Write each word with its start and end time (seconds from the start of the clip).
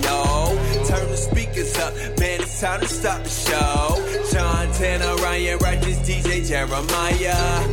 know. 0.00 0.58
Turn 0.86 1.08
the 1.10 1.16
speakers 1.16 1.76
up, 1.78 1.94
man, 2.18 2.40
it's 2.40 2.60
time 2.60 2.80
to 2.80 2.88
start 2.88 3.24
the 3.24 3.30
show. 3.30 3.96
Sean 4.30 4.72
Tanner, 4.72 5.14
Ryan 5.16 5.58
Righteous, 5.58 5.98
DJ 5.98 6.46
Jeremiah. 6.46 7.66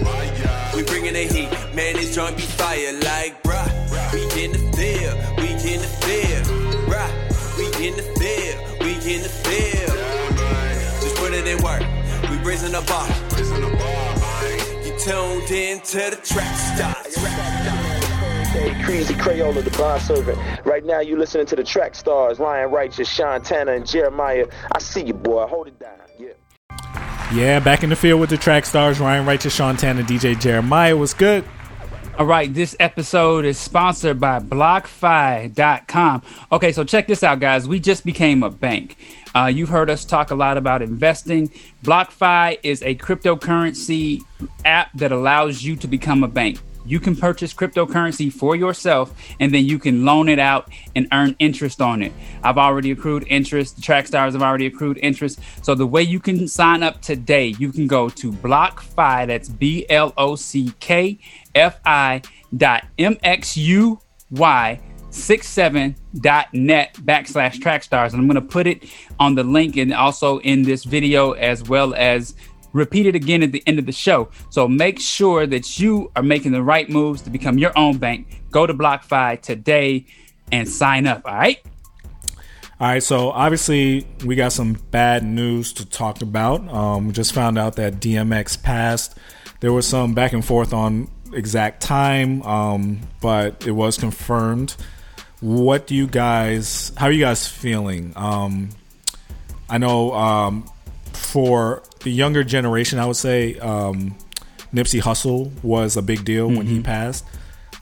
We 0.75 0.83
bringing 0.83 1.13
the 1.13 1.23
heat, 1.23 1.49
man, 1.75 1.95
this 1.95 2.15
joint 2.15 2.37
be 2.37 2.43
fire 2.43 2.93
like, 2.93 3.41
bruh. 3.43 3.69
We 4.13 4.21
in 4.43 4.51
the 4.51 4.59
field, 4.77 5.17
we 5.37 5.49
in 5.71 5.81
the 5.81 5.91
field, 6.03 6.45
bruh. 6.87 7.11
We 7.57 7.65
in 7.87 7.95
the 7.95 8.03
field, 8.19 8.59
we 8.81 8.93
in 9.13 9.21
the 9.21 9.29
field. 9.29 9.97
Just 11.01 11.15
put 11.17 11.33
it 11.33 11.47
in 11.47 11.61
work, 11.63 11.83
we 12.29 12.37
raising 12.47 12.71
the 12.71 12.81
bar. 12.87 13.07
You 14.85 14.97
tuned 14.99 15.51
in 15.51 15.81
to 15.81 16.15
the 16.15 16.19
track 16.23 16.55
stars. 16.55 17.78
Hey, 18.59 18.83
Crazy 18.83 19.13
Crayola, 19.13 19.63
the 19.63 19.71
bond 19.77 20.01
servant. 20.01 20.37
Right 20.65 20.83
now, 20.83 20.99
you 20.99 21.15
listening 21.15 21.45
to 21.45 21.55
the 21.55 21.63
track 21.63 21.95
stars, 21.95 22.39
Ryan 22.39 22.69
Righteous, 22.69 23.07
Sean 23.07 23.41
Tanner, 23.41 23.71
and 23.71 23.87
Jeremiah. 23.87 24.47
I 24.73 24.79
see 24.79 25.05
you, 25.05 25.13
boy. 25.13 25.47
Hold 25.47 25.67
it 25.69 25.79
down. 25.79 25.97
Yeah. 26.17 26.33
Yeah, 27.33 27.61
back 27.61 27.83
in 27.83 27.89
the 27.89 27.95
field 27.95 28.19
with 28.19 28.29
the 28.29 28.35
track 28.35 28.65
stars, 28.65 28.99
Ryan 28.99 29.25
Righteous, 29.25 29.55
Sean 29.55 29.77
Tanner, 29.77 30.03
DJ 30.03 30.37
Jeremiah. 30.37 30.97
Was 30.97 31.13
good. 31.13 31.45
All 32.17 32.25
right, 32.25 32.53
this 32.53 32.75
episode 32.81 33.45
is 33.45 33.57
sponsored 33.57 34.19
by 34.19 34.39
BlockFi.com. 34.39 36.21
Okay, 36.51 36.73
so 36.73 36.83
check 36.83 37.07
this 37.07 37.23
out, 37.23 37.39
guys. 37.39 37.65
We 37.65 37.79
just 37.79 38.03
became 38.03 38.43
a 38.43 38.49
bank. 38.49 38.97
Uh, 39.33 39.45
you've 39.45 39.69
heard 39.69 39.89
us 39.89 40.03
talk 40.03 40.31
a 40.31 40.35
lot 40.35 40.57
about 40.57 40.81
investing. 40.81 41.49
BlockFi 41.85 42.59
is 42.61 42.83
a 42.83 42.95
cryptocurrency 42.95 44.19
app 44.65 44.91
that 44.95 45.13
allows 45.13 45.63
you 45.63 45.77
to 45.77 45.87
become 45.87 46.25
a 46.25 46.27
bank. 46.27 46.59
You 46.89 46.99
can 46.99 47.15
purchase 47.15 47.53
cryptocurrency 47.53 48.33
for 48.33 48.55
yourself 48.55 49.13
and 49.39 49.53
then 49.53 49.65
you 49.65 49.77
can 49.77 50.05
loan 50.05 50.27
it 50.27 50.39
out 50.39 50.71
and 50.95 51.07
earn 51.11 51.35
interest 51.37 51.81
on 51.81 52.01
it. 52.01 52.11
I've 52.43 52.57
already 52.57 52.89
accrued 52.89 53.25
interest. 53.27 53.75
The 53.75 53.83
track 53.83 54.07
stars 54.07 54.33
have 54.33 54.41
already 54.41 54.65
accrued 54.65 54.97
interest. 55.03 55.39
So 55.61 55.75
the 55.75 55.85
way 55.85 56.01
you 56.01 56.19
can 56.19 56.47
sign 56.47 56.81
up 56.81 56.99
today, 57.01 57.53
you 57.59 57.71
can 57.71 57.85
go 57.85 58.09
to 58.09 58.31
BlockFi, 58.31 59.27
that's 59.27 59.49
B 59.49 59.85
L 59.87 60.15
O 60.17 60.35
C 60.35 60.73
K 60.79 61.19
F 61.53 61.79
I 61.85 62.23
dot 62.57 62.87
M 62.97 63.17
X 63.21 63.55
U 63.55 63.99
Y 64.31 64.81
67.net 65.11 66.93
backslash 66.93 67.61
track 67.61 67.83
stars. 67.83 68.13
And 68.13 68.21
I'm 68.21 68.27
going 68.27 68.35
to 68.35 68.53
put 68.53 68.67
it 68.67 68.85
on 69.19 69.35
the 69.35 69.43
link 69.43 69.77
and 69.77 69.93
also 69.93 70.39
in 70.39 70.63
this 70.63 70.83
video 70.83 71.31
as 71.33 71.63
well 71.63 71.93
as 71.93 72.35
repeat 72.73 73.05
it 73.05 73.15
again 73.15 73.43
at 73.43 73.51
the 73.51 73.63
end 73.65 73.79
of 73.79 73.85
the 73.85 73.91
show. 73.91 74.29
So 74.49 74.67
make 74.67 74.99
sure 74.99 75.47
that 75.47 75.79
you 75.79 76.11
are 76.15 76.23
making 76.23 76.51
the 76.51 76.63
right 76.63 76.89
moves 76.89 77.21
to 77.23 77.29
become 77.29 77.57
your 77.57 77.77
own 77.77 77.97
bank. 77.97 78.43
Go 78.51 78.65
to 78.65 78.73
BlockFi 78.73 79.41
today 79.41 80.05
and 80.51 80.67
sign 80.67 81.07
up. 81.07 81.21
All 81.25 81.33
right. 81.33 81.59
All 82.81 82.87
right, 82.87 83.03
so 83.03 83.31
obviously 83.31 84.07
we 84.23 84.35
got 84.35 84.53
some 84.53 84.73
bad 84.91 85.21
news 85.21 85.73
to 85.73 85.85
talk 85.85 86.21
about. 86.21 86.65
Um, 86.69 87.07
we 87.07 87.13
just 87.13 87.33
found 87.33 87.57
out 87.57 87.75
that 87.75 87.95
DMX 87.95 88.63
passed. 88.63 89.17
There 89.59 89.73
was 89.73 89.85
some 89.85 90.13
back 90.13 90.31
and 90.31 90.45
forth 90.45 90.73
on 90.73 91.09
exact 91.33 91.81
time, 91.81 92.41
um, 92.43 93.01
but 93.21 93.67
it 93.67 93.71
was 93.71 93.97
confirmed. 93.97 94.77
What 95.41 95.87
do 95.87 95.95
you 95.95 96.07
guys? 96.07 96.93
How 96.95 97.07
are 97.07 97.11
you 97.11 97.19
guys 97.19 97.49
feeling? 97.49 98.13
Um, 98.15 98.69
I 99.69 99.77
know 99.77 100.13
um, 100.13 100.69
for 101.11 101.83
the 102.01 102.11
younger 102.11 102.43
generation, 102.43 102.99
I 102.99 103.05
would 103.05 103.15
say 103.15 103.57
um, 103.59 104.15
Nipsey 104.73 105.01
Hussle 105.01 105.51
was 105.63 105.97
a 105.97 106.01
big 106.01 106.25
deal 106.25 106.47
mm-hmm. 106.47 106.57
when 106.57 106.67
he 106.67 106.75
mm-hmm. 106.75 106.83
passed. 106.83 107.25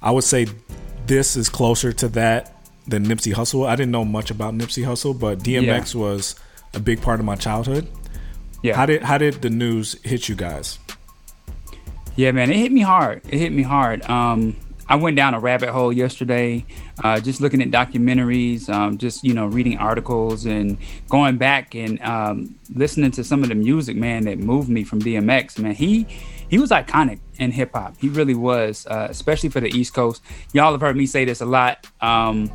I 0.01 0.11
would 0.11 0.23
say 0.23 0.47
this 1.05 1.35
is 1.35 1.49
closer 1.49 1.91
to 1.93 2.07
that 2.09 2.55
than 2.87 3.05
Nipsey 3.05 3.33
Hussle. 3.33 3.67
I 3.67 3.75
didn't 3.75 3.91
know 3.91 4.05
much 4.05 4.31
about 4.31 4.53
Nipsey 4.53 4.85
Hussle, 4.85 5.17
but 5.17 5.39
DMX 5.39 5.93
yeah. 5.93 6.01
was 6.01 6.35
a 6.73 6.79
big 6.79 7.01
part 7.01 7.19
of 7.19 7.25
my 7.25 7.35
childhood. 7.35 7.87
Yeah. 8.63 8.75
How 8.75 8.85
did 8.85 9.03
how 9.03 9.17
did 9.17 9.41
the 9.41 9.49
news 9.49 10.01
hit 10.03 10.29
you 10.29 10.35
guys? 10.35 10.79
Yeah, 12.15 12.31
man, 12.31 12.49
it 12.49 12.57
hit 12.57 12.71
me 12.71 12.81
hard. 12.81 13.21
It 13.29 13.37
hit 13.37 13.51
me 13.51 13.61
hard. 13.61 14.07
Um, 14.09 14.55
I 14.89 14.95
went 14.95 15.17
down 15.17 15.33
a 15.33 15.39
rabbit 15.39 15.69
hole 15.69 15.91
yesterday, 15.91 16.65
uh, 17.03 17.19
just 17.19 17.41
looking 17.41 17.61
at 17.61 17.71
documentaries, 17.71 18.69
um, 18.69 18.97
just 18.97 19.23
you 19.23 19.33
know, 19.33 19.47
reading 19.47 19.77
articles 19.77 20.45
and 20.45 20.77
going 21.09 21.37
back 21.37 21.75
and 21.75 22.01
um, 22.01 22.55
listening 22.73 23.11
to 23.11 23.23
some 23.23 23.43
of 23.43 23.49
the 23.49 23.55
music, 23.55 23.97
man, 23.97 24.23
that 24.25 24.39
moved 24.39 24.69
me 24.69 24.83
from 24.83 25.01
DMX. 25.01 25.59
Man, 25.59 25.75
he 25.75 26.07
he 26.49 26.57
was 26.57 26.71
iconic 26.71 27.19
in 27.37 27.51
hip 27.51 27.71
hop. 27.73 27.97
He 27.99 28.09
really 28.09 28.35
was, 28.35 28.87
uh, 28.87 29.07
especially 29.09 29.49
for 29.49 29.59
the 29.59 29.69
East 29.69 29.93
Coast. 29.93 30.21
Y'all 30.53 30.71
have 30.71 30.81
heard 30.81 30.95
me 30.95 31.05
say 31.05 31.25
this 31.25 31.41
a 31.41 31.45
lot. 31.45 31.87
Um, 32.01 32.49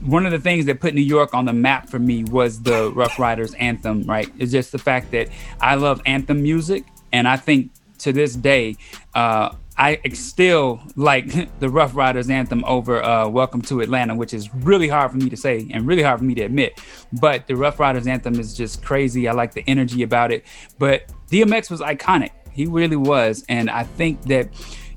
one 0.00 0.26
of 0.26 0.32
the 0.32 0.38
things 0.38 0.66
that 0.66 0.80
put 0.80 0.94
New 0.94 1.00
York 1.00 1.32
on 1.32 1.44
the 1.46 1.52
map 1.52 1.88
for 1.88 1.98
me 1.98 2.24
was 2.24 2.62
the 2.62 2.90
Ruff 2.90 3.18
Ryders 3.18 3.54
anthem, 3.54 4.02
right? 4.02 4.30
It's 4.38 4.52
just 4.52 4.72
the 4.72 4.78
fact 4.78 5.12
that 5.12 5.28
I 5.60 5.76
love 5.76 6.02
anthem 6.04 6.42
music, 6.42 6.84
and 7.12 7.26
I 7.26 7.36
think 7.36 7.70
to 7.98 8.12
this 8.12 8.34
day, 8.34 8.76
uh, 9.14 9.54
I 9.76 10.00
still 10.12 10.80
like 10.94 11.58
the 11.58 11.68
Ruff 11.68 11.96
Ryders 11.96 12.30
anthem 12.30 12.64
over 12.64 13.02
uh, 13.02 13.28
Welcome 13.28 13.62
to 13.62 13.80
Atlanta, 13.80 14.14
which 14.14 14.32
is 14.32 14.54
really 14.54 14.88
hard 14.88 15.10
for 15.10 15.16
me 15.16 15.28
to 15.28 15.36
say 15.36 15.68
and 15.72 15.86
really 15.86 16.02
hard 16.02 16.18
for 16.18 16.24
me 16.24 16.34
to 16.36 16.42
admit. 16.42 16.80
But 17.12 17.46
the 17.46 17.56
Ruff 17.56 17.80
Ryders 17.80 18.06
anthem 18.06 18.38
is 18.38 18.54
just 18.54 18.84
crazy. 18.84 19.28
I 19.28 19.32
like 19.32 19.52
the 19.52 19.64
energy 19.66 20.02
about 20.02 20.30
it. 20.30 20.44
But 20.78 21.12
DMX 21.30 21.70
was 21.70 21.80
iconic. 21.80 22.30
He 22.52 22.66
really 22.66 22.96
was. 22.96 23.44
And 23.48 23.68
I 23.68 23.82
think 23.82 24.22
that 24.22 24.48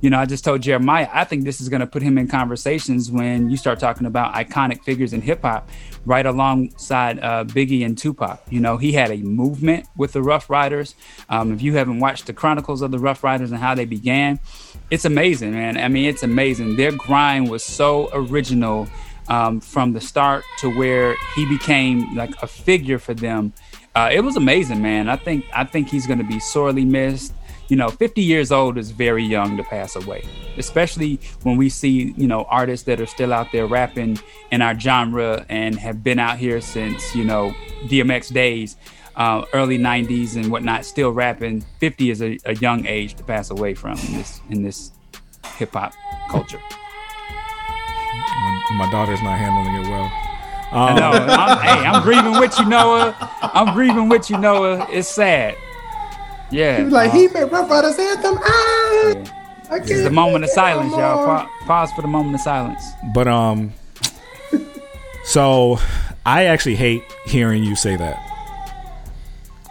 you 0.01 0.09
know, 0.09 0.19
I 0.19 0.25
just 0.25 0.43
told 0.43 0.61
Jeremiah, 0.61 1.09
I 1.11 1.23
think 1.23 1.43
this 1.43 1.59
is 1.59 1.69
going 1.69 1.79
to 1.79 1.87
put 1.87 2.01
him 2.01 2.17
in 2.17 2.27
conversations 2.27 3.09
when 3.09 3.49
you 3.49 3.57
start 3.57 3.79
talking 3.79 4.05
about 4.05 4.33
iconic 4.33 4.83
figures 4.83 5.13
in 5.13 5.21
hip 5.21 5.41
hop, 5.41 5.69
right 6.05 6.25
alongside 6.25 7.19
uh, 7.19 7.43
Biggie 7.45 7.85
and 7.85 7.97
Tupac. 7.97 8.41
You 8.49 8.59
know, 8.59 8.77
he 8.77 8.91
had 8.91 9.11
a 9.11 9.17
movement 9.17 9.87
with 9.95 10.13
the 10.13 10.21
Ruff 10.21 10.49
Ryders. 10.49 10.95
Um, 11.29 11.51
if 11.51 11.61
you 11.61 11.73
haven't 11.75 11.99
watched 11.99 12.27
the 12.27 12.33
Chronicles 12.33 12.81
of 12.81 12.91
the 12.91 12.99
Ruff 12.99 13.23
Ryders 13.23 13.51
and 13.51 13.59
how 13.59 13.73
they 13.73 13.85
began, 13.85 14.39
it's 14.91 15.05
amazing, 15.05 15.51
man. 15.51 15.77
I 15.77 15.87
mean, 15.87 16.05
it's 16.05 16.23
amazing. 16.23 16.75
Their 16.75 16.91
grind 16.91 17.49
was 17.49 17.63
so 17.63 18.09
original 18.13 18.87
um, 19.29 19.59
from 19.59 19.93
the 19.93 20.01
start 20.01 20.43
to 20.59 20.69
where 20.69 21.15
he 21.35 21.45
became 21.45 22.15
like 22.15 22.31
a 22.41 22.47
figure 22.47 22.99
for 22.99 23.13
them. 23.13 23.53
Uh, 23.95 24.09
it 24.13 24.21
was 24.21 24.35
amazing, 24.35 24.81
man. 24.81 25.09
I 25.09 25.15
think 25.15 25.45
I 25.53 25.63
think 25.63 25.89
he's 25.89 26.05
going 26.05 26.19
to 26.19 26.25
be 26.25 26.39
sorely 26.39 26.85
missed 26.85 27.33
you 27.69 27.75
know, 27.75 27.89
50 27.89 28.22
years 28.22 28.51
old 28.51 28.78
is 28.78 28.91
very 28.91 29.23
young 29.23 29.57
to 29.57 29.63
pass 29.63 29.95
away, 29.95 30.23
especially 30.57 31.19
when 31.44 31.57
we 31.57 31.69
see, 31.69 32.13
you 32.17 32.28
know, 32.28 32.44
artists 32.44 32.85
that 32.85 33.01
are 33.01 33.05
still 33.05 33.33
out 33.33 33.51
there 33.51 33.67
rapping 33.67 34.19
in 34.51 34.61
our 34.61 34.78
genre 34.79 35.45
and 35.50 35.77
have 35.77 36.03
been 36.03 36.19
out 36.19 36.38
here 36.38 36.61
since, 36.61 37.13
you 37.13 37.25
know, 37.25 37.53
DMX 37.85 38.33
days, 38.33 38.77
uh, 39.17 39.44
early 39.53 39.77
90s 39.77 40.35
and 40.35 40.51
whatnot, 40.51 40.85
still 40.85 41.11
rapping. 41.11 41.61
50 41.79 42.09
is 42.09 42.22
a, 42.22 42.38
a 42.45 42.56
young 42.56 42.85
age 42.85 43.16
to 43.16 43.23
pass 43.23 43.50
away 43.50 43.73
from 43.73 43.97
in 43.97 44.13
this, 44.13 44.41
in 44.50 44.63
this 44.63 44.91
hip 45.57 45.73
hop 45.73 45.94
culture. 46.29 46.61
My, 48.39 48.85
my 48.85 48.91
daughter's 48.91 49.22
not 49.22 49.38
handling 49.38 49.75
it 49.75 49.89
well. 49.89 50.11
Um, 50.69 50.95
I 50.95 51.00
know. 51.00 51.11
I'm, 51.11 51.57
hey, 51.59 51.85
I'm 51.88 52.03
grieving 52.03 52.39
with 52.39 52.57
you, 52.59 52.66
Noah. 52.66 53.16
I'm 53.41 53.73
grieving 53.73 54.09
with 54.09 54.29
you, 54.29 54.38
Noah. 54.38 54.85
It's 54.89 55.07
sad. 55.07 55.56
Yeah. 56.51 56.77
He 56.77 56.83
was 56.83 56.93
like, 56.93 57.11
uh, 57.11 57.15
he 57.15 57.27
made 57.27 57.43
Ruff 57.51 57.69
Ryders 57.69 57.99
anthem. 57.99 58.37
Ah, 58.41 58.91
yeah. 59.03 59.37
I 59.69 59.79
this 59.79 59.91
is 59.91 60.03
the 60.03 60.09
moment 60.09 60.45
of 60.45 60.49
silence, 60.49 60.91
y'all. 60.91 61.25
Pa- 61.25 61.49
pause 61.65 61.91
for 61.91 62.01
the 62.01 62.07
moment 62.07 62.35
of 62.35 62.41
silence. 62.41 62.81
But 63.13 63.27
um, 63.27 63.73
so 65.25 65.79
I 66.25 66.45
actually 66.45 66.75
hate 66.75 67.03
hearing 67.25 67.63
you 67.63 67.75
say 67.75 67.97
that. 67.97 68.23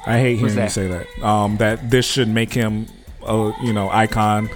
I 0.07 0.19
hate 0.19 0.37
hearing 0.37 0.57
you 0.59 0.69
say 0.69 0.89
that. 0.89 1.07
Um, 1.25 1.57
that 1.57 1.91
this 1.91 2.05
should 2.05 2.29
make 2.29 2.53
him 2.53 2.87
a 3.27 3.53
you 3.63 3.73
know 3.73 3.89
icon. 3.91 4.51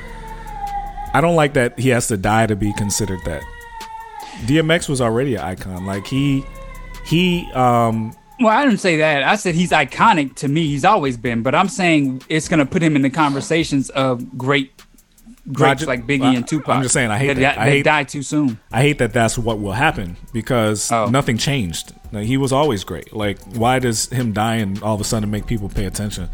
I 1.14 1.20
don't 1.20 1.36
like 1.36 1.54
that 1.54 1.78
he 1.78 1.88
has 1.88 2.06
to 2.08 2.16
die 2.16 2.46
to 2.46 2.54
be 2.54 2.72
considered 2.74 3.20
that. 3.24 3.42
DMX 4.44 4.88
was 4.88 5.00
already 5.00 5.36
an 5.36 5.40
icon. 5.40 5.86
Like 5.86 6.06
he 6.06 6.44
he 7.04 7.50
um 7.52 8.14
well, 8.40 8.48
I 8.48 8.64
didn't 8.64 8.80
say 8.80 8.96
that. 8.96 9.22
I 9.22 9.36
said 9.36 9.54
he's 9.54 9.70
iconic 9.70 10.34
to 10.36 10.48
me. 10.48 10.66
He's 10.66 10.84
always 10.84 11.16
been, 11.16 11.42
but 11.42 11.54
I'm 11.54 11.68
saying 11.68 12.22
it's 12.28 12.48
going 12.48 12.60
to 12.60 12.66
put 12.66 12.82
him 12.82 12.96
in 12.96 13.02
the 13.02 13.10
conversations 13.10 13.90
of 13.90 14.36
great 14.38 14.72
greats 15.52 15.86
like 15.86 16.06
Biggie 16.06 16.20
well, 16.20 16.36
and 16.36 16.46
Tupac. 16.46 16.68
I'm 16.68 16.82
just 16.82 16.94
saying 16.94 17.10
I 17.10 17.18
hate 17.18 17.34
that, 17.34 17.40
that, 17.40 17.58
I 17.58 17.70
hate, 17.70 17.82
died 17.84 18.08
too 18.08 18.22
soon. 18.22 18.58
I 18.72 18.82
hate 18.82 18.98
that 18.98 19.12
that's 19.12 19.38
what 19.38 19.58
will 19.58 19.72
happen 19.72 20.16
because 20.32 20.90
oh. 20.92 21.06
nothing 21.06 21.38
changed. 21.38 21.94
Like, 22.12 22.26
he 22.26 22.36
was 22.36 22.52
always 22.52 22.84
great. 22.84 23.12
Like 23.12 23.40
why 23.54 23.78
does 23.78 24.08
him 24.08 24.32
dying 24.32 24.82
all 24.82 24.94
of 24.94 25.00
a 25.00 25.04
sudden 25.04 25.30
make 25.30 25.46
people 25.46 25.68
pay 25.68 25.86
attention? 25.86 26.28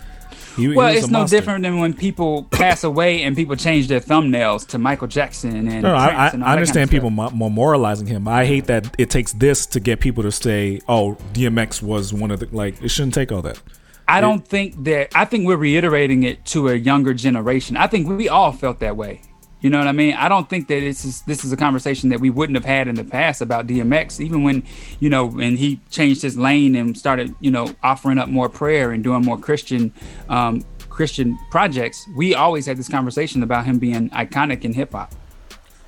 He, 0.56 0.74
well, 0.74 0.90
he 0.90 0.98
it's 0.98 1.08
no 1.08 1.26
different 1.26 1.62
than 1.62 1.78
when 1.78 1.92
people 1.92 2.44
pass 2.50 2.82
away 2.82 3.22
and 3.22 3.36
people 3.36 3.56
change 3.56 3.88
their 3.88 4.00
thumbnails 4.00 4.66
to 4.68 4.78
Michael 4.78 5.06
Jackson 5.06 5.68
and. 5.68 5.82
No, 5.82 5.94
I, 5.94 6.06
I, 6.08 6.28
and 6.28 6.42
I 6.42 6.52
understand 6.52 6.90
kind 6.90 7.04
of 7.04 7.04
people 7.04 7.38
memorializing 7.38 8.08
him. 8.08 8.26
I 8.26 8.46
hate 8.46 8.66
that 8.66 8.94
it 8.98 9.10
takes 9.10 9.32
this 9.32 9.66
to 9.66 9.80
get 9.80 10.00
people 10.00 10.22
to 10.22 10.32
say, 10.32 10.80
"Oh, 10.88 11.16
DMX 11.32 11.82
was 11.82 12.12
one 12.12 12.30
of 12.30 12.40
the 12.40 12.48
like." 12.52 12.82
It 12.82 12.88
shouldn't 12.88 13.14
take 13.14 13.30
all 13.30 13.42
that. 13.42 13.60
I 14.08 14.20
don't 14.20 14.46
think 14.46 14.84
that. 14.84 15.10
I 15.14 15.24
think 15.24 15.46
we're 15.46 15.56
reiterating 15.56 16.22
it 16.22 16.44
to 16.46 16.68
a 16.68 16.74
younger 16.74 17.12
generation. 17.12 17.76
I 17.76 17.86
think 17.86 18.08
we 18.08 18.28
all 18.28 18.52
felt 18.52 18.78
that 18.80 18.96
way. 18.96 19.22
You 19.66 19.70
know 19.70 19.78
what 19.78 19.88
I 19.88 19.92
mean? 19.92 20.14
I 20.14 20.28
don't 20.28 20.48
think 20.48 20.68
that 20.68 20.78
this 20.78 21.04
is 21.04 21.22
this 21.22 21.44
is 21.44 21.50
a 21.50 21.56
conversation 21.56 22.10
that 22.10 22.20
we 22.20 22.30
wouldn't 22.30 22.56
have 22.56 22.64
had 22.64 22.86
in 22.86 22.94
the 22.94 23.02
past 23.02 23.40
about 23.40 23.66
DMX, 23.66 24.20
even 24.20 24.44
when 24.44 24.62
you 25.00 25.10
know 25.10 25.26
when 25.26 25.56
he 25.56 25.80
changed 25.90 26.22
his 26.22 26.38
lane 26.38 26.76
and 26.76 26.96
started 26.96 27.34
you 27.40 27.50
know 27.50 27.74
offering 27.82 28.18
up 28.18 28.28
more 28.28 28.48
prayer 28.48 28.92
and 28.92 29.02
doing 29.02 29.24
more 29.24 29.36
Christian 29.36 29.92
um, 30.28 30.64
Christian 30.88 31.36
projects. 31.50 32.06
We 32.16 32.32
always 32.32 32.64
had 32.64 32.76
this 32.76 32.88
conversation 32.88 33.42
about 33.42 33.64
him 33.64 33.80
being 33.80 34.08
iconic 34.10 34.64
in 34.64 34.72
hip 34.72 34.92
hop. 34.92 35.12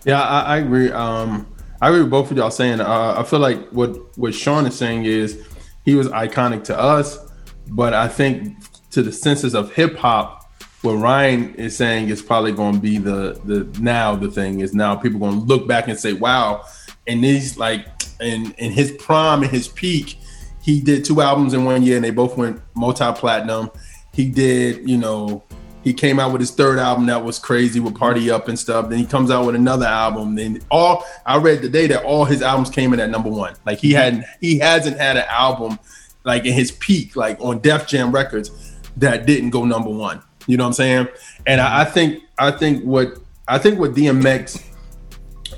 Yeah, 0.05 0.23
I, 0.23 0.41
I 0.41 0.57
agree. 0.57 0.91
Um, 0.91 1.47
I 1.81 1.91
agree 1.91 2.01
with 2.01 2.11
both 2.11 2.33
of 2.33 2.37
y'all 2.37 2.51
saying. 2.51 2.81
Uh, 2.81 3.15
I 3.17 3.23
feel 3.23 3.39
like 3.39 3.69
what 3.69 4.19
what 4.19 4.35
Sean 4.35 4.67
is 4.67 4.77
saying 4.77 5.05
is 5.05 5.47
he 5.85 5.95
was 5.95 6.09
iconic 6.09 6.65
to 6.65 6.77
us, 6.77 7.17
but 7.69 7.95
I 7.95 8.09
think 8.09 8.57
to 8.91 9.03
the 9.03 9.13
senses 9.13 9.55
of 9.55 9.73
hip 9.73 9.95
hop, 9.95 10.38
what 10.83 10.95
Ryan 10.95 11.55
is 11.57 11.77
saying 11.77 12.09
is 12.09 12.23
probably 12.23 12.53
going 12.53 12.75
to 12.75 12.81
be 12.81 12.99
the 12.99 13.41
the 13.45 13.81
now 13.81 14.15
the 14.15 14.31
thing 14.31 14.61
is 14.61 14.75
now 14.75 14.95
people 14.95 15.19
going 15.19 15.41
to 15.41 15.47
look 15.47 15.67
back 15.67 15.89
and 15.89 15.99
say, 15.99 16.13
wow, 16.13 16.65
and 17.07 17.23
these 17.23 17.59
like 17.59 17.87
in 18.21 18.53
in 18.59 18.71
his 18.71 18.93
prime 18.93 19.43
and 19.43 19.51
his 19.51 19.69
peak, 19.69 20.19
he 20.63 20.81
did 20.81 21.05
two 21.05 21.21
albums 21.21 21.55
in 21.55 21.65
one 21.65 21.83
year 21.83 21.97
and 21.97 22.05
they 22.05 22.11
both 22.11 22.37
went 22.37 22.61
multi 22.75 23.13
platinum. 23.13 23.71
He 24.13 24.29
did, 24.29 24.89
you 24.89 24.97
know, 24.97 25.45
he 25.83 25.93
came 25.93 26.19
out 26.21 26.33
with 26.33 26.41
his 26.41 26.51
third 26.51 26.79
album 26.79 27.07
that 27.07 27.25
was 27.25 27.39
crazy 27.39 27.81
with 27.81 27.97
Party 27.97 28.31
Up 28.31 28.49
and 28.49 28.59
stuff. 28.59 28.89
Then 28.89 28.99
he 28.99 29.07
comes 29.07 29.31
out 29.31 29.47
with 29.47 29.55
another 29.55 29.87
album. 29.87 30.35
Then 30.35 30.61
all 30.71 31.05
I 31.27 31.39
read 31.39 31.63
today 31.63 31.87
that 31.89 32.05
all 32.05 32.25
his 32.25 32.43
albums 32.43 32.71
came 32.71 32.93
in 32.93 33.01
at 33.01 33.11
number 33.11 33.31
one. 33.31 33.55
Like 33.67 33.79
he 33.79 33.93
hadn't 33.93 34.25
he 34.41 34.59
hasn't 34.59 34.97
had 34.97 35.17
an 35.17 35.25
album 35.29 35.79
like 36.25 36.45
in 36.45 36.53
his 36.53 36.71
peak, 36.73 37.17
like 37.17 37.41
on 37.41 37.59
Def 37.61 37.89
Jam 37.89 38.13
Records, 38.13 38.77
that 38.97 39.27
didn't 39.27 39.51
go 39.51 39.65
number 39.65 39.91
one. 39.91 40.23
You 40.49 40.57
know 40.57 40.65
what 40.65 40.69
I'm 40.69 40.73
saying? 40.75 41.09
And 41.47 41.61
I, 41.61 41.83
I 41.83 41.85
think 41.85 42.23
I 42.39 42.51
think 42.51 42.83
what 42.83 43.19
I 43.47 43.59
think 43.59 43.79
what 43.79 43.93
DMX 43.93 44.65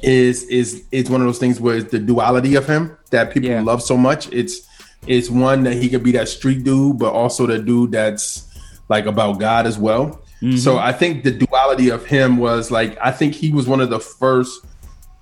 is 0.03 0.43
is 0.45 0.85
is 0.91 1.09
one 1.09 1.21
of 1.21 1.27
those 1.27 1.39
things 1.39 1.61
where 1.61 1.77
it's 1.77 1.91
the 1.91 1.99
duality 1.99 2.57
of 2.57 2.67
him 2.67 2.97
that 3.11 3.33
people 3.33 3.49
Yeah. 3.51 3.63
love 3.63 3.83
so 3.83 3.97
much. 3.97 4.31
It's 4.33 4.67
it's 5.07 5.31
one 5.31 5.63
that 5.63 5.75
he 5.75 5.89
could 5.89 6.03
be 6.03 6.13
that 6.13 6.29
street 6.29 6.65
dude, 6.65 6.99
but 6.99 7.13
also 7.13 7.47
the 7.47 7.59
dude 7.59 7.93
that's 7.93 8.47
like 8.89 9.07
about 9.07 9.39
God 9.41 9.67
as 9.67 9.79
well. 9.79 10.21
Mm-hmm. 10.43 10.57
So 10.57 10.79
I 10.79 10.93
think 10.93 11.23
the 11.23 11.31
duality 11.31 11.91
of 11.91 12.05
him 12.05 12.37
was 12.39 12.71
like 12.71 12.99
I 13.01 13.13
think 13.13 13.35
he 13.35 13.53
was 13.53 13.67
one 13.67 13.81
of 13.81 13.91
the 13.91 14.01
first 14.01 14.67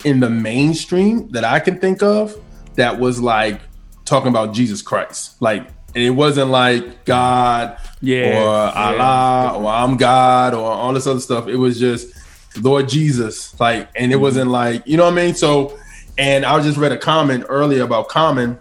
in 0.05 0.21
the 0.21 0.31
mainstream 0.31 1.29
that 1.31 1.45
I 1.45 1.61
can 1.61 1.79
think 1.79 2.03
of 2.03 2.35
that 2.77 2.99
was 2.99 3.21
like 3.21 3.61
talking 4.07 4.29
about 4.29 4.55
Jesus 4.55 4.81
Christ. 4.81 5.41
Like 5.43 5.69
and 5.95 6.05
it 6.05 6.11
wasn't 6.11 6.51
like 6.51 7.05
God 7.05 7.79
Yeah, 8.01 8.43
or 8.43 8.45
yeah. 8.45 8.73
Allah 8.75 9.59
or 9.59 9.67
I'm 9.71 9.97
God 9.97 10.55
or 10.55 10.71
all 10.71 10.93
this 10.93 11.07
other 11.07 11.21
stuff. 11.21 11.49
It 11.49 11.57
was 11.57 11.79
just 11.79 12.15
Lord 12.61 12.89
Jesus. 12.89 13.59
Like 13.61 13.89
and 13.97 14.13
it 14.13 14.15
Mm-hmm. 14.17 14.23
wasn't 14.23 14.51
like, 14.51 14.87
you 14.87 14.97
know 14.97 15.05
what 15.05 15.13
I 15.15 15.17
mean? 15.17 15.35
So 15.35 15.79
and 16.19 16.45
I 16.45 16.61
just 16.63 16.79
read 16.79 16.93
a 16.93 16.99
comment 16.99 17.45
earlier 17.49 17.83
about 17.85 18.09
Common 18.09 18.59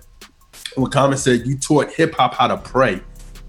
when 0.75 0.91
Common 0.91 1.17
said 1.17 1.45
you 1.47 1.57
taught 1.57 1.91
hip 1.91 2.13
hop 2.15 2.33
how 2.35 2.47
to 2.47 2.57
pray. 2.57 3.01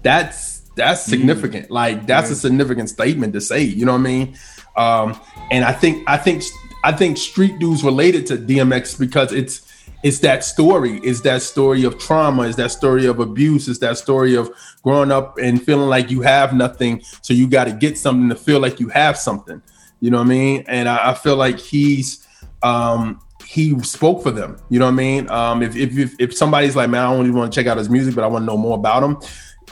That's 0.03 0.59
that's 0.75 1.05
Mm. 1.05 1.09
significant. 1.09 1.71
Like 1.71 2.07
that's 2.07 2.29
a 2.31 2.35
significant 2.35 2.89
statement 2.89 3.33
to 3.33 3.41
say. 3.41 3.61
You 3.63 3.85
know 3.85 3.93
what 3.93 3.99
I 3.99 4.03
mean? 4.03 4.37
Um, 4.77 5.19
and 5.51 5.63
I 5.65 5.71
think 5.73 6.03
I 6.07 6.17
think 6.17 6.43
I 6.83 6.91
think 6.93 7.17
Street 7.17 7.59
Dudes 7.59 7.83
related 7.83 8.25
to 8.27 8.37
DMX 8.37 8.97
because 8.97 9.33
it's 9.33 9.61
it's 10.03 10.19
that 10.19 10.43
story. 10.43 10.99
It's 10.99 11.21
that 11.21 11.41
story 11.41 11.83
of 11.83 11.97
trauma. 11.99 12.43
It's 12.43 12.55
that 12.57 12.71
story 12.71 13.05
of 13.05 13.19
abuse. 13.19 13.67
It's 13.67 13.79
that 13.79 13.97
story 13.97 14.35
of 14.35 14.49
growing 14.83 15.11
up 15.11 15.37
and 15.37 15.61
feeling 15.61 15.89
like 15.89 16.09
you 16.09 16.21
have 16.21 16.53
nothing, 16.53 17.01
so 17.21 17.33
you 17.33 17.47
got 17.47 17.65
to 17.65 17.73
get 17.73 17.97
something 17.97 18.29
to 18.29 18.35
feel 18.35 18.59
like 18.59 18.79
you 18.79 18.87
have 18.89 19.17
something. 19.17 19.61
You 19.99 20.11
know 20.11 20.17
what 20.17 20.27
I 20.27 20.29
mean? 20.29 20.63
And 20.67 20.87
I, 20.87 21.11
I 21.11 21.13
feel 21.13 21.35
like 21.35 21.59
he's 21.59 22.25
um, 22.63 23.19
he 23.45 23.77
spoke 23.81 24.23
for 24.23 24.31
them. 24.31 24.57
You 24.69 24.79
know 24.79 24.85
what 24.85 24.91
I 24.93 24.95
mean? 24.95 25.29
Um, 25.29 25.61
if, 25.63 25.75
if 25.75 25.97
if 25.97 26.15
if 26.19 26.33
somebody's 26.33 26.75
like, 26.75 26.89
man, 26.89 27.05
I 27.05 27.13
don't 27.13 27.25
even 27.25 27.37
want 27.37 27.51
to 27.51 27.59
check 27.59 27.67
out 27.67 27.77
his 27.77 27.89
music, 27.89 28.15
but 28.15 28.23
I 28.23 28.27
want 28.27 28.43
to 28.43 28.45
know 28.45 28.57
more 28.57 28.77
about 28.77 29.03
him. 29.03 29.17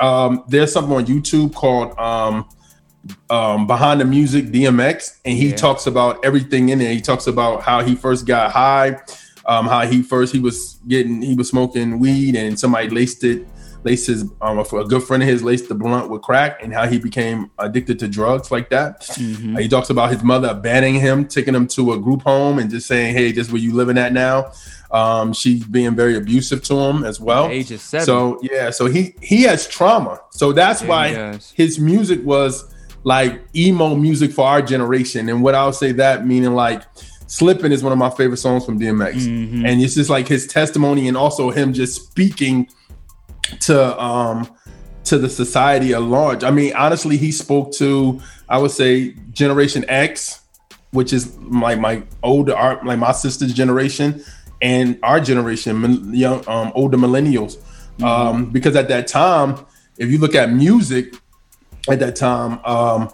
Um, 0.05 0.43
there's 0.47 0.71
something 0.73 0.93
on 0.95 1.05
YouTube 1.05 1.55
called 1.55 1.97
um, 1.97 2.47
um, 3.29 3.65
Behind 3.67 4.01
the 4.01 4.05
Music 4.05 4.45
DMX, 4.47 5.19
and 5.25 5.37
he 5.37 5.49
Yeah. 5.49 5.55
talks 5.55 5.87
about 5.87 6.23
everything 6.25 6.69
in 6.69 6.79
there. 6.79 6.91
He 6.93 7.01
talks 7.01 7.27
about 7.27 7.61
how 7.63 7.81
he 7.81 7.95
first 7.95 8.25
got 8.25 8.51
high, 8.51 8.97
um, 9.47 9.67
how 9.67 9.85
he 9.85 10.01
first 10.01 10.33
he 10.33 10.39
was 10.39 10.79
getting 10.87 11.21
he 11.21 11.35
was 11.35 11.49
smoking 11.49 11.99
weed, 11.99 12.35
and 12.35 12.59
somebody 12.59 12.89
laced 12.89 13.23
it, 13.23 13.47
laced 13.83 14.07
his 14.07 14.25
um, 14.41 14.59
a 14.59 14.63
good 14.85 15.03
friend 15.03 15.23
of 15.23 15.29
his 15.29 15.43
laced 15.43 15.69
the 15.69 15.75
blunt 15.75 16.09
with 16.09 16.21
crack, 16.21 16.61
and 16.61 16.73
how 16.73 16.85
he 16.87 16.99
became 16.99 17.49
addicted 17.57 17.97
to 17.99 18.07
drugs 18.07 18.51
like 18.51 18.69
that. 18.69 19.01
Mm-hmm. 19.01 19.55
Uh, 19.55 19.59
He 19.59 19.69
talks 19.69 19.89
about 19.89 20.11
his 20.11 20.23
mother 20.23 20.49
abandoning 20.49 20.99
him, 20.99 21.25
taking 21.27 21.55
him 21.55 21.67
to 21.69 21.93
a 21.93 21.99
group 21.99 22.23
home, 22.23 22.59
and 22.59 22.69
just 22.69 22.87
saying, 22.87 23.15
"Hey, 23.15 23.31
this 23.31 23.47
is 23.47 23.53
where 23.53 23.61
you 23.61 23.73
living 23.73 23.97
at 23.97 24.11
now." 24.13 24.51
Um, 24.89 25.33
she's 25.33 25.65
being 25.65 25.95
very 25.95 26.15
abusive 26.15 26.63
to 26.63 26.75
him 26.75 27.03
as 27.03 27.19
well. 27.19 27.47
age 27.47 27.71
of 27.71 27.81
seven. 27.81 28.05
So 28.05 28.39
yeah, 28.41 28.69
so 28.69 28.85
he 28.85 29.15
he 29.21 29.43
has 29.43 29.67
trauma. 29.67 30.19
So 30.31 30.53
that's 30.53 30.81
Yeah, 30.81 30.87
why 30.87 31.39
his 31.55 31.77
music 31.79 32.19
was 32.25 32.73
like 33.03 33.41
emo 33.55 33.95
music 33.95 34.31
for 34.31 34.45
our 34.47 34.61
generation. 34.61 35.29
And 35.29 35.41
what 35.43 35.55
I'll 35.55 35.73
say 35.73 35.91
that 35.93 36.25
meaning 36.25 36.53
like 36.53 36.83
Slippin' 37.27 37.71
is 37.71 37.83
one 37.83 37.91
of 37.91 37.99
my 37.99 38.09
favorite 38.09 38.37
songs 38.37 38.65
from 38.65 38.79
DMX. 38.79 39.15
Mm-hmm. 39.15 39.65
And 39.65 39.81
it's 39.81 39.95
just 39.95 40.09
like 40.09 40.27
his 40.27 40.47
testimony 40.47 41.07
and 41.07 41.15
also 41.15 41.51
him 41.51 41.73
just 41.73 42.09
speaking 42.09 42.69
to 43.61 44.01
um 44.01 44.49
to 45.05 45.17
the 45.17 45.29
society 45.29 45.93
at 45.93 46.01
large. 46.01 46.43
I 46.43 46.51
mean, 46.51 46.73
honestly, 46.75 47.17
he 47.17 47.31
spoke 47.31 47.71
to 47.73 48.19
I 48.49 48.57
would 48.57 48.71
say 48.71 49.13
Generation 49.31 49.85
X, 49.89 50.41
which 50.91 51.13
is 51.13 51.37
like 51.39 51.79
my 51.79 52.03
older 52.23 52.55
art, 52.55 52.85
like 52.85 52.99
my 52.99 53.11
sister's 53.11 53.53
generation, 53.53 54.23
and 54.61 54.97
our 55.03 55.19
generation, 55.19 56.13
young 56.13 56.47
um, 56.47 56.71
older 56.75 56.97
millennials. 56.97 57.57
Um, 58.01 58.51
because 58.51 58.75
at 58.75 58.87
that 58.89 59.07
time, 59.07 59.65
if 59.97 60.09
you 60.09 60.17
look 60.17 60.35
at 60.35 60.51
music, 60.51 61.15
at 61.89 61.99
that 61.99 62.15
time, 62.15 62.59
um, 62.63 63.09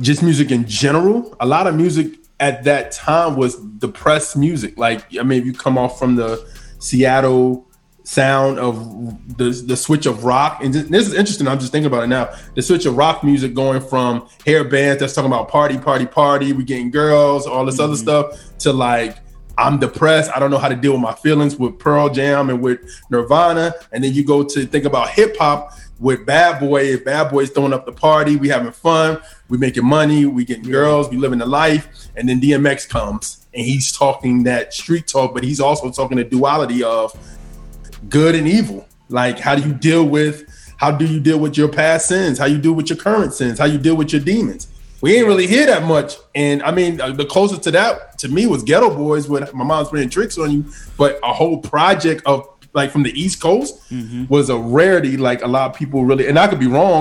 just 0.00 0.22
music 0.22 0.50
in 0.50 0.66
general, 0.66 1.36
a 1.40 1.46
lot 1.46 1.66
of 1.66 1.74
music 1.74 2.14
at 2.40 2.64
that 2.64 2.92
time 2.92 3.36
was 3.36 3.56
depressed 3.56 4.36
music. 4.36 4.78
Like, 4.78 5.04
I 5.18 5.22
mean, 5.22 5.40
if 5.40 5.46
you 5.46 5.52
come 5.52 5.76
off 5.76 5.98
from 5.98 6.16
the 6.16 6.48
Seattle 6.78 7.66
sound 8.04 8.58
of 8.58 9.36
the 9.36 9.50
the 9.66 9.76
switch 9.76 10.06
of 10.06 10.24
rock, 10.24 10.62
and 10.62 10.72
this 10.72 11.06
is 11.06 11.14
interesting. 11.14 11.48
I'm 11.48 11.58
just 11.58 11.72
thinking 11.72 11.86
about 11.86 12.04
it 12.04 12.08
now. 12.08 12.32
The 12.54 12.62
switch 12.62 12.86
of 12.86 12.96
rock 12.96 13.22
music 13.22 13.54
going 13.54 13.80
from 13.80 14.28
hair 14.46 14.64
bands 14.64 15.00
that's 15.00 15.12
talking 15.14 15.30
about 15.30 15.48
party, 15.48 15.78
party, 15.78 16.06
party, 16.06 16.52
we 16.52 16.64
getting 16.64 16.90
girls, 16.90 17.46
all 17.46 17.64
this 17.64 17.78
other 17.78 17.94
mm-hmm. 17.94 18.02
stuff, 18.02 18.58
to 18.60 18.72
like 18.72 19.18
I'm 19.58 19.78
depressed. 19.78 20.30
I 20.34 20.38
don't 20.38 20.52
know 20.52 20.58
how 20.58 20.68
to 20.68 20.76
deal 20.76 20.92
with 20.92 21.00
my 21.00 21.14
feelings 21.14 21.56
with 21.56 21.78
Pearl 21.80 22.08
Jam 22.08 22.48
and 22.48 22.62
with 22.62 22.78
Nirvana. 23.10 23.74
And 23.90 24.04
then 24.04 24.14
you 24.14 24.24
go 24.24 24.44
to 24.44 24.64
think 24.64 24.84
about 24.84 25.10
hip 25.10 25.36
hop 25.36 25.72
with 25.98 26.24
Bad 26.26 26.60
Boy. 26.60 26.84
If 26.84 27.04
Bad 27.04 27.30
Boy's 27.30 27.50
throwing 27.50 27.72
up 27.72 27.86
the 27.86 27.92
party, 27.92 28.36
we 28.36 28.48
having 28.48 28.72
fun, 28.72 29.20
we 29.48 29.58
making 29.58 29.84
money, 29.84 30.26
we 30.26 30.44
getting 30.44 30.70
girls, 30.70 31.08
we 31.08 31.16
living 31.16 31.38
the 31.38 31.46
life. 31.46 31.88
And 32.16 32.28
then 32.28 32.40
DMX 32.40 32.88
comes 32.88 33.46
and 33.54 33.64
he's 33.64 33.92
talking 33.92 34.44
that 34.44 34.72
street 34.74 35.06
talk, 35.06 35.34
but 35.34 35.42
he's 35.42 35.60
also 35.60 35.90
talking 35.90 36.18
the 36.18 36.24
duality 36.24 36.82
of 36.82 37.16
good 38.08 38.34
and 38.34 38.46
evil. 38.46 38.86
Like 39.08 39.38
how 39.38 39.54
do 39.54 39.62
you 39.66 39.74
deal 39.74 40.04
with 40.04 40.44
how 40.76 40.92
do 40.92 41.04
you 41.04 41.18
deal 41.18 41.40
with 41.40 41.58
your 41.58 41.68
past 41.68 42.06
sins? 42.06 42.38
How 42.38 42.44
you 42.44 42.58
deal 42.58 42.72
with 42.72 42.88
your 42.88 42.98
current 42.98 43.34
sins? 43.34 43.58
How 43.58 43.64
you 43.64 43.78
deal 43.78 43.96
with 43.96 44.12
your 44.12 44.22
demons? 44.22 44.68
We 45.00 45.16
ain't 45.16 45.26
really 45.26 45.46
hear 45.46 45.66
that 45.66 45.84
much. 45.84 46.14
And 46.36 46.62
I 46.62 46.70
mean, 46.70 46.96
the 46.96 47.26
closest 47.28 47.62
to 47.64 47.72
that 47.72 48.18
to 48.18 48.28
me 48.28 48.46
was 48.46 48.64
Geto 48.64 48.96
Boys 48.96 49.28
with 49.28 49.52
my 49.54 49.64
mom's 49.64 49.88
playing 49.88 50.10
tricks 50.10 50.38
on 50.38 50.50
you. 50.52 50.64
But 50.96 51.18
a 51.24 51.32
whole 51.32 51.58
project 51.58 52.22
of 52.26 52.57
like 52.80 52.90
from 52.94 53.02
the 53.08 53.14
East 53.24 53.40
Coast 53.40 53.72
was 54.28 54.48
a 54.50 54.58
rarity. 54.78 55.16
Like 55.16 55.40
a 55.42 55.48
lot 55.56 55.64
of 55.70 55.76
people 55.76 56.04
really, 56.04 56.26
and 56.28 56.38
I 56.38 56.46
could 56.50 56.60
be 56.66 56.66
wrong, 56.78 57.00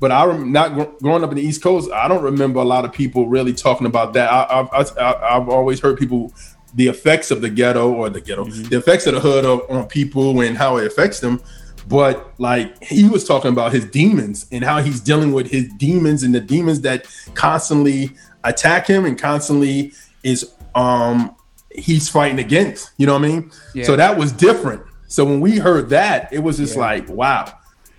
but 0.00 0.10
I 0.10 0.24
rem- 0.30 0.52
not 0.52 0.68
gr- 0.74 0.92
growing 1.04 1.22
up 1.24 1.30
in 1.30 1.36
the 1.36 1.46
East 1.50 1.62
Coast, 1.62 1.90
I 1.90 2.06
don't 2.08 2.22
remember 2.32 2.60
a 2.60 2.64
lot 2.74 2.84
of 2.86 2.92
people 2.92 3.22
really 3.36 3.52
talking 3.52 3.86
about 3.92 4.12
that. 4.16 4.26
I, 4.30 4.40
I've, 4.60 4.90
I, 4.98 5.12
I've 5.36 5.48
always 5.48 5.78
heard 5.80 5.98
people 5.98 6.32
the 6.74 6.88
effects 6.88 7.30
of 7.30 7.40
the 7.40 7.48
ghetto 7.60 7.90
or 7.98 8.10
the 8.10 8.20
ghetto, 8.20 8.44
the 8.44 8.76
effects 8.76 9.06
of 9.06 9.14
the 9.14 9.20
hood 9.20 9.44
of, 9.44 9.62
on 9.70 9.86
people 9.86 10.40
and 10.42 10.56
how 10.58 10.76
it 10.76 10.86
affects 10.86 11.20
them. 11.20 11.40
But 11.88 12.14
like 12.38 12.82
he 12.82 13.08
was 13.08 13.24
talking 13.24 13.52
about 13.52 13.72
his 13.72 13.84
demons 13.86 14.46
and 14.52 14.62
how 14.64 14.82
he's 14.82 15.00
dealing 15.00 15.32
with 15.32 15.46
his 15.50 15.64
demons 15.78 16.22
and 16.24 16.34
the 16.34 16.40
demons 16.40 16.80
that 16.82 17.06
constantly 17.34 18.10
attack 18.44 18.86
him 18.86 19.04
and 19.04 19.18
constantly 19.18 19.92
is 20.22 20.52
um 20.74 21.34
he's 21.70 22.08
fighting 22.08 22.38
against. 22.38 22.90
You 22.98 23.06
know 23.06 23.14
what 23.14 23.24
I 23.24 23.28
mean? 23.28 23.50
Yeah. 23.74 23.84
So 23.84 23.96
that 23.96 24.18
was 24.18 24.32
different. 24.32 24.82
So 25.16 25.24
when 25.24 25.40
we 25.40 25.56
heard 25.56 25.88
that, 25.88 26.30
it 26.30 26.40
was 26.40 26.58
just 26.58 26.76
like, 26.76 27.08
wow, 27.08 27.50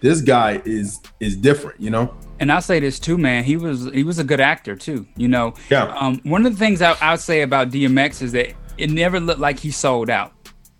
this 0.01 0.21
guy 0.21 0.61
is 0.65 1.01
is 1.19 1.35
different. 1.35 1.81
You 1.81 1.89
know? 1.89 2.13
and 2.39 2.51
I'll 2.51 2.61
say 2.61 2.79
this 2.79 2.99
too, 2.99 3.17
man. 3.17 3.43
He 3.43 3.57
was 3.57 3.85
he 3.91 4.03
was 4.03 4.19
a 4.19 4.23
good 4.23 4.39
actor 4.39 4.75
too. 4.75 5.07
You 5.15 5.27
know. 5.27 5.55
Yeah. 5.71 5.85
Um, 5.97 6.21
one 6.25 6.45
of 6.45 6.53
the 6.53 6.59
things 6.59 6.79
I, 6.79 6.95
I'll 7.01 7.17
say 7.17 7.41
about 7.41 7.71
DMX 7.71 8.21
is 8.21 8.33
that 8.33 8.53
it 8.77 8.91
never 8.91 9.19
looked 9.19 9.39
like 9.39 9.57
he 9.57 9.71
sold 9.71 10.11
out. 10.11 10.31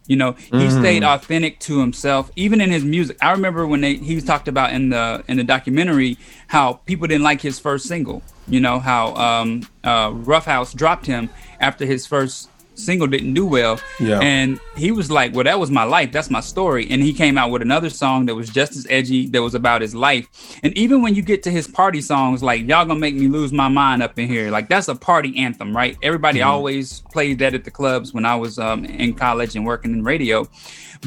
You 0.05 0.17
know, 0.17 0.33
he 0.33 0.69
stayed 0.69 1.03
authentic 1.03 1.59
to 1.61 1.79
himself, 1.79 2.29
even 2.35 2.61
in 2.61 2.69
his 2.69 2.85
music. 2.85 3.17
I 3.19 3.31
remember 3.31 3.65
when 3.65 3.81
they 3.81 3.95
he 3.95 4.13
was 4.13 4.23
talked 4.23 4.47
about 4.47 4.73
in 4.73 4.89
the 4.89 5.23
in 5.27 5.37
the 5.37 5.43
documentary 5.43 6.19
how 6.45 6.73
people 6.73 7.07
didn't 7.07 7.23
like 7.23 7.41
his 7.41 7.57
first 7.57 7.87
single. 7.87 8.21
You 8.47 8.59
know 8.59 8.77
how 8.77 9.15
um, 9.15 9.67
uh, 9.83 10.11
Ruffhouse 10.11 10.75
dropped 10.75 11.07
him 11.07 11.31
after 11.59 11.87
his 11.87 12.05
first 12.05 12.51
single 12.77 13.07
didn't 13.07 13.33
do 13.33 13.45
well. 13.45 13.79
Yeah. 13.99 14.19
And 14.21 14.59
he 14.75 14.91
was 14.91 15.09
like, 15.11 15.33
Well, 15.33 15.43
that 15.43 15.59
was 15.59 15.69
my 15.71 15.83
life. 15.83 16.11
That's 16.11 16.29
my 16.29 16.39
story. 16.39 16.87
And 16.89 17.01
he 17.01 17.11
came 17.13 17.37
out 17.37 17.49
with 17.51 17.61
another 17.61 17.89
song 17.89 18.25
that 18.27 18.35
was 18.35 18.49
just 18.49 18.75
as 18.75 18.85
edgy, 18.89 19.27
that 19.27 19.41
was 19.41 19.55
about 19.55 19.81
his 19.81 19.95
life. 19.95 20.27
And 20.63 20.77
even 20.77 21.01
when 21.01 21.15
you 21.15 21.21
get 21.21 21.43
to 21.43 21.51
his 21.51 21.67
party 21.67 22.01
songs, 22.01 22.43
like 22.43 22.61
Y'all 22.67 22.85
Gonna 22.85 22.99
Make 22.99 23.15
Me 23.15 23.27
Lose 23.27 23.51
My 23.51 23.67
Mind 23.67 24.01
up 24.03 24.17
in 24.19 24.27
here, 24.27 24.51
like 24.51 24.69
that's 24.69 24.87
a 24.87 24.95
party 24.95 25.37
anthem, 25.37 25.75
right? 25.75 25.97
Everybody 26.03 26.39
Mm-hmm. 26.39 26.49
always 26.49 27.01
played 27.11 27.39
that 27.39 27.53
at 27.53 27.63
the 27.63 27.71
clubs 27.71 28.13
when 28.13 28.25
I 28.25 28.35
was 28.35 28.59
um, 28.59 28.85
in 28.85 29.13
college 29.13 29.55
and 29.55 29.65
working 29.65 29.91
in 29.93 30.03
radio. 30.03 30.47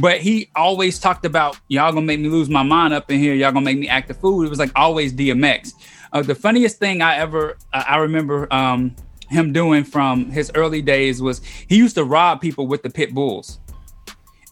But 0.00 0.20
he 0.20 0.50
always 0.56 0.98
talked 0.98 1.24
about 1.24 1.58
y'all 1.68 1.92
gonna 1.92 2.06
make 2.06 2.20
me 2.20 2.28
lose 2.28 2.48
my 2.48 2.62
mind 2.62 2.94
up 2.94 3.10
in 3.10 3.18
here. 3.20 3.34
Y'all 3.34 3.52
gonna 3.52 3.64
make 3.64 3.78
me 3.78 3.88
act 3.88 4.10
a 4.10 4.14
fool. 4.14 4.42
It 4.44 4.48
was 4.48 4.58
like 4.58 4.70
always 4.76 5.12
DMX. 5.12 5.72
Uh, 6.12 6.22
the 6.22 6.34
funniest 6.34 6.78
thing 6.78 7.02
I 7.02 7.16
ever 7.18 7.56
I 7.72 7.80
I 7.88 7.96
remember 7.98 8.52
um, 8.52 8.94
him 9.30 9.52
doing 9.52 9.84
from 9.84 10.30
his 10.30 10.50
early 10.54 10.82
days 10.82 11.22
was 11.22 11.40
he 11.68 11.76
used 11.76 11.94
to 11.96 12.04
rob 12.04 12.40
people 12.40 12.66
with 12.66 12.82
the 12.82 12.90
pit 12.90 13.14
bulls, 13.14 13.60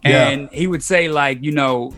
Yeah. 0.04 0.28
and 0.28 0.48
he 0.50 0.66
would 0.66 0.82
say 0.82 1.08
like 1.08 1.42
you 1.42 1.52
know 1.52 1.92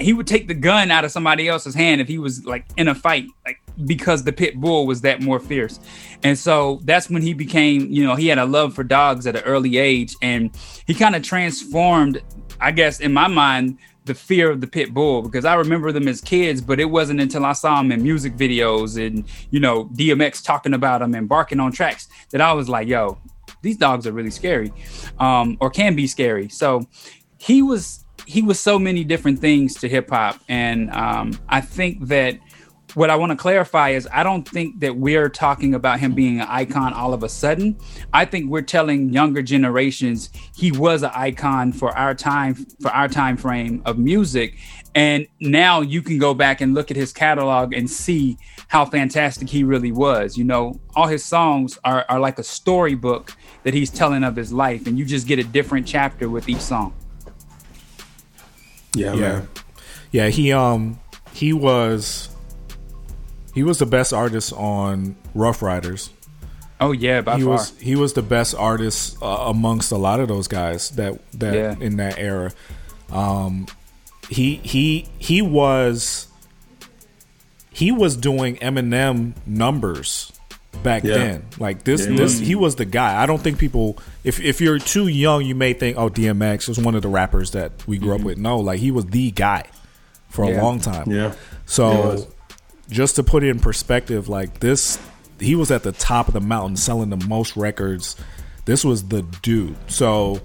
he 0.00 0.12
would 0.12 0.26
take 0.26 0.48
the 0.48 0.54
gun 0.54 0.90
out 0.90 1.04
of 1.04 1.12
somebody 1.12 1.48
else's 1.48 1.74
hand 1.74 2.00
if 2.00 2.08
he 2.08 2.18
was 2.18 2.44
like 2.44 2.64
in 2.76 2.88
a 2.88 2.94
fight 2.94 3.26
like 3.46 3.60
because 3.86 4.22
the 4.24 4.32
pit 4.32 4.60
bull 4.60 4.86
was 4.86 5.00
that 5.00 5.20
more 5.22 5.40
fierce. 5.40 5.80
And 6.22 6.38
so 6.38 6.80
that's 6.84 7.10
when 7.10 7.22
he 7.22 7.32
became 7.34 7.90
you 7.90 8.04
know 8.04 8.14
he 8.14 8.28
had 8.28 8.38
a 8.38 8.44
love 8.44 8.74
for 8.74 8.84
dogs 8.84 9.26
at 9.26 9.36
an 9.36 9.42
early 9.44 9.78
age. 9.78 10.14
And 10.22 10.50
he 10.86 10.94
kind 10.94 11.14
of 11.16 11.22
transformed 11.22 12.22
i 12.60 12.70
guess 12.70 13.00
in 13.00 13.12
my 13.12 13.26
mind 13.26 13.76
the 14.04 14.14
fear 14.14 14.50
of 14.50 14.60
the 14.60 14.66
pit 14.66 14.92
bull 14.92 15.22
because 15.22 15.44
i 15.44 15.54
remember 15.54 15.92
them 15.92 16.08
as 16.08 16.20
kids 16.20 16.60
but 16.60 16.78
it 16.78 16.84
wasn't 16.84 17.20
until 17.20 17.44
i 17.44 17.52
saw 17.52 17.78
them 17.78 17.90
in 17.90 18.02
music 18.02 18.34
videos 18.34 19.04
and 19.04 19.24
you 19.50 19.58
know 19.58 19.86
dmx 19.86 20.44
talking 20.44 20.74
about 20.74 21.00
them 21.00 21.14
and 21.14 21.28
barking 21.28 21.58
on 21.58 21.72
tracks 21.72 22.08
that 22.30 22.40
i 22.40 22.52
was 22.52 22.68
like 22.68 22.86
yo 22.86 23.18
these 23.64 23.76
dogs 23.76 24.06
are 24.06 24.12
really 24.12 24.30
scary 24.30 24.72
um, 25.18 25.56
or 25.60 25.70
can 25.70 25.96
be 25.96 26.06
scary. 26.06 26.48
So 26.48 26.86
he 27.38 27.62
was 27.62 28.04
he 28.26 28.42
was 28.42 28.60
so 28.60 28.78
many 28.78 29.02
different 29.02 29.40
things 29.40 29.74
to 29.74 29.88
hip 29.88 30.08
hop 30.08 30.40
and 30.48 30.90
um, 30.92 31.38
i 31.48 31.60
think 31.60 32.06
that 32.06 32.38
what 32.94 33.10
I 33.10 33.16
want 33.16 33.30
to 33.30 33.36
clarify 33.36 33.90
is 33.90 34.08
I 34.12 34.22
don't 34.22 34.48
think 34.48 34.80
that 34.80 34.96
we're 34.96 35.28
talking 35.28 35.74
about 35.74 36.00
him 36.00 36.12
being 36.14 36.40
an 36.40 36.46
icon 36.48 36.92
all 36.92 37.12
of 37.12 37.22
a 37.22 37.28
sudden. 37.28 37.76
I 38.12 38.24
think 38.24 38.48
we're 38.50 38.62
telling 38.62 39.10
younger 39.10 39.42
generations 39.42 40.30
he 40.56 40.70
was 40.72 41.02
an 41.02 41.10
icon 41.14 41.72
for 41.72 41.96
our 41.96 42.14
time 42.14 42.54
for 42.80 42.90
our 42.90 43.08
time 43.08 43.36
frame 43.36 43.82
of 43.84 43.98
music. 43.98 44.56
And 44.96 45.26
now 45.40 45.80
you 45.80 46.02
can 46.02 46.18
go 46.18 46.34
back 46.34 46.60
and 46.60 46.72
look 46.72 46.92
at 46.92 46.96
his 46.96 47.12
catalog 47.12 47.74
and 47.74 47.90
see 47.90 48.38
how 48.68 48.84
fantastic 48.84 49.48
he 49.48 49.64
really 49.64 49.90
was. 49.90 50.38
You 50.38 50.44
know, 50.44 50.78
all 50.94 51.08
his 51.08 51.24
songs 51.24 51.78
are, 51.82 52.06
are 52.08 52.20
like 52.20 52.38
a 52.38 52.44
storybook 52.44 53.36
that 53.64 53.74
he's 53.74 53.90
telling 53.90 54.22
of 54.22 54.36
his 54.36 54.52
life, 54.52 54.86
and 54.86 54.96
you 54.96 55.04
just 55.04 55.26
get 55.26 55.40
a 55.40 55.44
different 55.44 55.86
chapter 55.88 56.28
with 56.28 56.48
each 56.48 56.60
song. 56.60 56.94
Yeah, 58.94 59.14
Yeah. 59.14 59.20
man. 59.20 59.48
Yeah, 60.12 60.28
he 60.28 60.52
um 60.52 61.00
he 61.32 61.52
was 61.52 62.28
he 63.54 63.62
was 63.62 63.78
the 63.78 63.86
best 63.86 64.12
artist 64.12 64.52
on 64.52 65.16
Ruff 65.34 65.62
Ryders. 65.62 66.10
Oh 66.80 66.92
yeah, 66.92 67.20
by 67.20 67.36
he 67.36 67.42
far. 67.42 67.52
was 67.52 67.78
he 67.78 67.94
was 67.96 68.12
the 68.14 68.22
best 68.22 68.54
artist 68.54 69.16
uh, 69.22 69.26
amongst 69.26 69.92
a 69.92 69.96
lot 69.96 70.20
of 70.20 70.28
those 70.28 70.48
guys 70.48 70.90
that 70.90 71.18
that 71.38 71.54
Yeah. 71.54 71.74
in 71.80 71.96
that 71.98 72.18
era. 72.18 72.52
Um, 73.10 73.66
he 74.28 74.56
he 74.56 75.06
he 75.18 75.40
was 75.40 76.26
he 77.72 77.90
was 77.92 78.16
doing 78.16 78.56
Eminem 78.56 79.34
numbers 79.46 80.32
back 80.82 81.04
Yeah. 81.04 81.14
then. 81.18 81.44
Like 81.58 81.84
this 81.84 82.02
Yeah, 82.04 82.10
he 82.10 82.16
this 82.16 82.38
was. 82.38 82.46
he 82.48 82.54
was 82.54 82.74
the 82.76 82.84
guy. 82.84 83.22
I 83.22 83.26
don't 83.26 83.40
think 83.40 83.58
people 83.58 83.98
if 84.24 84.40
if 84.40 84.60
you're 84.60 84.78
too 84.78 85.06
young, 85.08 85.44
you 85.44 85.54
may 85.54 85.72
think 85.74 85.96
oh 85.96 86.08
DMX 86.08 86.68
was 86.68 86.78
one 86.78 86.94
of 86.94 87.02
the 87.02 87.08
rappers 87.08 87.52
that 87.52 87.86
we 87.86 87.98
grew 87.98 88.14
up 88.14 88.22
with. 88.22 88.36
No, 88.38 88.58
like 88.58 88.80
he 88.80 88.90
was 88.90 89.06
the 89.06 89.30
guy 89.30 89.64
for 90.28 90.44
a 90.44 90.60
long 90.60 90.80
time. 90.80 91.02
Mm-hmm. 91.06 91.12
Yeah. 91.12 91.34
So 91.66 91.88
was. 91.88 92.26
Just 92.88 93.16
to 93.16 93.22
put 93.22 93.42
it 93.42 93.48
in 93.48 93.60
perspective, 93.60 94.28
like 94.28 94.60
this, 94.60 94.98
he 95.40 95.54
was 95.54 95.70
at 95.70 95.82
the 95.82 95.92
top 95.92 96.28
of 96.28 96.34
the 96.34 96.40
mountain 96.40 96.76
selling 96.76 97.10
the 97.10 97.24
most 97.26 97.56
records. 97.56 98.16
This 98.64 98.84
was 98.84 99.08
the 99.08 99.22
dude. 99.22 99.76
So 99.90 100.40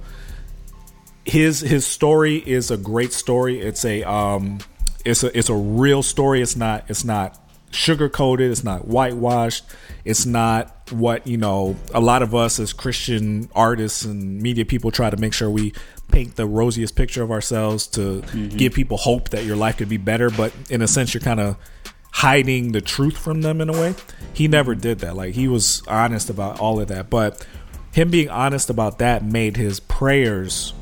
his 1.25 1.59
his 1.59 1.85
story 1.85 2.37
is 2.37 2.71
a 2.71 2.77
great 2.77 3.13
story. 3.13 3.59
It's 3.59 3.85
a 3.85 4.03
um, 4.03 4.59
it's 5.05 5.23
a 5.23 5.37
it's 5.37 5.49
a 5.49 5.55
real 5.55 6.03
story. 6.03 6.41
It's 6.41 6.55
not 6.55 6.89
it's 6.89 7.03
not 7.03 7.39
sugar 7.71 8.09
coated. 8.09 8.51
It's 8.51 8.63
not 8.63 8.87
whitewashed. 8.87 9.65
It's 10.05 10.25
not 10.25 10.91
what 10.91 11.27
you 11.27 11.37
know. 11.37 11.75
A 11.93 11.99
lot 11.99 12.21
of 12.21 12.33
us 12.33 12.59
as 12.59 12.73
Christian 12.73 13.49
artists 13.53 14.03
and 14.05 14.41
media 14.41 14.65
people 14.65 14.91
try 14.91 15.09
to 15.09 15.17
make 15.17 15.33
sure 15.33 15.49
we 15.49 15.73
paint 16.11 16.35
the 16.35 16.45
rosiest 16.47 16.95
picture 16.95 17.21
of 17.21 17.31
ourselves 17.31 17.85
to 17.85 18.21
give 18.49 18.73
people 18.73 18.97
hope 18.97 19.29
that 19.29 19.45
your 19.45 19.55
life 19.55 19.77
could 19.77 19.89
be 19.89 19.97
better. 19.97 20.29
But 20.29 20.51
in 20.69 20.81
a 20.81 20.87
sense, 20.87 21.13
you're 21.13 21.21
kind 21.21 21.39
of 21.39 21.57
hiding 22.11 22.71
the 22.71 22.81
truth 22.81 23.17
from 23.17 23.41
them 23.41 23.61
in 23.61 23.69
a 23.69 23.73
way. 23.73 23.95
He 24.33 24.47
never 24.47 24.75
did 24.75 24.99
that. 24.99 25.15
Like 25.15 25.33
he 25.35 25.47
was 25.47 25.83
honest 25.87 26.29
about 26.29 26.59
all 26.59 26.79
of 26.79 26.87
that. 26.89 27.09
But 27.09 27.45
him 27.91 28.09
being 28.09 28.29
honest 28.29 28.69
about 28.69 28.99
that 28.99 29.23
made 29.23 29.57
his 29.57 29.79
prayers 29.79 30.73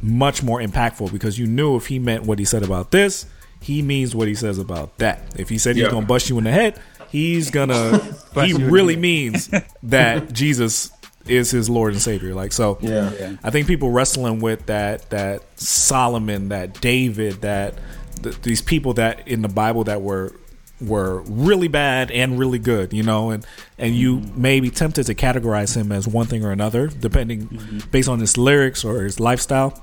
much 0.00 0.42
more 0.42 0.60
impactful 0.60 1.12
because 1.12 1.38
you 1.38 1.46
knew 1.46 1.76
if 1.76 1.86
he 1.86 1.98
meant 1.98 2.24
what 2.24 2.38
he 2.38 2.44
said 2.44 2.62
about 2.62 2.90
this, 2.90 3.26
he 3.60 3.82
means 3.82 4.14
what 4.14 4.26
he 4.26 4.34
says 4.34 4.58
about 4.58 4.98
that. 4.98 5.22
If 5.38 5.48
he 5.48 5.58
said 5.58 5.76
he's 5.76 5.84
Yeah. 5.84 5.90
gonna 5.90 6.06
bust 6.06 6.28
you 6.28 6.38
in 6.38 6.44
the 6.44 6.50
head, 6.50 6.78
he's 7.10 7.50
gonna 7.50 7.98
he 8.34 8.46
you 8.48 8.56
in 8.56 8.64
the 8.64 8.70
really 8.70 8.96
means 8.96 9.48
that 9.84 10.32
Jesus 10.32 10.90
is 11.28 11.52
his 11.52 11.70
Lord 11.70 11.92
and 11.92 12.02
Savior. 12.02 12.34
Like 12.34 12.52
so 12.52 12.78
Yeah. 12.80 13.12
Yeah. 13.18 13.36
I 13.44 13.50
think 13.50 13.68
people 13.68 13.90
wrestling 13.92 14.40
with 14.40 14.66
that 14.66 15.08
that 15.10 15.42
Solomon, 15.60 16.48
that 16.48 16.80
David, 16.80 17.42
that 17.42 17.74
th- 18.22 18.40
these 18.42 18.62
people 18.62 18.94
that 18.94 19.26
in 19.28 19.42
the 19.42 19.48
Bible 19.48 19.84
that 19.84 20.02
were 20.02 20.32
were 20.80 21.20
really 21.28 21.68
bad 21.68 22.10
and 22.10 22.38
really 22.38 22.58
good, 22.58 22.92
you 22.92 23.02
know, 23.04 23.30
and 23.30 23.46
and 23.78 23.94
you 23.94 24.20
may 24.34 24.58
be 24.60 24.68
tempted 24.70 25.04
to 25.06 25.14
categorize 25.14 25.76
him 25.76 25.92
as 25.92 26.08
one 26.08 26.26
thing 26.26 26.44
or 26.44 26.50
another, 26.50 26.88
depending 26.88 27.46
Mm-hmm. 27.48 27.78
based 27.90 28.08
on 28.08 28.18
his 28.20 28.36
lyrics 28.36 28.84
or 28.84 29.02
his 29.02 29.20
lifestyle. 29.20 29.80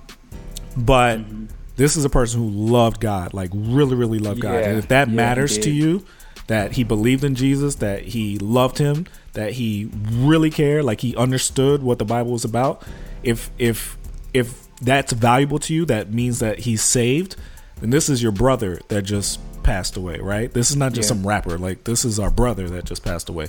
But 0.76 1.20
Mm-hmm. 1.20 1.46
this 1.78 1.96
is 1.96 2.06
a 2.06 2.10
person 2.10 2.42
who 2.42 2.50
loved 2.50 3.00
God, 3.00 3.34
like 3.34 3.50
really, 3.54 3.96
really 3.96 4.20
loved 4.20 4.42
God. 4.42 4.54
Yeah. 4.56 4.70
And 4.70 4.78
if 4.80 4.88
that 4.90 5.08
Yeah, 5.10 5.14
matters 5.16 5.58
to 5.60 5.72
you, 5.72 6.04
that 6.48 6.74
he 6.74 6.84
believed 6.84 7.24
in 7.24 7.36
Jesus, 7.36 7.76
that 7.76 8.02
he 8.04 8.38
loved 8.40 8.78
him, 8.80 9.06
that 9.34 9.54
he 9.54 9.90
really 10.12 10.50
cared, 10.50 10.84
like 10.84 11.00
he 11.02 11.16
understood 11.16 11.82
what 11.84 12.00
the 12.00 12.06
Bible 12.06 12.32
was 12.32 12.44
about. 12.44 12.84
If 13.24 13.52
if 13.58 13.98
if 14.34 14.68
that's 14.82 15.14
valuable 15.14 15.60
to 15.60 15.74
you, 15.74 15.86
that 15.86 16.12
means 16.14 16.40
that 16.40 16.60
he's 16.60 16.82
saved. 16.84 17.36
Then 17.82 17.90
this 17.90 18.10
is 18.10 18.22
your 18.22 18.32
brother 18.32 18.80
that 18.90 19.04
just 19.04 19.40
passed 19.64 19.98
away, 19.98 20.20
right? 20.20 20.52
This 20.54 20.70
is 20.72 20.76
not 20.78 20.94
just 20.94 21.08
Yeah. 21.10 21.16
some 21.16 21.28
rapper. 21.28 21.58
Like 21.58 21.84
this 21.84 22.06
is 22.06 22.20
our 22.20 22.30
brother 22.32 22.70
that 22.70 22.86
just 22.86 23.04
passed 23.04 23.30
away. 23.30 23.48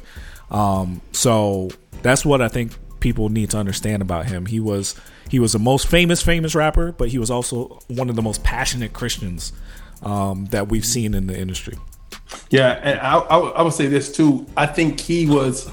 Um, 0.50 1.00
so 1.12 1.70
that's 2.02 2.24
what 2.24 2.40
I 2.42 2.48
think 2.48 2.72
people 3.00 3.28
need 3.28 3.50
to 3.50 3.58
understand 3.58 4.02
about 4.02 4.26
him. 4.26 4.46
He 4.46 4.60
was 4.60 4.94
he 5.28 5.38
was 5.38 5.52
the 5.52 5.58
most 5.58 5.86
famous 5.86 6.22
famous 6.22 6.54
rapper, 6.54 6.92
but 6.92 7.08
he 7.08 7.18
was 7.18 7.30
also 7.30 7.78
one 7.88 8.10
of 8.10 8.16
the 8.16 8.22
most 8.22 8.42
passionate 8.42 8.92
Christians 8.92 9.52
um, 10.02 10.46
that 10.46 10.68
we've 10.68 10.84
seen 10.84 11.14
in 11.14 11.26
the 11.26 11.38
industry. 11.38 11.76
Yeah, 12.50 12.72
and 12.82 12.98
I, 13.00 13.14
I, 13.18 13.36
would- 13.36 13.52
I 13.54 13.62
would 13.62 13.72
say 13.72 13.86
this 13.86 14.10
too. 14.12 14.46
I 14.56 14.66
think 14.66 15.00
he 15.00 15.26
was. 15.26 15.70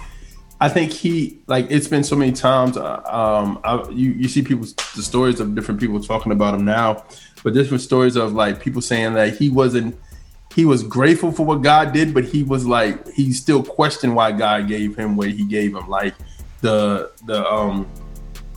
I 0.60 0.70
think 0.70 0.92
he 0.92 1.40
like 1.46 1.68
it's 1.70 1.88
been 1.88 2.04
so 2.04 2.16
many 2.16 2.32
times. 2.32 2.78
uh, 2.78 3.02
Um, 3.06 3.60
I, 3.64 3.88
you 3.92 4.12
you 4.12 4.28
see 4.28 4.42
people 4.42 4.66
the 4.96 5.04
stories 5.04 5.40
of 5.40 5.54
different 5.54 5.80
people 5.80 6.00
talking 6.02 6.32
about 6.32 6.56
him 6.56 6.66
now, 6.66 7.04
but 7.44 7.54
different 7.54 7.82
stories 7.82 8.16
of 8.16 8.34
like 8.34 8.60
people 8.62 8.82
saying 8.82 9.14
that 9.14 9.38
he 9.38 9.50
wasn't. 9.50 9.98
He 10.56 10.66
was 10.66 10.82
grateful 10.82 11.32
for 11.32 11.46
what 11.46 11.62
God 11.62 11.94
did, 11.94 12.14
but 12.14 12.24
he 12.24 12.42
was 12.42 12.66
like 12.66 13.08
he 13.10 13.32
still 13.32 13.64
questioned 13.64 14.16
why 14.16 14.32
God 14.32 14.68
gave 14.68 14.96
him 14.96 15.16
what 15.16 15.30
he 15.30 15.46
gave 15.46 15.76
him. 15.76 15.88
Like 15.88 16.16
the 16.62 17.12
the 17.26 17.46
um 17.48 17.88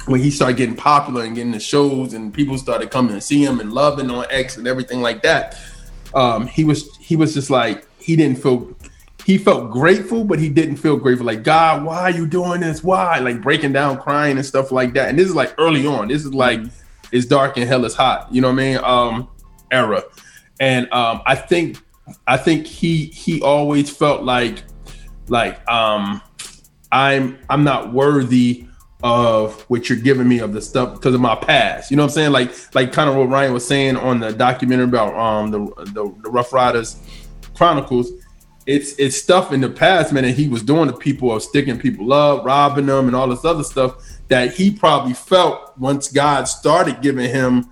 when 0.06 0.20
he 0.20 0.30
started 0.30 0.56
getting 0.56 0.76
popular 0.76 1.24
and 1.24 1.34
getting 1.34 1.52
the 1.52 1.60
shows 1.60 2.14
and 2.14 2.32
people 2.32 2.56
started 2.56 2.90
coming 2.90 3.14
to 3.14 3.20
see 3.20 3.44
him 3.44 3.60
and 3.60 3.72
loving 3.72 4.10
on 4.10 4.24
X 4.30 4.56
and 4.56 4.66
everything 4.66 5.02
like 5.02 5.22
that, 5.22 5.58
um, 6.14 6.46
he 6.46 6.64
was 6.64 6.96
he 6.96 7.16
was 7.16 7.34
just 7.34 7.50
like 7.50 7.86
he 8.00 8.16
didn't 8.16 8.38
feel 8.38 8.74
he 9.26 9.36
felt 9.36 9.70
grateful, 9.70 10.24
but 10.24 10.38
he 10.38 10.48
didn't 10.48 10.76
feel 10.76 10.96
grateful. 10.96 11.26
Like 11.26 11.42
God, 11.42 11.84
why 11.84 12.02
are 12.02 12.10
you 12.10 12.26
doing 12.26 12.60
this? 12.60 12.82
Why? 12.82 13.18
Like 13.18 13.42
breaking 13.42 13.72
down, 13.72 13.98
crying 13.98 14.36
and 14.36 14.46
stuff 14.46 14.72
like 14.72 14.94
that. 14.94 15.08
And 15.08 15.18
this 15.18 15.28
is 15.28 15.34
like 15.34 15.54
early 15.58 15.86
on. 15.86 16.08
This 16.08 16.24
is 16.24 16.34
like 16.34 16.60
it's 17.12 17.26
dark 17.26 17.56
and 17.56 17.68
hell 17.68 17.84
is 17.84 17.94
hot. 17.94 18.32
You 18.32 18.40
know 18.40 18.48
what 18.48 18.60
I 18.60 18.64
mean? 18.64 18.76
Um, 18.78 19.28
era. 19.70 20.02
And 20.58 20.92
um, 20.92 21.22
I 21.26 21.34
think 21.34 21.78
I 22.26 22.36
think 22.36 22.66
he 22.66 23.06
he 23.06 23.40
always 23.42 23.90
felt 23.90 24.22
like 24.22 24.62
like 25.28 25.66
um 25.68 26.20
I'm 26.92 27.38
I'm 27.48 27.64
not 27.64 27.92
worthy 27.92 28.66
of 29.02 29.62
what 29.70 29.88
you're 29.88 29.98
giving 29.98 30.28
me 30.28 30.40
of 30.40 30.52
the 30.52 30.60
stuff 30.60 30.94
because 30.94 31.14
of 31.14 31.20
my 31.20 31.34
past. 31.34 31.90
You 31.90 31.96
know 31.96 32.02
what 32.02 32.10
I'm 32.10 32.14
saying? 32.14 32.32
Like 32.32 32.52
like 32.74 32.92
kind 32.92 33.08
of 33.08 33.16
what 33.16 33.28
Ryan 33.28 33.52
was 33.54 33.66
saying 33.66 33.96
on 33.96 34.20
the 34.20 34.32
documentary 34.32 34.84
about 34.84 35.14
um 35.14 35.50
the 35.50 35.58
the, 35.92 36.14
the 36.22 36.30
Ruff 36.30 36.52
Ryders 36.52 36.96
Chronicles. 37.54 38.10
It's 38.70 38.94
it's 38.98 39.16
stuff 39.16 39.52
in 39.52 39.60
the 39.60 39.68
past, 39.68 40.12
man, 40.12 40.24
and 40.24 40.34
he 40.34 40.46
was 40.46 40.62
doing 40.62 40.88
to 40.88 40.96
people 40.96 41.32
of 41.32 41.42
sticking 41.42 41.76
people 41.76 42.12
up, 42.12 42.44
robbing 42.44 42.86
them, 42.86 43.08
and 43.08 43.16
all 43.16 43.26
this 43.26 43.44
other 43.44 43.64
stuff 43.64 43.96
that 44.28 44.54
he 44.54 44.70
probably 44.70 45.12
felt 45.12 45.76
once 45.76 46.06
God 46.12 46.44
started 46.44 47.02
giving 47.02 47.28
him 47.28 47.68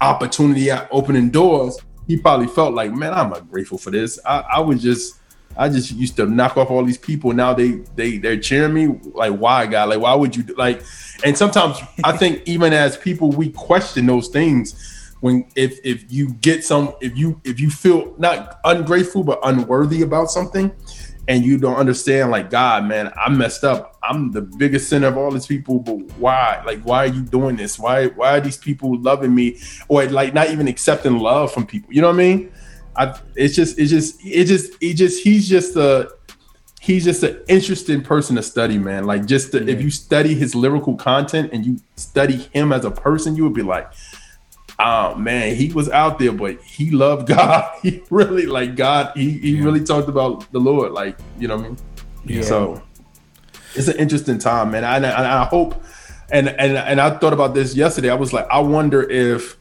opportunity 0.00 0.68
at 0.68 0.88
opening 0.90 1.30
doors. 1.30 1.78
He 2.08 2.16
probably 2.16 2.48
felt 2.48 2.74
like, 2.74 2.92
man, 2.92 3.14
I'm 3.14 3.30
grateful 3.46 3.78
for 3.78 3.92
this. 3.92 4.18
I, 4.26 4.42
I 4.54 4.60
was 4.60 4.82
just 4.82 5.20
I 5.56 5.68
just 5.68 5.92
used 5.92 6.16
to 6.16 6.26
knock 6.26 6.56
off 6.56 6.68
all 6.68 6.84
these 6.84 6.98
people. 6.98 7.32
Now 7.32 7.54
they 7.54 7.82
they 7.94 8.18
they're 8.18 8.40
cheering 8.40 8.74
me. 8.74 8.98
Like, 9.14 9.36
why, 9.36 9.66
God? 9.66 9.90
Like, 9.90 10.00
why 10.00 10.16
would 10.16 10.34
you 10.34 10.42
like? 10.56 10.82
And 11.24 11.38
sometimes 11.38 11.78
I 12.02 12.16
think 12.16 12.42
even 12.46 12.72
as 12.72 12.96
people, 12.96 13.30
we 13.30 13.50
question 13.50 14.06
those 14.06 14.26
things. 14.26 14.99
When 15.20 15.46
if 15.54 15.78
if 15.84 16.10
you 16.10 16.32
get 16.34 16.64
some 16.64 16.94
if 17.00 17.16
you 17.16 17.40
if 17.44 17.60
you 17.60 17.70
feel 17.70 18.14
not 18.18 18.58
ungrateful 18.64 19.22
but 19.22 19.38
unworthy 19.42 20.02
about 20.02 20.30
something, 20.30 20.72
and 21.28 21.44
you 21.44 21.58
don't 21.58 21.76
understand, 21.76 22.30
like 22.32 22.50
God, 22.50 22.86
man, 22.86 23.12
I 23.16 23.28
messed 23.30 23.62
up. 23.62 23.96
I'm 24.02 24.32
the 24.32 24.42
biggest 24.42 24.88
sinner 24.88 25.06
of 25.06 25.16
all 25.16 25.30
these 25.30 25.46
people, 25.46 25.78
but 25.78 25.96
why? 26.18 26.60
Like, 26.66 26.82
why 26.82 27.04
are 27.04 27.06
you 27.06 27.22
doing 27.22 27.56
this? 27.56 27.78
Why 27.78 28.06
why 28.06 28.38
are 28.38 28.40
these 28.40 28.56
people 28.56 29.00
loving 29.00 29.34
me, 29.34 29.60
or 29.88 30.04
like 30.06 30.34
not 30.34 30.50
even 30.50 30.66
accepting 30.66 31.18
love 31.18 31.52
from 31.52 31.66
people? 31.66 31.92
You 31.92 32.00
know 32.00 32.08
what 32.08 32.14
I 32.14 32.18
mean? 32.18 32.52
I 32.96 33.18
it's 33.36 33.54
just 33.54 33.78
it's 33.78 33.90
just 33.90 34.24
it 34.24 34.46
just 34.46 34.72
it 34.80 34.94
just 34.94 35.22
he's 35.22 35.48
just 35.48 35.76
a 35.76 36.10
he's 36.80 37.04
just 37.04 37.22
an 37.22 37.38
interesting 37.46 38.02
person 38.02 38.34
to 38.36 38.42
study, 38.42 38.78
man. 38.78 39.04
Like 39.04 39.26
just 39.26 39.52
the, 39.52 39.68
if 39.68 39.80
you 39.80 39.90
study 39.90 40.34
his 40.34 40.54
lyrical 40.54 40.96
content 40.96 41.50
and 41.52 41.64
you 41.64 41.78
study 41.94 42.48
him 42.52 42.72
as 42.72 42.84
a 42.84 42.90
person, 42.90 43.36
you 43.36 43.44
would 43.44 43.54
be 43.54 43.62
like, 43.62 43.88
oh 44.80 45.14
man, 45.14 45.54
he 45.54 45.72
was 45.72 45.88
out 45.90 46.18
there, 46.18 46.32
but 46.32 46.60
he 46.62 46.90
loved 46.90 47.28
God. 47.36 47.70
He 47.82 48.02
really 48.10 48.46
like 48.46 48.74
God. 48.76 49.12
He 49.16 49.30
he 49.38 49.56
yeah. 49.56 49.64
really 49.64 49.84
talked 49.84 50.08
about 50.08 50.50
the 50.52 50.60
Lord, 50.60 50.92
like 50.92 51.18
you 51.38 51.48
know 51.48 51.56
what 51.56 51.66
I 51.66 51.68
mean. 51.68 51.78
Yeah. 52.24 52.42
So 52.42 52.82
it's 53.74 53.88
an 53.88 53.96
interesting 53.98 54.38
time, 54.38 54.72
man. 54.72 54.84
I, 54.84 54.96
I, 54.96 55.42
I 55.42 55.44
hope, 55.44 55.82
and 56.30 56.48
and 56.48 56.76
and 56.76 57.00
I 57.00 57.10
thought 57.18 57.32
about 57.32 57.54
this 57.54 57.74
yesterday. 57.74 58.10
I 58.10 58.14
was 58.14 58.32
like, 58.32 58.48
I 58.50 58.58
wonder 58.60 59.08
if 59.08 59.56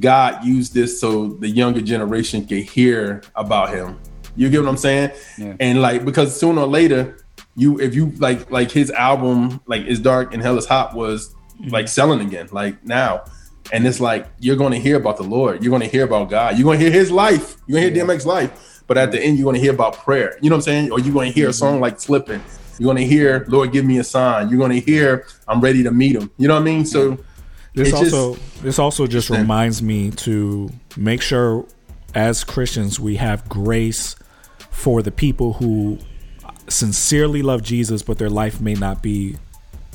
God 0.00 0.44
used 0.44 0.74
this 0.74 1.00
so 1.00 1.28
the 1.28 1.48
younger 1.48 1.80
generation 1.80 2.46
could 2.46 2.62
hear 2.62 3.22
about 3.34 3.70
him. 3.70 3.98
You 4.36 4.48
get 4.48 4.60
what 4.60 4.68
I'm 4.68 4.76
saying? 4.76 5.10
Yeah. 5.36 5.56
And 5.60 5.82
like 5.82 6.04
because 6.04 6.38
sooner 6.38 6.62
or 6.62 6.66
later, 6.66 7.18
you 7.56 7.78
if 7.80 7.94
you 7.94 8.10
like 8.18 8.50
like 8.50 8.70
his 8.70 8.90
album 8.90 9.60
like 9.66 9.84
is 9.86 10.00
dark 10.00 10.32
and 10.32 10.42
hell 10.42 10.56
is 10.56 10.66
hot 10.66 10.94
was 10.94 11.34
mm-hmm. 11.34 11.68
like 11.68 11.88
selling 11.88 12.20
again 12.20 12.48
like 12.52 12.82
now. 12.84 13.24
And 13.72 13.86
it's 13.86 14.00
like 14.00 14.28
you're 14.38 14.56
going 14.56 14.72
to 14.72 14.78
hear 14.78 14.96
about 14.96 15.16
the 15.16 15.24
Lord. 15.24 15.62
You're 15.62 15.70
going 15.70 15.82
to 15.82 15.88
hear 15.88 16.04
about 16.04 16.30
God. 16.30 16.56
You're 16.56 16.64
going 16.64 16.78
to 16.78 16.84
hear 16.84 16.92
His 16.92 17.10
life. 17.10 17.56
You're 17.66 17.80
going 17.80 17.92
to 17.92 18.00
hear 18.00 18.06
yeah. 18.06 18.14
DMX 18.14 18.26
life. 18.26 18.82
But 18.86 18.98
at 18.98 19.10
the 19.12 19.20
end, 19.20 19.38
you're 19.38 19.44
going 19.44 19.54
to 19.54 19.60
hear 19.60 19.72
about 19.72 19.94
prayer. 19.94 20.38
You 20.42 20.50
know 20.50 20.56
what 20.56 20.58
I'm 20.58 20.62
saying? 20.62 20.92
Or 20.92 21.00
you're 21.00 21.14
going 21.14 21.32
to 21.32 21.34
hear 21.34 21.48
a 21.48 21.52
song 21.52 21.74
mm-hmm. 21.74 21.82
like 21.82 21.98
"Slipping." 21.98 22.42
You're 22.78 22.86
going 22.86 22.98
to 22.98 23.06
hear 23.06 23.46
"Lord, 23.48 23.72
give 23.72 23.84
me 23.84 23.98
a 23.98 24.04
sign." 24.04 24.50
You're 24.50 24.58
going 24.58 24.72
to 24.72 24.80
hear 24.80 25.26
"I'm 25.48 25.60
ready 25.60 25.82
to 25.82 25.90
meet 25.90 26.14
Him." 26.14 26.30
You 26.36 26.48
know 26.48 26.54
what 26.54 26.60
I 26.60 26.64
mean? 26.64 26.84
So 26.84 27.18
this 27.74 27.92
also 27.94 28.34
just, 28.34 28.62
this 28.62 28.78
also 28.78 29.06
just 29.06 29.30
reminds 29.30 29.82
me 29.82 30.10
to 30.10 30.70
make 30.96 31.22
sure 31.22 31.66
as 32.14 32.44
Christians 32.44 33.00
we 33.00 33.16
have 33.16 33.48
grace 33.48 34.16
for 34.70 35.00
the 35.00 35.10
people 35.10 35.54
who 35.54 35.98
sincerely 36.68 37.42
love 37.42 37.62
Jesus, 37.62 38.02
but 38.02 38.18
their 38.18 38.30
life 38.30 38.60
may 38.60 38.74
not 38.74 39.02
be 39.02 39.36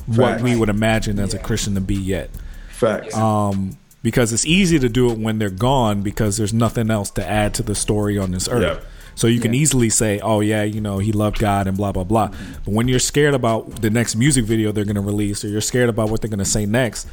what 0.06 0.40
we 0.40 0.56
would 0.56 0.68
imagine 0.68 1.18
as 1.18 1.34
yeah. 1.34 1.40
a 1.40 1.42
Christian 1.42 1.74
to 1.74 1.80
be 1.80 1.94
yet. 1.94 2.30
Facts. 2.78 3.16
Um, 3.16 3.76
because 4.02 4.32
it's 4.32 4.46
easy 4.46 4.78
to 4.78 4.88
do 4.88 5.10
it 5.10 5.18
when 5.18 5.38
they're 5.38 5.50
gone 5.50 6.02
because 6.02 6.36
there's 6.36 6.54
nothing 6.54 6.90
else 6.90 7.10
to 7.10 7.28
add 7.28 7.54
to 7.54 7.62
the 7.62 7.74
story 7.74 8.16
on 8.16 8.30
this 8.30 8.48
earth. 8.48 8.80
Yeah. 8.80 8.88
So 9.16 9.26
you 9.26 9.40
can 9.40 9.52
yeah. 9.52 9.60
easily 9.60 9.90
say, 9.90 10.20
"Oh 10.20 10.38
yeah, 10.38 10.62
you 10.62 10.80
know, 10.80 10.98
he 10.98 11.10
loved 11.10 11.40
God 11.40 11.66
and 11.66 11.76
blah 11.76 11.90
blah 11.90 12.04
blah." 12.04 12.28
Mm-hmm. 12.28 12.52
But 12.64 12.74
when 12.74 12.86
you're 12.86 13.00
scared 13.00 13.34
about 13.34 13.82
the 13.82 13.90
next 13.90 14.14
music 14.14 14.44
video 14.44 14.70
they're 14.70 14.84
going 14.84 14.94
to 14.94 15.00
release, 15.00 15.44
or 15.44 15.48
you're 15.48 15.60
scared 15.60 15.88
about 15.88 16.08
what 16.08 16.20
they're 16.20 16.30
going 16.30 16.38
to 16.38 16.44
say 16.44 16.66
next, 16.66 17.08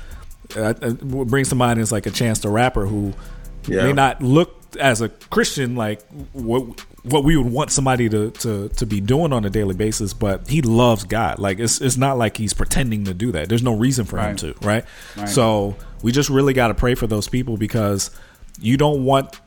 uh, 0.56 0.76
uh, 0.80 0.92
what 0.92 1.28
brings 1.28 1.50
to 1.50 1.56
mind 1.56 1.80
is 1.80 1.92
like 1.92 2.06
a 2.06 2.12
Chance 2.12 2.40
the 2.40 2.50
Rapper 2.50 2.86
who 2.86 3.14
yeah. 3.68 3.86
may 3.86 3.94
not 3.94 4.22
look 4.22 4.62
as 4.80 5.02
a 5.02 5.10
Christian 5.10 5.76
like 5.76 6.04
what 6.34 6.86
what 7.06 7.24
we 7.24 7.38
would 7.38 7.52
want 7.52 7.72
somebody 7.72 8.10
to, 8.10 8.32
to 8.32 8.70
to 8.70 8.86
be 8.86 9.00
doing 9.00 9.32
on 9.32 9.46
a 9.46 9.50
daily 9.50 9.76
basis, 9.76 10.14
but 10.14 10.48
he 10.48 10.62
loves 10.62 11.04
God. 11.04 11.40
Like 11.40 11.60
it's 11.60 11.80
it's 11.82 11.98
not 11.98 12.18
like 12.18 12.38
he's 12.38 12.54
pretending 12.54 13.06
to 13.06 13.14
do 13.14 13.32
that. 13.34 13.48
There's 13.50 13.64
no 13.64 13.76
reason 13.76 14.06
for 14.06 14.18
right. 14.18 14.30
him 14.30 14.38
to, 14.38 14.56
right? 14.66 14.86
right? 15.16 15.30
So 15.30 15.76
we 16.02 16.12
just 16.12 16.30
really 16.30 16.54
got 16.54 16.70
to 16.70 16.74
pray 16.74 16.96
for 16.96 17.08
those 17.08 17.28
people 17.28 17.58
because 17.58 18.12
you 18.60 18.78
don't 18.78 19.04
want 19.04 19.40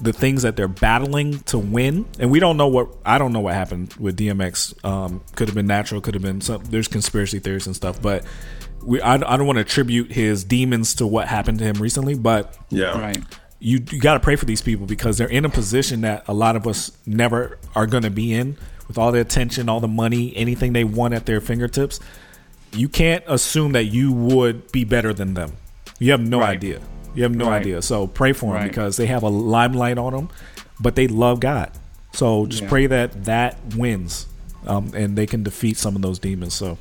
the 0.00 0.12
things 0.12 0.42
that 0.42 0.56
they're 0.56 0.68
battling 0.68 1.38
to 1.40 1.58
win. 1.58 2.06
And 2.18 2.30
we 2.30 2.40
don't 2.40 2.56
know 2.56 2.66
what 2.68 2.88
I 3.06 3.18
don't 3.18 3.32
know 3.32 3.40
what 3.40 3.54
happened 3.54 3.94
with 3.94 4.18
DMX. 4.18 4.84
Um, 4.84 5.22
could 5.34 5.48
have 5.48 5.54
been 5.54 5.66
natural, 5.66 6.00
could 6.00 6.14
have 6.14 6.22
been 6.22 6.40
some. 6.40 6.62
There's 6.64 6.88
conspiracy 6.88 7.38
theories 7.38 7.66
and 7.66 7.74
stuff, 7.74 8.02
but 8.02 8.24
we 8.84 9.00
I, 9.00 9.14
I 9.14 9.36
don't 9.36 9.46
want 9.46 9.56
to 9.56 9.62
attribute 9.62 10.12
his 10.12 10.44
demons 10.44 10.96
to 10.96 11.06
what 11.06 11.28
happened 11.28 11.60
to 11.60 11.64
him 11.64 11.76
recently, 11.76 12.14
but 12.14 12.56
yeah, 12.68 12.98
right. 13.00 13.22
You, 13.64 13.80
you 13.90 14.00
got 14.00 14.14
to 14.14 14.20
pray 14.20 14.34
for 14.34 14.44
these 14.44 14.60
people 14.60 14.86
because 14.86 15.18
they're 15.18 15.28
in 15.28 15.44
a 15.44 15.48
position 15.48 16.00
that 16.00 16.24
a 16.26 16.34
lot 16.34 16.56
of 16.56 16.66
us 16.66 16.90
never 17.06 17.58
are 17.76 17.86
going 17.86 18.02
to 18.02 18.10
be 18.10 18.34
in 18.34 18.56
with 18.88 18.98
all 18.98 19.12
the 19.12 19.20
attention, 19.20 19.68
all 19.68 19.78
the 19.78 19.86
money, 19.86 20.36
anything 20.36 20.72
they 20.72 20.82
want 20.82 21.14
at 21.14 21.26
their 21.26 21.40
fingertips. 21.40 22.00
You 22.72 22.88
can't 22.88 23.22
assume 23.28 23.72
that 23.72 23.84
you 23.84 24.12
would 24.12 24.72
be 24.72 24.84
better 24.84 25.14
than 25.14 25.34
them. 25.34 25.52
You 26.00 26.10
have 26.10 26.20
no 26.20 26.40
right. 26.40 26.50
idea. 26.50 26.80
You 27.14 27.22
have 27.22 27.34
no 27.34 27.50
right. 27.50 27.60
idea. 27.60 27.82
So 27.82 28.06
pray 28.08 28.32
for 28.32 28.46
them 28.46 28.54
right. 28.54 28.68
because 28.68 28.96
they 28.96 29.06
have 29.06 29.22
a 29.22 29.28
limelight 29.28 29.98
on 29.98 30.12
them, 30.12 30.30
but 30.80 30.96
they 30.96 31.06
love 31.06 31.38
God. 31.38 31.70
So 32.12 32.46
just 32.46 32.64
yeah. 32.64 32.68
pray 32.68 32.86
that 32.88 33.24
that 33.26 33.58
wins, 33.76 34.26
um, 34.66 34.90
and 34.94 35.16
they 35.16 35.26
can 35.26 35.42
defeat 35.42 35.76
some 35.76 35.94
of 35.94 36.02
those 36.02 36.18
demons. 36.18 36.54
So, 36.54 36.66
all 36.68 36.78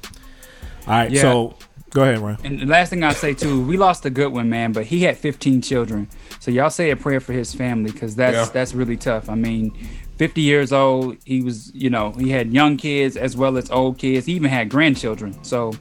right. 0.87 1.11
Yeah. 1.11 1.21
So 1.21 1.57
Go 1.91 2.03
ahead, 2.03 2.19
Ryan. 2.19 2.37
And 2.45 2.59
the 2.61 2.65
last 2.65 2.89
thing 2.89 3.03
I 3.03 3.11
say 3.11 3.33
too, 3.33 3.65
we 3.65 3.75
lost 3.75 4.05
a 4.05 4.09
good 4.09 4.31
one, 4.31 4.49
man, 4.49 4.71
but 4.71 4.85
he 4.85 5.03
had 5.03 5.17
15 5.17 5.61
children. 5.61 6.07
So 6.39 6.49
y'all 6.49 6.69
say 6.69 6.89
a 6.91 6.95
prayer 6.95 7.19
for 7.19 7.33
his 7.33 7.53
family 7.53 7.91
because 7.91 8.15
that's 8.15 8.47
yeah. 8.47 8.53
that's 8.53 8.73
really 8.73 8.95
tough. 8.95 9.29
I 9.29 9.35
mean, 9.35 9.73
50 10.17 10.39
years 10.39 10.71
old, 10.71 11.17
he 11.25 11.41
was, 11.41 11.73
you 11.75 11.89
know, 11.89 12.11
he 12.11 12.29
had 12.29 12.53
young 12.53 12.77
kids 12.77 13.17
as 13.17 13.35
well 13.35 13.57
as 13.57 13.69
old 13.69 13.97
kids. 13.97 14.25
He 14.25 14.33
even 14.33 14.49
had 14.49 14.69
grandchildren. 14.69 15.43
So, 15.43 15.73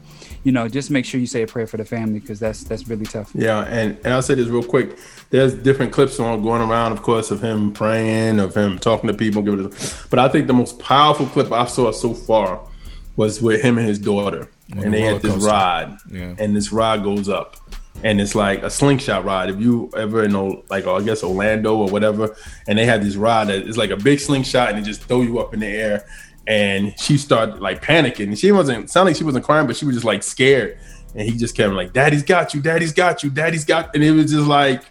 you 0.42 0.50
know, 0.50 0.66
just 0.66 0.90
make 0.90 1.04
sure 1.04 1.20
you 1.20 1.28
say 1.28 1.42
a 1.42 1.46
prayer 1.46 1.68
for 1.68 1.76
the 1.76 1.84
family 1.84 2.18
because 2.18 2.40
that's 2.40 2.64
that's 2.64 2.88
really 2.88 3.06
tough. 3.06 3.30
Yeah, 3.32 3.64
and 3.68 3.96
and 4.02 4.12
I'll 4.12 4.22
say 4.22 4.34
this 4.34 4.48
real 4.48 4.64
quick. 4.64 4.98
There's 5.30 5.54
different 5.54 5.92
clips 5.92 6.18
on 6.18 6.42
going 6.42 6.60
around, 6.60 6.90
of 6.90 7.02
course, 7.02 7.30
of 7.30 7.40
him 7.40 7.72
praying, 7.72 8.40
of 8.40 8.56
him 8.56 8.80
talking 8.80 9.06
to 9.06 9.14
people, 9.14 9.42
giving. 9.42 9.66
It, 9.66 10.04
but 10.10 10.18
I 10.18 10.28
think 10.28 10.48
the 10.48 10.54
most 10.54 10.80
powerful 10.80 11.26
clip 11.26 11.52
I 11.52 11.66
saw 11.66 11.92
so 11.92 12.14
far 12.14 12.60
was 13.14 13.40
with 13.40 13.62
him 13.62 13.78
and 13.78 13.86
his 13.86 14.00
daughter 14.00 14.48
and 14.72 14.92
they 14.92 15.02
had 15.02 15.22
this 15.22 15.44
rod, 15.44 15.98
yeah. 16.10 16.34
and 16.38 16.54
this 16.54 16.72
rod 16.72 17.02
goes 17.02 17.28
up, 17.28 17.56
and 18.02 18.20
it's 18.20 18.34
like 18.34 18.62
a 18.62 18.70
slingshot 18.70 19.24
rod. 19.24 19.50
If 19.50 19.60
you 19.60 19.90
ever 19.96 20.28
know, 20.28 20.64
like 20.70 20.86
I 20.86 21.00
guess 21.02 21.22
Orlando 21.22 21.76
or 21.76 21.88
whatever, 21.88 22.36
and 22.66 22.78
they 22.78 22.86
had 22.86 23.02
this 23.02 23.16
rod 23.16 23.48
that 23.48 23.62
is 23.62 23.76
like 23.76 23.90
a 23.90 23.96
big 23.96 24.20
slingshot, 24.20 24.70
and 24.70 24.78
it 24.78 24.82
just 24.82 25.02
throw 25.02 25.22
you 25.22 25.38
up 25.38 25.54
in 25.54 25.60
the 25.60 25.66
air. 25.66 26.06
And 26.46 26.98
she 26.98 27.16
started 27.16 27.60
like 27.60 27.82
panicking. 27.82 28.36
She 28.36 28.50
wasn't 28.50 28.90
sounding 28.90 29.12
like 29.12 29.18
she 29.18 29.24
wasn't 29.24 29.44
crying, 29.44 29.66
but 29.66 29.76
she 29.76 29.84
was 29.84 29.94
just 29.94 30.06
like 30.06 30.22
scared. 30.22 30.78
And 31.14 31.28
he 31.28 31.36
just 31.36 31.54
kept 31.54 31.72
like, 31.74 31.92
"Daddy's 31.92 32.22
got 32.22 32.54
you, 32.54 32.62
Daddy's 32.62 32.92
got 32.92 33.22
you, 33.22 33.30
Daddy's 33.30 33.64
got," 33.64 33.94
and 33.94 34.02
it 34.02 34.12
was 34.12 34.30
just 34.30 34.46
like 34.46 34.82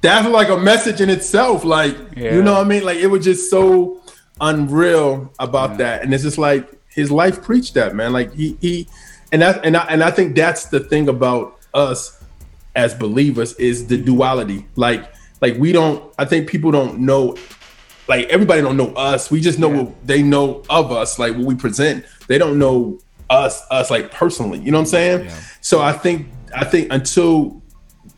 that's 0.00 0.28
like 0.28 0.48
a 0.48 0.56
message 0.56 1.00
in 1.00 1.10
itself. 1.10 1.64
Like 1.64 1.96
yeah. 2.16 2.34
you 2.34 2.42
know 2.42 2.54
what 2.54 2.66
I 2.66 2.68
mean? 2.68 2.84
Like 2.84 2.98
it 2.98 3.06
was 3.06 3.24
just 3.24 3.50
so 3.50 4.02
unreal 4.40 5.32
about 5.38 5.72
yeah. 5.72 5.76
that, 5.76 6.02
and 6.02 6.12
it's 6.12 6.22
just 6.22 6.38
like 6.38 6.75
his 6.96 7.12
life 7.12 7.42
preached 7.42 7.74
that 7.74 7.94
man. 7.94 8.12
Like 8.12 8.32
he 8.32 8.56
he, 8.60 8.88
and 9.30 9.42
that 9.42 9.64
and 9.64 9.76
I 9.76 9.84
and 9.84 10.02
I 10.02 10.10
think 10.10 10.34
that's 10.34 10.66
the 10.66 10.80
thing 10.80 11.08
about 11.08 11.58
us 11.74 12.24
as 12.74 12.94
believers 12.94 13.52
is 13.54 13.86
the 13.86 13.98
duality. 13.98 14.66
Like 14.74 15.12
like 15.40 15.56
we 15.58 15.70
don't. 15.70 16.12
I 16.18 16.24
think 16.24 16.48
people 16.48 16.72
don't 16.72 16.98
know. 17.00 17.36
Like 18.08 18.26
everybody 18.28 18.62
don't 18.62 18.76
know 18.76 18.92
us. 18.94 19.30
We 19.30 19.40
just 19.40 19.58
know 19.58 19.70
yeah. 19.70 19.82
what 19.82 20.06
they 20.06 20.22
know 20.22 20.64
of 20.70 20.90
us. 20.90 21.18
Like 21.18 21.34
what 21.34 21.44
we 21.44 21.54
present. 21.54 22.04
They 22.26 22.38
don't 22.38 22.58
know 22.58 22.98
us 23.28 23.62
us 23.70 23.90
like 23.90 24.10
personally. 24.10 24.58
You 24.58 24.70
know 24.70 24.78
what 24.78 24.82
I'm 24.82 24.86
saying? 24.86 25.26
Yeah. 25.26 25.40
So 25.60 25.82
I 25.82 25.92
think 25.92 26.28
I 26.56 26.64
think 26.64 26.90
until 26.90 27.62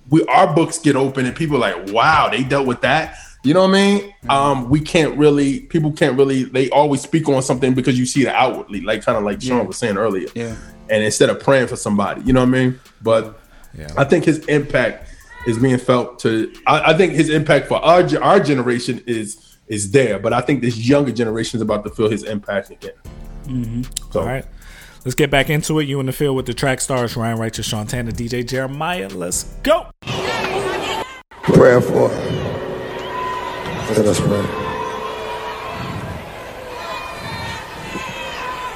we 0.08 0.24
our 0.26 0.54
books 0.54 0.78
get 0.78 0.94
open 0.94 1.26
and 1.26 1.34
people 1.34 1.56
are 1.56 1.74
like, 1.74 1.92
wow, 1.92 2.28
they 2.30 2.44
dealt 2.44 2.66
with 2.66 2.80
that 2.82 3.16
you 3.44 3.55
know 3.55 3.61
what 3.61 3.70
I 3.70 3.72
mean? 3.72 4.14
Um, 4.29 4.68
we 4.68 4.81
can't 4.81 5.16
really, 5.16 5.61
people 5.61 5.92
can't 5.92 6.18
really, 6.18 6.44
they 6.44 6.68
always 6.70 7.03
speak 7.03 7.29
on 7.29 7.40
something 7.42 7.72
because 7.74 7.98
you 7.98 8.05
see 8.05 8.22
it 8.22 8.29
outwardly, 8.29 8.81
like 8.81 9.03
kind 9.03 9.16
of 9.16 9.24
like 9.24 9.40
Sean 9.40 9.66
was 9.66 9.77
saying 9.77 9.96
earlier. 9.96 10.29
Yeah. 10.35 10.57
And 10.90 11.05
instead 11.05 11.31
of 11.31 11.40
praying 11.40 11.68
for 11.68 11.77
somebody, 11.77 12.22
you 12.22 12.33
know 12.33 12.40
what 12.40 12.48
I 12.48 12.64
mean? 12.64 12.81
But 13.03 13.40
yeah. 13.77 13.88
I 13.96 14.05
think 14.05 14.24
his 14.24 14.44
impact 14.46 15.11
is 15.46 15.59
being 15.59 15.79
felt 15.79 16.18
to, 16.20 16.53
I, 16.66 16.92
I 16.92 16.96
think 16.96 17.12
his 17.12 17.31
impact 17.31 17.68
for 17.68 17.77
our, 17.77 18.07
our 18.20 18.40
generation 18.40 19.03
is, 19.07 19.57
is 19.68 19.90
there, 19.92 20.18
but 20.18 20.33
I 20.33 20.40
think 20.40 20.61
this 20.61 20.77
younger 20.77 21.12
generation 21.12 21.59
is 21.59 21.62
about 21.62 21.85
to 21.85 21.90
feel 21.90 22.11
his 22.11 22.24
impact 22.24 22.70
again. 22.70 22.92
Mm-hmm. 23.44 23.83
So, 24.12 24.20
All 24.20 24.27
right. 24.27 24.44
Let's 25.05 25.14
get 25.14 25.31
back 25.31 25.48
into 25.48 25.79
it. 25.79 25.85
You 25.85 26.01
in 26.01 26.07
the 26.07 26.12
field 26.12 26.37
with 26.37 26.46
the 26.46 26.55
track 26.55 26.81
stars, 26.81 27.16
Ryan 27.16 27.38
Righteous, 27.38 27.66
Sean 27.66 27.87
Tanner, 27.87 28.11
DJ 28.11 28.46
Jeremiah. 28.46 29.09
Let's 29.09 29.44
go. 29.62 29.87
Prayer 31.42 31.81
for 31.81 32.11
let 33.96 34.07
us 34.07 34.20
pray. 34.20 34.42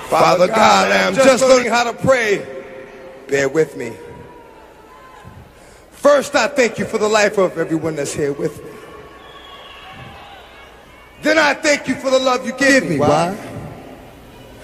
Father 0.08 0.48
God, 0.48 0.92
I'm 0.92 1.14
just 1.14 1.42
learning 1.42 1.70
how 1.70 1.84
to 1.90 1.92
pray. 1.92 2.64
Bear 3.28 3.48
with 3.48 3.76
me. 3.76 3.92
First, 5.90 6.34
I 6.34 6.48
thank 6.48 6.78
you 6.78 6.84
for 6.84 6.98
the 6.98 7.08
life 7.08 7.38
of 7.38 7.56
everyone 7.56 7.96
that's 7.96 8.12
here 8.12 8.32
with 8.32 8.62
me. 8.62 8.70
Then 11.22 11.38
I 11.38 11.54
thank 11.54 11.88
you 11.88 11.94
for 11.94 12.10
the 12.10 12.18
love 12.18 12.44
you 12.44 12.52
give 12.54 12.88
me. 12.88 12.98
Why? 12.98 13.36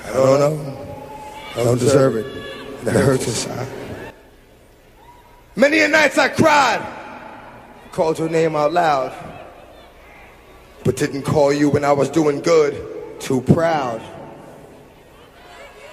I 0.05 0.13
don't 0.13 0.41
know. 0.41 0.87
I 1.57 1.65
don't 1.65 1.79
deserve 1.79 2.17
it. 2.17 2.27
It 2.87 2.93
hurts 2.93 3.27
inside. 3.27 3.69
Many 5.57 5.81
a 5.81 5.89
nights 5.89 6.19
I 6.19 6.29
cried, 6.29 6.87
called 7.91 8.19
your 8.19 8.29
name 8.29 8.55
out 8.55 8.73
loud, 8.73 9.13
but 10.89 10.97
didn't 10.97 11.21
call 11.21 11.53
you 11.53 11.69
when 11.69 11.85
I 11.85 11.93
was 11.93 12.09
doing 12.09 12.41
good, 12.41 13.21
too 13.21 13.43
proud. 13.43 14.01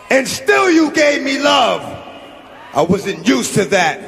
And 0.09 0.25
still 0.25 0.71
you 0.71 0.89
gave 0.91 1.21
me 1.21 1.37
love. 1.37 1.81
I 2.73 2.81
wasn't 2.81 3.27
used 3.27 3.55
to 3.55 3.65
that. 3.65 3.99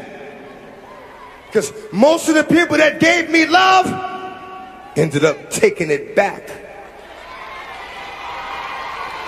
Because 1.45 1.73
most 1.91 2.29
of 2.29 2.35
the 2.35 2.45
people 2.45 2.77
that 2.77 3.01
gave 3.01 3.29
me 3.29 3.45
love 3.45 3.85
ended 4.95 5.25
up 5.25 5.49
taking 5.49 5.91
it 5.91 6.15
back. 6.15 6.49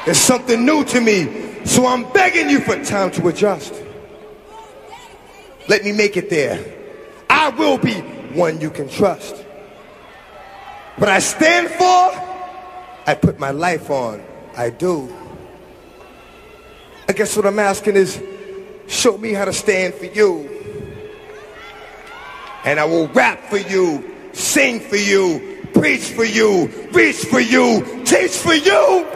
It's 0.08 0.18
something 0.18 0.66
new 0.66 0.86
to 0.86 1.02
me, 1.02 1.66
so 1.66 1.88
I'm 1.88 2.10
begging 2.14 2.50
you 2.50 2.62
for 2.62 2.82
time 2.86 3.12
to 3.12 3.28
adjust. 3.28 3.74
Let 5.68 5.84
me 5.84 5.92
make 5.92 6.16
it 6.16 6.30
there. 6.30 6.64
I 7.30 7.50
will 7.50 7.78
be 7.78 7.96
one 8.32 8.62
you 8.62 8.70
can 8.70 8.88
trust. 8.88 9.39
What 10.98 11.10
I 11.10 11.20
stand 11.20 11.70
for, 11.70 12.30
I 13.08 13.16
put 13.20 13.40
my 13.40 13.52
life 13.52 13.90
on. 13.90 14.24
I 14.58 14.70
do. 14.70 15.14
I 17.08 17.14
guess 17.14 17.36
what 17.36 17.46
I'm 17.46 17.60
asking 17.60 17.96
is, 17.96 18.22
show 18.88 19.18
me 19.18 19.34
how 19.34 19.46
to 19.46 19.54
stand 19.54 19.94
for 19.94 20.06
you. 20.06 20.50
And 22.66 22.80
I 22.80 22.86
will 22.86 23.08
rap 23.08 23.40
for 23.46 23.58
you, 23.58 24.16
sing 24.34 24.80
for 24.80 24.98
you, 24.98 25.66
preach 25.74 26.10
for 26.12 26.26
you, 26.26 26.68
reach 26.92 27.18
for 27.18 27.40
you, 27.40 28.04
teach 28.06 28.32
for 28.32 28.54
you. 28.54 29.08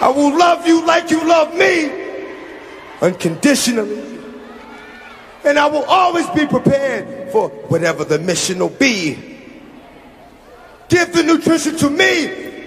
I 0.00 0.12
will 0.14 0.36
love 0.36 0.66
you 0.66 0.84
like 0.84 1.10
you 1.10 1.26
love 1.26 1.54
me, 1.54 1.90
unconditionally. 3.00 4.18
And 5.44 5.58
I 5.58 5.66
will 5.66 5.84
always 5.84 6.28
be 6.30 6.46
prepared 6.46 7.23
for 7.34 7.48
whatever 7.48 8.04
the 8.04 8.20
mission 8.20 8.60
will 8.60 8.68
be. 8.68 9.18
Give 10.88 11.12
the 11.12 11.24
nutrition 11.24 11.76
to 11.78 11.90
me, 11.90 12.62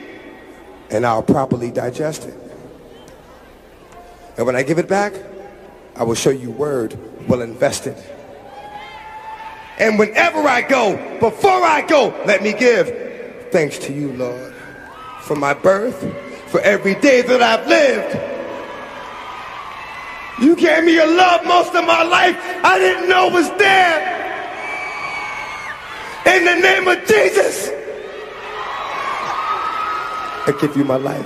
and 0.90 1.06
I'll 1.06 1.24
properly 1.24 1.72
digest 1.72 2.26
it. 2.26 2.36
And 4.36 4.46
when 4.46 4.58
I 4.58 4.64
give 4.64 4.78
it 4.78 4.90
back, 4.90 5.14
I 5.96 6.04
will 6.04 6.16
show 6.16 6.32
you 6.32 6.52
word 6.52 7.00
well 7.30 7.44
invested. 7.44 7.96
And 9.80 9.98
whenever 9.98 10.40
I 10.40 10.64
go, 10.64 10.98
before 11.22 11.64
I 11.64 11.86
go, 11.88 12.10
let 12.26 12.44
me 12.44 12.52
give 12.52 12.92
thanks 13.52 13.78
to 13.80 13.94
you, 13.94 14.12
Lord, 14.18 14.54
for 15.22 15.38
my 15.38 15.54
birth, 15.54 15.98
for 16.48 16.60
every 16.60 16.96
day 16.96 17.22
that 17.22 17.42
I've 17.42 17.66
lived. 17.70 18.20
You 20.42 20.58
gave 20.58 20.84
me 20.84 20.98
a 20.98 21.06
love 21.06 21.46
most 21.46 21.74
of 21.74 21.86
my 21.86 22.04
life 22.04 22.36
I 22.66 22.78
didn't 22.80 23.08
know 23.08 23.30
was 23.30 23.50
there. 23.52 24.17
In 26.28 26.44
the 26.44 26.56
name 26.56 26.86
of 26.90 27.00
Jesus, 27.08 27.70
I 30.46 30.58
give 30.60 30.76
you 30.76 30.84
my 30.84 30.98
life 30.98 31.26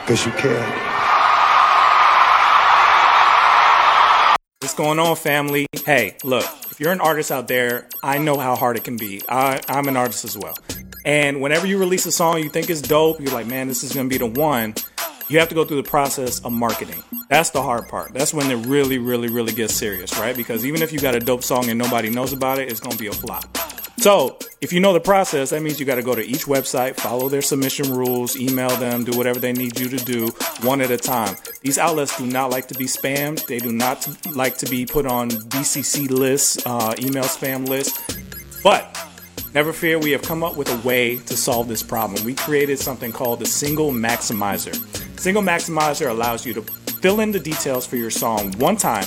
because 0.00 0.26
you 0.26 0.32
care. 0.32 0.60
What's 4.60 4.74
going 4.74 4.98
on, 4.98 5.16
family? 5.16 5.66
Hey, 5.86 6.18
look, 6.22 6.44
if 6.70 6.78
you're 6.78 6.92
an 6.92 7.00
artist 7.00 7.32
out 7.32 7.48
there, 7.48 7.88
I 8.02 8.18
know 8.18 8.36
how 8.36 8.56
hard 8.56 8.76
it 8.76 8.84
can 8.84 8.98
be. 8.98 9.22
I, 9.26 9.58
I'm 9.68 9.88
an 9.88 9.96
artist 9.96 10.26
as 10.26 10.36
well. 10.36 10.54
And 11.06 11.40
whenever 11.40 11.66
you 11.66 11.78
release 11.78 12.04
a 12.04 12.12
song 12.12 12.40
you 12.40 12.50
think 12.50 12.68
is 12.68 12.82
dope, 12.82 13.20
you're 13.20 13.32
like, 13.32 13.46
man, 13.46 13.68
this 13.68 13.82
is 13.82 13.92
to 13.92 14.06
be 14.06 14.18
the 14.18 14.26
one. 14.26 14.74
You 15.30 15.38
have 15.38 15.48
to 15.48 15.54
go 15.54 15.64
through 15.64 15.82
the 15.82 15.88
process 15.88 16.44
of 16.44 16.52
marketing. 16.52 17.02
That's 17.30 17.50
the 17.50 17.62
hard 17.62 17.88
part. 17.88 18.12
That's 18.12 18.34
when 18.34 18.50
it 18.50 18.66
really, 18.66 18.98
really, 18.98 19.28
really 19.28 19.54
gets 19.54 19.72
serious, 19.72 20.18
right? 20.18 20.36
Because 20.36 20.66
even 20.66 20.82
if 20.82 20.92
you 20.92 20.98
got 20.98 21.14
a 21.14 21.20
dope 21.20 21.42
song 21.42 21.70
and 21.70 21.78
nobody 21.78 22.10
knows 22.10 22.34
about 22.34 22.58
it, 22.58 22.70
it's 22.70 22.80
to 22.80 22.98
be 22.98 23.06
a 23.06 23.12
flop. 23.12 23.79
So, 24.00 24.38
if 24.62 24.72
you 24.72 24.80
know 24.80 24.94
the 24.94 25.00
process, 25.00 25.50
that 25.50 25.60
means 25.60 25.78
you 25.78 25.84
got 25.84 25.96
to 25.96 26.02
go 26.02 26.14
to 26.14 26.26
each 26.26 26.46
website, 26.46 26.96
follow 26.96 27.28
their 27.28 27.42
submission 27.42 27.92
rules, 27.92 28.34
email 28.34 28.74
them, 28.76 29.04
do 29.04 29.14
whatever 29.14 29.38
they 29.38 29.52
need 29.52 29.78
you 29.78 29.90
to 29.90 29.98
do 29.98 30.28
one 30.62 30.80
at 30.80 30.90
a 30.90 30.96
time. 30.96 31.36
These 31.60 31.76
outlets 31.76 32.16
do 32.16 32.24
not 32.24 32.50
like 32.50 32.66
to 32.68 32.74
be 32.78 32.86
spammed. 32.86 33.46
They 33.46 33.58
do 33.58 33.70
not 33.70 34.08
like 34.34 34.56
to 34.56 34.66
be 34.70 34.86
put 34.86 35.04
on 35.04 35.28
BCC 35.28 36.08
lists, 36.08 36.64
uh, 36.64 36.94
email 36.98 37.24
spam 37.24 37.68
lists. 37.68 38.02
But 38.62 38.98
never 39.52 39.70
fear, 39.70 39.98
we 39.98 40.12
have 40.12 40.22
come 40.22 40.42
up 40.42 40.56
with 40.56 40.72
a 40.72 40.88
way 40.88 41.18
to 41.18 41.36
solve 41.36 41.68
this 41.68 41.82
problem. 41.82 42.24
We 42.24 42.32
created 42.32 42.78
something 42.78 43.12
called 43.12 43.40
the 43.40 43.46
Single 43.46 43.92
Maximizer. 43.92 44.74
Single 45.20 45.42
Maximizer 45.42 46.08
allows 46.08 46.46
you 46.46 46.54
to 46.54 46.62
fill 47.02 47.20
in 47.20 47.32
the 47.32 47.40
details 47.40 47.84
for 47.84 47.96
your 47.96 48.10
song 48.10 48.52
one 48.52 48.76
time, 48.76 49.06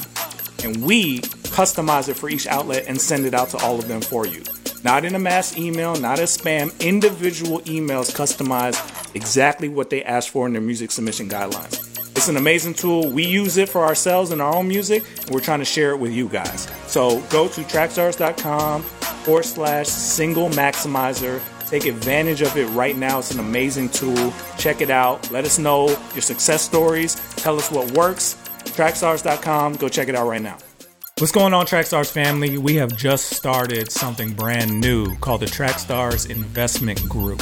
and 0.63 0.85
we 0.85 1.21
customize 1.49 2.09
it 2.09 2.13
for 2.13 2.29
each 2.29 2.45
outlet 2.45 2.85
and 2.87 3.01
send 3.01 3.25
it 3.25 3.33
out 3.33 3.49
to 3.49 3.57
all 3.57 3.79
of 3.79 3.87
them 3.87 3.99
for 3.99 4.27
you. 4.27 4.43
Not 4.83 5.05
in 5.05 5.15
a 5.15 5.19
mass 5.19 5.57
email, 5.57 5.95
not 5.95 6.19
as 6.19 6.37
spam, 6.37 6.77
individual 6.85 7.61
emails 7.61 8.13
customized 8.13 9.15
exactly 9.15 9.69
what 9.69 9.89
they 9.89 10.03
asked 10.03 10.29
for 10.29 10.45
in 10.45 10.53
their 10.53 10.61
music 10.61 10.91
submission 10.91 11.29
guidelines. 11.29 11.89
It's 12.17 12.27
an 12.27 12.37
amazing 12.37 12.73
tool. 12.73 13.09
We 13.09 13.25
use 13.25 13.57
it 13.57 13.69
for 13.69 13.83
ourselves 13.83 14.31
in 14.31 14.41
our 14.41 14.53
own 14.55 14.67
music, 14.67 15.03
and 15.21 15.29
we're 15.31 15.39
trying 15.39 15.59
to 15.59 15.65
share 15.65 15.91
it 15.91 15.97
with 15.97 16.11
you 16.11 16.27
guys. 16.27 16.67
So 16.87 17.21
go 17.29 17.47
to 17.47 17.61
trackstars.com 17.61 18.81
forward 18.81 19.45
slash 19.45 19.87
single 19.87 20.49
maximizer. 20.49 21.41
Take 21.69 21.85
advantage 21.85 22.41
of 22.41 22.55
it 22.57 22.67
right 22.67 22.95
now. 22.95 23.19
It's 23.19 23.31
an 23.31 23.39
amazing 23.39 23.89
tool. 23.89 24.33
Check 24.57 24.81
it 24.81 24.89
out. 24.89 25.31
Let 25.31 25.45
us 25.45 25.57
know 25.57 25.87
your 26.13 26.21
success 26.21 26.61
stories. 26.61 27.15
Tell 27.35 27.57
us 27.57 27.71
what 27.71 27.89
works. 27.91 28.35
Trackstars.com. 28.65 29.75
Go 29.75 29.89
check 29.89 30.07
it 30.07 30.15
out 30.15 30.27
right 30.27 30.41
now. 30.41 30.57
What's 31.19 31.31
going 31.31 31.53
on, 31.53 31.67
Trackstars 31.67 32.09
family? 32.09 32.57
We 32.57 32.73
have 32.77 32.97
just 32.97 33.35
started 33.35 33.91
something 33.91 34.33
brand 34.33 34.81
new 34.81 35.15
called 35.17 35.41
the 35.41 35.45
Trackstars 35.45 36.27
Investment 36.27 37.07
Group. 37.07 37.39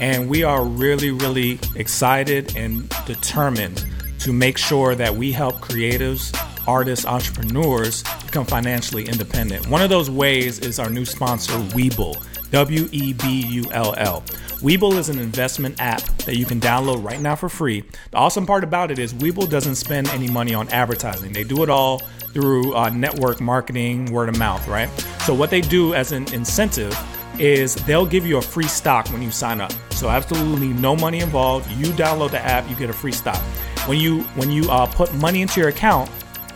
And 0.00 0.28
we 0.28 0.42
are 0.42 0.64
really, 0.64 1.12
really 1.12 1.60
excited 1.76 2.56
and 2.56 2.88
determined 3.06 3.86
to 4.18 4.32
make 4.32 4.58
sure 4.58 4.96
that 4.96 5.14
we 5.14 5.30
help 5.30 5.60
creatives, 5.60 6.36
artists, 6.66 7.06
entrepreneurs 7.06 8.02
become 8.26 8.44
financially 8.44 9.08
independent. 9.08 9.68
One 9.68 9.82
of 9.82 9.88
those 9.88 10.10
ways 10.10 10.58
is 10.58 10.80
our 10.80 10.90
new 10.90 11.04
sponsor, 11.04 11.52
Webull. 11.76 12.20
W 12.50 12.86
E 12.92 13.14
B 13.14 13.46
U 13.46 13.64
L 13.70 13.94
L. 13.96 14.22
Webull 14.62 14.92
is 14.92 15.08
an 15.08 15.18
investment 15.18 15.74
app 15.80 16.02
that 16.18 16.36
you 16.36 16.46
can 16.46 16.60
download 16.60 17.04
right 17.04 17.20
now 17.20 17.34
for 17.34 17.48
free. 17.48 17.82
The 18.12 18.16
awesome 18.16 18.46
part 18.46 18.62
about 18.62 18.92
it 18.92 18.98
is 19.00 19.12
Webull 19.12 19.50
doesn't 19.50 19.74
spend 19.74 20.06
any 20.10 20.28
money 20.28 20.54
on 20.54 20.68
advertising. 20.68 21.32
They 21.32 21.42
do 21.42 21.64
it 21.64 21.68
all 21.68 21.98
through 22.32 22.72
uh, 22.76 22.88
network 22.90 23.40
marketing, 23.40 24.12
word 24.12 24.28
of 24.28 24.38
mouth, 24.38 24.68
right? 24.68 24.88
So 25.26 25.34
what 25.34 25.50
they 25.50 25.62
do 25.62 25.94
as 25.94 26.12
an 26.12 26.32
incentive 26.32 26.96
is 27.40 27.74
they'll 27.86 28.06
give 28.06 28.24
you 28.24 28.36
a 28.36 28.42
free 28.42 28.68
stock 28.68 29.08
when 29.08 29.20
you 29.20 29.32
sign 29.32 29.60
up. 29.60 29.72
So 29.90 30.08
absolutely 30.08 30.68
no 30.68 30.94
money 30.94 31.18
involved. 31.18 31.68
You 31.72 31.86
download 31.86 32.30
the 32.30 32.38
app, 32.38 32.70
you 32.70 32.76
get 32.76 32.88
a 32.88 32.92
free 32.92 33.10
stock. 33.10 33.42
When 33.88 33.98
you 33.98 34.22
when 34.36 34.52
you 34.52 34.70
uh, 34.70 34.86
put 34.86 35.12
money 35.14 35.42
into 35.42 35.58
your 35.58 35.70
account, 35.70 36.08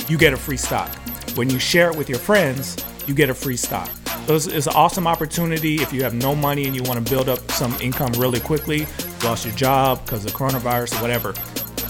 you 0.08 0.16
get 0.16 0.32
a 0.32 0.36
free 0.36 0.56
stock. 0.56 0.88
When 1.34 1.50
you 1.50 1.58
share 1.58 1.90
it 1.90 1.96
with 1.96 2.08
your 2.08 2.20
friends, 2.20 2.76
you 3.08 3.14
get 3.14 3.30
a 3.30 3.34
free 3.34 3.56
stock. 3.56 3.90
It's, 4.28 4.46
it's, 4.46 4.66
an 4.66 4.72
awesome 4.74 5.06
opportunity 5.06 5.76
if 5.76 5.92
you 5.92 6.02
have 6.02 6.14
no 6.14 6.34
money 6.34 6.66
and 6.66 6.74
you 6.74 6.82
want 6.82 7.04
to 7.04 7.10
build 7.10 7.28
up 7.28 7.38
some 7.52 7.72
income 7.80 8.12
really 8.14 8.40
quickly, 8.40 8.86
lost 9.22 9.44
your 9.44 9.54
job 9.54 10.04
because 10.04 10.24
of 10.24 10.32
coronavirus 10.32 10.98
or 10.98 11.02
whatever. 11.02 11.34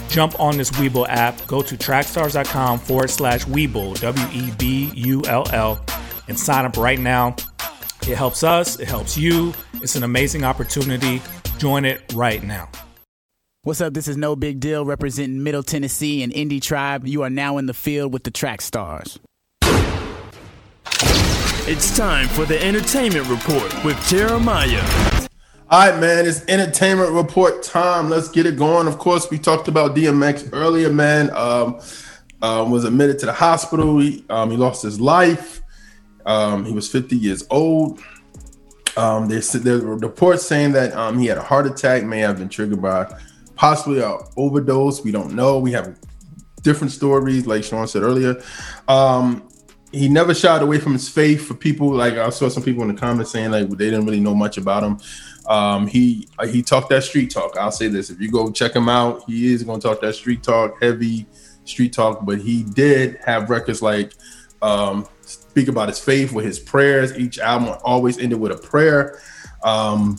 Jump 0.08 0.38
on 0.38 0.56
this 0.56 0.70
Webull 0.72 1.06
app, 1.08 1.46
go 1.46 1.62
to 1.62 1.76
trackstars.com 1.76 2.78
forward 2.78 3.10
slash 3.10 3.44
Webull, 3.46 3.98
W 4.00 4.28
E 4.32 4.50
B 4.58 4.90
U 4.94 5.22
L 5.26 5.44
L, 5.52 5.82
and 6.28 6.38
sign 6.38 6.64
up 6.64 6.76
right 6.76 6.98
now. 6.98 7.36
It 8.02 8.16
helps 8.16 8.44
us, 8.44 8.78
it 8.78 8.86
helps 8.86 9.16
you. 9.16 9.52
It's 9.74 9.96
an 9.96 10.02
amazing 10.02 10.44
opportunity. 10.44 11.22
Join 11.58 11.84
it 11.84 12.12
right 12.14 12.42
now. 12.42 12.68
What's 13.62 13.80
up? 13.80 13.94
This 13.94 14.06
is 14.06 14.16
No 14.16 14.36
Big 14.36 14.60
Deal 14.60 14.84
representing 14.84 15.42
Middle 15.42 15.64
Tennessee 15.64 16.22
and 16.22 16.32
Indie 16.32 16.62
Tribe. 16.62 17.06
You 17.06 17.22
are 17.22 17.30
now 17.30 17.58
in 17.58 17.66
the 17.66 17.74
field 17.74 18.12
with 18.12 18.22
the 18.22 18.30
Track 18.30 18.60
Stars. 18.60 19.18
It's 21.68 21.96
time 21.96 22.28
for 22.28 22.44
the 22.44 22.62
entertainment 22.64 23.26
report 23.26 23.74
with 23.84 24.00
Jeremiah. 24.06 24.84
All 25.68 25.90
right, 25.90 26.00
man, 26.00 26.24
it's 26.24 26.46
entertainment 26.46 27.10
report 27.10 27.64
time. 27.64 28.08
Let's 28.08 28.28
get 28.28 28.46
it 28.46 28.56
going. 28.56 28.86
Of 28.86 28.98
course, 28.98 29.28
we 29.32 29.38
talked 29.40 29.66
about 29.66 29.96
DMX 29.96 30.50
earlier, 30.52 30.92
man. 30.92 31.28
Um, 31.34 31.80
um, 32.40 32.70
was 32.70 32.84
admitted 32.84 33.18
to 33.18 33.26
the 33.26 33.32
hospital. 33.32 33.98
He, 33.98 34.24
um, 34.30 34.52
he 34.52 34.56
lost 34.56 34.80
his 34.80 35.00
life. 35.00 35.60
Um, 36.24 36.64
he 36.64 36.72
was 36.72 36.88
50 36.88 37.16
years 37.16 37.44
old. 37.50 38.00
Um, 38.96 39.28
there's 39.28 39.50
there 39.50 39.80
were 39.80 39.96
reports 39.96 40.44
saying 40.44 40.70
that 40.74 40.94
um, 40.94 41.18
he 41.18 41.26
had 41.26 41.36
a 41.36 41.42
heart 41.42 41.66
attack, 41.66 42.04
may 42.04 42.20
have 42.20 42.38
been 42.38 42.48
triggered 42.48 42.80
by 42.80 43.12
possibly 43.56 44.00
an 44.00 44.18
overdose. 44.36 45.02
We 45.02 45.10
don't 45.10 45.34
know. 45.34 45.58
We 45.58 45.72
have 45.72 45.98
different 46.62 46.92
stories, 46.92 47.44
like 47.44 47.64
Sean 47.64 47.88
said 47.88 48.04
earlier. 48.04 48.40
Um, 48.86 49.48
he 49.92 50.08
never 50.08 50.34
shied 50.34 50.62
away 50.62 50.78
from 50.78 50.92
his 50.92 51.08
faith. 51.08 51.46
For 51.46 51.54
people 51.54 51.90
like 51.90 52.14
I 52.14 52.28
saw 52.30 52.48
some 52.48 52.62
people 52.62 52.82
in 52.82 52.88
the 52.88 53.00
comments 53.00 53.30
saying 53.30 53.50
like 53.50 53.68
they 53.68 53.90
didn't 53.90 54.04
really 54.04 54.20
know 54.20 54.34
much 54.34 54.58
about 54.58 54.82
him. 54.82 54.98
Um, 55.46 55.86
he 55.86 56.28
he 56.50 56.62
talked 56.62 56.88
that 56.90 57.04
street 57.04 57.30
talk. 57.30 57.56
I'll 57.56 57.70
say 57.70 57.88
this: 57.88 58.10
if 58.10 58.20
you 58.20 58.30
go 58.30 58.50
check 58.50 58.74
him 58.74 58.88
out, 58.88 59.22
he 59.26 59.52
is 59.52 59.62
going 59.62 59.80
to 59.80 59.88
talk 59.88 60.00
that 60.00 60.14
street 60.14 60.42
talk, 60.42 60.82
heavy 60.82 61.26
street 61.64 61.92
talk. 61.92 62.24
But 62.24 62.40
he 62.40 62.64
did 62.64 63.18
have 63.24 63.48
records 63.48 63.82
like 63.82 64.12
um, 64.60 65.06
speak 65.22 65.68
about 65.68 65.88
his 65.88 65.98
faith 65.98 66.32
with 66.32 66.44
his 66.44 66.58
prayers. 66.58 67.16
Each 67.16 67.38
album 67.38 67.76
always 67.84 68.18
ended 68.18 68.40
with 68.40 68.52
a 68.52 68.56
prayer. 68.56 69.20
Um, 69.62 70.18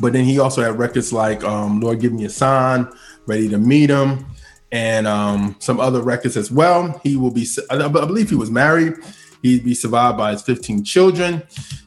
but 0.00 0.12
then 0.12 0.24
he 0.24 0.38
also 0.38 0.62
had 0.62 0.78
records 0.78 1.12
like 1.12 1.42
um, 1.42 1.80
Lord 1.80 2.00
Give 2.00 2.12
Me 2.12 2.26
a 2.26 2.30
Sign, 2.30 2.88
Ready 3.26 3.48
to 3.48 3.58
Meet 3.58 3.90
Him, 3.90 4.26
and 4.72 5.06
um, 5.06 5.56
some 5.58 5.80
other 5.80 6.02
records 6.02 6.36
as 6.36 6.50
well. 6.50 7.00
He 7.02 7.16
will 7.16 7.30
be, 7.30 7.46
I 7.70 7.88
believe 7.88 8.30
he 8.30 8.36
was 8.36 8.50
married. 8.50 8.94
He'd 9.42 9.64
be 9.64 9.74
survived 9.74 10.18
by 10.18 10.32
his 10.32 10.42
15 10.42 10.84
children. 10.84 11.42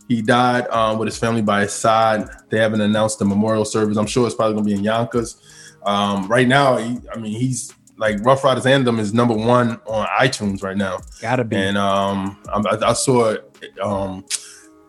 He 0.08 0.22
died 0.22 0.68
um, 0.70 0.98
with 0.98 1.08
his 1.08 1.18
family 1.18 1.42
by 1.42 1.62
his 1.62 1.74
side. 1.74 2.28
They 2.50 2.60
haven't 2.60 2.82
announced 2.82 3.20
the 3.20 3.26
memorial 3.26 3.65
service. 3.65 3.98
I'm 3.98 4.08
sure 4.08 4.26
it's 4.26 4.36
probably 4.36 4.54
going 4.54 4.65
to 4.65 4.70
be 4.70 4.78
in 4.78 4.84
Yonkers. 4.84 5.42
Um, 5.84 6.28
right 6.28 6.48
now, 6.48 6.78
he, 6.78 6.98
I 7.13 7.18
mean, 7.18 7.39
he's 7.39 7.74
like 7.98 8.24
Ruff 8.24 8.44
Ryders 8.44 8.65
Anthem 8.65 8.98
is 8.98 9.13
number 9.13 9.36
one 9.36 9.80
on 9.86 10.08
iTunes 10.20 10.63
right 10.63 10.78
now. 10.78 11.00
Gotta 11.22 11.44
be. 11.44 11.58
And 11.58 11.78
um, 11.78 12.42
I, 12.48 12.78
I 12.82 12.94
saw 12.94 13.36
um, 13.82 14.26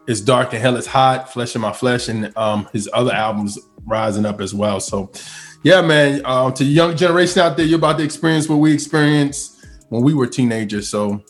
it's 0.07 0.21
dark 0.21 0.53
and 0.53 0.63
hell 0.63 0.77
is 0.77 0.87
hot, 0.87 1.33
flesh 1.33 1.55
in 1.55 1.61
my 1.61 1.73
flesh, 1.73 2.09
and 2.09 2.37
um, 2.37 2.69
his 2.73 2.89
other 2.93 3.13
albums 3.13 3.59
rising 3.85 4.25
up 4.25 4.41
as 4.41 4.55
well. 4.55 4.81
So, 4.81 5.11
yeah, 5.63 5.81
man. 5.83 6.25
Um, 6.25 6.53
to 6.55 6.65
the 6.65 6.71
young 6.71 6.97
generation 6.97 7.43
out 7.43 7.57
there, 7.57 7.67
you're 7.67 7.79
about 7.79 7.99
to 7.99 8.05
experience 8.05 8.49
what 8.49 8.57
we 8.57 8.73
experienced 8.73 9.65
when 9.89 10.03
we 10.03 10.15
were 10.15 10.27
teenagers. 10.27 10.89
So, 10.89 11.23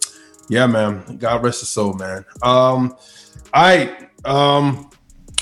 yeah, 0.49 0.66
man. 0.66 1.16
God 1.19 1.43
rest 1.43 1.61
his 1.61 1.69
soul, 1.69 1.95
man. 1.95 2.25
Um, 2.43 2.97
all 3.53 3.62
right. 3.62 4.09
Um, 4.25 4.90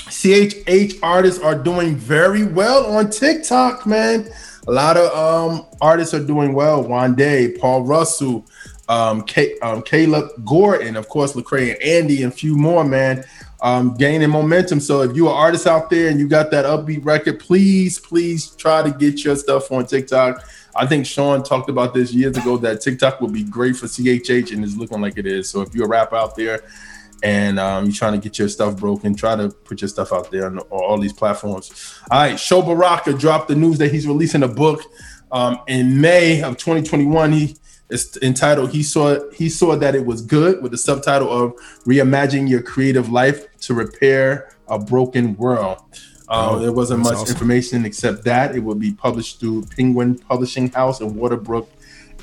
CHH 0.09 0.99
artists 1.03 1.41
are 1.43 1.55
doing 1.55 1.95
very 1.95 2.43
well 2.43 2.85
on 2.95 3.09
TikTok, 3.11 3.85
man. 3.85 4.27
A 4.67 4.71
lot 4.71 4.97
of 4.97 5.15
um, 5.15 5.65
artists 5.81 6.13
are 6.13 6.23
doing 6.23 6.53
well. 6.53 6.83
Wande, 6.83 7.59
Paul 7.59 7.83
Russell, 7.83 8.45
um, 8.87 9.21
K- 9.23 9.57
um, 9.59 9.83
Caleb 9.83 10.29
Gordon, 10.45 10.95
of 10.95 11.07
course, 11.09 11.33
Lecrae 11.33 11.73
and 11.73 11.81
Andy, 11.81 12.23
and 12.23 12.33
a 12.33 12.35
few 12.35 12.55
more, 12.55 12.83
man, 12.83 13.23
um, 13.61 13.93
gaining 13.95 14.29
momentum. 14.29 14.79
So 14.79 15.01
if 15.01 15.15
you're 15.15 15.29
an 15.29 15.35
artist 15.35 15.67
out 15.67 15.89
there 15.89 16.09
and 16.09 16.19
you 16.19 16.27
got 16.27 16.51
that 16.51 16.65
upbeat 16.65 17.05
record, 17.05 17.39
please, 17.39 17.99
please 17.99 18.51
try 18.51 18.81
to 18.81 18.91
get 18.91 19.23
your 19.23 19.35
stuff 19.35 19.71
on 19.71 19.85
TikTok. 19.85 20.43
I 20.75 20.85
think 20.85 21.05
Sean 21.05 21.43
talked 21.43 21.69
about 21.69 21.93
this 21.93 22.13
years 22.13 22.37
ago 22.37 22.57
that 22.57 22.81
TikTok 22.81 23.19
will 23.19 23.29
be 23.29 23.43
great 23.43 23.75
for 23.75 23.87
CHH, 23.87 24.53
and 24.53 24.63
it's 24.63 24.77
looking 24.77 25.01
like 25.01 25.17
it 25.17 25.25
is. 25.25 25.49
So 25.49 25.61
if 25.61 25.73
you're 25.73 25.85
a 25.85 25.89
rap 25.89 26.13
out 26.13 26.35
there 26.35 26.61
and 27.21 27.59
um, 27.59 27.85
you're 27.85 27.93
trying 27.93 28.13
to 28.13 28.19
get 28.19 28.39
your 28.39 28.47
stuff 28.47 28.77
broken, 28.77 29.15
try 29.15 29.35
to 29.35 29.49
put 29.49 29.81
your 29.81 29.89
stuff 29.89 30.13
out 30.13 30.31
there 30.31 30.45
on, 30.45 30.59
on 30.59 30.65
all 30.69 30.97
these 30.97 31.11
platforms. 31.11 31.99
All 32.09 32.19
right, 32.19 32.39
Sho 32.39 32.61
Baraka 32.61 33.13
dropped 33.13 33.49
the 33.49 33.55
news 33.55 33.77
that 33.79 33.91
he's 33.91 34.07
releasing 34.07 34.43
a 34.43 34.47
book 34.47 34.81
um, 35.31 35.59
in 35.67 35.99
May 35.99 36.41
of 36.41 36.57
2021. 36.57 37.31
He 37.33 37.57
it's 37.89 38.17
entitled 38.17 38.71
"He 38.71 38.83
Saw 38.83 39.29
He 39.31 39.49
Saw 39.49 39.75
That 39.75 39.95
It 39.95 40.05
Was 40.05 40.21
Good" 40.21 40.61
with 40.61 40.71
the 40.71 40.77
subtitle 40.77 41.31
of 41.31 41.53
"Reimagine 41.85 42.49
Your 42.49 42.61
Creative 42.61 43.09
Life 43.09 43.47
to 43.61 43.73
Repair 43.73 44.51
a 44.67 44.77
Broken 44.79 45.35
World." 45.37 45.79
Uh, 46.27 46.49
oh, 46.51 46.59
there 46.59 46.71
wasn't 46.71 46.99
much 46.99 47.15
awesome. 47.15 47.33
information 47.33 47.85
except 47.85 48.23
that 48.23 48.55
it 48.55 48.59
would 48.59 48.79
be 48.79 48.91
published 48.91 49.39
through 49.39 49.65
Penguin 49.75 50.15
Publishing 50.19 50.69
House 50.69 51.01
in 51.01 51.15
Waterbrook 51.15 51.67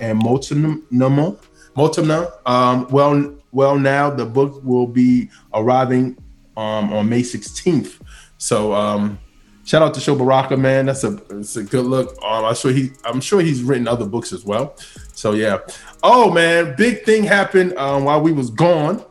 and 0.01 0.19
Multnomah. 0.19 1.37
Multnomah. 1.75 2.33
Um, 2.47 2.87
well, 2.89 3.35
well, 3.51 3.77
now 3.77 4.11
the 4.11 4.25
book 4.25 4.61
will 4.63 4.87
be 4.87 5.29
arriving 5.53 6.17
um, 6.57 6.93
on 6.93 7.09
May 7.09 7.23
16th. 7.23 8.01
So 8.39 8.73
um, 8.73 9.19
shout 9.65 9.83
out 9.83 9.95
to 9.95 10.01
Sho 10.01 10.15
Baraka, 10.15 10.57
man. 10.57 10.87
That's 10.87 11.05
a 11.05 11.21
it's 11.31 11.57
a 11.57 11.65
good 11.65 11.85
look. 11.85 12.11
Um, 12.23 12.45
I'm 12.45 12.55
sure 12.55 12.73
he 12.73 12.91
I'm 13.05 13.21
sure 13.21 13.41
he's 13.41 13.63
written 13.63 13.89
other 13.89 14.07
books 14.07 14.33
as 14.33 14.45
well. 14.45 14.77
So 15.17 15.33
yeah. 15.33 15.59
Oh 16.03 16.31
man, 16.31 16.77
big 16.77 17.05
thing 17.05 17.25
happened 17.25 17.77
um, 17.79 18.05
while 18.05 18.21
we 18.21 18.33
was 18.33 18.51
gone. 18.51 19.05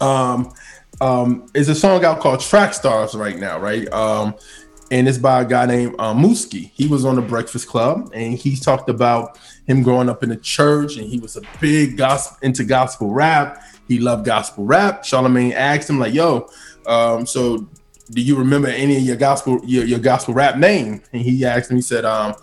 Um, 0.00 0.52
um, 1.00 1.46
is 1.54 1.68
a 1.68 1.74
song 1.74 2.04
out 2.04 2.20
called 2.20 2.40
Track 2.40 2.74
Stars 2.74 3.14
right 3.14 3.38
now, 3.38 3.60
right? 3.60 3.90
Um, 3.92 4.34
and 4.90 5.06
it's 5.06 5.18
by 5.18 5.42
a 5.42 5.44
guy 5.44 5.66
named 5.66 5.94
uh, 5.98 6.14
Mooski. 6.14 6.70
He 6.72 6.86
was 6.86 7.04
on 7.04 7.16
the 7.16 7.22
Breakfast 7.22 7.68
Club, 7.68 8.10
and 8.14 8.34
he 8.34 8.56
talked 8.56 8.88
about 8.88 9.38
him 9.66 9.82
growing 9.82 10.08
up 10.08 10.22
in 10.22 10.30
the 10.30 10.36
church, 10.36 10.96
and 10.96 11.06
he 11.06 11.18
was 11.18 11.36
a 11.36 11.42
big 11.60 11.98
gospel 11.98 12.38
into 12.42 12.64
gospel 12.64 13.10
rap. 13.10 13.62
He 13.86 13.98
loved 13.98 14.24
gospel 14.24 14.64
rap. 14.64 15.04
Charlemagne 15.04 15.52
asked 15.52 15.90
him 15.90 15.98
like, 15.98 16.14
"Yo, 16.14 16.48
um, 16.86 17.26
so 17.26 17.68
do 18.10 18.22
you 18.22 18.34
remember 18.36 18.68
any 18.68 18.96
of 18.96 19.02
your 19.02 19.16
gospel 19.16 19.60
your, 19.64 19.84
your 19.84 19.98
gospel 19.98 20.32
rap 20.32 20.56
name?" 20.56 21.02
And 21.12 21.20
he 21.20 21.44
asked 21.44 21.70
him. 21.70 21.76
He 21.76 21.82
said, 21.82 22.06
um, 22.06 22.34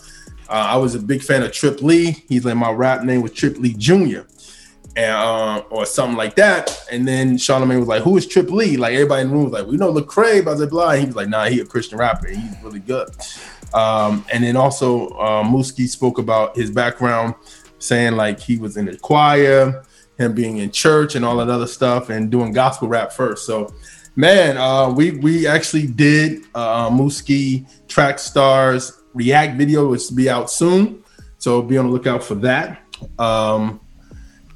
uh, 0.49 0.67
"I 0.73 0.77
was 0.77 0.95
a 0.95 0.99
big 0.99 1.21
fan 1.21 1.43
of 1.43 1.51
Trip 1.51 1.81
Lee. 1.81 2.23
He's 2.27 2.45
like 2.45 2.55
my 2.55 2.71
rap 2.71 3.03
name 3.03 3.21
was 3.21 3.31
Trip 3.31 3.58
Lee 3.58 3.73
Jr." 3.73 4.21
and 4.95 5.12
uh, 5.12 5.63
or 5.69 5.86
something 5.86 6.17
like 6.17 6.36
that. 6.36 6.86
And 6.91 7.08
then 7.08 7.38
Charlemagne 7.38 7.79
was 7.79 7.88
like, 7.88 8.03
"Who 8.03 8.17
is 8.17 8.25
Trip 8.25 8.49
Lee?" 8.49 8.77
Like 8.77 8.93
everybody 8.93 9.23
in 9.23 9.29
the 9.29 9.34
room 9.34 9.43
was 9.45 9.53
like, 9.53 9.67
"We 9.67 9.77
know 9.77 9.91
Lecrae," 9.91 10.43
blah 10.43 10.55
blah 10.55 10.65
blah. 10.65 10.91
And 10.91 10.99
he 11.01 11.05
was 11.08 11.15
like, 11.15 11.29
"Nah, 11.29 11.45
he 11.45 11.60
a 11.60 11.65
Christian 11.65 11.97
rapper. 11.97 12.27
He's 12.27 12.63
really 12.63 12.79
good." 12.79 13.10
Um, 13.73 14.25
and 14.31 14.43
then 14.43 14.55
also 14.55 15.10
uh, 15.10 15.43
Mooski 15.43 15.88
spoke 15.88 16.17
about 16.17 16.55
his 16.55 16.71
background, 16.71 17.36
saying 17.79 18.15
like 18.15 18.39
he 18.39 18.58
was 18.58 18.77
in 18.77 18.86
the 18.86 18.97
choir, 18.97 19.84
him 20.17 20.34
being 20.34 20.58
in 20.58 20.71
church, 20.71 21.15
and 21.15 21.25
all 21.25 21.38
that 21.38 21.49
other 21.49 21.67
stuff, 21.67 22.10
and 22.10 22.31
doing 22.31 22.53
gospel 22.53 22.88
rap 22.88 23.12
first. 23.12 23.45
So, 23.45 23.73
man, 24.15 24.58
uh, 24.58 24.89
we 24.89 25.12
we 25.12 25.45
actually 25.45 25.88
did 25.88 26.43
uh, 26.55 26.89
Mooski 26.89 27.67
track 27.88 28.19
stars 28.19 29.01
react 29.15 29.58
video, 29.58 29.89
which 29.89 30.04
will 30.10 30.17
be 30.17 30.30
out 30.30 30.51
soon. 30.51 31.04
So 31.39 31.62
be 31.62 31.78
on 31.78 31.88
the 31.88 31.91
lookout 31.91 32.23
for 32.23 32.36
that. 32.36 32.82
Um, 33.17 33.80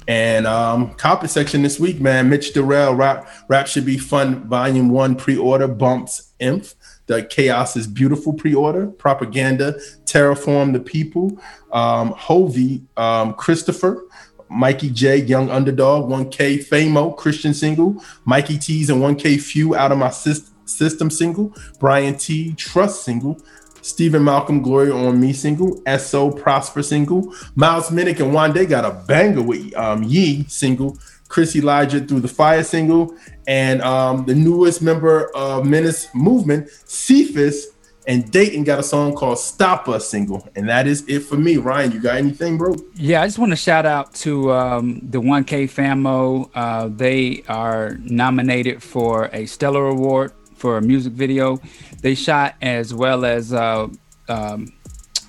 and 0.06 0.46
um, 0.46 0.94
comment 0.94 1.30
section 1.30 1.62
this 1.62 1.78
week, 1.78 2.00
man. 2.00 2.28
Mitch 2.28 2.52
Durrell, 2.52 2.94
rap, 2.94 3.28
rap 3.48 3.66
should 3.66 3.86
be 3.86 3.96
fun. 3.96 4.48
Volume 4.48 4.90
one 4.90 5.14
pre-order 5.14 5.68
bumps 5.68 6.32
inf. 6.40 6.74
The 7.06 7.24
chaos 7.24 7.76
is 7.76 7.86
beautiful 7.86 8.32
pre-order 8.32 8.88
propaganda. 8.88 9.78
Terraform 10.04 10.72
the 10.72 10.80
people. 10.80 11.40
Um, 11.72 12.12
Hovey, 12.12 12.82
um, 12.96 13.34
Christopher, 13.34 14.04
Mikey 14.48 14.90
J, 14.90 15.18
Young 15.18 15.48
Underdog, 15.48 16.10
1K 16.10 16.66
Famo, 16.66 17.16
Christian 17.16 17.54
single. 17.54 18.02
Mikey 18.24 18.58
T's 18.58 18.90
and 18.90 19.00
1K 19.00 19.40
Phew 19.40 19.76
out 19.76 19.92
of 19.92 19.98
my 19.98 20.10
system 20.10 21.10
single. 21.10 21.54
Brian 21.78 22.16
T, 22.16 22.54
Trust 22.54 23.04
single. 23.04 23.40
Stephen 23.82 24.24
Malcolm 24.24 24.62
Glory 24.62 24.90
on 24.90 25.20
Me 25.20 25.32
single, 25.32 25.82
SO 25.98 26.30
Prosper 26.30 26.82
single, 26.82 27.34
Miles 27.54 27.90
Minnick 27.90 28.20
and 28.20 28.32
Wande 28.32 28.68
got 28.68 28.84
a 28.84 29.04
banger 29.06 29.42
with 29.42 29.74
um, 29.76 30.02
Ye 30.02 30.44
single, 30.44 30.98
Chris 31.28 31.54
Elijah 31.54 32.00
through 32.00 32.20
the 32.20 32.28
Fire 32.28 32.64
single, 32.64 33.14
and 33.46 33.80
um, 33.82 34.24
the 34.26 34.34
newest 34.34 34.82
member 34.82 35.34
of 35.34 35.64
Menace 35.64 36.08
Movement, 36.14 36.68
Cephas 36.84 37.68
and 38.06 38.30
Dayton 38.30 38.64
got 38.64 38.78
a 38.78 38.82
song 38.82 39.14
called 39.14 39.38
Stop 39.38 39.88
Us 39.88 40.08
single. 40.08 40.48
And 40.56 40.68
that 40.68 40.86
is 40.86 41.04
it 41.08 41.20
for 41.20 41.36
me. 41.36 41.58
Ryan, 41.58 41.92
you 41.92 42.00
got 42.00 42.16
anything, 42.16 42.58
bro? 42.58 42.74
Yeah, 42.94 43.22
I 43.22 43.26
just 43.26 43.38
want 43.38 43.52
to 43.52 43.56
shout 43.56 43.86
out 43.86 44.14
to 44.14 44.52
um, 44.52 45.00
the 45.02 45.20
1K 45.20 45.70
Famo. 45.70 46.50
Uh, 46.54 46.88
they 46.88 47.44
are 47.48 47.98
nominated 48.02 48.82
for 48.82 49.26
a 49.32 49.46
Stellar 49.46 49.86
Award 49.86 50.32
for 50.60 50.76
a 50.76 50.82
music 50.82 51.14
video 51.14 51.58
they 52.02 52.14
shot, 52.14 52.54
as 52.62 52.94
well 52.94 53.24
as 53.24 53.52
uh, 53.52 53.88
um, 54.28 54.72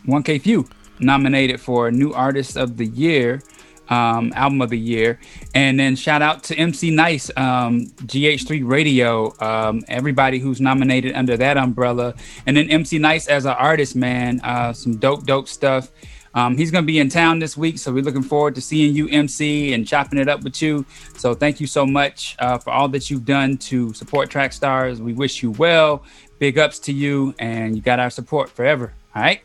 1K 0.08 0.42
Phew 0.42 0.68
nominated 1.00 1.60
for 1.60 1.92
New 1.92 2.14
Artist 2.14 2.58
of 2.58 2.78
the 2.78 2.86
Year. 2.86 3.42
Um, 3.90 4.32
album 4.38 4.62
of 4.62 4.70
the 4.70 4.80
year. 4.80 5.20
And 5.54 5.78
then 5.78 5.98
shout 5.98 6.22
out 6.22 6.44
to 6.44 6.56
MC 6.56 6.92
Nice, 6.92 7.30
um, 7.36 7.88
GH3 8.06 8.66
Radio, 8.66 9.34
um, 9.42 9.84
everybody 9.90 10.40
who's 10.40 10.62
nominated 10.62 11.14
under 11.14 11.36
that 11.36 11.58
umbrella. 11.58 12.14
And 12.46 12.56
then 12.56 12.70
MC 12.70 13.00
Nice 13.00 13.28
as 13.28 13.44
an 13.44 13.52
artist, 13.60 13.98
man, 13.98 14.40
uh, 14.46 14.72
some 14.72 14.96
dope, 14.96 15.26
dope 15.26 15.50
stuff. 15.50 15.92
Um, 16.34 16.58
he's 16.58 16.72
going 16.72 16.84
to 16.84 16.88
be 16.88 17.00
in 17.00 17.10
town 17.10 17.40
this 17.40 17.58
week, 17.58 17.78
so 17.78 17.92
we're 17.92 18.04
looking 18.04 18.24
forward 18.24 18.56
to 18.56 18.62
seeing 18.62 18.96
you, 18.96 19.08
MC, 19.10 19.74
and 19.74 19.86
chopping 19.88 20.20
it 20.20 20.30
up 20.30 20.44
with 20.44 20.62
you. 20.62 20.86
So 21.18 21.34
thank 21.34 21.60
you 21.60 21.68
so 21.68 21.86
much 21.86 22.36
uh, 22.40 22.58
for 22.58 22.72
all 22.72 22.88
that 22.90 23.10
you've 23.10 23.26
done 23.26 23.58
to 23.58 23.94
support 23.94 24.30
Track 24.30 24.54
Stars. 24.54 25.02
We 25.02 25.14
wish 25.14 25.44
you 25.44 25.52
well. 25.52 26.04
Big 26.40 26.58
ups 26.58 26.80
to 26.80 26.94
you, 26.94 27.36
and 27.40 27.76
you 27.76 27.82
got 27.82 28.00
our 28.00 28.10
support 28.10 28.50
forever. 28.50 28.94
All 29.16 29.22
right. 29.22 29.42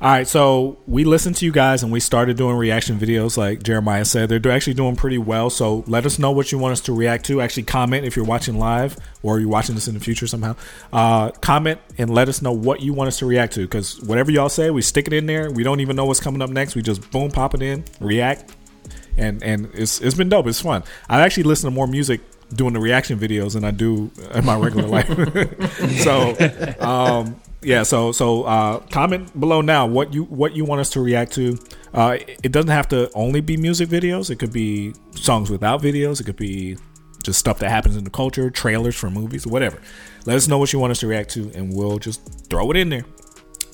All 0.00 0.10
right, 0.10 0.26
so 0.26 0.78
we 0.86 1.04
listened 1.04 1.36
to 1.36 1.46
you 1.46 1.52
guys 1.52 1.82
and 1.82 1.92
we 1.92 2.00
started 2.00 2.36
doing 2.36 2.56
reaction 2.56 2.98
videos, 2.98 3.38
like 3.38 3.62
Jeremiah 3.62 4.04
said. 4.04 4.28
They're 4.28 4.52
actually 4.52 4.74
doing 4.74 4.96
pretty 4.96 5.18
well. 5.18 5.50
So 5.50 5.84
let 5.86 6.04
us 6.04 6.18
know 6.18 6.32
what 6.32 6.50
you 6.50 6.58
want 6.58 6.72
us 6.72 6.80
to 6.82 6.92
react 6.92 7.24
to. 7.26 7.40
Actually, 7.40 7.62
comment 7.62 8.04
if 8.04 8.16
you're 8.16 8.24
watching 8.24 8.58
live 8.58 8.96
or 9.22 9.38
you're 9.38 9.48
watching 9.48 9.76
this 9.76 9.86
in 9.86 9.94
the 9.94 10.00
future 10.00 10.26
somehow. 10.26 10.56
Uh, 10.92 11.30
comment 11.30 11.80
and 11.96 12.10
let 12.10 12.28
us 12.28 12.42
know 12.42 12.52
what 12.52 12.82
you 12.82 12.92
want 12.92 13.08
us 13.08 13.18
to 13.20 13.26
react 13.26 13.54
to 13.54 13.60
because 13.60 14.02
whatever 14.02 14.32
y'all 14.32 14.48
say, 14.48 14.68
we 14.70 14.82
stick 14.82 15.06
it 15.06 15.12
in 15.12 15.26
there. 15.26 15.50
We 15.50 15.62
don't 15.62 15.80
even 15.80 15.94
know 15.94 16.04
what's 16.06 16.20
coming 16.20 16.42
up 16.42 16.50
next. 16.50 16.74
We 16.74 16.82
just 16.82 17.10
boom, 17.12 17.30
pop 17.30 17.54
it 17.54 17.62
in, 17.62 17.84
react, 18.00 18.54
and 19.16 19.42
and 19.44 19.70
it's 19.74 20.00
it's 20.00 20.16
been 20.16 20.28
dope. 20.28 20.48
It's 20.48 20.60
fun. 20.60 20.82
I 21.08 21.20
actually 21.20 21.44
listen 21.44 21.70
to 21.70 21.74
more 21.74 21.86
music 21.86 22.20
doing 22.52 22.74
the 22.74 22.80
reaction 22.80 23.18
videos 23.18 23.54
than 23.54 23.64
I 23.64 23.70
do 23.70 24.10
in 24.34 24.44
my 24.44 24.58
regular 24.58 24.88
life. 24.88 25.08
so, 26.00 26.36
um, 26.80 27.40
yeah. 27.64 27.82
So 27.82 28.12
so 28.12 28.44
uh, 28.44 28.78
comment 28.90 29.38
below 29.38 29.60
now 29.60 29.86
what 29.86 30.12
you 30.12 30.24
what 30.24 30.54
you 30.54 30.64
want 30.64 30.80
us 30.80 30.90
to 30.90 31.00
react 31.00 31.32
to. 31.32 31.58
Uh, 31.92 32.18
it 32.42 32.52
doesn't 32.52 32.70
have 32.70 32.88
to 32.88 33.10
only 33.14 33.40
be 33.40 33.56
music 33.56 33.88
videos. 33.88 34.30
It 34.30 34.38
could 34.38 34.52
be 34.52 34.94
songs 35.14 35.50
without 35.50 35.82
videos. 35.82 36.20
It 36.20 36.24
could 36.24 36.36
be 36.36 36.76
just 37.22 37.38
stuff 37.38 37.58
that 37.60 37.70
happens 37.70 37.96
in 37.96 38.04
the 38.04 38.10
culture, 38.10 38.50
trailers 38.50 38.94
for 38.94 39.10
movies, 39.10 39.46
whatever. 39.46 39.80
Let 40.26 40.36
us 40.36 40.46
know 40.48 40.58
what 40.58 40.72
you 40.72 40.78
want 40.78 40.90
us 40.90 41.00
to 41.00 41.06
react 41.06 41.30
to, 41.30 41.50
and 41.54 41.74
we'll 41.74 41.98
just 41.98 42.48
throw 42.48 42.70
it 42.70 42.76
in 42.76 42.90
there. 42.90 43.04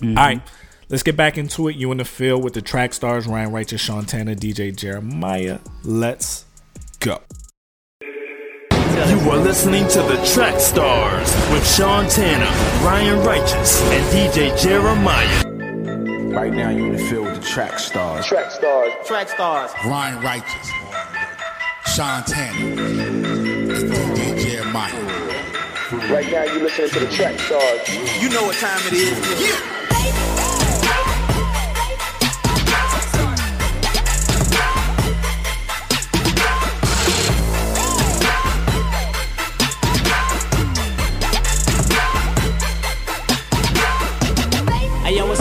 All 0.03 0.25
right. 0.25 0.43
Let's 0.89 1.05
get 1.05 1.17
back 1.17 1.39
into 1.39 1.69
it. 1.69 1.77
You 1.77 1.93
in 1.93 1.99
the 1.99 2.05
field 2.05 2.43
with 2.43 2.55
the 2.55 2.63
track 2.63 2.95
stars 2.95 3.27
Ryan 3.27 3.53
Righteous, 3.53 3.81
Sean 3.81 4.07
Tanner, 4.07 4.35
DJ 4.35 4.75
Jeremiah. 4.75 5.61
Let's 5.85 6.45
go. 6.99 7.21
You 9.09 9.31
are 9.31 9.39
listening 9.39 9.89
to 9.89 10.03
the 10.03 10.23
Track 10.35 10.61
Stars 10.61 11.35
with 11.51 11.67
Sean 11.67 12.07
Tanner, 12.07 12.45
Ryan 12.85 13.19
Righteous, 13.25 13.81
and 13.83 14.05
DJ 14.13 14.55
Jeremiah. 14.61 15.43
Right 16.29 16.53
now, 16.53 16.69
you're 16.69 16.89
in 16.89 16.93
the 16.93 16.99
field 16.99 17.25
with 17.25 17.41
the 17.41 17.49
track 17.49 17.79
stars. 17.79 18.27
Track 18.27 18.51
stars. 18.51 18.93
Track 19.07 19.31
stars. 19.31 19.71
Ryan 19.87 20.23
Righteous, 20.23 20.71
Sean 21.87 22.25
Tanner, 22.25 22.83
and 22.83 23.25
DJ 23.25 24.39
Jeremiah. 24.39 24.93
Right 26.13 26.31
now, 26.31 26.45
you're 26.45 26.63
listening 26.63 26.91
to 26.91 27.01
the 27.01 27.11
track 27.11 27.39
stars. 27.41 28.23
You 28.23 28.29
know 28.29 28.45
what 28.45 28.57
time 28.57 28.81
it 28.87 28.93
is. 28.93 29.41
Yeah. 29.41 29.80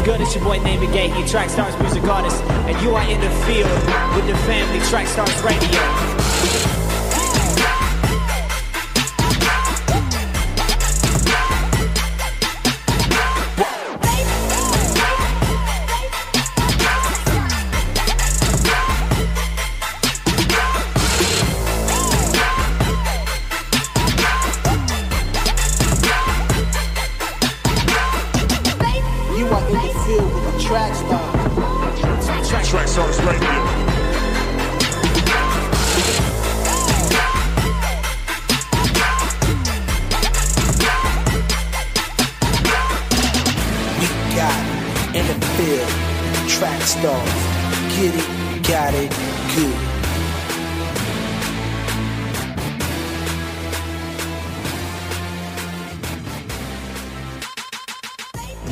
Good? 0.09 0.21
It's 0.21 0.33
your 0.33 0.43
boy 0.43 0.57
Name 0.63 0.79
Gate, 0.91 1.15
you 1.15 1.27
Track 1.27 1.49
Stars 1.49 1.77
music 1.79 2.03
artist, 2.05 2.41
and 2.43 2.81
you 2.81 2.95
are 2.95 3.07
in 3.09 3.21
the 3.21 3.29
field 3.45 3.69
with 4.15 4.25
the 4.25 4.35
family 4.47 4.79
Track 4.87 5.07
Stars 5.07 5.41
Radio. 5.43 6.28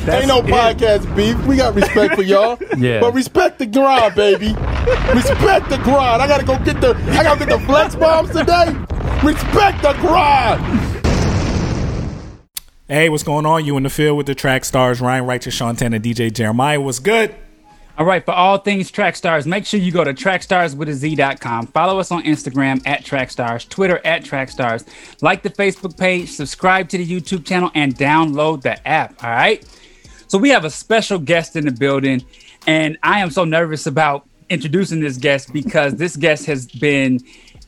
Ain't 0.08 0.26
no 0.26 0.42
podcast 0.42 1.14
beef. 1.16 1.36
We 1.46 1.56
got 1.56 1.74
respect 1.74 2.14
for 2.14 2.22
y'all. 2.22 2.58
Yeah. 2.78 3.00
But 3.00 3.12
respect 3.14 3.58
the 3.58 3.66
grind, 3.66 4.14
baby. 4.14 4.48
Respect 5.12 5.68
the 5.68 5.80
grind. 5.82 6.22
I 6.22 6.28
gotta 6.28 6.44
go 6.44 6.56
get 6.64 6.80
the 6.80 6.94
I 7.10 7.24
gotta 7.24 7.44
get 7.44 7.48
the 7.48 7.64
flex 7.66 7.96
bombs 7.96 8.30
today. 8.30 8.66
Respect 9.24 9.82
the 9.82 9.94
grind. 10.00 10.62
Hey, 12.86 13.08
what's 13.08 13.24
going 13.24 13.46
on? 13.46 13.64
You 13.64 13.76
in 13.76 13.82
the 13.82 13.90
field 13.90 14.16
with 14.16 14.26
the 14.26 14.34
track 14.34 14.64
stars 14.64 15.00
Ryan 15.00 15.26
Righteous, 15.26 15.54
Sean 15.54 15.74
Tanner, 15.74 15.98
DJ 15.98 16.32
Jeremiah. 16.32 16.80
What's 16.80 17.00
good? 17.00 17.34
All 17.98 18.06
right, 18.06 18.24
for 18.24 18.30
all 18.30 18.58
things 18.58 18.92
Track 18.92 19.16
Stars, 19.16 19.44
make 19.44 19.66
sure 19.66 19.80
you 19.80 19.90
go 19.90 20.04
to 20.04 20.14
trackstarswithaz.com. 20.14 21.66
Follow 21.66 21.98
us 21.98 22.12
on 22.12 22.22
Instagram 22.22 22.80
at 22.86 23.04
Trackstars, 23.04 23.68
Twitter 23.68 24.00
at 24.04 24.22
Trackstars. 24.22 24.86
Like 25.20 25.42
the 25.42 25.50
Facebook 25.50 25.98
page, 25.98 26.30
subscribe 26.30 26.88
to 26.90 26.98
the 26.98 27.04
YouTube 27.04 27.44
channel, 27.44 27.72
and 27.74 27.96
download 27.96 28.62
the 28.62 28.86
app. 28.86 29.22
All 29.24 29.30
right. 29.30 29.66
So 30.28 30.36
we 30.36 30.50
have 30.50 30.66
a 30.66 30.70
special 30.70 31.18
guest 31.18 31.56
in 31.56 31.64
the 31.64 31.72
building, 31.72 32.22
and 32.66 32.98
I 33.02 33.20
am 33.20 33.30
so 33.30 33.44
nervous 33.44 33.86
about 33.86 34.26
introducing 34.50 35.00
this 35.00 35.16
guest 35.16 35.54
because 35.54 35.94
this 35.94 36.16
guest 36.16 36.44
has 36.44 36.66
been 36.66 37.20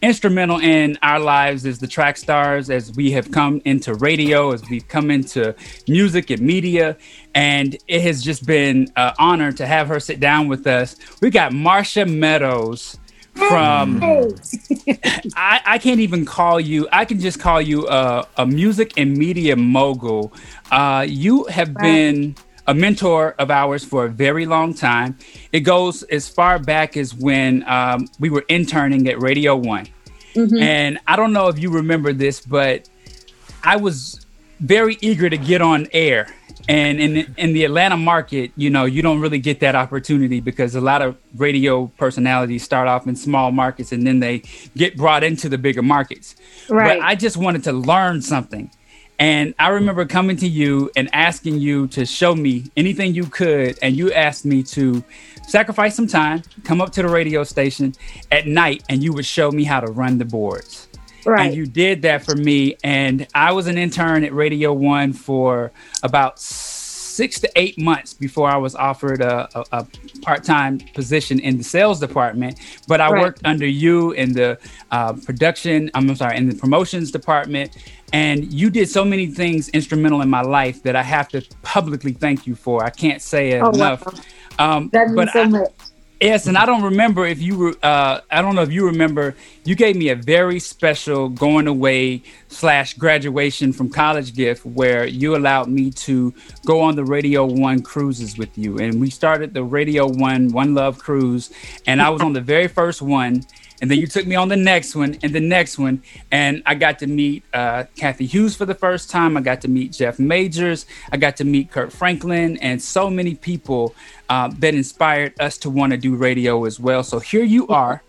instrumental 0.02 0.60
in 0.60 0.98
our 1.02 1.18
lives 1.18 1.64
as 1.64 1.78
the 1.78 1.86
track 1.86 2.18
stars 2.18 2.68
as 2.68 2.94
we 2.96 3.10
have 3.12 3.30
come 3.30 3.62
into 3.64 3.94
radio 3.94 4.52
as 4.52 4.62
we've 4.68 4.86
come 4.88 5.10
into 5.10 5.54
music 5.88 6.28
and 6.28 6.42
media. 6.42 6.98
And 7.34 7.78
it 7.88 8.02
has 8.02 8.22
just 8.22 8.44
been 8.46 8.92
an 8.96 9.14
honor 9.18 9.52
to 9.52 9.66
have 9.66 9.88
her 9.88 9.98
sit 9.98 10.20
down 10.20 10.46
with 10.46 10.66
us. 10.66 10.96
We 11.22 11.30
got 11.30 11.52
marsha 11.52 12.06
meadows 12.10 12.98
from 13.34 14.00
I, 15.36 15.60
I 15.64 15.78
can't 15.78 16.00
even 16.00 16.24
call 16.26 16.58
you 16.58 16.88
i 16.92 17.04
can 17.04 17.20
just 17.20 17.38
call 17.38 17.62
you 17.62 17.88
a, 17.88 18.26
a 18.36 18.44
music 18.44 18.92
and 18.96 19.16
media 19.16 19.54
mogul. 19.54 20.32
Uh, 20.70 21.06
you 21.08 21.44
have 21.44 21.72
been 21.74 22.34
a 22.70 22.74
mentor 22.74 23.34
of 23.40 23.50
ours 23.50 23.84
for 23.84 24.04
a 24.04 24.08
very 24.08 24.46
long 24.46 24.72
time. 24.72 25.18
It 25.50 25.60
goes 25.60 26.04
as 26.04 26.28
far 26.28 26.60
back 26.60 26.96
as 26.96 27.12
when 27.12 27.68
um, 27.68 28.06
we 28.20 28.30
were 28.30 28.44
interning 28.48 29.08
at 29.08 29.20
Radio 29.20 29.56
One. 29.56 29.88
And 30.62 31.00
I 31.08 31.16
don't 31.16 31.32
know 31.32 31.48
if 31.48 31.58
you 31.58 31.68
remember 31.70 32.12
this, 32.12 32.40
but 32.40 32.88
I 33.64 33.76
was 33.76 34.24
very 34.60 34.98
eager 35.00 35.28
to 35.28 35.36
get 35.36 35.60
on 35.60 35.88
air. 35.92 36.32
And 36.68 37.00
in 37.00 37.34
in 37.36 37.54
the 37.54 37.64
Atlanta 37.64 37.96
market, 37.96 38.52
you 38.54 38.70
know, 38.70 38.84
you 38.84 39.02
don't 39.02 39.18
really 39.18 39.40
get 39.40 39.58
that 39.60 39.74
opportunity 39.74 40.40
because 40.40 40.76
a 40.76 40.80
lot 40.80 41.02
of 41.02 41.16
radio 41.36 41.88
personalities 41.98 42.62
start 42.62 42.86
off 42.86 43.08
in 43.08 43.16
small 43.16 43.50
markets 43.50 43.90
and 43.90 44.06
then 44.06 44.20
they 44.20 44.44
get 44.76 44.96
brought 44.96 45.24
into 45.24 45.48
the 45.48 45.58
bigger 45.58 45.82
markets. 45.82 46.36
Right. 46.68 47.00
But 47.00 47.04
I 47.04 47.16
just 47.16 47.36
wanted 47.36 47.64
to 47.64 47.72
learn 47.72 48.22
something. 48.22 48.70
And 49.20 49.54
I 49.58 49.68
remember 49.68 50.06
coming 50.06 50.36
to 50.38 50.48
you 50.48 50.90
and 50.96 51.10
asking 51.12 51.60
you 51.60 51.86
to 51.88 52.06
show 52.06 52.34
me 52.34 52.64
anything 52.74 53.14
you 53.14 53.26
could. 53.26 53.78
And 53.82 53.94
you 53.94 54.10
asked 54.12 54.46
me 54.46 54.62
to 54.64 55.04
sacrifice 55.46 55.94
some 55.94 56.06
time, 56.06 56.42
come 56.64 56.80
up 56.80 56.90
to 56.92 57.02
the 57.02 57.08
radio 57.08 57.44
station 57.44 57.94
at 58.32 58.46
night, 58.46 58.82
and 58.88 59.02
you 59.02 59.12
would 59.12 59.26
show 59.26 59.50
me 59.50 59.64
how 59.64 59.78
to 59.80 59.92
run 59.92 60.16
the 60.16 60.24
boards. 60.24 60.88
Right. 61.26 61.48
And 61.48 61.54
you 61.54 61.66
did 61.66 62.00
that 62.02 62.24
for 62.24 62.34
me. 62.34 62.76
And 62.82 63.28
I 63.34 63.52
was 63.52 63.66
an 63.66 63.76
intern 63.76 64.24
at 64.24 64.32
Radio 64.32 64.72
One 64.72 65.12
for 65.12 65.70
about 66.02 66.40
six 67.20 67.38
to 67.38 67.48
eight 67.56 67.76
months 67.78 68.14
before 68.14 68.48
I 68.48 68.56
was 68.56 68.74
offered 68.74 69.20
a, 69.20 69.36
a, 69.58 69.64
a 69.80 69.86
part 70.22 70.42
time 70.42 70.78
position 70.94 71.38
in 71.38 71.58
the 71.58 71.64
sales 71.64 72.00
department. 72.00 72.54
But 72.88 72.98
I 73.02 73.10
Right. 73.10 73.20
worked 73.24 73.42
under 73.44 73.66
you 73.66 74.12
in 74.12 74.32
the 74.32 74.58
uh, 74.90 75.12
production, 75.28 75.90
I'm 75.94 76.14
sorry, 76.16 76.38
in 76.38 76.48
the 76.48 76.54
promotions 76.54 77.10
department. 77.10 77.76
And 78.14 78.50
you 78.60 78.70
did 78.70 78.88
so 78.88 79.04
many 79.04 79.26
things 79.26 79.68
instrumental 79.80 80.22
in 80.22 80.30
my 80.30 80.40
life 80.40 80.82
that 80.84 80.96
I 80.96 81.02
have 81.02 81.28
to 81.34 81.38
publicly 81.62 82.12
thank 82.24 82.46
you 82.46 82.54
for. 82.54 82.82
I 82.82 82.90
can't 83.04 83.20
say 83.20 83.50
it 83.50 83.60
Oh, 83.62 83.68
enough. 83.70 84.00
wow. 84.06 84.12
Um, 84.76 84.88
That 84.94 85.10
means 85.10 85.32
so 85.32 85.42
I- 85.42 85.46
much. 85.46 85.72
Yes, 86.20 86.46
and 86.46 86.58
I 86.58 86.66
don't 86.66 86.82
remember 86.82 87.24
if 87.24 87.40
you 87.40 87.56
were. 87.56 87.74
Uh, 87.82 88.20
I 88.30 88.42
don't 88.42 88.54
know 88.54 88.60
if 88.60 88.70
you 88.70 88.84
remember. 88.84 89.34
You 89.64 89.74
gave 89.74 89.96
me 89.96 90.10
a 90.10 90.14
very 90.14 90.60
special 90.60 91.30
going 91.30 91.66
away 91.66 92.22
slash 92.48 92.92
graduation 92.92 93.72
from 93.72 93.88
college 93.88 94.34
gift 94.34 94.66
where 94.66 95.06
you 95.06 95.34
allowed 95.34 95.68
me 95.68 95.90
to 95.92 96.34
go 96.66 96.82
on 96.82 96.94
the 96.94 97.04
Radio 97.04 97.46
One 97.46 97.80
cruises 97.80 98.36
with 98.36 98.58
you, 98.58 98.78
and 98.78 99.00
we 99.00 99.08
started 99.08 99.54
the 99.54 99.64
Radio 99.64 100.06
One 100.08 100.52
One 100.52 100.74
Love 100.74 100.98
cruise, 100.98 101.50
and 101.86 102.02
I 102.02 102.10
was 102.10 102.20
on 102.20 102.34
the 102.34 102.42
very 102.42 102.68
first 102.68 103.00
one. 103.00 103.42
And 103.80 103.90
then 103.90 103.98
you 103.98 104.06
took 104.06 104.26
me 104.26 104.34
on 104.36 104.48
the 104.48 104.56
next 104.56 104.94
one 104.94 105.16
and 105.22 105.32
the 105.32 105.40
next 105.40 105.78
one, 105.78 106.02
and 106.30 106.62
I 106.66 106.74
got 106.74 106.98
to 107.00 107.06
meet 107.06 107.44
uh, 107.54 107.84
Cathy 107.96 108.26
Hughes 108.26 108.54
for 108.56 108.66
the 108.66 108.74
first 108.74 109.10
time. 109.10 109.36
I 109.36 109.40
got 109.40 109.60
to 109.62 109.68
meet 109.68 109.92
Jeff 109.92 110.18
Majors. 110.18 110.86
I 111.12 111.16
got 111.16 111.36
to 111.36 111.44
meet 111.44 111.70
Kirk 111.70 111.90
Franklin, 111.90 112.58
and 112.58 112.80
so 112.82 113.08
many 113.08 113.34
people 113.34 113.94
uh, 114.28 114.50
that 114.58 114.74
inspired 114.74 115.34
us 115.40 115.56
to 115.58 115.70
want 115.70 115.92
to 115.92 115.96
do 115.96 116.14
radio 116.16 116.64
as 116.64 116.78
well. 116.78 117.02
So 117.02 117.18
here 117.18 117.44
you 117.44 117.66
are. 117.68 118.02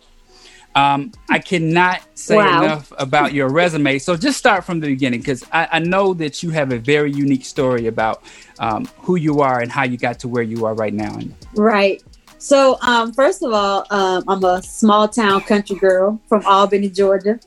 Um, 0.74 1.12
I 1.30 1.40
cannot 1.40 2.02
say 2.16 2.38
Wow. 2.38 2.64
enough 2.64 2.94
about 2.98 3.34
your 3.34 3.50
resume. 3.50 4.00
So 4.00 4.16
just 4.16 4.38
start 4.38 4.64
from 4.64 4.80
the 4.80 4.88
beginning 4.88 5.20
because 5.20 5.44
I, 5.52 5.68
I 5.74 5.80
know 5.80 6.14
that 6.14 6.44
you 6.44 6.52
have 6.52 6.72
a 6.72 6.80
very 6.80 7.12
unique 7.12 7.44
story 7.44 7.88
about 7.88 8.24
um, 8.58 8.86
who 9.00 9.16
you 9.18 9.42
are 9.42 9.60
and 9.60 9.70
how 9.72 9.84
you 9.84 9.98
got 9.98 10.20
to 10.20 10.30
where 10.30 10.44
you 10.44 10.66
are 10.66 10.74
right 10.74 10.94
now. 10.94 11.14
And 11.18 11.36
Right. 11.54 12.02
So, 12.42 12.80
um, 12.82 13.14
first 13.14 13.44
of 13.44 13.54
all, 13.54 13.86
um, 13.92 14.24
I'm 14.28 14.44
a 14.44 14.64
small 14.64 15.08
town 15.08 15.42
country 15.42 15.76
girl 15.76 16.20
from 16.28 16.44
Albany, 16.44 16.90
Georgia. 16.90 17.40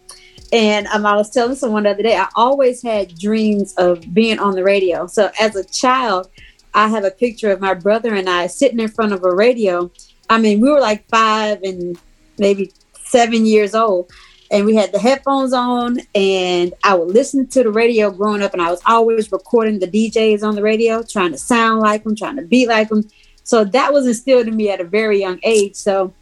And 0.53 0.87
um, 0.87 1.05
I 1.05 1.17
was 1.17 1.31
telling 1.31 1.57
someone 1.57 1.83
the 1.83 1.91
other 1.91 2.05
day, 2.05 2.17
I 2.17 2.29
always 2.37 2.81
had 2.81 3.19
dreams 3.19 3.75
of 3.75 4.15
being 4.15 4.39
on 4.39 4.55
the 4.55 4.63
radio. 4.63 5.09
So, 5.09 5.33
as 5.41 5.57
a 5.57 5.65
child, 5.65 6.31
I 6.75 6.87
have 6.87 7.03
a 7.03 7.11
picture 7.11 7.51
of 7.51 7.61
my 7.61 7.75
brother 7.75 8.15
and 8.15 8.31
I 8.31 8.47
sitting 8.47 8.79
in 8.79 8.87
front 8.87 9.13
of 9.13 9.25
a 9.25 9.35
radio. 9.35 9.91
I 10.31 10.39
mean, 10.39 10.61
we 10.61 10.71
were 10.71 10.81
like 10.81 11.09
five 11.09 11.61
and 11.65 11.99
maybe 12.39 12.73
seven 12.93 13.47
years 13.47 13.75
old. 13.75 14.13
And 14.53 14.65
we 14.65 14.77
had 14.77 14.93
the 14.93 15.01
headphones 15.01 15.53
on, 15.53 15.99
and 16.15 16.73
I 16.85 16.95
would 16.95 17.09
listen 17.09 17.49
to 17.49 17.65
the 17.65 17.73
radio 17.73 18.13
growing 18.13 18.43
up. 18.43 18.53
And 18.53 18.63
I 18.63 18.71
was 18.71 18.83
always 18.87 19.33
recording 19.33 19.81
the 19.81 19.89
DJs 19.89 20.45
on 20.45 20.55
the 20.55 20.63
radio, 20.63 21.03
trying 21.03 21.33
to 21.33 21.39
sound 21.39 21.81
like 21.81 22.05
them, 22.05 22.15
trying 22.15 22.37
to 22.37 22.43
be 22.43 22.69
like 22.69 22.91
them. 22.91 23.03
So 23.45 23.63
that 23.65 23.93
was 23.93 24.07
instilled 24.07 24.49
in 24.49 24.57
me 24.57 24.71
at 24.71 24.81
a 24.81 24.85
very 24.85 25.21
young 25.21 25.39
age. 25.43 25.77
So 25.77 26.13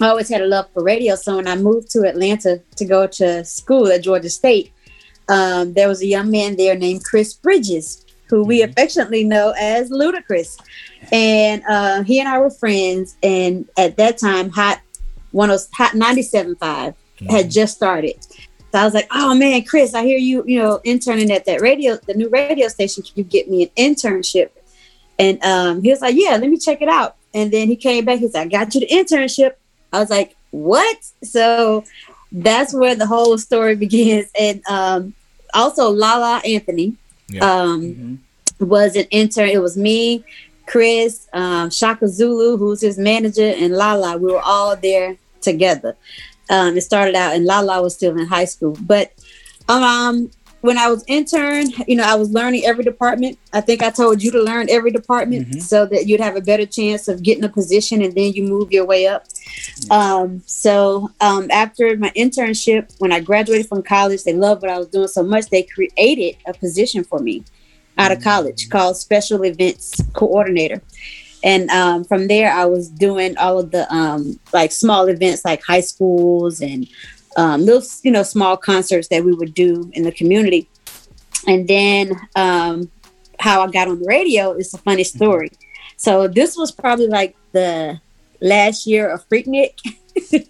I 0.00 0.08
always 0.08 0.28
had 0.28 0.42
a 0.42 0.46
love 0.46 0.68
for 0.74 0.82
radio. 0.82 1.14
So 1.14 1.36
when 1.36 1.48
I 1.48 1.56
moved 1.56 1.90
to 1.92 2.06
Atlanta 2.06 2.60
to 2.76 2.84
go 2.84 3.06
to 3.06 3.44
school 3.44 3.86
at 3.88 4.02
Georgia 4.02 4.28
State, 4.28 4.72
um, 5.28 5.72
there 5.72 5.88
was 5.88 6.02
a 6.02 6.06
young 6.06 6.30
man 6.30 6.56
there 6.56 6.76
named 6.76 7.04
Chris 7.04 7.32
Bridges, 7.34 8.04
who 8.28 8.44
we 8.44 8.62
affectionately 8.62 9.24
know 9.24 9.54
as 9.58 9.90
Ludacris. 9.90 10.58
And 11.12 11.62
uh, 11.68 12.02
he 12.02 12.20
and 12.20 12.28
I 12.28 12.38
were 12.38 12.50
friends. 12.50 13.16
And 13.22 13.68
at 13.78 13.96
that 13.96 14.18
time, 14.18 14.50
Hot 14.50 14.80
one 15.32 15.50
of 15.50 15.60
Hot 15.74 15.92
97.5 15.92 16.94
had 17.28 17.50
just 17.50 17.76
started. 17.76 18.22
So 18.72 18.80
I 18.80 18.84
was 18.84 18.94
like, 18.94 19.08
oh 19.10 19.34
man, 19.34 19.64
Chris, 19.64 19.94
I 19.94 20.04
hear 20.04 20.18
you, 20.18 20.44
you 20.46 20.58
know, 20.58 20.80
interning 20.84 21.30
at 21.30 21.46
that 21.46 21.60
radio, 21.60 21.96
the 21.96 22.14
new 22.14 22.28
radio 22.28 22.68
station. 22.68 23.02
Can 23.02 23.12
you 23.14 23.24
get 23.24 23.48
me 23.48 23.62
an 23.62 23.70
internship? 23.76 24.50
And 25.18 25.42
um, 25.42 25.82
he 25.82 25.90
was 25.90 26.00
like, 26.00 26.14
yeah, 26.16 26.36
let 26.36 26.48
me 26.48 26.58
check 26.58 26.82
it 26.82 26.88
out. 26.88 27.16
And 27.34 27.50
then 27.50 27.68
he 27.68 27.76
came 27.76 28.04
back. 28.04 28.18
He's 28.18 28.34
like, 28.34 28.46
I 28.46 28.48
got 28.48 28.74
you 28.74 28.80
the 28.80 28.88
internship. 28.88 29.54
I 29.92 30.00
was 30.00 30.10
like, 30.10 30.36
what? 30.50 30.96
So 31.22 31.84
that's 32.32 32.74
where 32.74 32.94
the 32.94 33.06
whole 33.06 33.38
story 33.38 33.76
begins. 33.86 34.30
And 34.38 34.62
um, 34.68 35.14
also, 35.54 35.90
Lala 35.90 36.40
Anthony 36.44 36.96
um, 37.40 38.22
was 38.60 38.96
an 38.96 39.06
intern. 39.10 39.48
It 39.48 39.62
was 39.62 39.76
me, 39.76 40.24
Chris, 40.66 41.28
um, 41.32 41.70
Chaka 41.70 42.08
Zulu, 42.08 42.56
who's 42.56 42.80
his 42.80 42.98
manager, 42.98 43.54
and 43.56 43.72
Lala. 43.74 44.16
We 44.18 44.32
were 44.32 44.40
all 44.40 44.76
there 44.76 45.16
together. 45.40 45.96
Um, 46.48 46.76
it 46.76 46.82
started 46.82 47.14
out, 47.14 47.34
and 47.34 47.44
Lala 47.44 47.82
was 47.82 47.94
still 47.94 48.16
in 48.18 48.26
high 48.26 48.44
school. 48.44 48.76
But 48.80 49.12
um, 49.68 50.30
when 50.66 50.76
I 50.76 50.88
was 50.88 51.04
intern, 51.06 51.70
you 51.86 51.96
know, 51.96 52.02
I 52.02 52.16
was 52.16 52.30
learning 52.30 52.64
every 52.64 52.84
department. 52.84 53.38
I 53.52 53.60
think 53.60 53.82
I 53.82 53.90
told 53.90 54.22
you 54.22 54.30
to 54.32 54.42
learn 54.42 54.68
every 54.68 54.90
department 54.90 55.62
so 55.62 55.86
that 55.86 56.06
you'd 56.06 56.20
have 56.20 56.36
a 56.36 56.40
better 56.40 56.66
chance 56.66 57.08
of 57.08 57.22
getting 57.22 57.44
a 57.44 57.48
position, 57.48 58.02
and 58.02 58.14
then 58.14 58.32
you 58.32 58.42
move 58.42 58.72
your 58.72 58.84
way 58.84 59.06
up. 59.06 59.24
Um, 59.90 60.42
so 60.46 61.10
um, 61.20 61.50
after 61.50 61.96
my 61.96 62.10
internship, 62.10 62.94
when 62.98 63.12
I 63.12 63.20
graduated 63.20 63.68
from 63.68 63.82
college, 63.82 64.24
they 64.24 64.34
loved 64.34 64.62
what 64.62 64.70
I 64.70 64.78
was 64.78 64.88
doing 64.88 65.08
so 65.08 65.22
much 65.22 65.46
they 65.46 65.62
created 65.62 66.36
a 66.46 66.52
position 66.52 67.04
for 67.04 67.20
me 67.20 67.44
out 67.96 68.12
of 68.12 68.22
college 68.22 68.68
called 68.68 68.96
special 68.96 69.44
events 69.44 70.00
coordinator. 70.12 70.82
And 71.44 71.70
um, 71.70 72.04
from 72.04 72.26
there, 72.26 72.52
I 72.52 72.64
was 72.64 72.88
doing 72.88 73.36
all 73.38 73.58
of 73.58 73.70
the 73.70 73.92
um, 73.94 74.40
like 74.52 74.72
small 74.72 75.06
events, 75.06 75.44
like 75.44 75.62
high 75.62 75.80
schools 75.80 76.60
and 76.60 76.88
um, 77.36 77.64
little, 77.64 77.82
you 78.02 78.10
know, 78.10 78.22
small 78.22 78.56
concerts 78.56 79.08
that 79.08 79.24
we 79.24 79.32
would 79.32 79.54
do 79.54 79.90
in 79.94 80.02
the 80.02 80.12
community. 80.12 80.68
And 81.46 81.68
then 81.68 82.12
um, 82.34 82.90
how 83.38 83.62
I 83.62 83.70
got 83.70 83.88
on 83.88 84.00
the 84.00 84.06
radio 84.06 84.52
is 84.52 84.72
a 84.74 84.78
funny 84.78 85.04
story. 85.04 85.50
So 85.96 86.28
this 86.28 86.56
was 86.56 86.72
probably 86.72 87.06
like 87.06 87.36
the 87.52 88.00
last 88.40 88.86
year 88.86 89.08
of 89.08 89.26
Freaknik. 89.28 89.74
it 90.16 90.48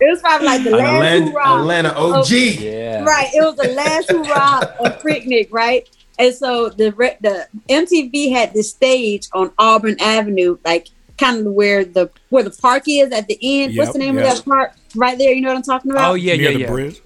was 0.00 0.20
probably 0.20 0.46
like 0.46 0.62
the 0.64 0.70
last 0.70 0.94
Atlanta, 0.94 1.30
hoorah 1.30 1.60
Atlanta 1.60 1.88
of- 1.90 2.12
OG. 2.14 2.30
Right. 2.30 3.30
It 3.34 3.42
was 3.42 3.56
the 3.56 3.72
last 3.74 4.10
hurrah 4.10 4.60
of 4.80 5.02
Freaknik, 5.02 5.48
right? 5.50 5.88
And 6.18 6.32
so 6.32 6.68
the 6.68 6.90
the 7.20 7.48
MTV 7.68 8.30
had 8.32 8.54
this 8.54 8.70
stage 8.70 9.28
on 9.32 9.50
Auburn 9.58 9.96
Avenue, 10.00 10.58
like 10.64 10.88
kind 11.18 11.46
of 11.46 11.52
where 11.52 11.84
the 11.84 12.10
where 12.30 12.42
the 12.42 12.50
park 12.50 12.84
is 12.88 13.12
at 13.12 13.26
the 13.26 13.38
end. 13.40 13.76
What's 13.76 13.92
the 13.92 13.98
name 13.98 14.16
yep. 14.16 14.26
of 14.26 14.36
that 14.36 14.44
park? 14.44 14.72
Right 14.94 15.18
there, 15.18 15.32
you 15.32 15.40
know 15.40 15.48
what 15.48 15.56
I'm 15.56 15.62
talking 15.62 15.90
about? 15.90 16.10
Oh 16.12 16.14
yeah, 16.14 16.36
Near 16.36 16.50
yeah, 16.50 16.52
the 16.52 16.60
yeah. 16.60 16.70
bridge. 16.70 17.00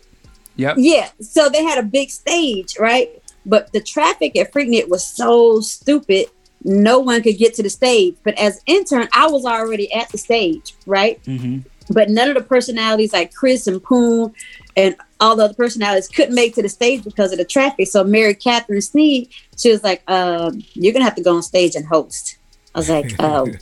Yep. 0.57 0.77
Yeah. 0.79 1.09
So 1.21 1.49
they 1.49 1.63
had 1.63 1.79
a 1.79 1.83
big 1.83 2.11
stage, 2.11 2.77
right? 2.79 3.23
But 3.47 3.73
the 3.73 3.81
traffic 3.81 4.37
at 4.37 4.53
Freaknik 4.53 4.89
was 4.89 5.07
so 5.07 5.61
stupid, 5.61 6.27
no 6.65 6.99
one 6.99 7.23
could 7.23 7.39
get 7.39 7.55
to 7.55 7.63
the 7.63 7.71
stage. 7.71 8.17
But 8.25 8.39
as 8.39 8.61
intern, 8.67 9.09
I 9.13 9.29
was 9.29 9.45
already 9.45 9.93
at 9.93 10.11
the 10.11 10.19
stage, 10.19 10.75
right? 10.87 11.23
Mm-hmm. 11.25 11.61
but 11.91 12.11
none 12.11 12.29
of 12.29 12.35
the 12.35 12.43
personalities 12.43 13.13
like 13.13 13.33
Chris 13.33 13.67
and 13.67 13.83
Poon 13.83 14.35
and 14.77 14.95
all 15.21 15.37
the 15.37 15.45
other 15.45 15.55
personalities 15.55 16.09
couldn't 16.09 16.35
make 16.35 16.55
to 16.55 16.63
the 16.63 16.69
stage 16.69 17.03
because 17.03 17.33
of 17.33 17.39
the 17.39 17.45
traffic. 17.45 17.89
So 17.89 18.05
Mary 18.05 18.35
Catherine 18.35 18.81
Sneed, 18.81 19.31
she 19.57 19.71
was 19.71 19.83
like, 19.83 20.03
um, 20.11 20.63
"You're 20.75 20.93
gonna 20.93 21.05
have 21.05 21.17
to 21.17 21.23
go 21.23 21.37
on 21.37 21.43
stage 21.43 21.75
and 21.75 21.87
host." 21.87 22.38
I 22.79 22.81
was 22.81 22.89
like, 22.91 23.21
um, 23.21 23.53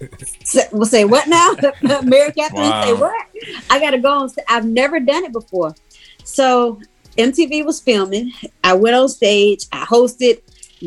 "We'll 0.72 0.84
say 0.86 1.04
what 1.04 1.26
now?" 1.28 1.54
Mary 2.02 2.32
Catherine 2.32 2.82
say 2.82 2.92
what? 2.92 3.26
I 3.70 3.80
gotta 3.80 3.98
go 3.98 4.10
on. 4.10 4.28
st- 4.28 4.46
I've 4.48 4.66
never 4.66 5.00
done 5.00 5.24
it 5.24 5.32
before, 5.32 5.74
so 6.24 6.80
MTV 7.16 7.64
was 7.64 7.80
filming. 7.80 8.32
I 8.62 8.74
went 8.74 8.94
on 8.96 9.08
stage. 9.08 9.64
I 9.72 9.84
hosted. 9.86 10.40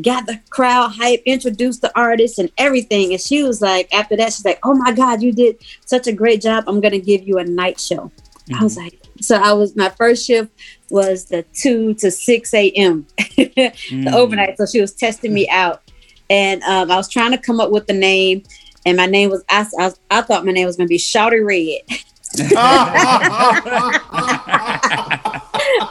Got 0.04 0.28
the 0.28 0.40
crowd 0.52 0.90
hype, 0.90 1.24
introduced 1.26 1.82
the 1.82 1.92
artists 2.00 2.38
and 2.38 2.52
everything. 2.60 3.12
And 3.12 3.20
she 3.20 3.42
was 3.42 3.60
like, 3.60 3.92
after 3.92 4.16
that, 4.18 4.32
she's 4.34 4.46
like, 4.46 4.60
Oh 4.64 4.76
my 4.76 4.92
God, 4.92 5.24
you 5.24 5.32
did 5.32 5.58
such 5.88 6.06
a 6.06 6.12
great 6.14 6.42
job. 6.44 6.66
I'm 6.68 6.80
gonna 6.80 7.00
give 7.00 7.28
you 7.28 7.40
a 7.40 7.44
night 7.44 7.80
show. 7.80 8.12
I 8.56 8.64
was 8.64 8.78
like, 8.78 9.00
so 9.20 9.36
I 9.38 9.54
was 9.54 9.76
my 9.76 9.90
first 9.90 10.28
shift 10.28 10.52
was 10.92 11.26
the 11.26 11.42
two 11.54 11.96
to 11.96 12.12
six 12.12 12.54
a.m. 12.54 13.08
the 13.18 13.74
Mm. 13.90 14.14
overnight. 14.14 14.58
So 14.58 14.68
she 14.68 14.80
was 14.80 14.94
testing 14.94 15.34
me 15.34 15.50
out, 15.50 15.82
and 16.30 16.62
um, 16.64 16.92
I 16.92 16.96
was 16.96 17.10
trying 17.10 17.32
to 17.32 17.38
come 17.38 17.60
up 17.60 17.72
with 17.72 17.88
the 17.88 17.94
name, 17.94 18.44
and 18.86 18.98
my 18.98 19.06
name 19.06 19.30
was 19.30 19.44
I, 19.50 19.66
I, 19.78 19.92
I 20.10 20.22
thought 20.22 20.46
my 20.46 20.52
name 20.52 20.66
was 20.66 20.76
gonna 20.78 20.88
be 20.88 20.98
Shouty 20.98 21.46
Red. 21.46 21.82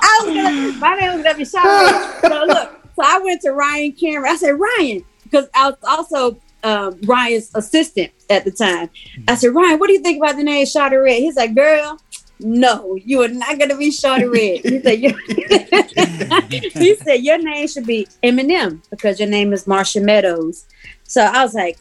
I 0.01 0.20
was 0.22 0.34
gonna, 0.34 0.72
my 0.78 0.95
name 0.95 1.14
was 1.14 1.22
gonna 1.22 1.39
be 1.39 1.45
Shouty 1.45 2.22
Red. 2.22 2.30
So 2.30 2.45
look, 2.47 2.70
so 2.97 3.03
I 3.05 3.20
went 3.22 3.43
to 3.43 3.53
Ryan 3.53 3.93
Cameron. 3.93 4.32
I 4.32 4.36
said 4.36 4.59
Ryan 4.59 5.05
because 5.24 5.49
I 5.55 5.70
was 5.70 5.78
also 5.86 6.41
um, 6.62 7.01
Ryan's 7.05 7.51
assistant 7.55 8.12
at 8.30 8.45
the 8.45 8.51
time. 8.51 8.91
I 9.26 9.34
said 9.34 9.55
Ryan, 9.55 9.78
what 9.78 9.89
do 9.89 9.93
you 9.93 10.03
think 10.03 10.18
about 10.22 10.36
the 10.36 10.45
name 10.45 10.66
Shouty 10.66 11.03
Red? 11.03 11.18
He's 11.18 11.36
like, 11.36 11.55
girl. 11.55 12.01
No, 12.41 12.97
you 13.05 13.22
are 13.22 13.28
not 13.28 13.59
gonna 13.59 13.76
be 13.76 13.91
Shorty 13.91 14.26
Red. 14.26 14.61
He 14.61 14.80
said, 14.80 14.99
he 16.74 16.95
said 16.97 17.14
your 17.22 17.39
name 17.39 17.66
should 17.66 17.86
be 17.86 18.07
M&M 18.22 18.80
because 18.91 19.18
your 19.18 19.28
name 19.28 19.53
is 19.53 19.64
Marsha 19.64 20.03
Meadows. 20.03 20.66
So 21.05 21.22
I 21.22 21.43
was 21.43 21.55
like, 21.55 21.78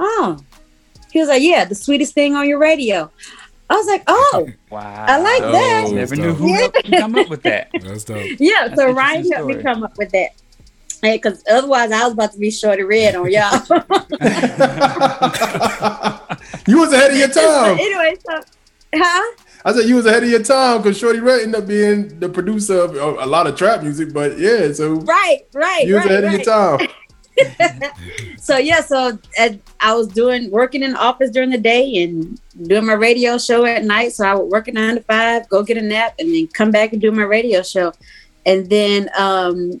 oh. 0.00 0.38
He 1.10 1.20
was 1.20 1.28
like, 1.28 1.42
yeah, 1.42 1.66
the 1.66 1.74
sweetest 1.74 2.14
thing 2.14 2.34
on 2.34 2.48
your 2.48 2.58
radio. 2.58 3.10
I 3.68 3.74
was 3.76 3.86
like, 3.86 4.02
oh, 4.06 4.48
Wow. 4.70 5.04
I 5.06 5.18
like 5.20 5.42
that. 5.52 5.90
Never 5.92 6.16
knew 6.16 6.32
who 6.32 6.48
Yeah. 6.48 6.56
helped 6.60 6.88
you 6.88 6.98
come 6.98 7.14
up 7.16 7.28
with 7.28 7.42
that. 7.42 7.68
That's 7.82 8.04
dope. 8.04 8.30
yeah. 8.38 8.68
That's 8.68 8.80
So 8.80 8.90
Ryan 8.92 9.16
interesting 9.16 9.36
helped 9.36 9.56
me 9.56 9.62
come 9.62 9.82
up 9.82 9.92
with 9.98 10.10
that. 10.12 10.30
Hey, 11.02 11.16
Because 11.18 11.44
otherwise, 11.50 11.92
I 11.92 12.04
was 12.04 12.14
about 12.14 12.32
to 12.32 12.38
be 12.38 12.50
Shorty 12.50 12.84
Red 12.84 13.14
on 13.16 13.30
y'all. 13.30 13.60
You 16.68 16.78
was 16.78 16.92
ahead 16.92 17.10
of 17.10 17.16
your 17.16 17.28
time. 17.28 17.76
anyway, 17.78 18.14
so 18.28 18.40
huh? 18.94 19.36
I 19.64 19.72
said 19.72 19.84
you 19.88 19.96
was 19.96 20.06
ahead 20.06 20.24
of 20.24 20.28
your 20.28 20.42
time 20.42 20.82
because 20.82 20.98
Shorty 20.98 21.20
Red 21.20 21.42
ended 21.42 21.62
up 21.62 21.68
being 21.68 22.18
the 22.18 22.28
producer 22.28 22.80
of 22.80 22.96
a 22.96 23.26
lot 23.26 23.46
of 23.46 23.56
trap 23.56 23.82
music. 23.82 24.12
But 24.12 24.38
yeah, 24.38 24.72
so 24.72 24.94
Right, 24.94 25.40
right, 25.52 25.86
you 25.86 25.94
was 25.94 26.04
right, 26.04 26.10
ahead 26.10 26.24
right. 26.24 26.34
of 26.34 26.40
your 26.40 26.44
time. 26.44 26.88
so 28.38 28.58
yeah, 28.58 28.80
so 28.80 29.18
I 29.80 29.94
was 29.94 30.08
doing 30.08 30.50
working 30.50 30.82
in 30.82 30.92
the 30.92 30.98
office 30.98 31.30
during 31.30 31.50
the 31.50 31.58
day 31.58 32.02
and 32.02 32.40
doing 32.64 32.86
my 32.86 32.92
radio 32.94 33.38
show 33.38 33.64
at 33.64 33.84
night. 33.84 34.12
So 34.12 34.26
I 34.26 34.34
would 34.34 34.50
work 34.50 34.68
at 34.68 34.74
nine 34.74 34.96
to 34.96 35.02
five, 35.02 35.48
go 35.48 35.62
get 35.62 35.76
a 35.76 35.82
nap, 35.82 36.14
and 36.18 36.34
then 36.34 36.48
come 36.48 36.70
back 36.70 36.92
and 36.92 37.00
do 37.00 37.10
my 37.10 37.22
radio 37.22 37.62
show. 37.62 37.92
And 38.44 38.68
then 38.68 39.08
um, 39.16 39.80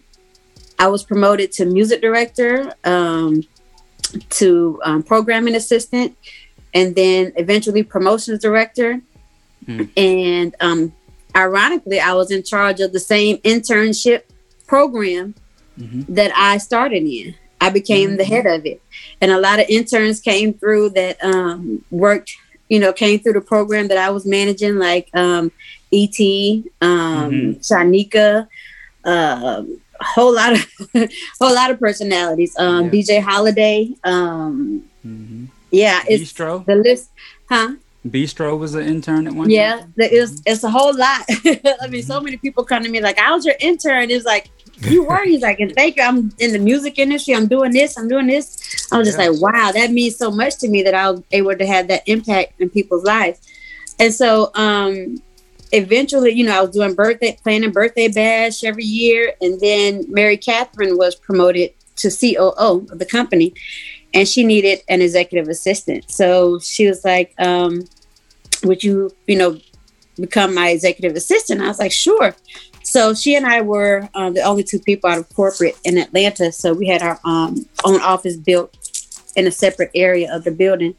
I 0.78 0.86
was 0.88 1.02
promoted 1.02 1.52
to 1.52 1.64
music 1.64 2.00
director, 2.00 2.72
um, 2.84 3.42
to 4.30 4.80
um, 4.84 5.02
programming 5.02 5.54
assistant, 5.54 6.16
and 6.74 6.94
then 6.94 7.32
eventually 7.36 7.82
promotions 7.82 8.40
director. 8.40 9.00
Mm. 9.66 9.88
And 9.96 10.56
um, 10.60 10.92
ironically, 11.36 12.00
I 12.00 12.12
was 12.14 12.30
in 12.30 12.42
charge 12.42 12.80
of 12.80 12.92
the 12.92 13.00
same 13.00 13.38
internship 13.38 14.22
program 14.66 15.34
Mm-hmm. 15.80 16.14
that 16.14 16.30
I 16.36 16.58
started 16.58 17.02
in. 17.04 17.34
I 17.58 17.70
became 17.70 18.18
the 18.18 18.24
head 18.24 18.44
of 18.44 18.66
it, 18.66 18.82
and 19.22 19.30
a 19.32 19.40
lot 19.40 19.58
of 19.58 19.64
interns 19.70 20.20
came 20.20 20.52
through 20.52 20.90
that 20.90 21.16
um, 21.24 21.82
worked. 21.90 22.36
You 22.68 22.78
know, 22.78 22.92
came 22.92 23.20
through 23.20 23.32
the 23.34 23.40
program 23.40 23.88
that 23.88 23.96
I 23.96 24.10
was 24.10 24.26
managing, 24.26 24.76
like 24.76 25.08
um, 25.14 25.50
ET, 25.90 26.18
um, 26.82 27.30
Mhm. 27.30 27.58
Shanika, 27.66 28.48
um, 29.04 29.80
a 29.98 30.04
whole 30.04 30.34
lot 30.34 30.52
of 30.52 30.66
whole 31.40 31.54
lot 31.54 31.70
of 31.70 31.78
personalities. 31.80 32.54
Um, 32.58 32.90
DJ 32.90 33.22
Holiday. 33.22 33.90
Um, 34.04 34.84
Mm-hmm. 35.06 35.44
yeah, 35.70 36.02
it's 36.06 36.32
Bistro? 36.32 36.64
the 36.66 36.74
list, 36.76 37.08
huh? 37.48 37.72
Bistro 38.06 38.58
was 38.58 38.74
an 38.74 38.84
intern 38.86 39.26
at 39.28 39.32
one 39.32 39.48
Yeah, 39.48 39.76
time. 39.80 39.92
it's 39.96 40.42
it's 40.44 40.64
a 40.64 40.70
whole 40.70 40.96
lot. 40.96 41.24
I 41.80 41.86
mean, 41.88 42.02
so 42.02 42.20
many 42.20 42.36
people 42.36 42.64
come 42.64 42.82
to 42.82 42.88
me 42.88 43.00
like, 43.00 43.18
"I 43.18 43.32
was 43.32 43.46
your 43.46 43.54
intern." 43.60 44.10
It's 44.10 44.24
like 44.24 44.50
you 44.80 45.04
were. 45.08 45.24
He's 45.24 45.42
like, 45.42 45.60
"And 45.60 45.72
thank 45.74 45.96
you. 45.96 46.02
I'm 46.02 46.32
in 46.38 46.52
the 46.52 46.58
music 46.58 46.98
industry. 46.98 47.34
I'm 47.34 47.46
doing 47.46 47.70
this. 47.72 47.96
I'm 47.96 48.08
doing 48.08 48.26
this." 48.26 48.88
I 48.90 48.98
was 48.98 49.06
just 49.06 49.18
Yeah. 49.20 49.28
like, 49.28 49.40
"Wow, 49.40 49.70
that 49.72 49.92
means 49.92 50.16
so 50.16 50.32
much 50.32 50.56
to 50.58 50.68
me 50.68 50.82
that 50.82 50.94
I 50.94 51.10
was 51.12 51.22
able 51.30 51.54
to 51.56 51.66
have 51.66 51.86
that 51.88 52.02
impact 52.06 52.60
in 52.60 52.70
people's 52.70 53.04
lives." 53.04 53.38
And 54.00 54.12
so, 54.12 54.50
um, 54.56 55.22
eventually, 55.70 56.32
you 56.32 56.44
know, 56.44 56.58
I 56.58 56.60
was 56.62 56.70
doing 56.70 56.94
birthday 56.94 57.38
planning 57.40 57.70
birthday 57.70 58.08
bash 58.08 58.64
every 58.64 58.84
year, 58.84 59.32
and 59.40 59.60
then 59.60 60.04
Mary 60.08 60.36
Catherine 60.36 60.98
was 60.98 61.14
promoted 61.14 61.70
to 61.96 62.10
COO 62.10 62.86
of 62.90 62.98
the 62.98 63.06
company, 63.06 63.52
and 64.14 64.28
she 64.28 64.44
needed 64.44 64.80
an 64.88 65.00
executive 65.02 65.48
assistant. 65.48 66.10
So 66.10 66.58
she 66.58 66.86
was 66.86 67.04
like, 67.04 67.34
um, 67.38 67.84
"Would 68.64 68.84
you, 68.84 69.10
you 69.26 69.36
know, 69.36 69.58
become 70.16 70.54
my 70.54 70.70
executive 70.70 71.16
assistant?" 71.16 71.60
I 71.60 71.68
was 71.68 71.78
like, 71.78 71.92
"Sure." 71.92 72.34
So 72.82 73.14
she 73.14 73.36
and 73.36 73.46
I 73.46 73.60
were 73.62 74.08
um, 74.14 74.34
the 74.34 74.42
only 74.42 74.64
two 74.64 74.78
people 74.78 75.08
out 75.08 75.18
of 75.18 75.28
corporate 75.34 75.78
in 75.84 75.98
Atlanta. 75.98 76.52
So 76.52 76.74
we 76.74 76.86
had 76.88 77.02
our 77.02 77.18
um, 77.24 77.66
own 77.84 78.00
office 78.00 78.36
built 78.36 78.76
in 79.36 79.46
a 79.46 79.50
separate 79.52 79.90
area 79.94 80.34
of 80.34 80.44
the 80.44 80.50
building. 80.50 80.94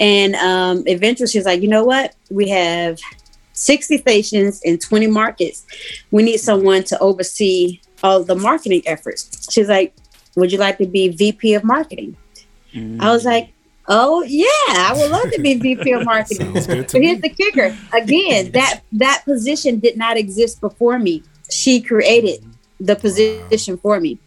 And 0.00 0.34
um, 0.34 0.82
eventually 0.86 1.28
she 1.28 1.38
was 1.38 1.46
like, 1.46 1.62
you 1.62 1.68
know 1.68 1.84
what? 1.84 2.14
We 2.30 2.48
have 2.48 2.98
60 3.52 3.98
stations 3.98 4.60
in 4.62 4.78
20 4.78 5.06
markets. 5.06 5.64
We 6.10 6.22
need 6.22 6.38
someone 6.38 6.82
to 6.84 6.98
oversee 6.98 7.80
all 8.02 8.24
the 8.24 8.34
marketing 8.34 8.82
efforts. 8.86 9.50
She's 9.52 9.68
like, 9.68 9.94
would 10.34 10.50
you 10.50 10.58
like 10.58 10.78
to 10.78 10.86
be 10.86 11.08
VP 11.08 11.54
of 11.54 11.62
marketing? 11.62 12.16
I 12.74 13.10
was 13.10 13.24
like, 13.24 13.52
oh 13.88 14.22
yeah, 14.22 14.46
I 14.46 14.94
would 14.96 15.10
love 15.10 15.30
to 15.32 15.40
be 15.40 15.54
VP 15.54 15.92
of 15.92 16.04
marketing. 16.04 16.52
But 16.52 16.90
here's 16.92 17.20
the 17.20 17.34
kicker. 17.36 17.76
Again, 17.92 18.50
that 18.52 18.82
that 18.92 19.22
position 19.24 19.78
did 19.78 19.96
not 19.96 20.16
exist 20.16 20.60
before 20.60 20.98
me. 20.98 21.22
She 21.50 21.80
created 21.80 22.44
the 22.80 22.96
position 22.96 23.76
for 23.78 24.00
me. 24.00 24.18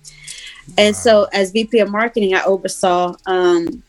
And 0.78 0.96
so 0.96 1.28
as 1.32 1.52
VP 1.52 1.80
of 1.80 1.91
marketing, 1.91 2.34
I 2.34 2.43
oversaw 2.43 3.16
um 3.26 3.84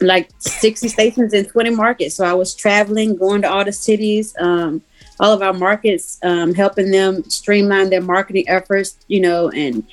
like 0.00 0.30
60 0.38 0.88
stations 0.88 1.32
in 1.32 1.44
20 1.46 1.70
markets. 1.70 2.16
So 2.16 2.24
I 2.24 2.34
was 2.34 2.54
traveling, 2.54 3.16
going 3.16 3.42
to 3.42 3.50
all 3.50 3.64
the 3.64 3.72
cities, 3.72 4.34
um, 4.40 4.82
all 5.20 5.32
of 5.32 5.42
our 5.42 5.52
markets, 5.52 6.18
um, 6.22 6.54
helping 6.54 6.90
them 6.90 7.22
streamline 7.30 7.90
their 7.90 8.02
marketing 8.02 8.48
efforts, 8.48 8.96
you 9.08 9.20
know, 9.20 9.50
and 9.50 9.84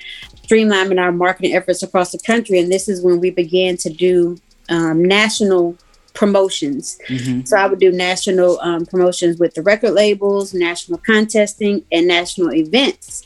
streamlining 0.52 1.00
our 1.00 1.12
marketing 1.12 1.54
efforts 1.54 1.84
across 1.84 2.12
the 2.12 2.20
country. 2.20 2.60
And 2.60 2.72
this 2.72 2.90
is 2.90 3.02
when 3.02 3.20
we 3.20 3.32
began 3.32 3.78
to 3.78 3.90
do 3.90 4.38
um, 4.70 5.04
national 5.04 5.78
promotions. 6.14 6.98
Mhm. 7.08 7.48
So 7.48 7.58
I 7.58 7.68
would 7.68 7.80
do 7.80 7.92
national 7.92 8.60
um, 8.60 8.86
promotions 8.86 9.40
with 9.40 9.54
the 9.54 9.62
record 9.62 9.92
labels, 9.92 10.54
national 10.54 11.00
contesting, 11.00 11.84
and 11.92 12.08
national 12.08 12.54
events. 12.54 13.24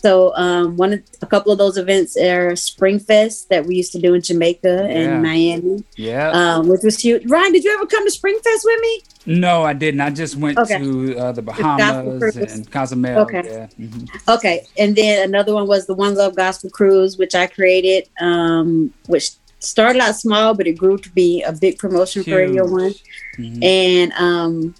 So 0.00 0.32
um, 0.36 0.76
one, 0.76 0.92
of, 0.92 1.02
a 1.22 1.26
couple 1.26 1.50
of 1.50 1.58
those 1.58 1.76
events 1.76 2.16
are 2.16 2.52
Springfest 2.52 3.48
that 3.48 3.66
we 3.66 3.74
used 3.76 3.90
to 3.92 3.98
do 4.00 4.14
in 4.14 4.22
Jamaica 4.22 4.86
Yeah. 4.88 4.96
and 4.96 5.22
Miami, 5.22 5.84
Yeah. 5.96 6.30
um, 6.30 6.68
which 6.68 6.82
was 6.84 6.98
huge. 6.98 7.26
Ryan, 7.28 7.52
did 7.52 7.64
you 7.64 7.74
ever 7.74 7.84
come 7.86 8.06
to 8.08 8.12
Springfest 8.16 8.60
with 8.64 8.80
me? 8.80 9.02
no, 9.26 9.62
I 9.64 9.72
didn't. 9.74 10.00
I 10.00 10.10
just 10.10 10.36
went 10.36 10.56
Okay. 10.56 10.78
to 10.78 11.18
uh, 11.18 11.32
the 11.32 11.42
Bahamas 11.42 12.18
Cruise. 12.34 12.52
and 12.52 12.70
Cozumel. 12.70 13.18
Okay. 13.22 13.42
Yeah. 13.44 13.66
Mhm. 13.78 14.08
Okay, 14.28 14.66
and 14.78 14.94
then 14.96 15.28
another 15.28 15.52
one 15.52 15.66
was 15.66 15.86
the 15.86 15.94
One 15.94 16.14
Love 16.14 16.34
Gospel 16.36 16.70
Cruise, 16.70 17.18
which 17.18 17.34
I 17.34 17.46
created, 17.46 18.08
um, 18.20 18.92
which 19.06 19.32
started 19.58 20.00
out 20.00 20.14
small, 20.14 20.54
but 20.54 20.66
it 20.68 20.78
grew 20.78 20.96
to 20.98 21.10
be 21.10 21.42
a 21.42 21.52
big 21.52 21.76
promotion 21.78 22.22
for 22.22 22.36
Radio 22.36 22.64
Huge. 22.66 22.72
One. 22.72 22.94
Mhm. 23.38 23.64
and 23.64 24.12
um, 24.12 24.74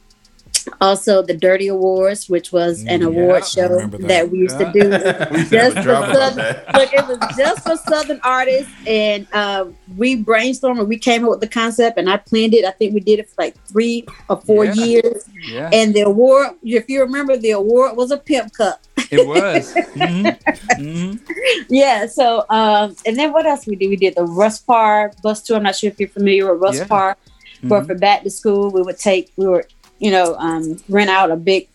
also 0.80 1.22
the 1.22 1.34
Dirty 1.34 1.68
Awards, 1.68 2.28
which 2.28 2.52
was 2.52 2.84
an 2.86 3.02
award 3.02 3.44
show 3.46 3.68
that. 3.86 4.00
that. 4.08 4.30
we 4.30 4.38
used 4.38 4.58
to 4.58 4.70
do 4.72 4.88
We 5.32 5.38
used 5.38 5.50
just 5.52 5.76
a 5.76 5.82
for 5.82 6.14
southern. 6.14 6.36
Look, 6.74 6.92
it 6.94 7.06
was 7.06 7.36
just 7.36 7.62
for 7.66 7.76
southern 7.76 8.20
artists, 8.24 8.72
and 8.86 9.26
uh, 9.32 9.66
we 9.96 10.22
brainstormed 10.22 10.78
and 10.80 10.88
we 10.88 10.98
came 10.98 11.24
up 11.24 11.30
with 11.30 11.40
the 11.40 11.48
concept, 11.48 11.98
and 11.98 12.08
I 12.08 12.16
planned 12.16 12.54
it. 12.54 12.64
I 12.64 12.70
think 12.72 12.94
we 12.94 13.00
did 13.00 13.18
it 13.18 13.28
for 13.28 13.34
like 13.42 13.56
three 13.66 14.06
or 14.28 14.40
four 14.40 14.64
Yeah. 14.66 14.74
years, 14.84 15.24
Yeah. 15.48 15.70
and 15.72 15.94
the 15.94 16.02
award, 16.02 16.48
if 16.62 16.88
you 16.88 17.00
remember, 17.00 17.36
the 17.36 17.50
award 17.52 17.96
was 17.96 18.10
a 18.10 18.16
pimp 18.18 18.52
cup. 18.54 18.80
It 19.10 19.26
was. 19.26 19.72
Mhm. 19.74 20.38
Mhm. 20.78 21.20
yeah. 21.68 22.06
So, 22.06 22.44
um, 22.50 22.94
and 23.06 23.16
then 23.16 23.32
what 23.32 23.46
else 23.46 23.66
we 23.66 23.76
did? 23.76 23.88
We 23.88 23.96
did 23.96 24.14
the 24.16 24.24
Russ 24.24 24.58
Parr 24.58 25.12
bus 25.22 25.42
tour. 25.42 25.56
I'm 25.56 25.62
not 25.62 25.76
sure 25.76 25.88
if 25.90 25.98
you're 25.98 26.08
familiar 26.08 26.52
with 26.52 26.60
Russ 26.62 26.76
Yeah. 26.78 26.86
Parr, 26.86 27.16
but 27.62 27.82
Mhm. 27.82 27.86
for 27.86 27.94
back 27.94 28.22
to 28.24 28.30
school, 28.30 28.70
we 28.70 28.82
would 28.82 28.98
take, 28.98 29.30
we 29.36 29.46
were, 29.46 29.64
you 29.98 30.10
know, 30.10 30.34
um, 30.36 30.78
rent 30.88 31.10
out 31.10 31.30
a 31.30 31.36
big 31.36 31.68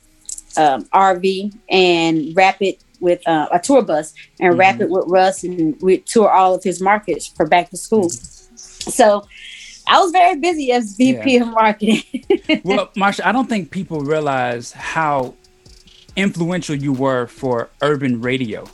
um, 0.58 0.86
RV 0.86 1.54
and 1.70 2.36
wrap 2.36 2.62
it 2.62 2.84
with 3.00 3.28
uh, 3.28 3.50
a 3.52 3.60
tour 3.60 3.82
bus 3.82 4.14
and 4.40 4.58
wrap 4.58 4.76
Mm-hmm. 4.76 4.84
it 4.84 4.90
with 4.90 5.06
Russ, 5.08 5.44
and 5.44 5.80
we 5.82 5.98
tour 5.98 6.30
all 6.30 6.56
of 6.56 6.64
his 6.64 6.82
markets 6.82 7.28
for 7.28 7.46
back 7.46 7.70
to 7.72 7.78
school. 7.78 8.08
Mm-hmm. 8.08 8.90
So, 8.90 9.28
I 9.88 10.00
was 10.00 10.12
very 10.12 10.40
busy 10.40 10.72
as 10.72 10.96
VP 10.96 11.38
of 11.38 11.50
marketing. 11.50 12.04
well, 12.64 12.88
Marsha, 12.96 13.26
I 13.26 13.32
don't 13.32 13.50
think 13.50 13.70
people 13.72 14.00
realize 14.02 14.72
how 14.72 15.34
influential 16.16 16.76
you 16.76 16.94
were 16.94 17.28
for 17.28 17.70
urban 17.82 18.22
radio. 18.22 18.66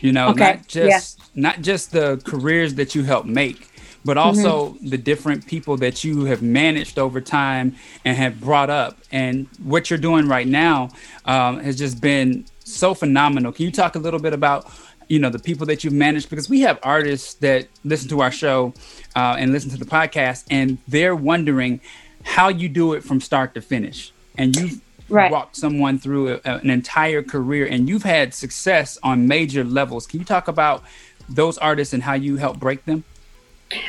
You 0.00 0.12
know, 0.12 0.28
Okay, 0.30 0.54
not 0.54 0.66
just 0.66 1.20
not 1.36 1.60
just 1.62 1.92
the 1.92 2.20
careers 2.24 2.74
that 2.74 2.94
you 2.94 3.02
helped 3.04 3.28
make, 3.28 3.68
but 4.06 4.16
also 4.16 4.50
Mm-hmm. 4.70 4.88
the 4.94 4.98
different 4.98 5.40
people 5.46 5.76
that 5.84 5.96
you 6.04 6.24
have 6.30 6.40
managed 6.42 6.96
over 6.98 7.20
time 7.20 7.66
and 8.04 8.16
have 8.16 8.34
brought 8.40 8.70
up. 8.70 8.92
And 9.10 9.46
what 9.72 9.82
you're 9.90 9.98
doing 10.10 10.28
right 10.36 10.46
now 10.46 10.76
um, 11.24 11.52
has 11.66 11.76
just 11.84 12.00
been 12.00 12.44
so 12.64 12.94
phenomenal. 12.94 13.52
Can 13.52 13.64
you 13.66 13.72
talk 13.72 13.94
a 13.96 13.98
little 14.06 14.20
bit 14.20 14.32
about? 14.32 14.60
You 15.08 15.20
know 15.20 15.30
the 15.30 15.38
people 15.50 15.66
that 15.66 15.84
you've 15.84 15.92
managed 16.06 16.30
because 16.30 16.48
we 16.50 16.62
have 16.62 16.80
artists 16.82 17.34
that 17.34 17.68
listen 17.84 18.08
to 18.08 18.22
our 18.22 18.32
show 18.32 18.74
uh, 19.14 19.36
and 19.38 19.52
listen 19.52 19.70
to 19.70 19.76
the 19.84 19.84
podcast, 19.98 20.44
and 20.50 20.78
they're 20.88 21.14
wondering 21.32 21.80
how 22.24 22.48
you 22.48 22.68
do 22.68 22.92
it 22.94 23.04
from 23.04 23.20
start 23.20 23.54
to 23.54 23.60
finish. 23.60 24.12
And 24.36 24.56
you've 24.56 24.80
Right. 25.08 25.30
walked 25.30 25.54
someone 25.54 26.00
through 26.00 26.24
a, 26.34 26.40
an 26.44 26.68
entire 26.70 27.22
career, 27.22 27.64
and 27.72 27.88
you've 27.88 28.02
had 28.02 28.34
success 28.34 28.98
on 29.04 29.28
major 29.28 29.62
levels. 29.62 30.04
Can 30.08 30.18
you 30.18 30.26
talk 30.26 30.48
about 30.48 30.82
those 31.28 31.56
artists 31.58 31.94
and 31.94 32.02
how 32.02 32.14
you 32.14 32.38
help 32.38 32.58
break 32.58 32.84
them? 32.86 33.04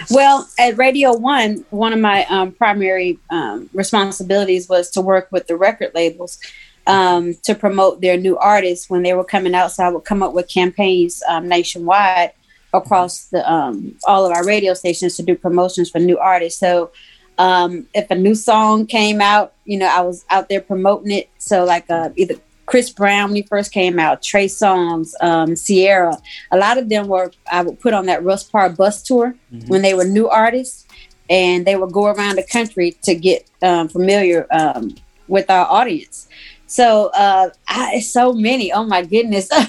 Well, 0.10 0.48
at 0.60 0.78
Radio 0.78 1.16
One, 1.16 1.66
one 1.70 1.94
of 1.94 2.00
my 2.00 2.26
um, 2.26 2.52
primary 2.52 3.20
um, 3.30 3.70
responsibilities 3.74 4.70
was 4.70 4.90
to 4.92 5.02
work 5.02 5.28
with 5.32 5.48
the 5.48 5.56
record 5.56 5.92
labels 5.94 6.40
um, 6.88 7.36
to 7.44 7.54
promote 7.54 8.02
their 8.02 8.18
new 8.18 8.38
artists 8.38 8.90
when 8.90 9.04
they 9.04 9.14
were 9.14 9.24
coming 9.24 9.54
out. 9.54 9.72
So 9.72 9.84
I 9.84 9.90
would 9.90 10.06
come 10.06 10.24
up 10.24 10.34
with 10.34 10.48
campaigns 10.48 11.22
um, 11.28 11.48
nationwide 11.48 12.32
across 12.74 13.26
the 13.26 13.50
um, 13.52 13.96
all 14.06 14.26
of 14.26 14.32
our 14.32 14.46
radio 14.46 14.74
stations 14.74 15.16
to 15.18 15.24
do 15.24 15.36
promotions 15.36 15.90
for 15.90 16.00
new 16.00 16.18
artists. 16.18 16.60
So 16.60 16.92
um, 17.38 17.88
if 17.94 18.10
a 18.10 18.16
new 18.16 18.36
song 18.36 18.88
came 18.88 19.22
out, 19.22 19.54
you 19.66 19.78
know, 19.78 19.88
I 19.88 20.02
was 20.02 20.26
out 20.30 20.50
there 20.50 20.62
promoting 20.62 21.12
it. 21.12 21.30
So 21.38 21.66
like 21.66 21.90
uh, 21.90 22.10
either 22.16 22.36
Chris 22.68 22.90
Brown 22.92 23.30
when 23.30 23.38
he 23.38 23.42
first 23.42 23.72
came 23.72 23.98
out, 23.98 24.22
Trey 24.22 24.46
Songz, 24.46 25.14
um, 25.22 25.56
Ciara. 25.56 26.18
A 26.52 26.58
lot 26.58 26.78
of 26.78 26.90
them 26.90 27.08
were 27.08 27.32
I 27.52 27.64
would 27.64 27.80
put 27.80 27.94
on 27.94 28.06
that 28.06 28.24
Russ 28.24 28.44
Parr 28.44 28.70
bus 28.70 29.02
tour 29.02 29.34
when 29.68 29.82
they 29.82 29.94
were 29.94 30.04
new 30.04 30.28
artists, 30.28 30.86
and 31.30 31.66
they 31.66 31.76
would 31.76 31.92
go 31.92 32.08
around 32.08 32.36
the 32.36 32.44
country 32.44 32.92
to 33.04 33.16
get 33.16 33.50
um, 33.64 33.88
familiar 33.88 34.46
um, 34.52 34.96
with 35.28 35.50
our 35.50 35.66
audience. 35.66 36.28
So 36.68 37.10
uh, 37.16 37.50
I, 37.70 38.02
so 38.02 38.34
many. 38.34 38.74
Oh 38.74 38.84
my 38.84 39.04
goodness! 39.04 39.50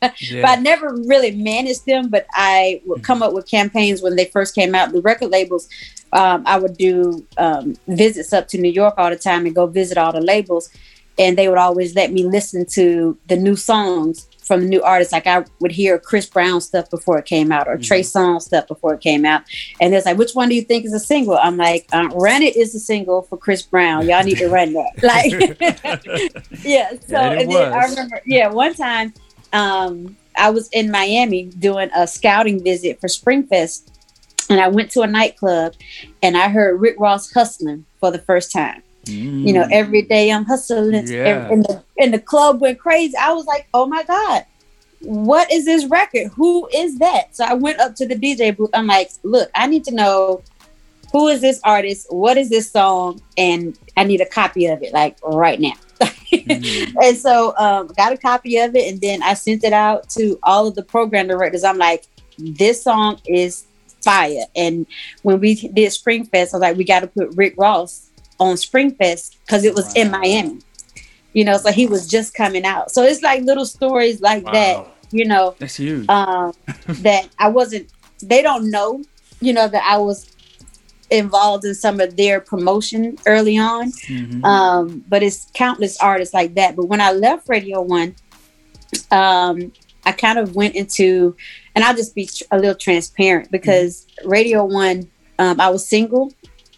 But 0.00 0.44
I 0.44 0.56
never 0.56 0.94
really 1.06 1.32
managed 1.32 1.86
them. 1.86 2.08
But 2.08 2.26
I 2.32 2.80
would 2.86 3.02
come 3.02 3.22
up 3.22 3.32
with 3.32 3.50
campaigns 3.50 4.00
when 4.00 4.14
they 4.14 4.26
first 4.26 4.54
came 4.54 4.74
out. 4.74 4.92
The 4.92 5.00
record 5.00 5.30
labels, 5.30 5.68
um, 6.12 6.44
I 6.46 6.58
would 6.58 6.76
do 6.76 7.26
um, 7.36 7.74
visits 7.88 8.32
up 8.32 8.46
to 8.48 8.58
New 8.58 8.70
York 8.70 8.94
all 8.96 9.10
the 9.10 9.16
time 9.16 9.44
and 9.46 9.54
go 9.54 9.66
visit 9.66 9.98
all 9.98 10.12
the 10.12 10.20
labels. 10.20 10.70
And 11.18 11.36
they 11.36 11.48
would 11.48 11.58
always 11.58 11.94
let 11.94 12.12
me 12.12 12.24
listen 12.24 12.64
to 12.66 13.18
the 13.26 13.36
new 13.36 13.56
songs 13.56 14.28
from 14.48 14.62
the 14.62 14.66
new 14.66 14.82
artists. 14.82 15.12
Like 15.12 15.26
I 15.26 15.44
would 15.60 15.70
hear 15.70 15.98
Chris 15.98 16.26
Brown 16.26 16.60
stuff 16.60 16.90
before 16.90 17.18
it 17.18 17.26
came 17.26 17.52
out, 17.52 17.68
or 17.68 17.76
Trey 17.76 18.00
Songz 18.00 18.42
stuff 18.42 18.66
before 18.66 18.94
it 18.94 19.00
came 19.00 19.24
out, 19.24 19.42
and 19.80 19.94
it's 19.94 20.06
like, 20.06 20.16
which 20.16 20.32
one 20.32 20.48
do 20.48 20.54
you 20.54 20.62
think 20.62 20.84
is 20.84 20.94
a 20.94 20.98
single? 20.98 21.36
I'm 21.36 21.56
like, 21.56 21.86
uh, 21.92 22.08
"Run 22.14 22.42
It" 22.42 22.56
is 22.56 22.74
a 22.74 22.80
single 22.80 23.22
for 23.22 23.36
Chris 23.36 23.62
Brown. 23.62 24.08
Y'all 24.08 24.24
need 24.24 24.38
to 24.38 24.48
run 24.48 24.72
that. 24.72 24.88
Like, 25.08 25.30
yeah. 26.64 26.90
So 27.06 27.20
it 27.20 27.42
and 27.42 27.52
then 27.52 27.72
I 27.72 27.84
remember, 27.86 28.20
yeah, 28.26 28.48
one 28.48 28.74
time 28.74 29.12
um, 29.52 30.16
I 30.36 30.50
was 30.50 30.68
in 30.70 30.90
Miami 30.90 31.44
doing 31.44 31.90
a 31.94 32.06
scouting 32.06 32.62
visit 32.62 33.00
for 33.00 33.06
Springfest, 33.06 33.90
and 34.50 34.60
I 34.60 34.68
went 34.68 34.90
to 34.92 35.02
a 35.02 35.06
nightclub, 35.06 35.74
and 36.22 36.36
I 36.36 36.48
heard 36.48 36.80
Rick 36.80 36.96
Ross 36.98 37.32
hustling 37.32 37.84
for 38.00 38.10
the 38.10 38.18
first 38.18 38.52
time. 38.52 38.82
You 39.12 39.52
know, 39.52 39.66
every 39.70 40.02
day 40.02 40.30
I'm 40.30 40.44
hustling. 40.44 41.06
Yeah. 41.06 41.48
And 41.50 41.64
the 41.64 41.82
and 41.98 42.12
the 42.12 42.18
club 42.18 42.60
went 42.60 42.78
crazy. 42.78 43.14
I 43.16 43.32
was 43.32 43.46
like, 43.46 43.68
oh 43.74 43.86
my 43.86 44.02
god, 44.04 44.44
what 45.00 45.50
is 45.52 45.64
this 45.64 45.86
record? 45.86 46.28
Who 46.34 46.68
is 46.74 46.98
that? 46.98 47.34
So 47.36 47.44
I 47.44 47.54
went 47.54 47.80
up 47.80 47.94
to 47.96 48.06
the 48.06 48.14
DJ 48.14 48.56
booth. 48.56 48.70
I'm 48.74 48.86
like, 48.86 49.10
look, 49.22 49.50
I 49.54 49.66
need 49.66 49.84
to 49.84 49.94
know 49.94 50.42
who 51.12 51.28
is 51.28 51.40
this 51.40 51.60
artist? 51.64 52.06
What 52.10 52.36
is 52.36 52.50
this 52.50 52.70
song? 52.70 53.20
And 53.36 53.78
I 53.96 54.04
need 54.04 54.20
a 54.20 54.26
copy 54.26 54.66
of 54.66 54.82
it, 54.82 54.92
like 54.92 55.16
right 55.22 55.60
now. 55.60 55.72
and 57.02 57.16
so 57.16 57.56
um, 57.56 57.88
got 57.96 58.12
a 58.12 58.16
copy 58.16 58.58
of 58.58 58.74
it, 58.74 58.92
and 58.92 59.00
then 59.00 59.22
I 59.22 59.34
sent 59.34 59.64
it 59.64 59.72
out 59.72 60.08
to 60.10 60.38
all 60.42 60.66
of 60.66 60.74
the 60.74 60.82
program 60.82 61.28
directors. 61.28 61.64
I'm 61.64 61.78
like, 61.78 62.06
this 62.38 62.82
song 62.82 63.20
is 63.26 63.66
fire. 64.02 64.44
And 64.54 64.86
when 65.22 65.40
we 65.40 65.54
did 65.54 65.90
Springfest, 65.90 66.34
I 66.34 66.40
was 66.42 66.60
like, 66.60 66.76
we 66.76 66.84
got 66.84 67.00
to 67.00 67.06
put 67.06 67.34
Rick 67.36 67.54
Ross 67.56 68.07
on 68.38 68.56
Springfest 68.56 69.36
because 69.46 69.64
it 69.64 69.74
was 69.74 69.94
in 69.94 70.10
Miami. 70.10 70.58
You 71.34 71.44
know, 71.44 71.56
so 71.58 71.70
he 71.70 71.86
was 71.86 72.08
just 72.08 72.34
coming 72.34 72.64
out. 72.64 72.90
So 72.90 73.02
it's 73.02 73.22
like 73.22 73.42
little 73.42 73.66
stories 73.66 74.20
like 74.20 74.44
that. 74.46 74.86
You 75.10 75.24
know, 75.26 75.54
That's 75.58 75.76
huge. 75.76 76.08
um, 76.08 76.52
that 76.86 77.28
I 77.38 77.48
wasn't. 77.48 77.90
They 78.22 78.42
don't 78.42 78.70
know, 78.70 79.02
you 79.40 79.52
know, 79.52 79.68
that 79.68 79.82
I 79.84 79.98
was 79.98 80.30
involved 81.10 81.64
in 81.64 81.74
some 81.74 82.00
of 82.00 82.16
their 82.16 82.40
promotion 82.40 83.16
early 83.26 83.56
on. 83.56 83.92
Mhm. 83.92 84.44
Um, 84.44 85.04
but 85.08 85.22
it's 85.22 85.46
countless 85.54 85.96
artists 86.00 86.34
like 86.34 86.54
that. 86.56 86.76
But 86.76 86.86
when 86.86 87.00
I 87.00 87.12
left 87.12 87.48
Radio 87.48 87.80
One, 87.80 88.14
um, 89.10 89.72
I 90.04 90.12
kind 90.12 90.38
of 90.38 90.54
went 90.54 90.74
into, 90.74 91.36
and 91.74 91.84
I'll 91.84 91.96
just 91.96 92.14
be 92.14 92.26
tr- 92.26 92.44
a 92.50 92.58
little 92.58 92.74
transparent 92.74 93.50
because 93.50 94.06
Radio 94.24 94.64
One, 94.64 95.08
um, 95.38 95.60
I 95.60 95.68
was 95.68 95.86
single, 95.86 96.32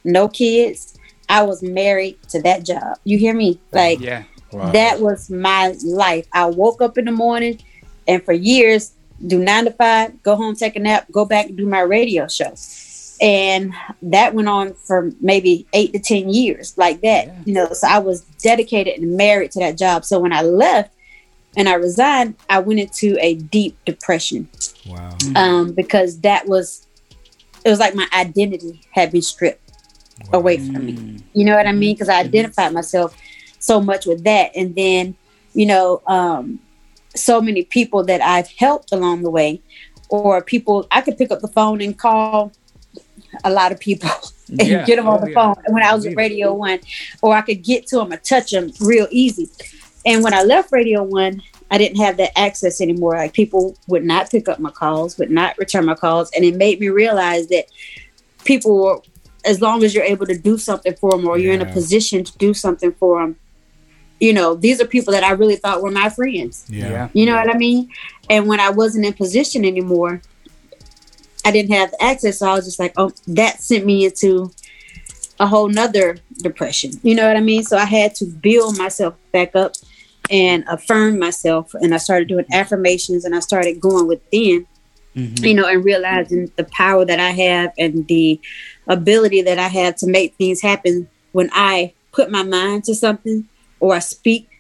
no 0.05 0.29
kids. 0.29 0.97
I 1.31 1.43
was 1.45 1.63
married 1.63 2.21
to 2.31 2.43
that 2.43 2.67
job. 2.67 2.99
You 3.05 3.17
hear 3.17 3.33
me? 3.33 3.61
Like 3.71 4.01
yeah. 4.01 4.25
that 4.53 5.01
was 5.01 5.31
my 5.31 5.75
life. 5.85 6.27
I 6.33 6.47
woke 6.47 6.83
up 6.83 6.99
in 6.99 7.05
the 7.05 7.13
morning 7.13 7.61
and 8.09 8.23
for 8.23 8.33
years 8.33 8.93
do 9.25 9.39
nine 9.39 9.67
to 9.67 9.71
five, 9.71 10.23
go 10.25 10.35
home, 10.35 10.57
take 10.57 10.75
a 10.75 10.81
nap, 10.81 11.07
go 11.13 11.25
back 11.25 11.47
and 11.47 11.57
do 11.57 11.67
my 11.67 11.81
radio 11.81 12.27
show. 12.27 12.55
And 13.23 13.75
that 14.03 14.35
went 14.35 14.49
on 14.49 14.75
for 14.75 15.13
maybe 15.21 15.67
eight 15.73 15.93
to 15.93 16.01
10 16.01 16.31
years, 16.31 16.77
like 16.77 17.03
that. 17.03 17.47
You 17.47 17.55
know, 17.55 17.73
so 17.73 17.87
I 17.87 17.99
was 17.99 18.23
dedicated 18.43 18.99
and 18.99 19.17
married 19.17 19.53
to 19.53 19.61
that 19.61 19.79
job. 19.79 20.05
So 20.05 20.19
when 20.19 20.33
I 20.33 20.43
left 20.43 20.93
and 21.57 21.69
I 21.69 21.75
resigned, 21.75 22.37
I 22.49 22.59
went 22.59 22.81
into 22.81 23.19
a 23.21 23.35
deep 23.35 23.77
depression. 23.85 24.49
Wow. 24.87 25.17
Um, 25.37 25.73
because 25.73 26.21
that 26.21 26.49
was, 26.49 26.87
it 27.65 27.69
was 27.69 27.79
like 27.79 27.95
my 27.95 28.09
identity 28.15 28.81
had 28.93 29.13
been 29.13 29.23
stripped 29.23 29.70
away 30.33 30.59
from 30.59 30.87
me. 30.87 31.23
You 31.33 31.45
know 31.45 31.57
what 31.57 31.67
I 31.67 31.73
mean? 31.73 31.95
Because 31.95 32.09
I 32.09 32.21
identified 32.21 32.73
myself 32.73 33.17
so 33.59 33.81
much 33.81 34.07
with 34.07 34.25
that. 34.25 34.53
And 34.57 34.75
then, 34.75 35.15
you 35.55 35.67
know, 35.67 36.03
um, 36.07 36.59
so 37.15 37.41
many 37.41 37.65
people 37.65 38.05
that 38.05 38.21
I've 38.21 38.49
helped 38.49 38.93
along 38.93 39.23
the 39.23 39.31
way, 39.31 39.61
or 40.09 40.43
people 40.43 40.87
I 40.91 41.01
could 41.01 41.19
pick 41.19 41.31
up 41.31 41.41
the 41.41 41.49
phone 41.49 41.81
and 41.81 41.97
call 41.99 42.53
a 43.45 43.51
lot 43.51 43.73
of 43.73 43.79
people 43.81 44.11
and 44.49 44.61
Yeah. 44.61 44.85
get 44.85 44.97
them 44.97 45.09
on 45.09 45.19
Oh, 45.19 45.25
the 45.25 45.31
yeah. 45.31 45.35
phone 45.55 45.57
when 45.69 45.83
I 45.83 45.95
was 45.95 46.07
at 46.07 46.17
Radio 46.17 46.55
One, 46.55 46.81
or 47.23 47.35
I 47.35 47.43
could 47.43 47.63
get 47.63 47.87
to 47.89 47.97
them 47.97 48.13
or 48.13 48.17
touch 48.17 48.51
them 48.51 48.73
real 48.81 49.07
easy. 49.11 49.49
And 50.07 50.25
when 50.25 50.35
I 50.35 50.43
left 50.43 50.73
Radio 50.73 51.03
One, 51.03 51.43
I 51.71 51.79
didn't 51.79 51.99
have 51.99 52.17
that 52.17 52.37
access 52.37 52.81
anymore. 52.81 53.15
Like 53.17 53.33
people 53.33 53.77
would 53.87 54.05
not 54.05 54.31
pick 54.31 54.49
up 54.49 54.59
my 54.59 54.71
calls, 54.71 55.17
would 55.19 55.31
not 55.31 55.57
return 55.59 55.85
my 55.85 55.95
calls, 55.95 56.31
and 56.35 56.45
it 56.45 56.57
made 56.57 56.81
me 56.81 56.89
realize 56.89 57.47
that 57.49 57.67
people 58.45 58.83
were, 58.83 59.01
as 59.45 59.61
long 59.61 59.83
as 59.85 59.95
you're 59.95 60.05
able 60.05 60.27
to 60.27 60.37
do 60.37 60.59
something 60.59 60.95
for 60.97 61.13
them, 61.13 61.27
or 61.27 61.39
you're 61.39 61.55
in 61.55 61.63
a 61.63 61.73
position 61.73 62.25
to 62.25 62.39
do 62.39 62.55
something 62.55 62.93
for 62.93 63.21
them, 63.21 63.37
you 64.21 64.35
know, 64.35 64.55
these 64.55 64.81
are 64.81 64.87
people 64.87 65.13
that 65.13 65.25
I 65.25 65.31
really 65.33 65.57
thought 65.57 65.83
were 65.83 65.91
my 65.91 66.11
friends. 66.11 66.67
Yeah. 66.69 67.09
You 67.15 67.27
know 67.27 67.37
what 67.37 67.49
I 67.49 67.57
mean? 67.57 67.91
And 68.29 68.47
when 68.47 68.61
I 68.61 68.71
wasn't 68.71 69.07
in 69.07 69.15
position 69.15 69.65
anymore, 69.65 70.21
I 71.45 71.51
didn't 71.51 71.73
have 71.73 71.95
access. 72.01 72.39
So 72.39 72.51
I 72.51 72.55
was 72.55 72.67
just 72.67 72.79
like, 72.79 72.93
oh, 72.99 73.13
that 73.29 73.63
sent 73.63 73.87
me 73.87 74.05
into 74.05 74.53
a 75.39 75.47
whole 75.47 75.69
nother 75.69 76.19
depression. 76.43 76.93
You 77.03 77.15
know 77.15 77.27
what 77.27 77.37
I 77.37 77.41
mean? 77.41 77.63
So 77.63 77.79
I 77.79 77.87
had 77.87 78.15
to 78.17 78.27
build 78.27 78.77
myself 78.77 79.15
back 79.33 79.57
up 79.57 79.73
and 80.31 80.65
affirm 80.69 81.19
myself. 81.19 81.73
And 81.75 81.95
I 81.95 81.97
started 81.97 82.29
doing 82.29 82.45
affirmations 82.53 83.25
and 83.25 83.35
I 83.35 83.41
started 83.41 83.81
going 83.81 84.07
within, 84.07 84.67
mm-hmm. 85.17 85.43
you 85.43 85.55
know, 85.55 85.67
and 85.67 85.83
realizing 85.83 86.53
the 86.57 86.65
power 86.65 87.07
that 87.07 87.19
I 87.19 87.31
have 87.31 87.73
and 87.79 88.07
the 88.07 88.39
ability 88.91 89.41
that 89.43 89.59
I 89.59 89.69
have 89.69 89.97
to 89.97 90.07
make 90.07 90.35
things 90.35 90.61
happen 90.61 91.09
when 91.33 91.49
I 91.53 91.95
put 92.13 92.31
my 92.31 92.43
mind 92.43 92.85
to 92.85 92.95
something 92.95 93.49
or 93.79 93.95
I 93.95 94.01
speak 94.01 94.51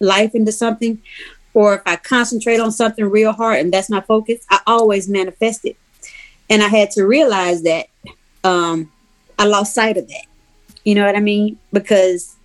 life 0.00 0.34
into 0.34 0.52
something 0.52 1.02
or 1.52 1.74
if 1.74 1.82
I 1.84 1.96
concentrate 1.96 2.60
on 2.60 2.72
something 2.72 3.04
real 3.04 3.32
hard 3.32 3.60
and 3.60 3.72
that's 3.72 3.90
my 3.90 4.00
focus, 4.00 4.46
I 4.48 4.60
always 4.66 5.08
manifest 5.08 5.64
it. 5.64 5.76
And 6.48 6.62
I 6.62 6.68
had 6.68 6.90
to 6.92 7.04
realize 7.04 7.62
that 7.62 7.86
um, 8.44 8.90
I 9.38 9.46
lost 9.46 9.74
sight 9.74 9.96
of 9.96 10.08
that. 10.08 10.26
You 10.84 10.94
know 10.94 11.04
what 11.04 11.16
I 11.16 11.20
mean? 11.20 11.58
Because 11.72 12.36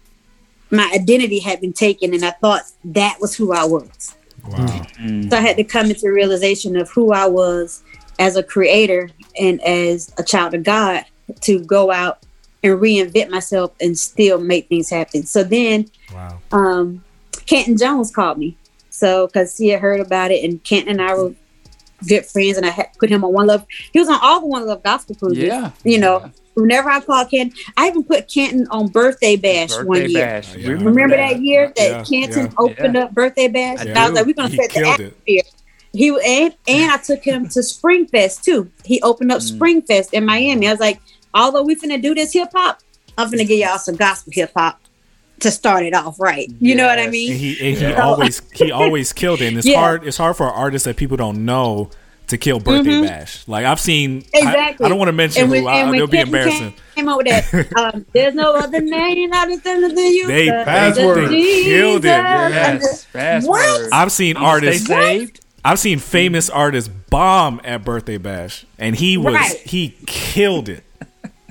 my 0.72 0.90
identity 0.94 1.40
had 1.40 1.62
been 1.62 1.74
taken 1.74 2.14
and 2.14 2.26
I 2.26 2.32
thought 2.32 2.64
that 2.86 3.18
was 3.22 3.36
who 3.36 3.54
I 3.54 3.66
was. 3.66 4.16
Wow. 4.48 4.86
So 5.30 5.38
I 5.38 5.42
had 5.42 5.58
to 5.58 5.64
come 5.64 5.88
into 5.88 6.12
realization 6.12 6.76
of 6.76 6.90
who 6.90 7.12
I 7.12 7.28
was 7.28 7.84
as 8.20 8.36
a 8.36 8.44
creator 8.44 9.10
and 9.40 9.62
as 9.62 10.14
a 10.18 10.24
child 10.24 10.54
of 10.54 10.64
God 10.64 11.04
to 11.42 11.60
go 11.66 11.92
out 11.92 12.20
and 12.64 12.80
reinvent 12.80 13.30
myself 13.30 13.72
and 13.80 13.98
still 13.98 14.40
make 14.40 14.68
things 14.68 14.90
happen. 14.90 15.24
So 15.26 15.44
then 15.44 15.90
Wow. 16.14 16.40
um, 16.52 17.04
Canton 17.46 17.78
Jones 17.78 18.12
called 18.12 18.38
me. 18.38 18.58
So, 18.90 19.28
because 19.28 19.56
he 19.58 19.70
had 19.70 19.80
heard 19.80 20.02
about 20.02 20.32
it, 20.32 20.44
and 20.44 20.62
Canton 20.64 21.00
and 21.00 21.02
I 21.02 21.14
were 21.16 21.34
good 22.08 22.26
friends, 22.26 22.58
and 22.58 22.66
I 22.66 22.70
had 22.70 22.88
put 23.00 23.10
him 23.10 23.24
on 23.24 23.32
One 23.32 23.48
Love. 23.48 23.66
He 23.94 24.00
was 24.00 24.10
on 24.10 24.20
all 24.22 24.42
the 24.42 24.48
One 24.48 24.66
Love 24.68 24.84
gospel 24.84 25.16
cruises. 25.16 25.44
Yeah. 25.46 25.72
You 25.86 26.00
know, 26.00 26.30
whenever 26.56 26.90
I 26.90 27.00
called 27.00 27.30
Canton, 27.30 27.58
I 27.78 27.88
even 27.88 28.04
put 28.04 28.28
Canton 28.28 28.68
on 28.72 28.90
Birthday 28.90 29.38
Bash 29.38 29.72
one 29.84 30.10
year. 30.10 30.20
bash. 30.20 30.54
Yeah. 30.56 30.68
We 30.70 30.74
Remember 30.76 31.16
that 31.16 31.42
year 31.42 31.72
that 31.78 31.90
Yeah, 31.90 32.04
Canton 32.04 32.46
yeah. 32.48 32.52
opened 32.58 32.96
Yeah. 32.96 33.04
up 33.04 33.14
Birthday 33.14 33.48
Bash? 33.48 33.80
I 33.80 33.84
And 33.86 33.98
I 33.98 34.10
was 34.10 34.18
like, 34.20 34.26
we're 34.26 34.34
going 34.34 34.50
to 34.50 34.56
He 34.58 34.62
set 34.64 34.74
the 34.74 34.80
killed 34.82 35.00
it. 35.00 35.06
atmosphere. 35.06 35.42
He 35.94 36.10
and 36.10 36.54
and 36.68 36.92
I 36.92 36.98
took 36.98 37.24
him 37.24 37.48
to 37.50 37.60
Springfest 37.62 38.44
too. 38.44 38.70
He 38.84 39.02
opened 39.02 39.32
Mm. 39.32 39.36
up 39.36 39.42
Springfest 39.42 40.14
in 40.14 40.26
Miami. 40.26 40.68
I 40.68 40.72
was 40.72 40.80
like, 40.82 41.00
although 41.34 41.64
we 41.64 41.76
finna 41.76 42.02
do 42.02 42.14
this 42.16 42.34
hip 42.34 42.50
hop, 42.54 42.80
I'm 43.18 43.30
finna 43.30 43.48
give 43.48 43.60
y'all 43.60 43.78
some 43.80 43.96
gospel 43.96 44.32
hip 44.36 44.52
hop 44.56 44.80
to 45.40 45.52
start 45.52 45.84
it 45.84 45.94
off 45.94 46.20
right. 46.20 46.50
You 46.60 46.76
know 46.76 46.86
what 46.88 47.00
I 47.00 47.08
mean? 47.08 47.32
And 47.32 47.40
he, 47.40 47.70
and 47.70 47.78
he 47.78 47.94
always 47.94 48.42
he 48.54 48.72
always 48.74 49.14
killed 49.14 49.42
it. 49.42 49.48
And 49.48 49.58
it's 49.58 49.66
Yeah. 49.68 49.80
hard 49.80 50.06
it's 50.06 50.18
hard 50.18 50.36
for 50.36 50.48
artists 50.48 50.86
that 50.86 50.98
people 50.98 51.18
don't 51.18 51.46
know 51.46 51.90
to 52.28 52.38
kill 52.38 52.60
birthday 52.60 53.02
bash. 53.02 53.48
Like 53.48 53.66
I've 53.66 53.80
seen 53.80 54.24
I- 54.36 54.38
Exactly. 54.40 54.86
I, 54.86 54.90
don't 54.90 54.98
want 55.00 55.08
to 55.08 55.14
mention 55.14 55.44
And 55.44 55.52
when- 55.52 55.62
who 55.64 55.68
I, 55.70 55.76
and 55.80 55.90
when 55.90 55.96
it'll 55.96 56.08
be 56.08 56.20
embarrassing. 56.20 56.74
Came 56.96 57.08
out 57.10 57.18
with 57.18 57.28
that. 57.28 57.72
Um, 57.96 58.06
There's 58.14 58.36
no 58.36 58.54
other 58.56 58.82
name 58.82 59.32
out 59.34 59.48
other 59.48 59.58
than 59.58 59.96
the 59.96 60.02
you. 60.02 60.28
They- 60.28 60.50
Password. 60.50 61.30
They 61.30 61.64
killed 61.64 62.04
it. 62.06 62.08
Yes. 62.10 63.06
Fast 63.06 63.48
What? 63.48 63.94
I've 63.94 64.12
seen 64.12 64.36
I'ma 64.38 64.46
artists 64.48 64.86
saved. 64.88 65.40
I've 65.66 65.80
seen 65.80 66.00
famous 66.00 66.50
artists 66.50 66.90
bomb 67.10 67.60
at 67.64 67.84
birthday 67.84 68.18
bash 68.18 68.66
and 68.78 68.96
he 68.96 69.18
was 69.18 69.34
Right. 69.34 69.56
he 69.66 69.96
killed 70.06 70.70
it. 70.70 70.84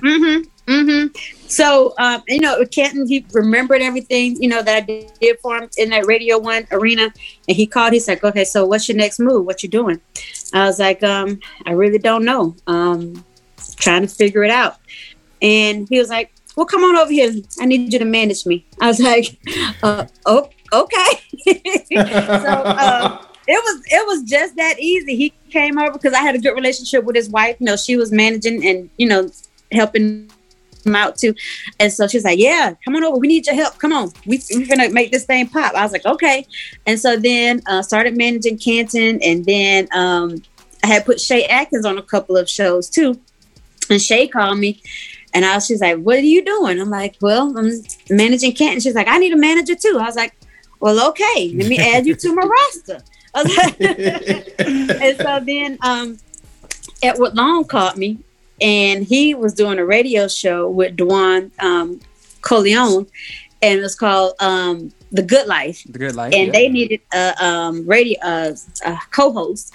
Hmm 0.01 0.41
mhm. 0.69 1.49
So, 1.49 1.93
um, 1.97 2.23
you 2.27 2.39
know, 2.39 2.63
Canton, 2.65 3.07
he 3.07 3.25
remembered 3.33 3.81
everything, 3.81 4.41
you 4.41 4.47
know, 4.47 4.61
that 4.61 4.75
I 4.75 5.09
did 5.19 5.39
for 5.41 5.57
him 5.57 5.69
in 5.77 5.89
that 5.89 6.05
Radio 6.05 6.37
One 6.37 6.67
arena. 6.71 7.11
And 7.47 7.57
he 7.57 7.65
called, 7.65 7.93
he's 7.93 8.07
like, 8.07 8.23
okay, 8.23 8.45
so 8.45 8.65
what's 8.65 8.87
your 8.87 8.97
next 8.97 9.19
move? 9.19 9.45
What 9.45 9.63
you 9.63 9.69
doing? 9.69 9.99
I 10.53 10.65
was 10.65 10.79
like, 10.79 11.03
um, 11.03 11.39
I 11.65 11.71
really 11.71 11.97
don't 11.97 12.23
know. 12.23 12.55
Um, 12.67 13.25
trying 13.77 14.03
to 14.03 14.07
figure 14.07 14.43
it 14.43 14.51
out. 14.51 14.77
And 15.41 15.87
he 15.89 15.97
was 15.97 16.09
like, 16.09 16.31
well, 16.55 16.65
come 16.65 16.83
on 16.83 16.95
over 16.97 17.11
here. 17.11 17.33
I 17.59 17.65
need 17.65 17.91
you 17.91 17.99
to 17.99 18.05
manage 18.05 18.45
me. 18.45 18.65
I 18.79 18.87
was 18.87 18.99
like, 19.11 19.39
uh, 19.81 20.05
oh, 20.25 20.49
okay. 20.71 21.09
so, 21.89 22.63
um, 22.65 23.25
it 23.51 23.63
was 23.63 23.81
it 23.87 24.05
was 24.05 24.29
just 24.29 24.55
that 24.57 24.79
easy. 24.79 25.15
He 25.15 25.33
came 25.49 25.79
over 25.79 25.93
because 25.93 26.13
I 26.13 26.19
had 26.19 26.35
a 26.35 26.37
good 26.37 26.53
relationship 26.53 27.03
with 27.03 27.15
his 27.15 27.31
wife. 27.31 27.55
You 27.59 27.65
know, 27.65 27.75
she 27.75 27.97
was 27.97 28.11
managing 28.11 28.63
and 28.63 28.91
you 28.97 29.07
know 29.07 29.27
helping 29.71 30.29
him 30.85 30.95
out 30.95 31.17
too. 31.17 31.33
And 31.79 31.91
so 31.91 32.07
she's 32.07 32.23
like, 32.23 32.39
Yeah, 32.39 32.73
come 32.83 32.95
on 32.95 33.03
over. 33.03 33.17
We 33.17 33.27
need 33.27 33.45
your 33.45 33.55
help. 33.55 33.77
Come 33.77 33.93
on. 33.93 34.11
We, 34.25 34.41
we're 34.51 34.67
going 34.67 34.79
to 34.79 34.89
make 34.89 35.11
this 35.11 35.25
thing 35.25 35.47
pop. 35.47 35.73
I 35.73 35.83
was 35.83 35.91
like, 35.91 36.05
Okay. 36.05 36.45
And 36.85 36.99
so 36.99 37.17
then 37.17 37.61
uh, 37.67 37.81
started 37.81 38.17
managing 38.17 38.57
Canton. 38.57 39.21
And 39.21 39.45
then 39.45 39.87
um, 39.93 40.41
I 40.83 40.87
had 40.87 41.05
put 41.05 41.19
Shei 41.19 41.45
Atkins 41.45 41.85
on 41.85 41.97
a 41.97 42.03
couple 42.03 42.37
of 42.37 42.49
shows 42.49 42.89
too. 42.89 43.19
And 43.89 44.01
Shay 44.01 44.27
called 44.27 44.59
me. 44.59 44.81
And 45.33 45.45
I 45.45 45.55
was, 45.55 45.65
she's 45.65 45.81
like, 45.81 45.97
What 45.99 46.17
are 46.17 46.21
you 46.21 46.43
doing? 46.43 46.79
I'm 46.79 46.89
like, 46.89 47.17
Well, 47.21 47.55
I'm 47.57 47.71
managing 48.09 48.53
Canton. 48.53 48.79
She's 48.79 48.95
like, 48.95 49.07
I 49.07 49.17
need 49.17 49.33
a 49.33 49.37
manager 49.37 49.75
too. 49.75 49.97
I 49.99 50.05
was 50.05 50.15
like, 50.15 50.35
Well, 50.79 51.07
okay, 51.09 51.53
let 51.55 51.67
me 51.67 51.77
add 51.77 52.05
you 52.05 52.15
to 52.15 52.35
my 52.35 52.43
roster. 52.75 53.01
And 53.35 55.17
so 55.17 55.39
then 55.45 55.77
um, 55.81 56.17
Edward 57.03 57.35
Long 57.35 57.63
called 57.63 57.95
me, 57.95 58.17
and 58.61 59.03
he 59.03 59.33
was 59.35 59.53
doing 59.53 59.79
a 59.79 59.85
radio 59.85 60.27
show 60.27 60.69
with 60.69 60.97
Dwan 60.97 61.51
um, 61.61 61.99
Coleon, 62.41 63.07
and 63.61 63.79
it 63.79 63.81
was 63.81 63.95
called 63.95 64.33
um, 64.39 64.91
The 65.11 65.21
Good 65.21 65.47
Life. 65.47 65.83
The 65.89 65.99
Good 65.99 66.15
Life. 66.15 66.33
And 66.33 66.47
yeah. 66.47 66.51
they 66.51 66.69
needed 66.69 67.01
a 67.13 67.45
um, 67.45 67.85
radio 67.87 68.19
uh, 68.21 68.53
a 68.85 68.97
co-host, 69.11 69.73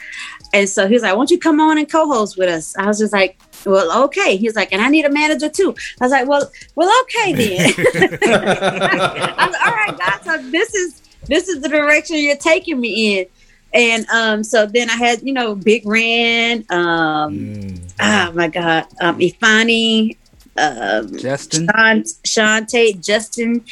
and 0.53 0.69
so 0.69 0.87
he 0.87 0.95
was 0.95 1.03
like, 1.03 1.13
"Why 1.13 1.19
don't 1.19 1.31
you 1.31 1.39
come 1.39 1.61
on 1.61 1.79
and 1.79 1.91
co-host 1.91 2.39
with 2.39 2.49
us?" 2.49 2.77
I 2.77 2.87
was 2.87 2.99
just 2.99 3.13
like, 3.13 3.39
"Well, 3.67 4.05
okay." 4.05 4.37
He's 4.37 4.55
like, 4.55 4.73
"And 4.73 4.81
I 4.81 4.89
need 4.89 5.05
a 5.05 5.11
manager 5.11 5.49
too." 5.49 5.75
I 6.01 6.05
was 6.05 6.13
like, 6.13 6.29
"Well, 6.29 6.51
well, 6.75 7.03
okay 7.03 7.33
then." 7.33 7.73
I 8.27 9.47
was, 9.47 9.57
all 9.65 9.73
right, 9.73 9.99
God. 9.99 10.21
So 10.25 10.51
this 10.51 10.75
is 10.75 11.03
this 11.27 11.49
is 11.49 11.63
the 11.63 11.69
direction 11.69 12.19
you're 12.19 12.37
taking 12.37 12.81
me 12.81 13.19
in. 13.19 13.27
And 13.75 14.09
um, 14.09 14.45
so 14.45 14.67
then 14.67 14.89
I 14.89 14.95
had, 14.95 15.23
you 15.23 15.33
know, 15.33 15.57
Big 15.57 15.85
Ran, 15.85 16.65
um, 16.71 17.75
oh 18.01 18.33
my 18.33 18.49
God, 18.49 18.87
um, 19.01 19.19
Ifani, 19.19 20.17
um, 20.57 21.17
Justin, 21.19 21.67
Sean, 21.67 22.05
Sean 22.25 22.67
Tate, 22.67 23.01
Justin, 23.01 23.65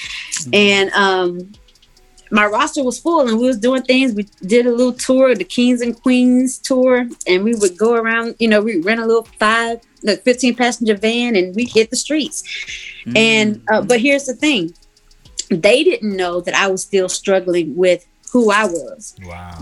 and 0.53 0.91
um, 0.91 1.53
my 2.33 2.47
roster 2.47 2.83
was 2.83 2.99
full, 2.99 3.29
and 3.29 3.39
we 3.39 3.47
was 3.47 3.59
doing 3.59 3.83
things. 3.83 4.15
We 4.15 4.25
did 4.45 4.67
a 4.67 4.73
little 4.73 4.93
tour, 4.93 5.35
the 5.35 5.45
Kings 5.45 5.83
and 5.83 6.01
Queens 6.03 6.59
tour, 6.59 7.07
and 7.29 7.45
we 7.45 7.55
would 7.55 7.77
go 7.79 7.95
around. 7.95 8.35
You 8.41 8.49
know, 8.49 8.61
we 8.61 8.81
rent 8.81 9.01
a 9.01 9.07
little 9.07 9.29
five, 9.39 9.81
like 10.03 10.23
fifteen 10.23 10.57
passenger 10.57 10.97
van, 10.97 11.37
and 11.37 11.55
we 11.55 11.67
hit 11.67 11.91
the 11.91 11.97
streets. 11.97 12.43
And 13.15 13.63
uh, 13.71 13.83
but 13.83 14.01
here's 14.01 14.25
the 14.25 14.35
thing: 14.35 14.75
they 15.51 15.85
didn't 15.85 16.17
know 16.17 16.41
that 16.41 16.55
I 16.55 16.67
was 16.69 16.83
still 16.83 17.09
struggling 17.09 17.77
with 17.77 18.07
who 18.33 18.51
I 18.51 18.65
was 18.65 19.15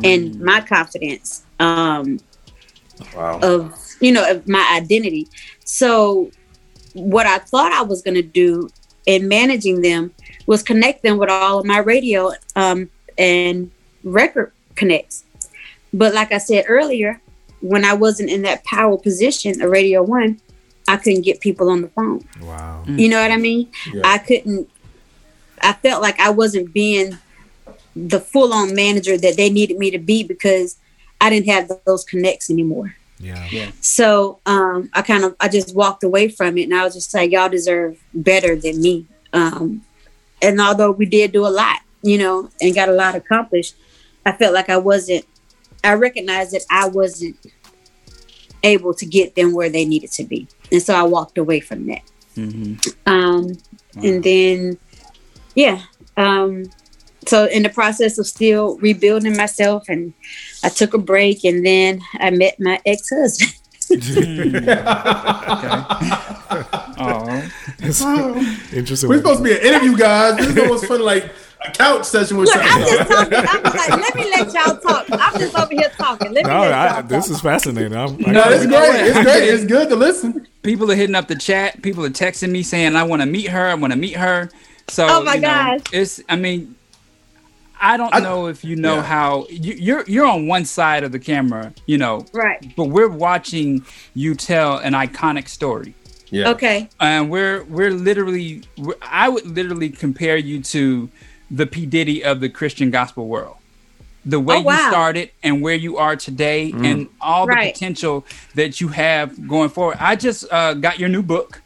and 0.04 0.40
my 0.40 0.60
confidence. 0.60 1.42
Um, 1.58 2.20
Wow. 3.16 3.38
of 3.42 3.78
you 4.02 4.12
know 4.12 4.30
of 4.30 4.46
my 4.46 4.62
identity 4.78 5.26
so 5.64 6.30
what 6.92 7.26
i 7.26 7.38
thought 7.38 7.72
i 7.72 7.80
was 7.80 8.02
going 8.02 8.14
to 8.14 8.20
do 8.22 8.68
in 9.06 9.26
managing 9.26 9.80
them 9.80 10.12
was 10.46 10.62
connect 10.62 11.02
them 11.02 11.16
with 11.16 11.30
all 11.30 11.60
of 11.60 11.64
my 11.64 11.78
radio 11.78 12.30
um, 12.56 12.90
and 13.16 13.70
record 14.04 14.52
connects 14.74 15.24
but 15.94 16.12
like 16.12 16.30
i 16.30 16.36
said 16.36 16.66
earlier 16.68 17.22
when 17.62 17.86
i 17.86 17.94
wasn't 17.94 18.28
in 18.28 18.42
that 18.42 18.62
power 18.64 18.98
position 18.98 19.62
of 19.62 19.70
radio 19.70 20.02
one 20.02 20.38
i 20.86 20.98
couldn't 20.98 21.22
get 21.22 21.40
people 21.40 21.70
on 21.70 21.80
the 21.80 21.88
phone 21.88 22.22
wow 22.42 22.84
you 22.86 23.08
know 23.08 23.20
what 23.22 23.30
i 23.30 23.36
mean 23.38 23.66
Yeah. 23.94 24.02
i 24.04 24.18
couldn't 24.18 24.68
i 25.62 25.72
felt 25.72 26.02
like 26.02 26.20
i 26.20 26.28
wasn't 26.28 26.74
being 26.74 27.16
the 27.96 28.20
full-on 28.20 28.74
manager 28.74 29.18
that 29.18 29.36
they 29.36 29.50
needed 29.50 29.78
me 29.78 29.90
to 29.90 29.98
be 29.98 30.22
because 30.22 30.78
i 31.20 31.28
didn't 31.28 31.48
have 31.48 31.70
those 31.84 32.04
connects 32.04 32.50
anymore 32.50 32.94
yeah 33.18 33.46
yeah 33.50 33.70
so 33.80 34.38
um, 34.46 34.88
I 34.92 35.02
kind 35.02 35.24
of 35.24 35.36
I 35.40 35.48
just 35.48 35.74
walked 35.74 36.04
away 36.04 36.28
from 36.28 36.56
it, 36.56 36.64
and 36.64 36.74
I 36.74 36.84
was 36.84 36.94
just 36.94 37.12
like, 37.12 37.30
y'all 37.30 37.48
deserve 37.48 38.02
better 38.14 38.56
than 38.56 38.80
me. 38.80 39.06
Um, 39.32 39.84
and 40.40 40.60
although 40.60 40.90
we 40.90 41.06
did 41.06 41.32
do 41.32 41.46
a 41.46 41.48
lot, 41.48 41.80
you 42.02 42.18
know, 42.18 42.48
and 42.60 42.74
got 42.74 42.88
a 42.88 42.92
lot 42.92 43.14
accomplished, 43.14 43.74
I 44.24 44.32
felt 44.32 44.54
like 44.54 44.68
I 44.68 44.78
wasn't. 44.78 45.26
I 45.82 45.94
recognized 45.94 46.52
that 46.52 46.62
I 46.70 46.88
wasn't 46.88 47.36
able 48.62 48.94
to 48.94 49.06
get 49.06 49.34
them 49.34 49.54
where 49.54 49.70
they 49.70 49.84
needed 49.84 50.12
to 50.12 50.24
be, 50.24 50.48
and 50.70 50.82
so 50.82 50.94
I 50.94 51.02
walked 51.02 51.36
away 51.38 51.60
from 51.60 51.86
that. 51.86 52.02
Um, 53.06 53.58
and 53.96 54.22
then, 54.22 54.78
yeah. 55.54 55.82
Um, 56.16 56.70
so 57.26 57.46
in 57.46 57.62
the 57.62 57.68
process 57.68 58.18
of 58.18 58.26
still 58.26 58.76
rebuilding 58.78 59.36
myself, 59.36 59.88
and 59.88 60.12
I 60.64 60.68
took 60.68 60.94
a 60.94 60.98
break, 60.98 61.44
and 61.44 61.64
then 61.64 62.00
I 62.14 62.30
met 62.30 62.58
my 62.60 62.80
ex 62.86 63.10
husband. 63.10 63.52
Oh, 67.02 67.50
interesting. 68.72 69.08
We're 69.08 69.18
supposed 69.18 69.38
to 69.38 69.44
be 69.44 69.52
an 69.52 69.60
interview, 69.64 69.96
guys. 69.96 70.36
This 70.36 70.48
is 70.48 70.58
almost 70.58 70.86
fun 70.86 71.00
like 71.02 71.30
a 71.66 71.70
couch 71.72 72.04
session 72.04 72.36
with 72.36 72.46
Look, 72.48 72.56
I'm 72.62 72.80
just 72.82 73.08
something. 73.10 73.30
talking. 73.42 73.48
I'm 73.48 73.62
like, 73.62 73.90
let 73.90 74.14
me 74.14 74.24
let 74.30 74.52
y'all 74.54 74.76
talk. 74.76 75.06
I'm 75.10 75.38
just 75.38 75.56
over 75.56 75.72
here 75.72 75.90
talking. 75.96 76.32
Let 76.32 76.44
me 76.46 76.50
No, 76.50 76.60
let 76.60 76.72
I, 76.72 76.94
y'all 77.00 77.02
this 77.08 77.26
talk. 77.26 77.34
is 77.36 77.40
fascinating. 77.40 77.96
I'm, 77.96 78.24
I 78.26 78.32
No, 78.32 78.42
it's 78.48 78.66
wait. 78.66 78.68
great. 78.70 79.06
It's 79.06 79.18
great. 79.22 79.48
It's 79.48 79.64
good 79.64 79.88
to 79.88 79.96
listen. 79.96 80.46
People 80.62 80.90
are 80.90 80.94
hitting 80.94 81.14
up 81.16 81.28
the 81.28 81.36
chat. 81.36 81.80
People 81.82 82.04
are 82.04 82.10
texting 82.10 82.50
me 82.50 82.62
saying, 82.62 82.96
"I 82.96 83.02
want 83.02 83.22
to 83.22 83.26
meet 83.26 83.48
her. 83.48 83.66
I 83.66 83.74
want 83.74 83.92
to 83.92 83.98
meet 83.98 84.16
her." 84.16 84.50
So, 84.88 85.06
Oh 85.08 85.22
my 85.22 85.34
you 85.34 85.40
know, 85.40 85.48
gosh. 85.48 85.80
it's. 85.92 86.20
I 86.28 86.36
mean, 86.36 86.74
I 87.80 87.96
don't 87.96 88.22
know 88.22 88.46
if 88.48 88.64
you 88.64 88.76
know 88.76 88.96
yeah. 88.96 89.02
how 89.02 89.46
you, 89.48 89.74
you're. 89.74 90.04
You're 90.06 90.26
on 90.26 90.46
one 90.46 90.64
side 90.64 91.02
of 91.02 91.12
the 91.12 91.18
camera, 91.18 91.72
you 91.86 91.96
know, 91.98 92.26
Right. 92.32 92.72
but 92.76 92.84
we're 92.84 93.08
watching 93.08 93.84
you 94.14 94.34
tell 94.34 94.76
an 94.78 94.92
iconic 94.92 95.48
story. 95.48 95.94
Yeah. 96.32 96.50
Okay. 96.50 96.88
and 97.00 97.28
we're 97.28 97.64
we're 97.64 97.90
literally 97.90 98.62
we're, 98.78 98.94
i 99.02 99.28
would 99.28 99.44
literally 99.46 99.88
compare 99.88 100.36
you 100.36 100.62
to 100.62 101.08
the 101.50 101.66
p 101.66 101.86
diddy 101.86 102.22
of 102.22 102.38
the 102.38 102.48
christian 102.48 102.88
gospel 102.92 103.26
world 103.26 103.56
the 104.24 104.38
way 104.38 104.58
Oh, 104.58 104.60
wow. 104.60 104.76
you 104.76 104.88
started 104.90 105.30
and 105.42 105.60
where 105.60 105.74
you 105.74 105.96
are 105.96 106.14
today 106.14 106.70
and 106.72 107.08
all 107.20 107.46
the 107.46 107.52
Right. 107.54 107.74
potential 107.74 108.24
that 108.54 108.80
you 108.80 108.86
have 108.88 109.48
going 109.48 109.70
forward 109.70 109.96
i 109.98 110.14
just 110.14 110.44
uh, 110.52 110.74
got 110.74 111.00
your 111.00 111.08
new 111.08 111.22
book 111.22 111.62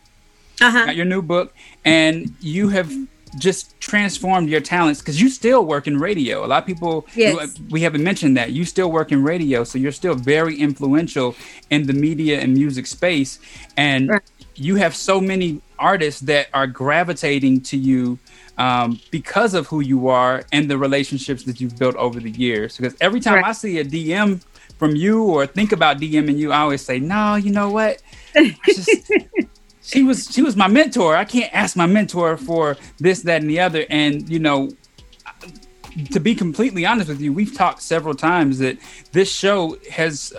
Uh 0.63 0.71
huh. 0.71 0.87
got 0.87 0.97
your 0.97 1.05
new 1.05 1.21
book 1.21 1.53
and 1.85 2.35
you 2.41 2.71
have 2.71 2.91
just 3.39 3.79
transformed 3.81 4.49
your 4.49 4.61
talents 4.61 5.01
because 5.01 5.21
you 5.21 5.29
still 5.29 5.65
work 5.65 5.87
in 5.87 5.99
radio 5.99 6.45
a 6.45 6.49
lot 6.49 6.63
of 6.63 6.67
people 6.67 7.07
Yes. 7.15 7.55
we 7.71 7.81
haven't 7.83 8.03
mentioned 8.05 8.37
that 8.37 8.53
you 8.53 8.65
still 8.65 8.91
work 8.91 9.13
in 9.13 9.23
radio 9.23 9.65
so 9.65 9.79
you're 9.79 9.93
still 9.93 10.15
very 10.15 10.57
influential 10.59 11.35
in 11.71 11.87
the 11.87 11.93
media 11.93 12.41
and 12.41 12.55
music 12.55 12.87
space 12.87 13.39
and 13.77 14.09
Right. 14.09 14.23
you 14.55 14.77
have 14.77 14.95
so 14.95 15.21
many 15.21 15.61
artists 15.79 16.21
that 16.23 16.49
are 16.55 16.67
gravitating 16.67 17.61
to 17.63 17.77
you 17.77 18.19
um, 18.59 19.01
because 19.11 19.55
of 19.55 19.67
who 19.67 19.81
you 19.81 20.09
are 20.09 20.45
and 20.53 20.71
the 20.71 20.79
relationships 20.79 21.43
that 21.45 21.61
you've 21.61 21.77
built 21.79 21.97
over 21.97 22.21
the 22.21 22.31
years 22.31 22.77
because 22.77 22.95
every 23.01 23.21
time 23.21 23.35
Right. 23.37 23.47
i 23.47 23.53
see 23.53 23.79
a 23.79 23.85
dm 23.85 24.41
from 24.79 24.95
you 24.97 25.25
or 25.25 25.47
think 25.47 25.73
about 25.73 25.99
dming 25.99 26.37
you 26.37 26.53
i 26.53 26.59
always 26.59 26.83
say 26.83 26.99
no 27.01 27.35
you 27.35 27.51
know 27.53 27.71
what 27.71 28.01
I 28.37 28.55
just 28.67 28.91
she 29.85 30.03
was 30.03 30.27
she 30.33 30.43
was 30.43 30.57
my 30.57 30.69
mentor. 30.69 31.15
I 31.17 31.25
can't 31.25 31.53
ask 31.55 31.77
my 31.77 31.87
mentor 31.87 32.37
for 32.37 32.77
this, 32.99 33.23
that, 33.23 33.41
and 33.43 33.51
the 33.51 33.61
other. 33.61 33.85
And 33.91 34.29
you 34.29 34.39
know, 34.39 34.71
to 36.11 36.21
be 36.21 36.35
completely 36.35 36.87
honest 36.87 37.09
with 37.09 37.21
you, 37.21 37.33
we've 37.33 37.55
talked 37.55 37.83
several 37.83 38.15
times 38.15 38.59
that 38.59 38.79
this 39.13 39.31
show 39.31 39.77
has 39.91 40.33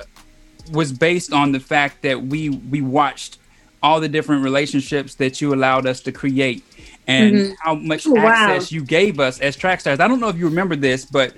was 0.72 0.92
based 0.92 1.32
on 1.32 1.52
the 1.52 1.60
fact 1.60 2.02
that 2.02 2.22
we 2.24 2.50
we 2.50 2.82
watched 2.82 3.38
all 3.84 4.00
the 4.00 4.10
different 4.10 4.44
relationships 4.44 5.16
that 5.16 5.40
you 5.40 5.54
allowed 5.54 5.86
us 5.86 6.02
to 6.02 6.12
create 6.12 6.64
and 7.08 7.36
Mhm. 7.36 7.56
how 7.60 7.76
much 7.76 8.08
Oh, 8.08 8.12
wow. 8.14 8.24
access 8.32 8.72
you 8.72 8.84
gave 8.84 9.20
us 9.20 9.40
as 9.40 9.56
track 9.56 9.80
stars. 9.80 10.00
I 10.00 10.08
don't 10.08 10.20
know 10.20 10.30
if 10.30 10.38
you 10.38 10.46
remember 10.46 10.76
this, 10.76 11.06
but 11.06 11.34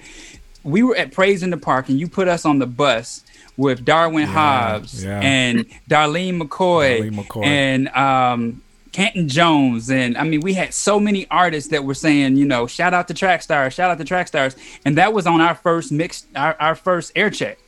we 0.64 0.82
were 0.82 0.96
at 0.96 1.12
Praise 1.12 1.44
in 1.44 1.50
the 1.50 1.58
Park 1.58 1.90
and 1.90 2.00
you 2.00 2.08
put 2.08 2.30
us 2.30 2.46
on 2.46 2.60
the 2.60 2.66
bus 2.66 3.24
with 3.58 3.84
Darwin 3.84 4.28
Hobbs 4.28 5.04
yeah. 5.04 5.20
and 5.20 5.66
Darlene 5.90 6.42
McCoy, 6.42 7.02
Darlene 7.02 7.26
McCoy. 7.26 7.46
and 7.46 7.88
um, 7.90 8.62
Canton 8.92 9.28
Jones. 9.28 9.90
And 9.90 10.18
I 10.18 10.24
mean, 10.24 10.42
we 10.42 10.54
had 10.54 10.74
so 10.74 11.00
many 11.00 11.28
artists 11.30 11.72
that 11.72 11.84
were 11.84 11.96
saying, 11.96 12.38
you 12.38 12.46
know, 12.46 12.68
shout 12.68 12.94
out 12.94 13.08
to 13.10 13.14
Track 13.14 13.42
Stars, 13.42 13.74
shout 13.74 13.92
out 13.92 13.98
to 13.98 14.06
Track 14.06 14.28
Stars. 14.28 14.56
And 14.86 14.98
that 14.98 15.14
was 15.14 15.28
on 15.28 15.42
our 15.42 15.56
first 15.56 15.92
mix, 15.92 16.26
our, 16.36 16.56
our 16.60 16.76
first 16.76 17.12
air 17.16 17.30
check. 17.30 17.60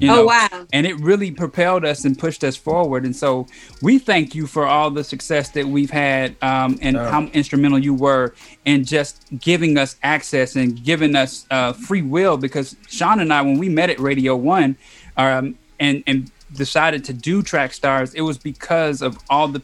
You 0.00 0.10
Oh, 0.10 0.24
wow. 0.24 0.66
And 0.72 0.86
it 0.86 0.98
really 0.98 1.30
propelled 1.30 1.84
us 1.84 2.04
and 2.04 2.18
pushed 2.18 2.42
us 2.42 2.56
forward. 2.56 3.04
And 3.04 3.14
so 3.14 3.46
we 3.80 3.98
thank 3.98 4.34
you 4.34 4.46
for 4.46 4.66
all 4.66 4.90
the 4.90 5.04
success 5.04 5.50
that 5.50 5.66
we've 5.66 5.90
had 5.90 6.34
um, 6.42 6.78
and 6.82 6.96
how 6.96 7.22
instrumental 7.26 7.78
you 7.78 7.94
were 7.94 8.34
in 8.64 8.84
just 8.84 9.24
giving 9.38 9.78
us 9.78 9.96
access 10.02 10.56
and 10.56 10.82
giving 10.82 11.14
us 11.14 11.46
uh, 11.50 11.72
free 11.74 12.02
will. 12.02 12.36
Because 12.36 12.76
Sean 12.88 13.20
and 13.20 13.32
I, 13.32 13.42
when 13.42 13.58
we 13.58 13.68
met 13.68 13.88
at 13.88 14.00
Radio 14.00 14.34
One 14.34 14.76
um, 15.18 15.58
and, 15.78 16.02
and 16.06 16.30
decided 16.54 17.04
to 17.04 17.12
do 17.12 17.42
Track 17.42 17.72
Stars, 17.74 18.14
it 18.14 18.22
was 18.22 18.38
because 18.38 19.02
of 19.02 19.18
all 19.28 19.48
the 19.48 19.62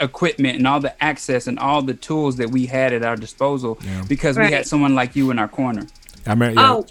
equipment 0.00 0.56
and 0.58 0.66
all 0.66 0.80
the 0.80 1.04
access 1.04 1.46
and 1.46 1.58
all 1.58 1.82
the 1.82 1.94
tools 1.94 2.36
that 2.36 2.50
we 2.50 2.66
had 2.66 2.92
at 2.92 3.04
our 3.04 3.16
disposal 3.16 3.78
because 4.08 4.36
we 4.38 4.50
had 4.50 4.66
someone 4.66 4.94
like 4.94 5.14
you 5.14 5.30
in 5.30 5.38
our 5.38 5.48
corner. 5.48 5.86
I 6.26 6.30
remember, 6.30 6.60
yeah, 6.60 6.72
Oh, 6.72 6.86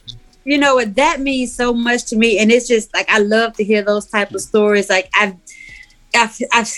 you 0.46 0.58
know 0.58 0.76
what? 0.76 0.96
That 0.96 1.20
means 1.20 1.54
so 1.54 1.74
much 1.74 2.06
to 2.06 2.16
me, 2.16 2.38
and 2.40 2.52
it's 2.52 2.68
just 2.68 2.94
like 2.94 3.10
I 3.10 3.20
love 3.20 3.54
to 3.58 3.64
hear 3.64 3.82
those 3.82 4.06
type 4.08 4.32
of 4.32 4.42
stories. 4.42 4.90
Like 4.90 5.10
I've, 5.16 5.36
I've, 6.16 6.38
I've, 6.52 6.72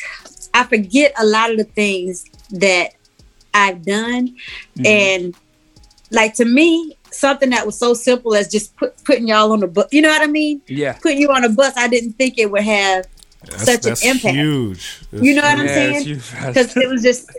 I 0.53 0.63
forget 0.63 1.13
a 1.19 1.25
lot 1.25 1.51
of 1.51 1.57
the 1.57 1.63
things 1.65 2.25
that 2.51 2.91
I've 3.53 3.83
done, 3.83 4.35
Mm-hmm. 4.77 4.85
and 4.85 5.35
like 6.11 6.33
to 6.35 6.45
me, 6.45 6.95
something 7.15 7.49
that 7.51 7.65
was 7.65 7.77
so 7.77 7.93
simple 7.93 8.35
as 8.35 8.47
just 8.47 8.75
put, 8.75 9.01
putting 9.03 9.27
y'all 9.27 9.51
on 9.51 9.59
the 9.61 9.67
bus. 9.67 9.87
You 9.91 10.01
know 10.01 10.09
what 10.09 10.21
I 10.21 10.27
mean? 10.27 10.61
Yeah. 10.67 10.93
Putting 10.93 11.19
you 11.19 11.29
on 11.31 11.43
a 11.43 11.49
bus, 11.49 11.73
I 11.77 11.87
didn't 11.87 12.13
think 12.13 12.37
it 12.37 12.51
would 12.51 12.63
have 12.63 13.05
That's, 13.45 13.63
such 13.65 13.81
that's 13.81 14.03
an 14.03 14.11
impact. 14.11 14.35
huge. 14.35 15.01
You 15.11 15.35
know 15.35 15.41
what 15.41 15.59
I'm 15.59 15.67
saying? 15.67 15.95
it's 15.95 16.05
huge. 16.05 16.45
Because 16.47 16.77
it 16.77 16.89
was 16.89 17.01
just 17.03 17.29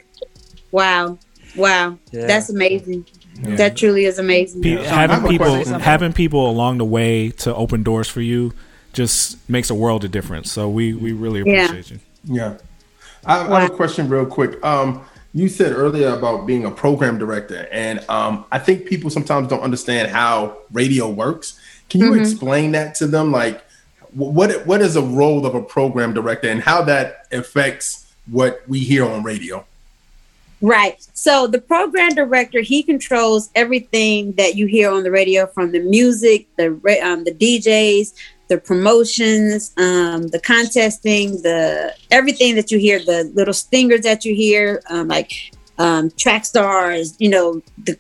wow, 0.73 1.19
wow, 1.57 1.99
Yeah. 2.13 2.27
that's 2.27 2.51
amazing. 2.51 3.07
Yeah. 3.43 3.57
That 3.57 3.77
truly 3.77 4.07
is 4.07 4.19
amazing. 4.19 4.63
Pe- 4.63 4.79
I 4.87 5.07
having 5.07 5.29
people 5.31 5.65
having 5.79 6.13
people 6.15 6.49
along 6.49 6.79
the 6.79 6.87
way 6.87 7.29
to 7.31 7.55
open 7.55 7.83
doors 7.83 8.09
for 8.09 8.23
you 8.23 8.55
just 8.95 9.37
makes 9.49 9.69
a 9.69 9.75
world 9.75 10.05
of 10.05 10.11
difference. 10.11 10.51
So 10.51 10.71
we 10.71 10.95
we 10.95 11.13
really 11.13 11.43
Yeah. 11.45 11.67
appreciate 11.67 11.91
you. 11.91 12.01
Yeah. 12.25 12.55
I 13.27 13.39
have, 13.39 13.53
I 13.53 13.61
have 13.63 13.71
a 13.73 13.75
question 13.75 14.09
real 14.09 14.25
quick. 14.25 14.65
Um, 14.65 15.03
you 15.37 15.51
said 15.51 15.73
earlier 15.73 16.09
about 16.09 16.47
being 16.47 16.65
a 16.65 16.71
program 16.71 17.19
director, 17.19 17.69
and 17.71 18.03
um, 18.09 18.47
I 18.51 18.59
think 18.59 18.87
people 18.87 19.11
sometimes 19.11 19.49
don't 19.49 19.61
understand 19.61 20.11
how 20.11 20.57
radio 20.73 21.11
works. 21.11 21.61
Can 21.91 22.01
you 22.01 22.13
Mhm. 22.13 22.21
explain 22.21 22.73
that 22.73 22.95
to 22.97 23.07
them? 23.07 23.33
Like, 23.33 23.63
what 24.15 24.67
what 24.67 24.81
is 24.81 24.95
the 24.95 25.03
role 25.03 25.45
of 25.45 25.55
a 25.55 25.61
program 25.61 26.15
director, 26.15 26.49
and 26.49 26.63
how 26.63 26.81
that 26.85 27.27
affects 27.33 28.07
what 28.31 28.63
we 28.67 28.79
hear 28.79 29.05
on 29.05 29.23
radio? 29.25 29.67
Right. 30.63 31.07
So 31.13 31.47
the 31.47 31.61
program 31.61 32.15
director, 32.15 32.63
he 32.63 32.83
controls 32.83 33.51
everything 33.55 34.33
that 34.39 34.55
you 34.55 34.65
hear 34.65 34.91
on 34.91 35.03
the 35.03 35.11
radio, 35.11 35.47
from 35.47 35.71
the 35.73 35.81
music, 35.81 36.47
the 36.57 36.69
um, 37.05 37.25
the 37.25 37.33
DJs, 37.33 38.15
the 38.49 38.59
promotions, 38.59 39.73
um, 39.77 40.29
the 40.29 40.41
contesting, 40.41 41.43
the 41.43 41.95
everything 42.11 42.55
that 42.55 42.71
you 42.71 42.79
hear, 42.79 42.99
the 42.99 43.31
little 43.35 43.55
stingers 43.55 44.03
that 44.03 44.25
you 44.25 44.35
hear, 44.35 44.83
um, 44.89 45.09
like 45.09 45.33
um, 45.79 46.11
track 46.13 46.45
stars, 46.45 47.17
you 47.19 47.29
know, 47.29 47.61
the 47.85 47.99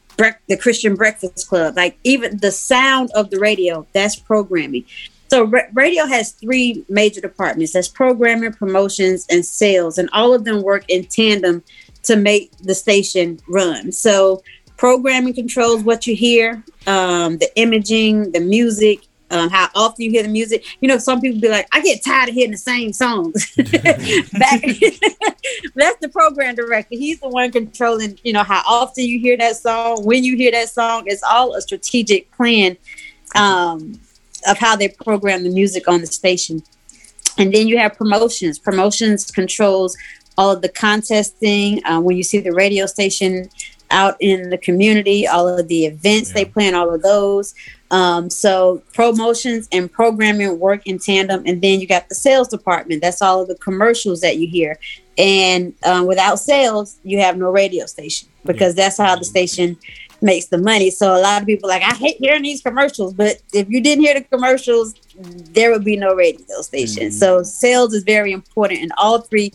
the 0.48 0.56
Christian 0.56 0.94
Breakfast 0.94 1.48
Club, 1.48 1.76
like 1.76 1.98
even 2.04 2.38
the 2.38 2.50
sound 2.50 3.10
of 3.14 3.30
the 3.30 3.38
radio. 3.38 3.86
That's 3.92 4.16
programming. 4.16 4.84
So 5.28 5.44
ra- 5.44 5.68
radio 5.74 6.06
has 6.06 6.32
three 6.32 6.84
major 6.88 7.20
departments. 7.20 7.72
That's 7.72 7.88
programming, 7.88 8.52
promotions, 8.52 9.26
and 9.30 9.44
sales, 9.44 9.98
and 9.98 10.08
all 10.12 10.32
of 10.32 10.44
them 10.44 10.62
work 10.62 10.84
in 10.88 11.04
tandem 11.04 11.62
to 12.04 12.16
make 12.16 12.56
the 12.58 12.74
station 12.74 13.40
run. 13.48 13.90
So 13.92 14.42
programming 14.76 15.34
controls 15.34 15.82
what 15.82 16.06
you 16.06 16.14
hear, 16.14 16.62
um, 16.86 17.38
the 17.38 17.50
imaging, 17.56 18.32
the 18.32 18.40
music, 18.40 19.00
um, 19.30 19.50
how 19.50 19.68
often 19.74 20.04
you 20.04 20.10
hear 20.10 20.22
the 20.22 20.28
music. 20.28 20.64
You 20.80 20.88
know, 20.88 20.98
some 20.98 21.20
people 21.20 21.40
be 21.40 21.48
like, 21.48 21.66
I 21.72 21.80
get 21.80 22.04
tired 22.04 22.28
of 22.28 22.34
hearing 22.34 22.52
the 22.52 22.56
same 22.56 22.92
songs. 22.92 23.52
Back, 23.56 24.62
that's 25.74 25.98
the 26.00 26.10
program 26.12 26.54
director. 26.54 26.96
He's 26.96 27.20
the 27.20 27.28
one 27.28 27.50
controlling, 27.50 28.18
you 28.22 28.32
know, 28.32 28.42
how 28.42 28.62
often 28.66 29.04
you 29.04 29.18
hear 29.18 29.36
that 29.36 29.56
song, 29.56 30.04
when 30.04 30.24
you 30.24 30.36
hear 30.36 30.52
that 30.52 30.68
song. 30.68 31.04
It's 31.06 31.22
all 31.22 31.54
a 31.54 31.60
strategic 31.60 32.30
plan 32.32 32.76
um, 33.34 34.00
of 34.46 34.58
how 34.58 34.76
they 34.76 34.88
program 34.88 35.42
the 35.42 35.50
music 35.50 35.88
on 35.88 36.00
the 36.00 36.06
station. 36.06 36.62
And 37.38 37.52
then 37.52 37.68
you 37.68 37.78
have 37.78 37.94
promotions. 37.94 38.58
Promotions 38.58 39.30
controls 39.30 39.96
all 40.38 40.52
of 40.52 40.62
the 40.62 40.68
contesting. 40.68 41.84
Uh, 41.84 42.00
when 42.00 42.16
you 42.16 42.22
see 42.22 42.40
the 42.40 42.52
radio 42.52 42.86
station 42.86 43.50
out 43.90 44.16
in 44.20 44.50
the 44.50 44.58
community, 44.58 45.26
all 45.26 45.48
of 45.48 45.68
the 45.68 45.86
events 45.86 46.32
they 46.32 46.44
plan, 46.44 46.74
all 46.74 46.92
of 46.94 47.02
those. 47.02 47.54
Um, 47.90 48.30
so 48.30 48.82
promotions 48.94 49.68
and 49.70 49.90
programming 49.90 50.58
work 50.58 50.86
in 50.86 50.98
tandem. 50.98 51.42
And 51.46 51.62
then 51.62 51.80
you 51.80 51.86
got 51.86 52.08
the 52.08 52.14
sales 52.14 52.48
department. 52.48 53.02
That's 53.02 53.22
all 53.22 53.42
of 53.42 53.48
the 53.48 53.54
commercials 53.56 54.20
that 54.22 54.38
you 54.38 54.48
hear. 54.48 54.78
And 55.18 55.72
uh, 55.84 56.04
without 56.06 56.40
sales, 56.40 56.98
you 57.04 57.20
have 57.20 57.36
no 57.36 57.50
radio 57.50 57.86
station 57.86 58.28
because 58.44 58.74
that's 58.74 58.98
how 58.98 59.16
the 59.16 59.24
station 59.24 59.76
makes 60.20 60.46
the 60.46 60.58
money. 60.58 60.90
So 60.90 61.16
a 61.16 61.20
lot 61.20 61.42
of 61.42 61.46
people 61.46 61.70
are 61.70 61.74
like, 61.74 61.82
I 61.82 61.94
hate 61.94 62.16
hearing 62.18 62.42
these 62.42 62.62
commercials, 62.62 63.14
but 63.14 63.40
if 63.52 63.68
you 63.68 63.80
didn't 63.80 64.04
hear 64.04 64.14
the 64.14 64.22
commercials, 64.22 64.94
there 65.16 65.70
would 65.70 65.84
be 65.84 65.96
no 65.96 66.14
radio 66.14 66.60
station. 66.62 67.12
So 67.12 67.42
sales 67.42 67.94
is 67.94 68.02
very 68.02 68.32
important, 68.32 68.80
and 68.80 68.92
all 68.98 69.20
three 69.20 69.52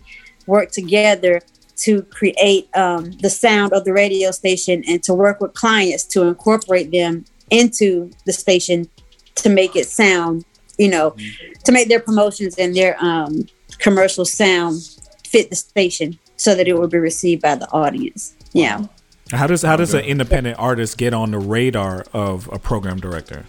work 0.47 0.71
together 0.71 1.41
to 1.77 2.01
create 2.03 2.69
um, 2.75 3.11
the 3.21 3.29
sound 3.29 3.73
of 3.73 3.85
the 3.85 3.93
radio 3.93 4.31
station 4.31 4.83
and 4.87 5.01
to 5.03 5.13
work 5.13 5.41
with 5.41 5.53
clients 5.53 6.03
to 6.05 6.23
incorporate 6.23 6.91
them 6.91 7.25
into 7.49 8.11
the 8.25 8.33
station 8.33 8.89
to 9.35 9.49
make 9.49 9.75
it 9.75 9.87
sound, 9.87 10.45
you 10.77 10.89
know, 10.89 11.15
to 11.63 11.71
make 11.71 11.87
their 11.89 11.99
promotions 11.99 12.55
and 12.57 12.75
their 12.75 12.95
um, 13.03 13.47
commercial 13.79 14.25
sound 14.25 14.97
fit 15.25 15.49
the 15.49 15.55
station 15.55 16.17
so 16.37 16.55
that 16.55 16.67
it 16.67 16.73
will 16.73 16.87
be 16.87 16.97
received 16.97 17.41
by 17.41 17.55
the 17.55 17.69
audience. 17.71 18.35
Yeah. 18.53 18.85
How 19.31 19.47
does 19.47 19.61
how 19.61 19.77
does 19.77 19.93
an 19.93 20.03
independent 20.03 20.59
artist 20.59 20.97
get 20.97 21.13
on 21.13 21.31
the 21.31 21.39
radar 21.39 22.05
of 22.11 22.49
a 22.51 22.59
program 22.59 22.99
director? 22.99 23.45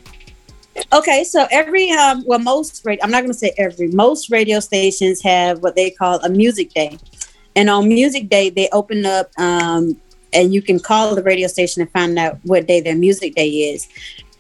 Okay, 0.92 1.24
so 1.24 1.46
every 1.50 1.90
um, 1.90 2.24
well, 2.26 2.38
most 2.38 2.82
radio, 2.84 3.04
I'm 3.04 3.10
not 3.10 3.20
going 3.20 3.32
to 3.32 3.38
say 3.38 3.52
every, 3.58 3.88
most 3.88 4.30
radio 4.30 4.58
stations 4.60 5.20
have 5.22 5.58
what 5.58 5.76
they 5.76 5.90
call 5.90 6.20
a 6.20 6.30
music 6.30 6.72
day, 6.72 6.98
and 7.56 7.70
on 7.70 7.88
music 7.88 8.28
day 8.28 8.50
they 8.50 8.68
open 8.72 9.04
up, 9.06 9.30
um, 9.38 10.00
and 10.32 10.54
you 10.54 10.62
can 10.62 10.78
call 10.78 11.14
the 11.14 11.22
radio 11.22 11.48
station 11.48 11.82
and 11.82 11.90
find 11.90 12.18
out 12.18 12.38
what 12.44 12.66
day 12.66 12.80
their 12.80 12.96
music 12.96 13.34
day 13.34 13.48
is, 13.48 13.88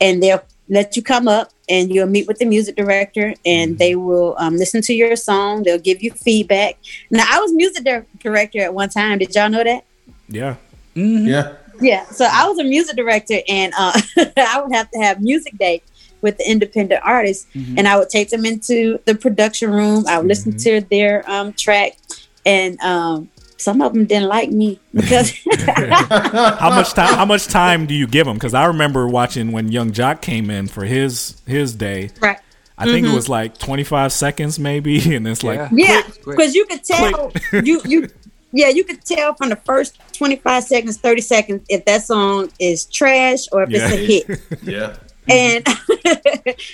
and 0.00 0.22
they'll 0.22 0.42
let 0.68 0.96
you 0.96 1.02
come 1.02 1.28
up 1.28 1.50
and 1.68 1.92
you'll 1.92 2.06
meet 2.06 2.26
with 2.26 2.38
the 2.38 2.44
music 2.44 2.76
director, 2.76 3.34
and 3.44 3.78
they 3.78 3.94
will 3.94 4.34
um, 4.38 4.56
listen 4.56 4.82
to 4.82 4.94
your 4.94 5.16
song. 5.16 5.62
They'll 5.62 5.78
give 5.78 6.02
you 6.02 6.10
feedback. 6.10 6.76
Now, 7.10 7.24
I 7.28 7.40
was 7.40 7.52
music 7.52 7.84
dir- 7.84 8.06
director 8.18 8.60
at 8.60 8.74
one 8.74 8.88
time. 8.88 9.18
Did 9.18 9.34
y'all 9.34 9.48
know 9.48 9.64
that? 9.64 9.84
Yeah. 10.28 10.56
Yeah. 10.94 11.54
Yeah, 11.80 12.04
so 12.06 12.28
I 12.30 12.46
was 12.48 12.58
a 12.58 12.64
music 12.64 12.96
director, 12.96 13.38
and 13.48 13.72
uh, 13.76 13.98
I 14.36 14.60
would 14.62 14.74
have 14.74 14.90
to 14.92 14.98
have 15.00 15.20
music 15.20 15.58
day 15.58 15.82
with 16.20 16.38
the 16.38 16.48
independent 16.48 17.00
artists, 17.04 17.46
and 17.76 17.88
I 17.88 17.98
would 17.98 18.08
take 18.08 18.30
them 18.30 18.44
into 18.44 19.00
the 19.06 19.14
production 19.14 19.70
room. 19.70 20.04
I 20.06 20.18
would 20.18 20.28
listen 20.28 20.56
to 20.58 20.80
their 20.82 21.28
um, 21.28 21.52
track, 21.54 21.96
and 22.44 22.80
um, 22.80 23.28
some 23.56 23.80
of 23.82 23.92
them 23.92 24.06
didn't 24.06 24.28
like 24.28 24.50
me 24.50 24.80
because 24.92 25.30
how 25.76 26.70
much 26.70 26.92
time? 26.94 27.14
How 27.14 27.24
much 27.24 27.46
time 27.46 27.86
do 27.86 27.94
you 27.94 28.06
give 28.06 28.26
them 28.26 28.34
Because 28.36 28.54
I 28.54 28.66
remember 28.66 29.06
watching 29.08 29.52
when 29.52 29.70
Yung 29.70 29.92
Joc 29.92 30.20
came 30.20 30.50
in 30.50 30.68
for 30.68 30.84
his 30.84 31.40
his 31.46 31.74
day. 31.74 32.10
Right. 32.20 32.38
I 32.78 32.86
think 32.86 33.06
Mhm. 33.06 33.12
it 33.12 33.14
was 33.14 33.28
like 33.28 33.58
twenty 33.58 33.84
five 33.84 34.12
seconds, 34.12 34.58
maybe, 34.58 35.14
and 35.14 35.28
it's 35.28 35.44
like 35.44 35.60
yeah, 35.72 36.02
quick. 36.02 36.36
because 36.36 36.54
you 36.54 36.64
could 36.66 36.82
tell 36.82 37.32
you 37.62 37.80
you 37.84 38.08
yeah 38.52 38.68
you 38.68 38.82
could 38.82 39.04
tell 39.04 39.34
from 39.34 39.50
the 39.50 39.56
first 39.56 39.98
twenty 40.12 40.36
five 40.36 40.64
seconds, 40.64 40.96
thirty 40.96 41.20
seconds 41.20 41.64
if 41.68 41.84
that 41.84 42.02
song 42.02 42.50
is 42.58 42.86
trash 42.86 43.46
or 43.52 43.62
if 43.62 43.70
it's 43.72 43.84
a 43.84 43.96
hit. 43.96 44.40
Yeah. 44.62 44.96
And 45.28 45.64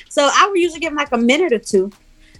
so 0.08 0.30
I 0.32 0.48
would 0.48 0.58
usually 0.58 0.80
give 0.80 0.90
them 0.90 0.96
like 0.96 1.12
a 1.12 1.18
minute 1.18 1.52
or 1.52 1.58
two 1.58 1.92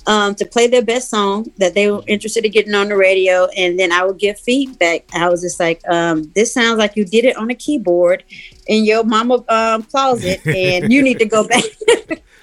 um, 0.09 0.35
to 0.37 0.47
play 0.47 0.67
their 0.67 0.83
best 0.83 1.11
song 1.11 1.53
that 1.59 1.75
they 1.75 1.91
were 1.91 2.03
interested 2.07 2.45
in 2.45 2.51
getting 2.51 2.75
on 2.75 2.89
the 2.89 2.97
radio. 2.97 3.47
And 3.57 3.79
then 3.79 3.93
I 3.93 4.05
would 4.05 4.19
give 4.19 4.41
feedback. 4.41 5.05
I 5.15 5.29
was 5.29 5.43
just 5.43 5.61
like, 5.61 5.87
um, 5.87 6.33
this 6.35 6.53
sounds 6.53 6.79
like 6.79 6.97
you 6.97 7.05
did 7.05 7.27
it 7.27 7.37
on 7.37 7.51
a 7.51 7.55
keyboard 7.55 8.25
in 8.67 8.87
your 8.87 9.05
mama 9.05 9.45
um, 9.51 9.83
closet 9.83 10.45
and 10.47 10.91
you 10.91 11.03
need 11.03 11.19
to 11.19 11.27
go 11.27 11.47
back. 11.47 11.63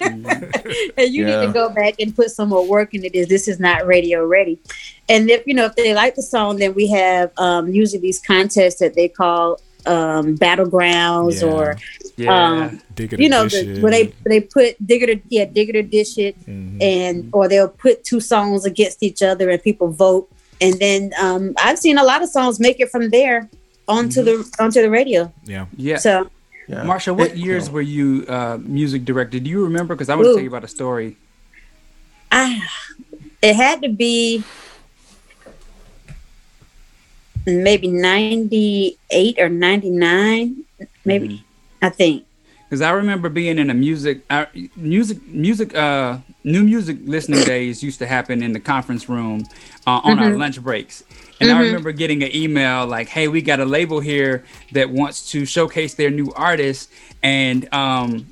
and 0.00 1.12
you 1.12 1.24
need 1.24 1.44
to 1.44 1.50
go 1.52 1.68
back 1.70 1.94
and 1.98 2.14
put 2.14 2.30
some 2.30 2.50
more 2.50 2.64
work 2.64 2.94
into 2.94 3.10
this. 3.12 3.28
This 3.28 3.48
is 3.48 3.58
not 3.58 3.84
radio 3.84 4.24
ready. 4.24 4.60
And 5.08 5.28
if 5.28 5.44
you 5.44 5.54
know 5.54 5.64
if 5.64 5.74
they 5.74 5.92
like 5.92 6.14
the 6.14 6.22
song, 6.22 6.58
then 6.58 6.72
we 6.72 6.86
have 6.88 7.32
um, 7.36 7.68
usually 7.68 8.00
these 8.00 8.20
contests 8.20 8.78
that 8.78 8.94
they 8.94 9.08
call 9.08 9.60
um, 9.86 10.36
battlegrounds 10.36 11.40
Yeah. 11.42 11.48
or 11.52 11.76
Yeah. 12.16 12.32
um, 12.34 12.80
Dig 12.94 13.18
you 13.18 13.28
know 13.28 13.44
dish 13.44 13.62
the, 13.64 13.80
where 13.82 13.92
they 13.92 14.12
they 14.24 14.40
put 14.40 14.74
digger 14.84 15.08
it 15.10 15.18
or 15.18 15.22
yeah 15.28 15.44
digger 15.44 15.76
it 15.76 15.84
or 15.84 15.88
dish 15.88 16.16
it 16.18 16.34
Mm-hmm. 16.46 16.82
and 16.82 17.28
or 17.32 17.48
they'll 17.48 17.68
put 17.68 18.04
two 18.04 18.20
songs 18.20 18.64
against 18.64 19.02
each 19.02 19.22
other 19.22 19.50
and 19.50 19.62
people 19.62 19.88
vote 19.88 20.28
and 20.60 20.74
then 20.78 21.12
um, 21.20 21.54
I've 21.58 21.78
seen 21.78 21.98
a 21.98 22.04
lot 22.04 22.22
of 22.22 22.28
songs 22.30 22.58
make 22.58 22.80
it 22.80 22.90
from 22.90 23.10
there 23.10 23.48
onto 23.88 24.22
the 24.22 24.34
onto 24.58 24.80
the 24.82 24.90
radio. 24.90 25.30
Yeah. 25.44 25.66
Yeah. 25.76 25.98
So 25.98 26.30
Marsha, 26.68 27.14
what 27.16 27.36
years 27.36 27.70
were 27.70 27.82
you 27.82 28.24
uh, 28.28 28.58
music 28.60 29.04
director? 29.04 29.38
Do 29.38 29.48
you 29.50 29.62
remember? 29.64 29.94
Because 29.94 30.08
I 30.08 30.14
want 30.16 30.26
to 30.26 30.32
tell 30.34 30.42
you 30.42 30.48
about 30.48 30.64
a 30.64 30.68
story. 30.68 31.16
I 32.32 32.60
it 33.42 33.54
had 33.54 33.82
to 33.82 33.88
be 33.88 34.42
maybe 37.46 37.88
98 37.88 39.38
or 39.38 39.48
99 39.48 40.56
maybe 41.04 41.44
I 41.82 41.88
think. 41.90 42.24
Because 42.68 42.80
I 42.80 42.90
remember 42.90 43.28
being 43.28 43.58
in 43.58 43.70
a 43.70 43.74
music, 43.74 44.22
uh, 44.28 44.46
music, 44.76 45.24
music, 45.28 45.72
uh, 45.76 46.18
new 46.42 46.64
music 46.64 46.98
listening 47.04 47.44
days 47.44 47.80
used 47.80 48.00
to 48.00 48.06
happen 48.06 48.42
in 48.42 48.52
the 48.52 48.58
conference 48.58 49.08
room 49.08 49.44
uh, 49.86 50.00
on 50.02 50.18
our 50.18 50.30
Mhm. 50.30 50.38
lunch 50.38 50.60
breaks. 50.60 51.04
And 51.40 51.52
I 51.52 51.54
Mhm. 51.54 51.66
remember 51.66 51.92
getting 51.92 52.24
an 52.24 52.34
email 52.34 52.84
like, 52.86 53.08
"Hey, 53.08 53.28
we 53.28 53.40
got 53.40 53.60
a 53.60 53.64
label 53.64 54.00
here 54.00 54.42
that 54.72 54.90
wants 54.90 55.30
to 55.30 55.44
showcase 55.46 55.94
their 55.94 56.10
new 56.10 56.32
artist, 56.34 56.90
and 57.22 57.72
um, 57.72 58.26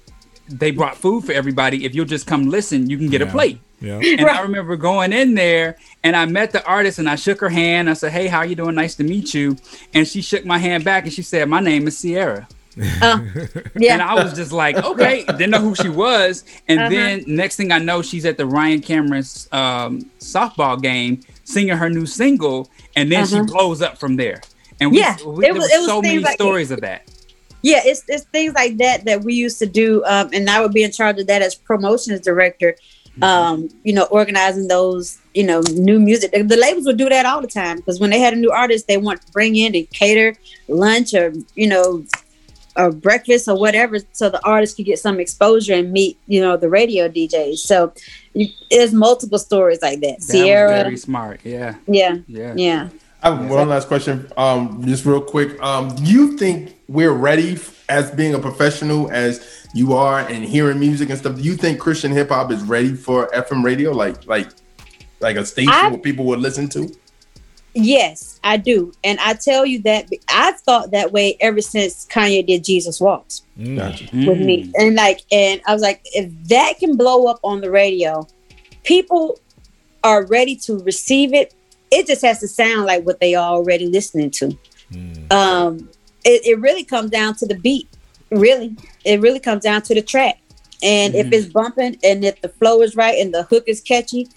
they 0.48 0.72
brought 0.72 0.96
food 0.96 1.24
for 1.24 1.32
everybody. 1.32 1.84
If 1.84 1.94
you'll 1.94 2.04
just 2.04 2.26
come 2.26 2.48
listen, 2.50 2.90
you 2.90 2.98
can 2.98 3.08
get 3.10 3.22
a 3.22 3.26
plate." 3.26 3.58
Yeah. 3.84 3.98
And 4.18 4.26
I 4.28 4.40
remember 4.42 4.76
going 4.76 5.12
in 5.12 5.34
there 5.34 5.76
and 6.02 6.16
I 6.16 6.24
met 6.26 6.52
the 6.52 6.64
artist 6.64 6.98
and 6.98 7.08
I 7.08 7.16
shook 7.16 7.40
her 7.40 7.48
hand. 7.48 7.90
I 7.90 7.94
said, 7.94 8.12
Hey, 8.12 8.26
how 8.28 8.42
you 8.42 8.54
doing? 8.54 8.74
Nice 8.74 8.94
to 8.96 9.04
meet 9.04 9.34
you. 9.34 9.56
And 9.92 10.06
she 10.08 10.22
shook 10.22 10.44
my 10.44 10.58
hand 10.58 10.84
back 10.84 11.04
and 11.04 11.12
she 11.12 11.22
said, 11.22 11.48
My 11.48 11.60
name 11.60 11.86
is 11.86 12.00
Ciara. 12.00 12.48
Uh, 13.00 13.20
yeah. 13.76 13.92
And 13.92 14.02
I 14.02 14.14
was 14.14 14.34
just 14.34 14.50
like, 14.50 14.76
okay, 14.76 15.24
didn't 15.26 15.50
know 15.50 15.60
who 15.60 15.76
she 15.76 15.88
was. 15.88 16.44
And 16.66 16.80
Uh-huh. 16.80 16.88
then 16.88 17.22
next 17.28 17.54
thing 17.54 17.70
I 17.70 17.78
know, 17.78 18.02
she's 18.02 18.24
at 18.24 18.36
the 18.36 18.46
Ryan 18.46 18.80
Cameron's 18.80 19.48
um, 19.52 20.10
softball 20.18 20.82
game 20.82 21.20
singing 21.44 21.76
her 21.76 21.88
new 21.88 22.04
single, 22.04 22.68
and 22.96 23.12
then 23.12 23.22
Uh-huh. 23.22 23.44
she 23.46 23.52
blows 23.52 23.80
up 23.80 23.96
from 23.98 24.16
there. 24.16 24.40
And 24.80 24.90
we, 24.90 24.98
Yeah, 24.98 25.16
we, 25.24 25.36
it 25.36 25.40
there 25.42 25.54
was- 25.54 25.62
was, 25.70 25.72
was 25.78 25.86
so 25.86 26.02
many 26.02 26.18
like- 26.18 26.34
stories 26.34 26.72
of 26.72 26.80
that. 26.80 27.02
Yeah, 27.62 27.80
it's 27.84 28.02
it's 28.08 28.24
things 28.24 28.52
like 28.54 28.76
that 28.78 29.04
that 29.06 29.22
we 29.22 29.34
used 29.34 29.58
to 29.60 29.66
do, 29.66 30.02
um, 30.04 30.28
and 30.34 30.50
I 30.50 30.60
would 30.60 30.72
be 30.72 30.82
in 30.82 30.90
charge 30.90 31.18
of 31.20 31.28
that 31.28 31.40
as 31.42 31.54
promotions 31.54 32.20
director. 32.22 32.74
Um, 33.22 33.68
you 33.84 33.92
know, 33.92 34.04
organizing 34.10 34.66
those, 34.66 35.18
you 35.34 35.44
know, 35.44 35.60
new 35.72 36.00
music. 36.00 36.32
The, 36.32 36.42
the 36.42 36.56
labels 36.56 36.84
would 36.86 36.96
do 36.96 37.08
that 37.08 37.26
all 37.26 37.40
the 37.40 37.46
time 37.46 37.76
because 37.76 38.00
when 38.00 38.10
they 38.10 38.18
had 38.18 38.32
a 38.32 38.36
new 38.36 38.50
artist, 38.50 38.88
they 38.88 38.96
want 38.96 39.22
to 39.22 39.32
bring 39.32 39.54
in 39.56 39.74
and 39.74 39.88
cater 39.90 40.34
lunch 40.68 41.14
or 41.14 41.32
you 41.54 41.68
know, 41.68 42.04
or 42.76 42.90
breakfast 42.90 43.46
or 43.46 43.58
whatever, 43.58 43.98
so 44.12 44.28
the 44.28 44.44
artist 44.44 44.76
could 44.76 44.86
get 44.86 44.98
some 44.98 45.20
exposure 45.20 45.74
and 45.74 45.92
meet 45.92 46.18
you 46.26 46.40
know 46.40 46.56
the 46.56 46.68
radio 46.68 47.08
DJs. 47.08 47.58
So 47.58 47.92
you, 48.32 48.48
there's 48.70 48.92
multiple 48.92 49.38
stories 49.38 49.80
like 49.80 50.00
that. 50.00 50.20
That 50.20 50.32
Ciara, 50.32 50.72
was 50.72 50.82
very 50.82 50.96
smart. 50.96 51.40
Yeah. 51.44 51.76
yeah, 51.86 52.18
Yeah. 52.26 52.54
yeah. 52.56 52.88
I 53.22 53.34
have 53.34 53.48
one 53.48 53.68
last 53.70 53.88
question, 53.88 54.30
um, 54.36 54.84
just 54.84 55.06
real 55.06 55.22
quick. 55.22 55.58
Um, 55.62 55.94
do 55.94 56.02
you 56.02 56.36
think 56.36 56.73
we're 56.88 57.12
ready 57.12 57.58
as 57.88 58.10
being 58.10 58.34
a 58.34 58.38
professional 58.38 59.10
as 59.10 59.66
you 59.74 59.94
are 59.94 60.20
and 60.20 60.44
hearing 60.44 60.78
music 60.78 61.10
and 61.10 61.18
stuff? 61.18 61.36
Do 61.36 61.42
you 61.42 61.56
think 61.56 61.80
Christian 61.80 62.12
hip 62.12 62.28
hop 62.28 62.50
is 62.50 62.62
ready 62.62 62.94
for 62.94 63.28
FM 63.28 63.64
radio, 63.64 63.92
like 63.92 64.26
like 64.26 64.50
like 65.20 65.36
a 65.36 65.44
station 65.44 65.72
I- 65.72 65.88
where 65.88 65.98
people 65.98 66.24
would 66.26 66.40
listen 66.40 66.68
to? 66.70 66.94
Yes, 67.76 68.38
I 68.44 68.56
do. 68.56 68.92
And 69.02 69.18
I 69.18 69.34
tell 69.34 69.66
you 69.66 69.82
that 69.82 70.08
I've 70.28 70.60
thought 70.60 70.92
that 70.92 71.10
way 71.10 71.36
ever 71.40 71.60
since 71.60 72.06
Kanye 72.06 72.46
did 72.46 72.62
Jesus 72.62 73.00
Walks 73.00 73.42
mm. 73.58 73.76
Gotcha. 73.76 74.04
with 74.12 74.38
me. 74.38 74.66
Mm. 74.66 74.72
And 74.78 74.94
like, 74.94 75.22
and 75.32 75.60
I 75.66 75.72
was 75.72 75.82
like, 75.82 76.00
if 76.04 76.30
that 76.48 76.74
can 76.78 76.96
blow 76.96 77.26
up 77.26 77.40
on 77.42 77.60
the 77.60 77.72
radio, 77.72 78.28
people 78.84 79.40
are 80.04 80.24
ready 80.26 80.54
to 80.56 80.78
receive 80.84 81.34
it. 81.34 81.52
It 81.90 82.06
just 82.06 82.22
has 82.22 82.38
to 82.40 82.48
sound 82.48 82.86
like 82.86 83.04
what 83.04 83.18
they 83.18 83.34
are 83.34 83.50
already 83.50 83.88
listening 83.88 84.30
to. 84.32 84.56
Mm. 84.92 85.32
Um, 85.32 85.90
it, 86.24 86.46
it 86.46 86.60
really 86.60 86.84
comes 86.84 87.10
down 87.10 87.34
to 87.36 87.46
the 87.46 87.54
beat. 87.54 87.88
Really, 88.30 88.74
it 89.04 89.20
really 89.20 89.40
comes 89.40 89.62
down 89.62 89.82
to 89.82 89.94
the 89.94 90.02
track. 90.02 90.38
And 90.82 91.14
if 91.14 91.26
Mhm. 91.26 91.32
it's 91.32 91.46
bumping 91.46 91.96
and 92.02 92.24
if 92.24 92.40
the 92.42 92.48
flow 92.48 92.82
is 92.82 92.96
right 92.96 93.18
and 93.18 93.32
the 93.32 93.44
hook 93.44 93.64
is 93.66 93.80
catchy, 93.80 94.28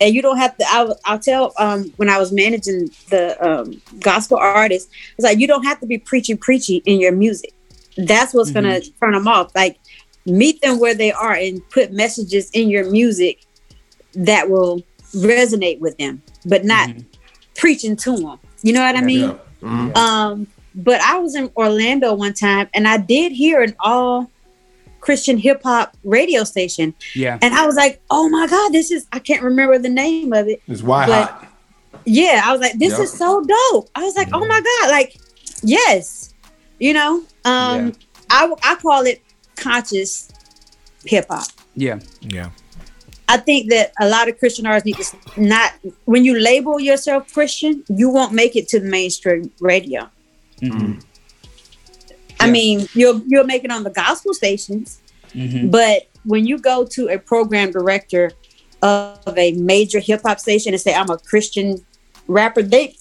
and 0.00 0.14
you 0.14 0.20
don't 0.20 0.36
have 0.36 0.56
to. 0.58 0.64
I'll, 0.68 0.98
I'll 1.06 1.18
tell 1.18 1.54
um, 1.58 1.90
when 1.96 2.10
I 2.10 2.18
was 2.18 2.30
managing 2.30 2.90
the 3.08 3.36
um, 3.44 3.80
gospel 4.00 4.36
artists, 4.36 4.90
it's 5.16 5.24
like 5.24 5.38
you 5.38 5.46
don't 5.46 5.64
have 5.64 5.80
to 5.80 5.86
be 5.86 5.96
preachy 5.96 6.34
preachy 6.34 6.82
in 6.84 7.00
your 7.00 7.12
music. 7.12 7.54
That's 7.96 8.34
what's 8.34 8.50
gonna 8.50 8.80
turn 9.00 9.12
them 9.12 9.26
off. 9.26 9.52
Like 9.54 9.78
meet 10.26 10.60
them 10.60 10.78
where 10.80 10.94
they 10.94 11.12
are 11.12 11.32
and 11.32 11.62
put 11.70 11.92
messages 11.92 12.50
in 12.50 12.68
your 12.68 12.90
music 12.90 13.38
that 14.14 14.50
will 14.50 14.82
resonate 15.14 15.78
with 15.80 15.96
them, 15.96 16.20
but 16.44 16.64
not 16.64 16.90
preaching 17.54 17.96
to 17.96 18.16
them. 18.18 18.38
You 18.62 18.74
know 18.74 18.82
what 18.82 18.96
I 18.96 19.00
mean? 19.00 19.38
Mhm. 19.62 19.96
Um, 19.96 20.46
but 20.76 21.00
I 21.00 21.18
was 21.18 21.34
in 21.34 21.50
Orlando 21.56 22.14
one 22.14 22.34
time 22.34 22.68
and 22.74 22.86
I 22.86 22.98
did 22.98 23.32
hear 23.32 23.62
an 23.62 23.74
all 23.80 24.30
Christian 25.00 25.38
hip 25.38 25.62
hop 25.62 25.96
radio 26.04 26.44
station. 26.44 26.94
Yeah. 27.14 27.38
And 27.40 27.54
I 27.54 27.64
was 27.66 27.76
like, 27.76 28.00
oh 28.10 28.28
my 28.28 28.46
God, 28.46 28.72
this 28.72 28.90
is, 28.90 29.06
I 29.12 29.18
can't 29.18 29.42
remember 29.42 29.78
the 29.78 29.88
name 29.88 30.32
of 30.32 30.48
it. 30.48 30.60
It's 30.68 30.82
why 30.82 31.06
But- 31.06 31.30
hot. 31.30 31.48
Yeah. 32.04 32.42
I 32.44 32.52
was 32.52 32.60
like, 32.60 32.78
this 32.78 32.92
Yeah. 32.98 33.04
is 33.04 33.12
so 33.12 33.42
dope. 33.42 33.88
I 33.94 34.02
was 34.04 34.16
like, 34.16 34.28
oh 34.32 34.44
my 34.46 34.60
God, 34.60 34.90
like, 34.90 35.16
yes. 35.62 36.34
You 36.78 36.92
know, 36.92 37.22
um, 37.44 37.92
I, 38.30 38.52
I 38.62 38.74
call 38.76 39.06
it 39.06 39.22
conscious 39.56 40.30
hip 41.04 41.26
hop. 41.30 41.46
Yeah. 41.74 42.00
Yeah. 42.20 42.50
I 43.28 43.38
think 43.38 43.70
that 43.70 43.92
a 44.00 44.08
lot 44.08 44.28
of 44.28 44.38
Christian 44.38 44.66
artists 44.66 44.86
need 44.86 44.96
to 45.34 45.40
not 45.42 45.72
when 46.04 46.24
you 46.24 46.38
label 46.38 46.78
yourself 46.78 47.32
Christian, 47.32 47.82
you 47.88 48.08
won't 48.10 48.32
make 48.32 48.54
it 48.56 48.68
to 48.68 48.78
the 48.80 48.86
mainstream 48.88 49.50
radio. 49.60 50.08
I 52.40 52.50
mean, 52.50 52.86
you'll 52.94 53.22
you'll 53.26 53.44
make 53.44 53.64
it 53.64 53.70
on 53.70 53.82
the 53.84 53.90
gospel 53.90 54.34
stations, 54.34 55.00
Mm-hmm. 55.34 55.68
but 55.70 56.08
when 56.24 56.46
you 56.46 56.58
go 56.58 56.84
to 56.86 57.08
a 57.08 57.18
program 57.18 57.70
director 57.70 58.30
of 58.80 59.34
a 59.36 59.52
major 59.52 60.00
hip 60.00 60.22
hop 60.24 60.38
station 60.40 60.72
and 60.72 60.80
say 60.80 60.94
I'm 60.94 61.10
a 61.10 61.18
Christian 61.18 61.84
rapper, 62.26 62.62
they 62.62 62.94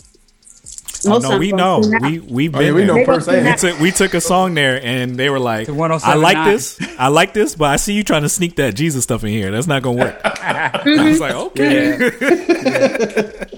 Oh, 1.08 1.20
most 1.20 1.24
no, 1.24 1.38
we 1.38 1.52
know. 1.52 1.82
We 2.02 2.18
we've 2.20 2.56
Oh, 2.56 2.60
yeah, 2.62 2.72
we 2.72 2.80
there. 2.80 2.88
know 2.88 2.94
They 2.96 3.06
don't 3.06 3.16
firsthand. 3.24 3.46
We 3.46 3.56
took 3.70 3.80
we 3.80 3.92
took 3.92 4.14
a 4.16 4.22
song 4.22 4.56
there 4.56 4.84
and 4.84 5.16
they 5.18 5.30
were 5.30 5.40
like, 5.40 5.70
"I 5.70 5.72
107.9. 5.72 6.22
like 6.22 6.46
this, 6.52 6.80
I 6.98 7.10
like 7.10 7.34
this, 7.34 7.54
but 7.56 7.66
I 7.70 7.76
see 7.76 7.94
you 7.94 8.04
trying 8.04 8.24
to 8.24 8.30
sneak 8.30 8.56
that 8.56 8.74
Jesus 8.76 9.04
stuff 9.04 9.24
in 9.24 9.30
here. 9.30 9.52
That's 9.52 9.68
not 9.68 9.84
gonna 9.84 9.98
work." 10.00 10.20
I 10.26 10.82
was 11.10 11.20
like, 11.20 11.36
"Okay, 11.36 11.98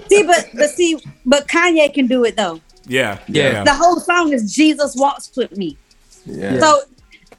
see, 0.08 0.22
but 0.24 0.48
but 0.54 0.68
see, 0.70 0.98
but 1.24 1.48
Kanye 1.48 1.92
can 1.94 2.06
do 2.06 2.24
it 2.24 2.36
though. 2.36 2.60
Yeah, 2.88 3.18
Yeah. 3.28 3.64
The 3.64 3.74
whole 3.74 4.00
song 4.00 4.32
is 4.32 4.54
Jesus 4.54 4.96
walks 4.96 5.30
with 5.36 5.56
me. 5.56 5.76
Yeah. 6.24 6.58
So 6.58 6.82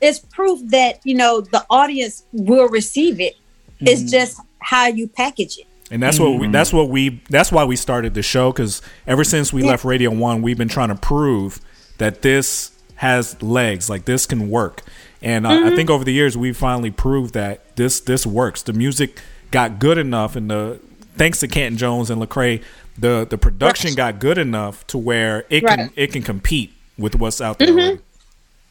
it's 0.01 0.19
proof 0.19 0.59
that 0.69 0.99
you 1.03 1.15
know 1.15 1.41
the 1.41 1.65
audience 1.69 2.23
will 2.31 2.69
receive 2.69 3.19
it. 3.19 3.35
It's 3.79 4.01
mm-hmm. 4.01 4.09
just 4.09 4.41
how 4.59 4.87
you 4.87 5.07
package 5.07 5.57
it. 5.57 5.67
And 5.91 6.03
that's 6.03 6.19
what 6.19 6.33
we, 6.33 6.45
mm-hmm. 6.45 6.51
that's 6.51 6.71
what 6.71 6.89
we 6.89 7.21
that's 7.29 7.51
why 7.51 7.63
we 7.63 7.75
started 7.75 8.13
the 8.13 8.21
show 8.21 8.51
because 8.51 8.81
ever 9.07 9.23
since 9.23 9.51
we 9.51 9.63
left 9.63 9.83
Radio 9.83 10.11
One, 10.11 10.41
we've 10.41 10.57
been 10.57 10.69
trying 10.69 10.89
to 10.89 10.95
prove 10.95 11.59
that 11.97 12.21
this 12.21 12.71
has 12.95 13.41
legs, 13.41 13.89
like 13.89 14.05
this 14.05 14.25
can 14.25 14.49
work. 14.49 14.83
And 15.21 15.47
uh, 15.47 15.49
I 15.49 15.53
mm-hmm. 15.53 15.75
think 15.75 15.89
over 15.89 16.03
the 16.03 16.13
years 16.13 16.37
we 16.37 16.53
finally 16.53 16.91
proved 16.91 17.33
that 17.33 17.75
this 17.75 17.99
this 17.99 18.25
works. 18.25 18.61
The 18.61 18.73
music 18.73 19.19
got 19.51 19.79
good 19.79 19.97
enough, 19.97 20.35
and 20.35 20.49
the 20.49 20.79
thanks 21.15 21.39
to 21.39 21.47
Canton 21.47 21.77
Jones 21.77 22.09
and 22.09 22.21
Lecrae, 22.21 22.63
the 22.99 23.25
the 23.29 23.37
production 23.37 23.93
got 23.95 24.19
good 24.19 24.37
enough 24.37 24.85
to 24.87 24.97
where 24.97 25.45
it 25.49 25.65
can 25.65 25.91
it 25.95 26.11
can 26.11 26.21
compete 26.21 26.73
with 26.97 27.15
what's 27.15 27.41
out 27.41 27.59
there. 27.59 27.69
already. 27.69 27.99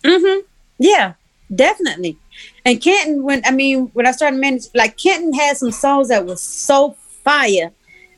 Mm-hmm. 0.05 0.47
Yeah, 0.79 1.15
definitely. 1.55 2.19
And 2.65 2.81
Canton, 2.81 3.23
when 3.23 3.43
I 3.45 3.51
mean, 3.51 3.87
when 3.95 4.07
I 4.07 4.13
started 4.13 4.39
managing, 4.39 4.71
like 4.75 4.97
Canton 4.97 5.33
had 5.33 5.57
some 5.57 5.71
songs 5.71 6.09
that 6.09 6.25
was 6.25 6.41
so 6.43 6.93
fire. 7.25 7.73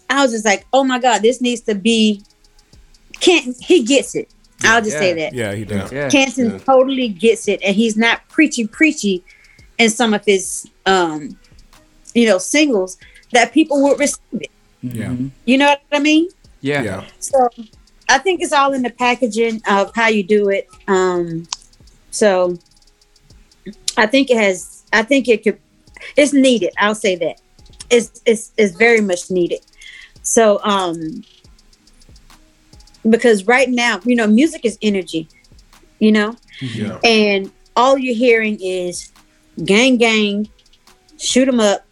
I 0.09 0.23
was 0.23 0.33
just 0.33 0.45
like, 0.45 0.67
oh 0.73 0.83
my 0.85 0.99
god, 0.99 1.23
this 1.23 1.41
needs 1.41 1.61
to 1.63 1.75
be. 1.75 2.23
Canton, 3.21 3.55
he 3.61 3.83
gets 3.85 4.15
it. 4.15 4.29
I'll 4.63 4.83
just 4.83 4.99
say 4.99 5.15
that. 5.15 5.33
Yeah, 5.33 5.55
he 5.55 5.65
does. 5.65 5.91
Yeah. 5.93 6.11
Canton 6.11 6.51
Yeah. 6.53 6.59
totally 6.59 7.09
gets 7.09 7.49
it, 7.49 7.61
and 7.63 7.75
he's 7.75 7.97
not 7.97 8.29
preachy 8.29 8.67
preachy 8.67 9.25
in 9.79 9.89
some 9.89 10.13
of 10.13 10.25
his, 10.27 10.69
um, 10.85 11.39
you 12.15 12.27
know, 12.27 12.39
singles 12.39 12.99
that 13.33 13.53
people 13.53 13.83
would 13.83 13.99
receive 13.99 14.19
it. 14.33 14.51
Yeah. 14.83 15.15
You 15.45 15.59
know 15.59 15.69
what 15.69 15.83
I 15.93 15.99
mean? 16.01 16.29
Yeah. 16.61 16.83
Yeah. 16.83 17.07
So 17.19 17.49
I 18.09 18.19
think 18.19 18.41
it's 18.43 18.53
all 18.53 18.73
in 18.73 18.83
the 18.83 18.91
packaging 18.91 19.63
of 19.69 19.93
how 19.95 20.09
you 20.09 20.23
do 20.23 20.49
it. 20.49 20.69
Um, 20.89 21.47
so 22.11 22.57
I 23.97 24.07
think 24.07 24.31
it 24.31 24.37
has. 24.37 24.85
I 24.93 25.03
think 25.03 25.29
it 25.29 25.45
could. 25.45 25.59
It's 26.17 26.33
needed. 26.33 26.73
I'll 26.79 26.95
say 26.95 27.15
that. 27.17 27.41
It's 27.91 28.23
it's 28.25 28.53
it's 28.57 28.75
very 28.77 29.01
much 29.01 29.31
needed. 29.31 29.61
So 30.23 30.61
um, 30.65 31.25
because 33.09 33.47
right 33.47 33.69
now, 33.69 34.01
you 34.05 34.17
know, 34.17 34.27
music 34.27 34.65
is 34.65 34.79
energy. 34.83 35.29
You 35.99 36.13
know, 36.13 36.37
Yeah. 36.61 36.99
and 37.05 37.51
all 37.77 37.99
you're 37.99 38.15
hearing 38.15 38.59
is 38.63 39.11
gang 39.65 39.99
gang, 39.99 40.49
shoot 41.19 41.45
them 41.45 41.61
up. 41.61 41.85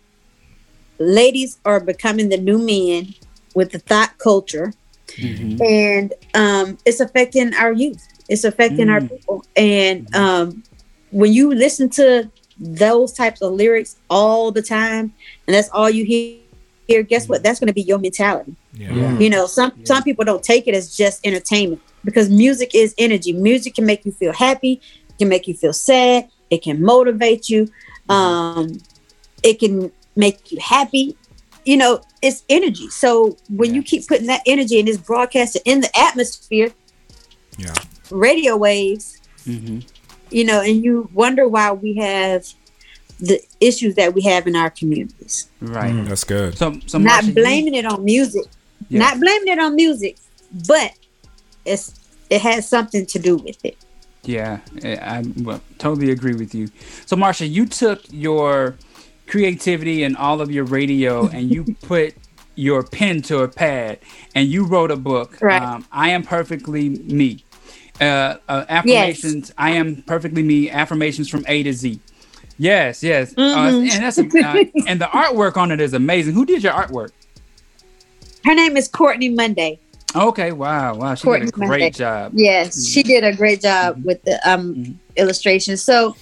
Ladies 0.98 1.58
are 1.64 1.80
becoming 1.80 2.28
the 2.28 2.38
new 2.38 2.58
men 2.58 3.14
with 3.54 3.72
the 3.72 3.78
thought 3.78 4.18
culture, 4.18 4.72
and 5.18 6.12
um, 6.34 6.78
it's 6.84 7.00
affecting 7.00 7.54
our 7.54 7.72
youth. 7.72 8.06
It's 8.28 8.44
affecting 8.44 8.90
our 8.90 9.00
people. 9.00 9.44
And 9.56 10.14
um, 10.14 10.62
when 11.10 11.32
you 11.32 11.54
listen 11.54 11.88
to 11.90 12.30
those 12.58 13.12
types 13.12 13.40
of 13.40 13.52
lyrics 13.52 13.96
all 14.10 14.50
the 14.50 14.62
time, 14.62 15.14
and 15.46 15.54
that's 15.54 15.70
all 15.70 15.88
you 15.88 16.04
hear, 16.04 17.02
guess 17.02 17.28
what? 17.28 17.42
That's 17.42 17.60
going 17.60 17.68
to 17.68 17.72
be 17.72 17.82
your 17.82 17.98
mentality. 17.98 18.54
Yeah. 18.74 19.18
You 19.18 19.30
know, 19.30 19.46
some 19.46 19.72
some 19.84 20.02
people 20.02 20.24
don't 20.24 20.42
take 20.42 20.68
it 20.68 20.74
as 20.74 20.96
just 20.96 21.26
entertainment 21.26 21.80
because 22.04 22.28
music 22.28 22.74
is 22.74 22.94
energy. 22.98 23.32
Music 23.32 23.74
can 23.74 23.86
make 23.86 24.04
you 24.04 24.12
feel 24.12 24.32
happy, 24.32 24.80
can 25.18 25.28
make 25.28 25.48
you 25.48 25.54
feel 25.54 25.72
sad, 25.72 26.28
it 26.50 26.62
can 26.62 26.82
motivate 26.82 27.48
you, 27.48 27.68
um, 28.08 28.78
it 29.42 29.58
can 29.58 29.92
make 30.18 30.52
you 30.52 30.58
happy. 30.60 31.16
You 31.64 31.76
know, 31.78 32.02
it's 32.20 32.42
energy. 32.48 32.88
So 32.90 33.36
when 33.48 33.74
you 33.74 33.82
keep 33.82 34.06
putting 34.06 34.26
that 34.26 34.42
energy 34.46 34.78
and 34.80 34.88
it's 34.88 34.98
broadcasted 34.98 35.62
in 35.64 35.80
the 35.80 35.90
atmosphere, 35.98 36.72
Yeah. 37.56 37.74
radio 38.10 38.56
waves, 38.56 39.14
Mm-hmm. 39.46 39.78
you 40.30 40.44
know, 40.44 40.60
and 40.60 40.84
you 40.84 41.08
wonder 41.14 41.48
why 41.48 41.72
we 41.72 41.94
have 41.94 42.44
the 43.18 43.40
issues 43.60 43.94
that 43.94 44.12
we 44.14 44.20
have 44.22 44.46
in 44.46 44.54
our 44.56 44.68
communities. 44.70 45.48
Right. 45.60 45.92
Mm, 45.94 46.06
that's 46.08 46.24
good. 46.24 46.58
So, 46.58 46.78
so 46.86 46.98
not 46.98 47.24
Marsha, 47.24 47.26
you- 47.28 47.34
blaming 47.34 47.74
it 47.74 47.86
on 47.86 48.04
music, 48.04 48.44
Yeah. 48.90 48.98
not 49.00 49.20
blaming 49.20 49.48
it 49.48 49.58
on 49.58 49.74
music, 49.74 50.16
but 50.66 50.92
it's 51.64 51.94
it 52.30 52.42
has 52.42 52.68
something 52.68 53.06
to 53.06 53.18
do 53.18 53.36
with 53.36 53.64
it. 53.64 53.76
Yeah, 54.24 54.58
I, 54.84 54.96
I 54.96 55.22
well, 55.38 55.62
totally 55.78 56.10
agree 56.10 56.34
with 56.34 56.54
you. 56.54 56.68
So, 57.06 57.16
Marsha, 57.16 57.48
you 57.50 57.64
took 57.64 58.02
your 58.10 58.76
creativity 59.28 60.02
and 60.02 60.16
all 60.16 60.40
of 60.40 60.50
your 60.50 60.64
radio 60.64 61.28
and 61.28 61.50
you 61.50 61.64
put 61.82 62.14
your 62.54 62.82
pen 62.82 63.22
to 63.22 63.40
a 63.42 63.48
pad 63.48 63.98
and 64.34 64.48
you 64.48 64.64
wrote 64.64 64.90
a 64.90 64.96
book. 64.96 65.38
Right. 65.40 65.62
Um, 65.62 65.86
I 65.92 66.10
am 66.10 66.22
perfectly 66.24 66.88
me. 66.88 67.44
Uh, 68.00 68.36
uh, 68.48 68.64
affirmations. 68.68 69.52
I 69.58 69.70
am 69.70 70.02
perfectly 70.02 70.42
me. 70.42 70.70
Affirmations 70.70 71.28
from 71.28 71.44
A 71.48 71.62
to 71.64 71.72
Z. 71.72 72.00
Yes, 72.60 73.04
yes, 73.04 73.32
uh, 73.36 73.40
Mhm. 73.40 73.90
and 73.92 74.02
that's 74.02 74.18
uh, 74.18 74.64
and 74.88 75.00
the 75.00 75.04
artwork 75.06 75.56
on 75.56 75.70
it 75.70 75.80
is 75.80 75.94
amazing. 75.94 76.34
Who 76.34 76.44
did 76.44 76.64
your 76.64 76.72
artwork? 76.72 77.10
Her 78.44 78.54
name 78.54 78.76
is 78.76 78.88
Courtney 78.88 79.28
Monday. 79.28 79.78
Okay, 80.16 80.50
wow, 80.52 80.94
wow, 80.96 81.14
she 81.14 81.22
Courtney 81.24 81.46
did 81.46 81.54
a 81.54 81.58
great 81.58 81.68
Monday. 81.68 81.90
job. 81.90 82.32
Yes, 82.34 82.84
she 82.88 83.02
did 83.04 83.22
a 83.22 83.32
great 83.36 83.60
job 83.60 84.02
with 84.04 84.22
the 84.24 84.40
um 84.50 84.98
illustrations. 85.16 85.82
So 85.82 86.16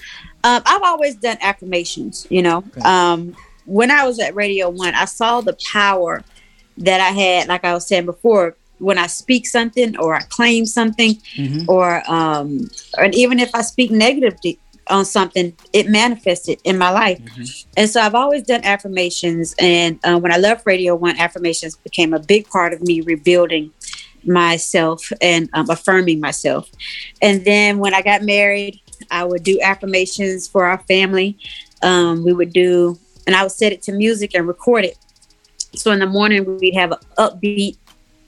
um, 0.46 0.62
I've 0.64 0.82
always 0.82 1.14
done 1.16 1.36
affirmations. 1.40 2.26
You 2.30 2.42
know, 2.42 2.64
um, 2.84 3.36
when 3.64 3.90
I 3.90 4.06
was 4.06 4.18
at 4.20 4.34
Radio 4.34 4.70
One, 4.70 4.94
I 4.94 5.04
saw 5.06 5.40
the 5.40 5.56
power 5.72 6.22
that 6.78 7.00
I 7.00 7.10
had. 7.10 7.48
Like 7.48 7.64
I 7.64 7.74
was 7.74 7.86
saying 7.86 8.06
before, 8.06 8.54
when 8.78 8.98
I 8.98 9.06
speak 9.06 9.46
something 9.46 9.96
or 9.98 10.14
I 10.14 10.20
claim 10.38 10.66
something, 10.66 11.12
Mhm. 11.36 11.66
or 11.68 12.02
um, 12.10 12.70
and 12.98 13.14
even 13.14 13.40
if 13.40 13.50
I 13.54 13.62
speak 13.62 13.90
negatively 13.90 14.58
on 14.88 15.04
something, 15.04 15.52
it 15.72 15.88
manifested 15.88 16.60
in 16.62 16.78
my 16.78 16.90
life. 16.90 17.18
And 17.76 17.90
so 17.90 18.00
I've 18.00 18.14
always 18.14 18.42
done 18.44 18.60
affirmations. 18.62 19.54
And 19.58 19.98
uh, 20.04 20.18
when 20.20 20.30
I 20.32 20.36
left 20.36 20.64
Radio 20.64 20.94
One, 20.94 21.18
affirmations 21.18 21.74
became 21.76 22.14
a 22.14 22.20
big 22.20 22.48
part 22.48 22.72
of 22.72 22.80
me 22.82 23.00
rebuilding 23.00 23.72
myself 24.24 25.10
and 25.20 25.48
um, 25.54 25.68
affirming 25.70 26.20
myself. 26.20 26.70
And 27.22 27.44
then 27.44 27.78
when 27.78 27.94
I 27.94 28.02
got 28.02 28.22
married, 28.22 28.80
I 29.10 29.24
would 29.24 29.42
do 29.42 29.58
affirmations 29.62 30.48
for 30.48 30.64
our 30.64 30.78
family. 30.78 31.38
Um, 31.82 32.24
we 32.24 32.32
would 32.32 32.52
do, 32.52 32.98
and 33.26 33.36
I 33.36 33.42
would 33.42 33.52
set 33.52 33.72
it 33.72 33.82
to 33.82 33.92
music 33.92 34.34
and 34.34 34.46
record 34.46 34.84
it. 34.84 34.98
So 35.74 35.90
in 35.92 35.98
the 35.98 36.06
morning, 36.06 36.58
we'd 36.58 36.74
have 36.74 36.92
an 36.92 36.98
upbeat 37.18 37.76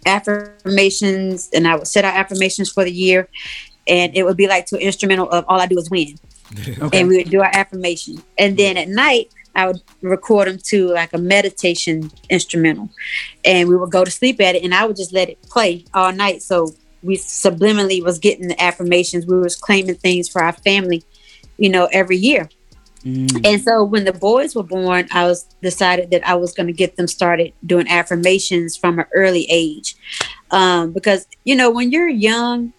affirmations, 0.07 1.51
and 1.55 1.67
I 1.67 1.77
would 1.77 1.87
set 1.87 2.05
our 2.05 2.13
affirmations 2.13 2.71
for 2.71 2.85
the 2.85 2.93
year. 2.93 3.29
And 3.87 4.15
it 4.15 4.25
would 4.25 4.37
be 4.37 4.49
like 4.49 4.67
to 4.67 4.77
an 4.77 4.83
instrumental 4.83 5.31
of 5.31 5.45
All 5.49 5.61
I 5.61 5.67
Do 5.67 5.79
Is 5.79 5.91
Win 5.91 6.19
Okay. 6.81 7.01
and 7.01 7.09
we 7.09 7.17
would 7.19 7.31
do 7.31 7.41
our 7.41 7.51
affirmation. 7.53 8.23
And 8.37 8.57
then 8.57 8.77
at 8.77 8.89
night, 8.89 9.33
I 9.55 9.67
would 9.67 9.81
record 10.03 10.49
them 10.49 10.59
to 10.67 10.89
like 10.89 11.13
a 11.13 11.19
meditation 11.19 12.11
instrumental, 12.31 12.91
and 13.45 13.69
we 13.69 13.77
would 13.77 13.91
go 13.91 14.05
to 14.05 14.11
sleep 14.11 14.41
at 14.41 14.55
it, 14.55 14.63
and 14.63 14.75
I 14.75 14.87
would 14.87 14.97
just 14.97 15.13
let 15.13 15.29
it 15.29 15.43
play 15.43 15.85
all 15.95 16.13
night. 16.13 16.43
So 16.43 16.75
we 17.03 17.17
subliminally 17.17 18.03
was 18.03 18.19
getting 18.19 18.49
the 18.49 18.61
affirmations. 18.63 19.27
We 19.27 19.39
was 19.39 19.57
claiming 19.57 19.95
things 19.97 20.29
for 20.29 20.43
our 20.43 20.53
family, 20.53 21.03
you 21.57 21.69
know, 21.69 21.89
every 21.93 22.17
year. 22.17 22.49
And 23.45 23.63
so 23.63 23.85
when 23.85 24.05
the 24.05 24.13
boys 24.13 24.55
were 24.55 24.65
born, 24.65 25.09
I 25.13 25.25
was 25.25 25.45
decided 25.63 26.11
that 26.11 26.27
I 26.29 26.35
was 26.35 26.53
going 26.53 26.67
to 26.67 26.73
get 26.73 26.97
them 26.97 27.07
started 27.07 27.53
doing 27.65 27.89
affirmations 27.89 28.77
from 28.77 28.99
an 28.99 29.07
early 29.15 29.47
age, 29.49 29.97
um, 30.51 30.93
because 30.93 31.27
you 31.45 31.55
know 31.55 31.71
when 31.71 31.91
you're 31.91 32.09
young, 32.09 32.73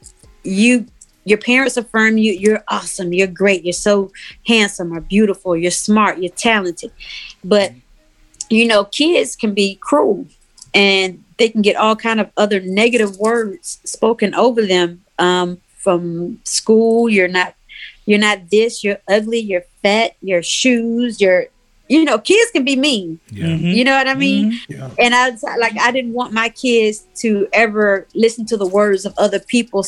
you 0.44 0.86
your 1.26 1.38
parents 1.38 1.78
affirm 1.78 2.18
you 2.18 2.32
you're 2.34 2.64
awesome 2.70 3.14
you're 3.14 3.28
great 3.28 3.64
you're 3.64 3.74
so 3.74 4.12
handsome 4.48 4.92
or 4.94 5.02
beautiful 5.02 5.56
you're 5.56 5.70
smart 5.70 6.18
you're 6.18 6.32
talented 6.32 6.92
but 7.44 7.72
you 8.50 8.66
know 8.66 8.86
kids 8.86 9.36
can 9.36 9.54
be 9.54 9.76
cruel 9.76 10.26
and 10.74 11.24
they 11.40 11.50
can 11.50 11.62
get 11.62 11.76
all 11.76 11.96
kind 11.96 12.20
of 12.20 12.30
other 12.38 12.60
negative 12.60 13.18
words 13.18 13.80
spoken 13.86 14.36
over 14.36 14.66
them 14.66 15.04
um, 15.18 15.60
from 15.78 16.40
school. 16.44 17.10
You're 17.10 17.28
not 17.28 17.56
you're 18.06 18.20
not 18.20 18.50
this 18.50 18.84
you're 18.84 18.98
ugly 19.08 19.38
you're 19.38 19.64
fat 19.84 20.16
your 20.22 20.42
shoes 20.42 21.22
your 21.22 21.46
you 21.88 22.04
know 22.04 22.18
kids 22.18 22.52
can 22.52 22.66
be 22.66 22.76
mean. 22.76 23.20
You 23.76 23.84
know 23.84 23.96
what 23.96 24.08
i 24.08 24.16
mean? 24.16 24.60
Yeah. 24.68 24.90
and 24.98 25.14
i 25.14 25.30
was 25.30 25.44
like 25.44 25.78
i 25.80 25.92
didn't 25.92 26.14
want 26.14 26.34
my 26.34 26.50
kids 26.50 27.06
to 27.18 27.48
ever 27.54 28.08
listen 28.16 28.46
to 28.48 28.58
the 28.58 28.66
words 28.66 29.06
of 29.06 29.14
other 29.18 29.40
people 29.40 29.86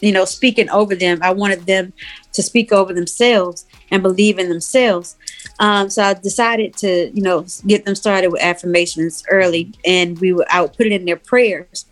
you 0.00 0.12
know 0.12 0.24
speaking 0.24 0.68
over 0.70 0.94
them. 0.94 1.18
I 1.22 1.32
wanted 1.32 1.66
them 1.66 1.92
to 2.32 2.42
speak 2.42 2.72
over 2.72 2.92
themselves 2.92 3.66
and 3.90 4.02
believe 4.02 4.38
in 4.38 4.48
themselves. 4.48 5.16
Um, 5.58 5.90
so 5.90 6.02
i 6.02 6.14
decided 6.14 6.76
to 6.78 7.10
you 7.12 7.22
know 7.22 7.44
get 7.66 7.84
them 7.84 7.94
started 7.94 8.30
with 8.30 8.42
affirmations 8.42 9.24
early 9.30 9.72
and 9.84 10.18
we 10.20 10.32
would 10.32 10.46
i 10.48 10.60
would 10.60 10.72
put 10.74 10.86
it 10.86 10.92
in 10.92 11.04
their 11.04 11.16
prayers. 11.16 11.86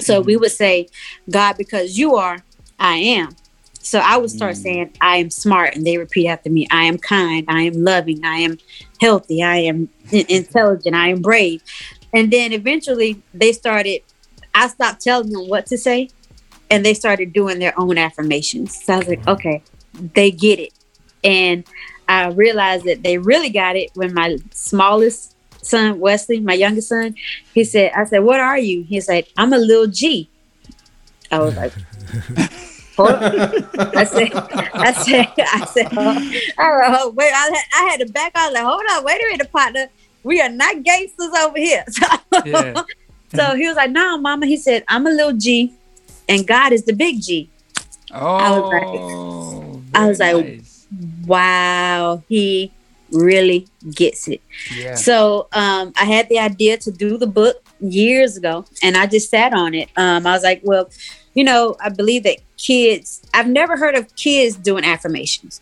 So 0.00 0.20
we 0.20 0.34
mm-hmm. 0.34 0.40
would 0.40 0.52
say 0.52 0.88
god 1.30 1.56
because 1.56 1.98
you 1.98 2.16
are 2.16 2.44
i 2.78 2.96
am. 2.96 3.34
So 3.80 4.00
i 4.00 4.16
would 4.16 4.30
start 4.30 4.54
mm. 4.54 4.62
saying 4.62 4.92
i 5.00 5.16
am 5.16 5.30
smart 5.30 5.74
and 5.74 5.86
they 5.86 5.98
repeat 5.98 6.28
after 6.28 6.50
me 6.50 6.66
i 6.70 6.84
am 6.84 6.98
kind 6.98 7.44
i 7.48 7.62
am 7.62 7.84
loving 7.84 8.24
i 8.24 8.38
am 8.38 8.58
healthy 9.00 9.42
i 9.42 9.56
am 9.56 9.88
intelligent 10.12 10.94
i 10.94 11.08
am 11.08 11.22
brave. 11.22 11.62
And 12.14 12.30
then 12.30 12.52
eventually 12.52 13.22
they 13.32 13.52
started 13.52 14.02
i 14.54 14.68
stopped 14.68 15.02
telling 15.02 15.30
them 15.30 15.48
what 15.48 15.66
to 15.66 15.78
say 15.78 16.10
and 16.70 16.84
they 16.84 16.94
started 16.94 17.32
doing 17.32 17.58
their 17.58 17.78
own 17.78 17.98
affirmations. 17.98 18.84
So 18.84 18.94
I 18.94 18.98
was 18.98 19.08
like, 19.08 19.22
mm. 19.22 19.32
okay, 19.32 19.62
they 20.14 20.30
get 20.30 20.58
it. 20.58 20.72
And 21.24 21.64
I 22.08 22.28
realized 22.28 22.84
that 22.84 23.02
they 23.02 23.18
really 23.18 23.50
got 23.50 23.76
it 23.76 23.90
when 23.94 24.14
my 24.14 24.38
smallest 24.52 25.34
son, 25.62 25.98
Wesley, 26.00 26.40
my 26.40 26.54
youngest 26.54 26.88
son, 26.88 27.14
he 27.54 27.64
said, 27.64 27.92
I 27.94 28.04
said, 28.04 28.20
what 28.20 28.40
are 28.40 28.58
you? 28.58 28.82
He's 28.84 29.08
like, 29.08 29.28
I'm 29.36 29.52
a 29.52 29.58
little 29.58 29.86
G. 29.86 30.30
I 31.30 31.38
was 31.40 31.54
like, 31.56 31.72
hold. 32.96 33.10
I 33.10 34.04
said, 34.04 34.30
I 34.32 34.92
said, 34.92 35.26
I 35.38 35.64
said, 35.66 35.88
oh, 35.96 36.32
oh, 36.58 37.10
wait, 37.10 37.32
I 37.32 37.50
had, 37.54 37.64
I 37.74 37.88
had 37.90 38.00
to 38.00 38.12
back 38.12 38.32
out. 38.34 38.52
Like, 38.52 38.64
hold 38.64 38.82
on, 38.90 39.04
wait 39.04 39.20
a 39.20 39.26
minute, 39.30 39.52
partner. 39.52 39.88
We 40.22 40.40
are 40.40 40.48
not 40.48 40.82
gangsters 40.82 41.32
over 41.38 41.58
here. 41.58 41.84
So, 41.88 42.06
Yeah. 42.46 42.82
so 43.34 43.54
he 43.56 43.66
was 43.66 43.76
like, 43.76 43.90
no, 43.90 44.18
mama. 44.18 44.46
He 44.46 44.56
said, 44.56 44.84
I'm 44.88 45.06
a 45.06 45.10
little 45.10 45.32
G 45.34 45.72
and 46.28 46.46
God 46.46 46.72
is 46.72 46.84
the 46.84 46.92
big 46.94 47.20
G. 47.20 47.50
I 48.10 48.50
was 48.58 48.62
Oh, 48.64 49.82
like, 49.92 49.94
I 49.94 50.08
was 50.08 50.18
like, 50.18 50.62
wow, 51.28 52.22
he 52.28 52.72
really 53.12 53.66
gets 53.94 54.28
it. 54.28 54.40
Yeah. 54.74 54.94
So 54.94 55.48
um, 55.52 55.92
I 55.96 56.04
had 56.04 56.28
the 56.28 56.38
idea 56.38 56.76
to 56.78 56.90
do 56.90 57.16
the 57.16 57.26
book 57.26 57.56
years 57.80 58.36
ago, 58.36 58.64
and 58.82 58.96
I 58.96 59.06
just 59.06 59.30
sat 59.30 59.52
on 59.52 59.74
it. 59.74 59.88
Um, 59.96 60.26
I 60.26 60.32
was 60.32 60.42
like, 60.42 60.60
well, 60.64 60.90
you 61.34 61.44
know, 61.44 61.76
I 61.80 61.88
believe 61.88 62.24
that 62.24 62.38
kids. 62.56 63.22
I've 63.34 63.48
never 63.48 63.76
heard 63.76 63.94
of 63.94 64.14
kids 64.16 64.56
doing 64.56 64.84
affirmations. 64.84 65.60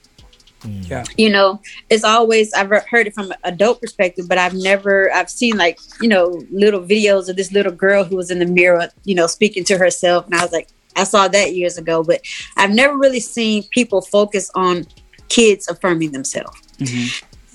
Yeah. 0.65 1.05
You 1.17 1.31
know, 1.31 1.61
it's 1.91 2.03
always 2.03 2.53
I've 2.53 2.71
heard 2.89 3.07
it 3.07 3.15
from 3.15 3.31
an 3.31 3.37
adult 3.45 3.81
perspective, 3.81 4.27
but 4.29 4.39
I've 4.39 4.55
never 4.55 5.13
I've 5.13 5.31
seen 5.31 5.57
like 5.57 5.79
you 6.01 6.09
know 6.09 6.43
little 6.51 6.81
videos 6.81 7.29
of 7.29 7.37
this 7.37 7.53
little 7.53 7.73
girl 7.73 8.05
who 8.05 8.17
was 8.17 8.31
in 8.31 8.39
the 8.39 8.47
mirror, 8.47 8.89
you 9.05 9.15
know, 9.15 9.27
speaking 9.27 9.65
to 9.65 9.79
herself, 9.79 10.27
and 10.27 10.35
I 10.35 10.43
was 10.43 10.53
like, 10.53 10.69
I 10.97 11.05
saw 11.05 11.29
that 11.29 11.55
years 11.55 11.79
ago, 11.79 12.03
but 12.03 12.23
I've 12.57 12.73
never 12.73 12.97
really 12.97 13.21
seen 13.21 13.65
people 13.71 14.01
focus 14.01 14.51
on 14.55 14.87
kids 15.29 15.69
affirming 15.69 16.13
themselves. 16.13 16.61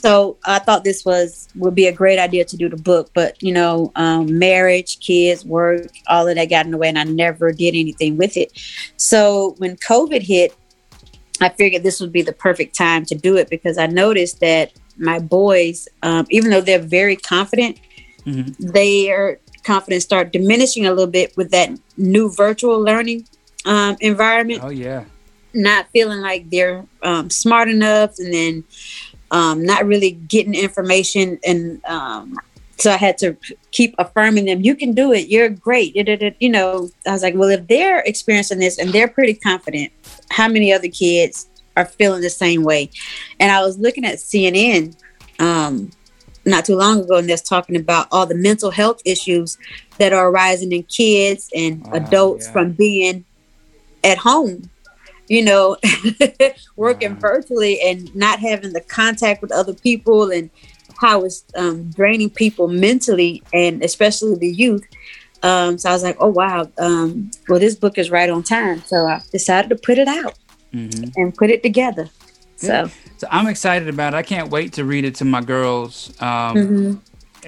So 0.01 0.37
I 0.45 0.57
thought 0.57 0.83
this 0.83 1.05
was 1.05 1.47
would 1.55 1.75
be 1.75 1.85
a 1.85 1.91
great 1.91 2.17
idea 2.17 2.43
to 2.45 2.57
do 2.57 2.67
the 2.67 2.77
book, 2.77 3.11
but 3.13 3.41
you 3.41 3.53
know, 3.53 3.91
um, 3.95 4.39
marriage, 4.39 4.99
kids, 4.99 5.45
work, 5.45 5.91
all 6.07 6.27
of 6.27 6.35
that 6.35 6.49
got 6.49 6.65
in 6.65 6.71
the 6.71 6.77
way, 6.77 6.89
and 6.89 6.97
I 6.97 7.03
never 7.03 7.51
did 7.51 7.75
anything 7.75 8.17
with 8.17 8.35
it. 8.35 8.51
So 8.97 9.55
when 9.59 9.77
COVID 9.77 10.23
hit, 10.23 10.55
I 11.39 11.49
figured 11.49 11.83
this 11.83 11.99
would 11.99 12.11
be 12.11 12.23
the 12.23 12.33
perfect 12.33 12.75
time 12.75 13.05
to 13.05 13.15
do 13.15 13.37
it 13.37 13.49
because 13.49 13.77
I 13.77 13.85
noticed 13.87 14.39
that 14.39 14.71
my 14.97 15.19
boys, 15.19 15.87
um, 16.01 16.25
even 16.31 16.49
though 16.49 16.61
they're 16.61 16.79
very 16.79 17.15
confident, 17.15 17.79
their 18.59 19.39
confidence 19.63 20.03
start 20.03 20.31
diminishing 20.31 20.85
a 20.87 20.89
little 20.89 21.11
bit 21.11 21.35
with 21.37 21.51
that 21.51 21.69
new 21.97 22.31
virtual 22.31 22.81
learning 22.81 23.27
um, 23.65 23.95
environment 23.99 24.61
Oh 24.63 24.69
yeah. 24.69 25.03
Not 25.53 25.87
feeling 25.89 26.21
like 26.21 26.49
they're 26.49 26.85
um, 27.03 27.29
smart 27.29 27.69
enough 27.69 28.17
and 28.19 28.33
then 28.33 28.63
um, 29.31 29.65
not 29.65 29.85
really 29.85 30.11
getting 30.11 30.53
information 30.53 31.39
and 31.45 31.83
um, 31.85 32.35
so 32.77 32.91
i 32.91 32.97
had 32.97 33.17
to 33.17 33.37
keep 33.71 33.93
affirming 33.99 34.45
them 34.45 34.61
you 34.61 34.75
can 34.75 34.93
do 34.93 35.13
it. 35.13 35.27
You're 35.27 35.49
great. 35.49 35.95
You 35.95 36.49
know 36.49 36.89
i 37.07 37.11
was 37.11 37.23
like 37.23 37.35
well 37.35 37.49
if 37.49 37.67
they're 37.67 37.99
experiencing 38.01 38.59
this 38.59 38.77
and 38.77 38.91
they're 38.91 39.07
pretty 39.07 39.33
confident 39.33 39.91
how 40.29 40.47
many 40.47 40.73
other 40.73 40.89
kids 40.89 41.47
are 41.77 41.85
feeling 41.85 42.21
the 42.21 42.29
same 42.29 42.63
way? 42.63 42.89
And 43.39 43.51
i 43.51 43.61
was 43.61 43.77
looking 43.77 44.05
at 44.05 44.15
cnn 44.17 44.95
um, 45.39 45.91
not 46.45 46.65
too 46.65 46.75
long 46.75 47.01
ago 47.01 47.17
and 47.17 47.29
that's 47.29 47.41
talking 47.41 47.75
about 47.75 48.07
all 48.11 48.25
the 48.25 48.35
mental 48.35 48.71
health 48.71 49.01
issues 49.05 49.57
that 49.97 50.13
are 50.13 50.29
arising 50.29 50.71
in 50.71 50.83
kids 50.83 51.49
and 51.55 51.87
adults 51.93 52.49
from 52.49 52.71
being 52.71 53.23
at 54.03 54.17
home 54.17 54.69
you 55.31 55.41
know, 55.45 55.77
working 56.75 57.15
virtually 57.15 57.79
and 57.79 58.13
not 58.13 58.37
having 58.39 58.73
the 58.73 58.81
contact 58.81 59.41
with 59.41 59.49
other 59.53 59.73
people 59.73 60.29
and 60.29 60.49
how 60.99 61.23
it's 61.23 61.45
um, 61.55 61.89
draining 61.91 62.29
people 62.29 62.67
mentally 62.67 63.41
and 63.53 63.81
especially 63.81 64.35
the 64.35 64.49
youth. 64.49 64.83
Um, 65.41 65.77
so 65.77 65.89
I 65.89 65.93
was 65.93 66.03
like, 66.03 66.17
oh 66.19 66.27
wow, 66.27 66.69
um, 66.77 67.31
well 67.47 67.59
this 67.59 67.75
book 67.75 67.97
is 67.97 68.11
right 68.11 68.29
on 68.29 68.43
time. 68.43 68.83
So 68.85 68.97
I 69.07 69.21
decided 69.31 69.69
to 69.69 69.77
put 69.77 69.97
it 69.97 70.09
out 70.09 70.37
Mhm. 70.73 71.13
and 71.15 71.33
put 71.33 71.49
it 71.49 71.63
together. 71.63 72.09
Yeah. 72.59 72.87
So 72.87 72.91
So 73.19 73.27
I'm 73.31 73.47
excited 73.47 73.87
about 73.87 74.13
it. 74.13 74.17
I 74.17 74.23
can't 74.23 74.49
wait 74.51 74.73
to 74.73 74.83
read 74.83 75.05
it 75.05 75.15
to 75.15 75.25
my 75.25 75.41
girls 75.41 76.11
um, 76.19 76.57
Mhm. 76.57 76.99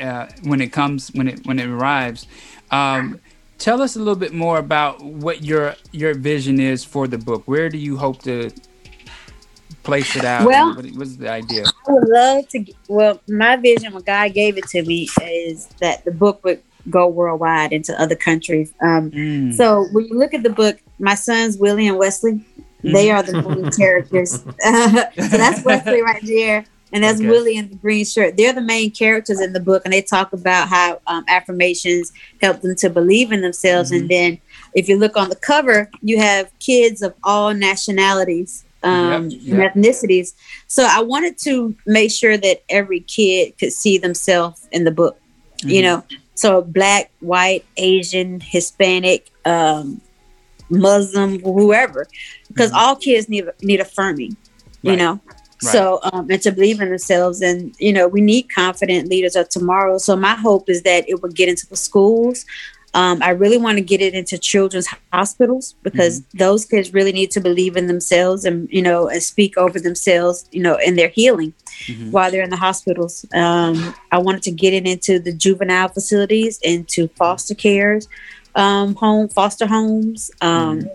uh, 0.02 0.28
when 0.44 0.62
it 0.62 0.72
comes 0.72 1.10
when 1.10 1.28
it 1.28 1.46
when 1.46 1.60
it 1.60 1.68
arrives. 1.68 2.28
Um, 2.72 3.20
tell 3.64 3.82
us 3.82 3.96
a 3.96 4.00
little 4.00 4.18
bit 4.18 4.34
more 4.34 4.58
about 4.58 5.02
what 5.02 5.44
your 5.44 5.76
your 5.92 6.14
vision 6.14 6.60
is 6.60 6.84
for 6.84 7.08
the 7.08 7.18
book. 7.18 7.44
Where 7.46 7.70
do 7.70 7.78
you 7.78 7.96
hope 7.98 8.22
to 8.24 8.52
place 9.84 10.16
it 10.16 10.26
out? 10.26 10.46
Well- 10.46 10.76
what, 10.76 10.86
what's 10.98 11.16
the 11.16 11.30
idea? 11.30 11.64
I 11.88 11.92
would 11.94 12.10
love 12.10 12.48
to. 12.50 12.66
Well, 12.90 13.22
my 13.28 13.56
vision 13.56 13.94
when 13.94 14.04
God 14.04 14.34
gave 14.34 14.58
it 14.58 14.66
to 14.70 14.84
me 14.84 15.08
is 15.22 15.68
that 15.80 16.04
the 16.06 16.12
book 16.12 16.44
would 16.44 16.62
go 16.90 17.08
worldwide 17.08 17.72
into 17.72 18.00
other 18.02 18.16
countries. 18.16 18.74
Um, 18.82 19.10
Mm. 19.12 19.54
So 19.54 19.86
when 19.94 20.06
you 20.08 20.18
look 20.20 20.34
at 20.34 20.44
the 20.44 20.50
book, 20.50 20.78
my 21.00 21.16
sons 21.16 21.58
Willie 21.58 21.88
and 21.88 21.98
Wesley, 21.98 22.44
they 22.84 23.08
Mhm. 23.08 23.14
are 23.16 23.24
the 23.24 23.42
main 23.42 23.72
characters. 23.72 24.32
so 24.42 25.38
that's 25.38 25.64
Wesley 25.64 26.02
right 26.02 26.22
there, 26.26 26.66
and 26.94 27.04
that's 27.04 27.20
Okay. 27.20 27.28
Willie 27.30 27.58
in 27.58 27.70
the 27.70 27.76
green 27.76 28.06
shirt. 28.06 28.38
They're 28.38 28.54
the 28.54 28.62
main 28.62 28.92
characters 28.92 29.42
in 29.42 29.52
the 29.52 29.60
book, 29.60 29.82
and 29.84 29.94
they 29.94 30.02
talk 30.02 30.32
about 30.32 30.70
how 30.70 31.02
um, 31.08 31.26
affirmations 31.28 32.12
help 32.42 32.62
them 32.62 32.76
to 32.78 32.90
believe 32.90 33.32
in 33.32 33.42
themselves. 33.42 33.92
And 33.92 34.08
then, 34.10 34.40
if 34.74 34.88
you 34.88 34.98
look 34.98 35.18
on 35.18 35.30
the 35.30 35.36
cover, 35.36 35.90
you 36.02 36.20
have 36.20 36.50
kids 36.60 37.02
of 37.02 37.14
all 37.24 37.54
nationalities. 37.54 38.64
Um, 38.84 39.30
Yep, 39.30 39.40
yep. 39.44 39.74
ethnicities. 39.76 40.34
So 40.68 40.86
I 40.90 41.02
wanted 41.02 41.38
to 41.46 41.74
make 41.86 42.12
sure 42.12 42.36
that 42.36 42.64
every 42.70 43.00
kid 43.00 43.58
could 43.58 43.72
see 43.72 43.98
themselves 43.98 44.68
in 44.74 44.84
the 44.84 44.92
book. 44.92 45.18
You 45.64 45.80
Mhm. 45.80 45.84
know, 45.84 46.04
so 46.36 46.62
black, 46.62 47.10
white, 47.22 47.64
Asian, 47.78 48.42
Hispanic, 48.42 49.32
um, 49.46 50.02
Muslim, 50.70 51.40
whoever, 51.40 52.08
because 52.50 52.72
all 52.74 52.96
kids 52.98 53.30
need 53.30 53.46
need 53.62 53.80
affirming. 53.80 54.36
You 54.82 54.98
know. 54.98 55.22
Right. 55.64 55.72
So 55.72 56.00
um, 56.12 56.30
and 56.30 56.42
to 56.42 56.52
believe 56.52 56.82
in 56.82 56.90
themselves, 56.90 57.42
and 57.42 57.76
you 57.80 57.94
know, 57.94 58.08
we 58.08 58.22
need 58.22 58.44
confident 58.44 59.10
leaders 59.10 59.36
of 59.36 59.50
tomorrow. 59.50 59.98
So 59.98 60.16
my 60.16 60.36
hope 60.36 60.70
is 60.70 60.84
that 60.84 61.08
it 61.08 61.22
would 61.22 61.36
get 61.36 61.50
into 61.50 61.68
the 61.68 61.76
schools. 61.76 62.46
Um, 62.96 63.24
I 63.24 63.32
really 63.32 63.58
want 63.58 63.78
to 63.80 63.84
get 63.84 64.02
it 64.02 64.14
into 64.14 64.38
children's 64.38 64.88
hospitals 65.12 65.74
because 65.82 66.22
those 66.36 66.64
kids 66.64 66.94
really 66.94 67.12
need 67.12 67.32
to 67.32 67.42
believe 67.42 67.76
in 67.76 67.88
themselves 67.88 68.46
and 68.46 68.70
you 68.72 68.84
know 68.84 69.10
and 69.10 69.24
speak 69.24 69.58
over 69.58 69.80
themselves, 69.80 70.48
you 70.52 70.62
know, 70.62 70.76
in 70.76 70.96
their 70.96 71.08
healing 71.08 71.54
while 72.12 72.30
they're 72.30 72.44
in 72.44 72.52
the 72.52 72.56
hospitals. 72.56 73.26
Um, 73.34 73.96
I 74.12 74.20
wanted 74.20 74.44
to 74.44 74.52
get 74.52 74.74
it 74.74 74.86
into 74.86 75.20
the 75.20 75.34
juvenile 75.34 75.88
facilities, 75.88 76.60
into 76.62 77.08
foster 77.10 77.56
cares, 77.56 78.08
um, 78.56 78.96
home 78.96 79.28
foster 79.28 79.66
homes, 79.66 80.30
um, 80.42 80.88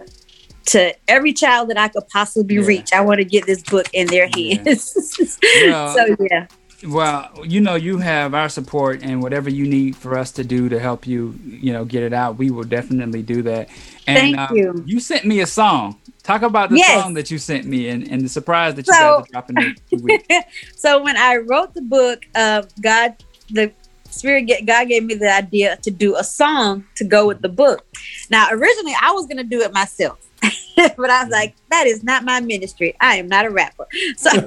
to 0.68 0.94
every 1.08 1.32
child 1.32 1.70
that 1.70 1.78
I 1.78 1.88
could 1.88 2.06
possibly 2.08 2.58
reach. 2.58 2.92
I 2.92 3.00
want 3.00 3.18
to 3.18 3.24
get 3.24 3.46
this 3.46 3.62
book 3.62 3.86
in 3.92 4.06
their 4.06 4.28
hands. 4.34 4.94
Well, 5.66 5.94
so 5.94 6.16
yeah. 6.30 6.46
Well, 6.86 7.30
you 7.44 7.60
know, 7.60 7.74
you 7.74 7.98
have 7.98 8.34
our 8.34 8.48
support, 8.48 9.02
and 9.02 9.20
whatever 9.20 9.50
you 9.50 9.66
need 9.66 9.96
for 9.96 10.16
us 10.16 10.30
to 10.32 10.44
do 10.44 10.68
to 10.68 10.78
help 10.78 11.06
you, 11.08 11.34
you 11.44 11.72
know, 11.72 11.84
get 11.84 12.04
it 12.04 12.12
out, 12.12 12.38
we 12.38 12.50
will 12.50 12.62
definitely 12.62 13.22
do 13.22 13.42
that. 13.42 13.68
And 14.06 14.16
Thank 14.36 14.38
um, 14.38 14.56
you. 14.56 14.82
You 14.86 15.00
sent 15.00 15.24
me 15.24 15.40
a 15.40 15.46
song. 15.46 15.98
Talk 16.22 16.42
about 16.42 16.70
the 16.70 16.76
Yes. 16.76 17.02
song 17.02 17.14
that 17.14 17.30
you 17.32 17.38
sent 17.38 17.64
me, 17.64 17.88
and, 17.88 18.06
and 18.06 18.20
the 18.22 18.28
surprise 18.28 18.74
that 18.76 18.86
you 18.86 18.92
So- 18.92 19.00
guys 19.20 19.22
are 19.28 19.32
dropping 19.32 19.54
next 19.56 20.02
week. 20.02 20.30
so 20.76 21.02
when 21.02 21.16
I 21.16 21.36
wrote 21.38 21.74
the 21.74 21.82
book, 21.82 22.24
uh, 22.36 22.62
God, 22.80 23.16
the 23.50 23.72
Spirit, 24.10 24.42
ga- 24.42 24.62
God 24.64 24.88
gave 24.88 25.04
me 25.04 25.14
the 25.14 25.32
idea 25.34 25.76
to 25.82 25.90
do 25.90 26.14
a 26.16 26.22
song 26.24 26.84
to 26.96 27.04
go 27.04 27.26
with 27.26 27.42
the 27.42 27.48
book. 27.48 27.84
Now, 28.30 28.48
originally, 28.50 28.94
I 29.02 29.10
was 29.12 29.26
going 29.26 29.38
to 29.38 29.44
do 29.44 29.60
it 29.62 29.72
myself, 29.72 30.18
but 30.76 31.10
I 31.10 31.24
was 31.24 31.30
like, 31.30 31.56
that 31.70 31.86
is 31.86 32.02
not 32.02 32.24
my 32.24 32.40
ministry. 32.40 32.94
I 33.00 33.16
am 33.16 33.28
not 33.28 33.46
a 33.46 33.50
rapper. 33.50 33.86
So, 34.16 34.30
so, 34.30 34.40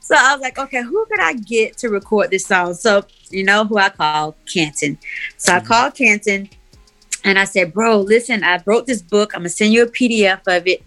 so 0.00 0.14
I 0.16 0.34
was 0.34 0.40
like, 0.40 0.58
okay, 0.58 0.82
who 0.82 1.06
could 1.06 1.20
I 1.20 1.34
get 1.34 1.78
to 1.78 1.88
record 1.88 2.30
this 2.30 2.46
song? 2.46 2.74
So, 2.74 3.04
you 3.30 3.44
know 3.44 3.64
who 3.64 3.78
I 3.78 3.88
called? 3.88 4.34
Canton. 4.52 4.98
So 5.36 5.52
I 5.52 5.58
mm-hmm. 5.58 5.66
called 5.66 5.94
Canton 5.94 6.50
and 7.24 7.38
I 7.38 7.44
said, 7.44 7.72
bro, 7.72 8.00
listen, 8.00 8.44
I 8.44 8.62
wrote 8.66 8.86
this 8.86 9.00
book. 9.02 9.32
I'm 9.34 9.40
going 9.40 9.50
to 9.50 9.56
send 9.56 9.72
you 9.72 9.84
a 9.84 9.86
PDF 9.86 10.40
of 10.46 10.66
it 10.66 10.82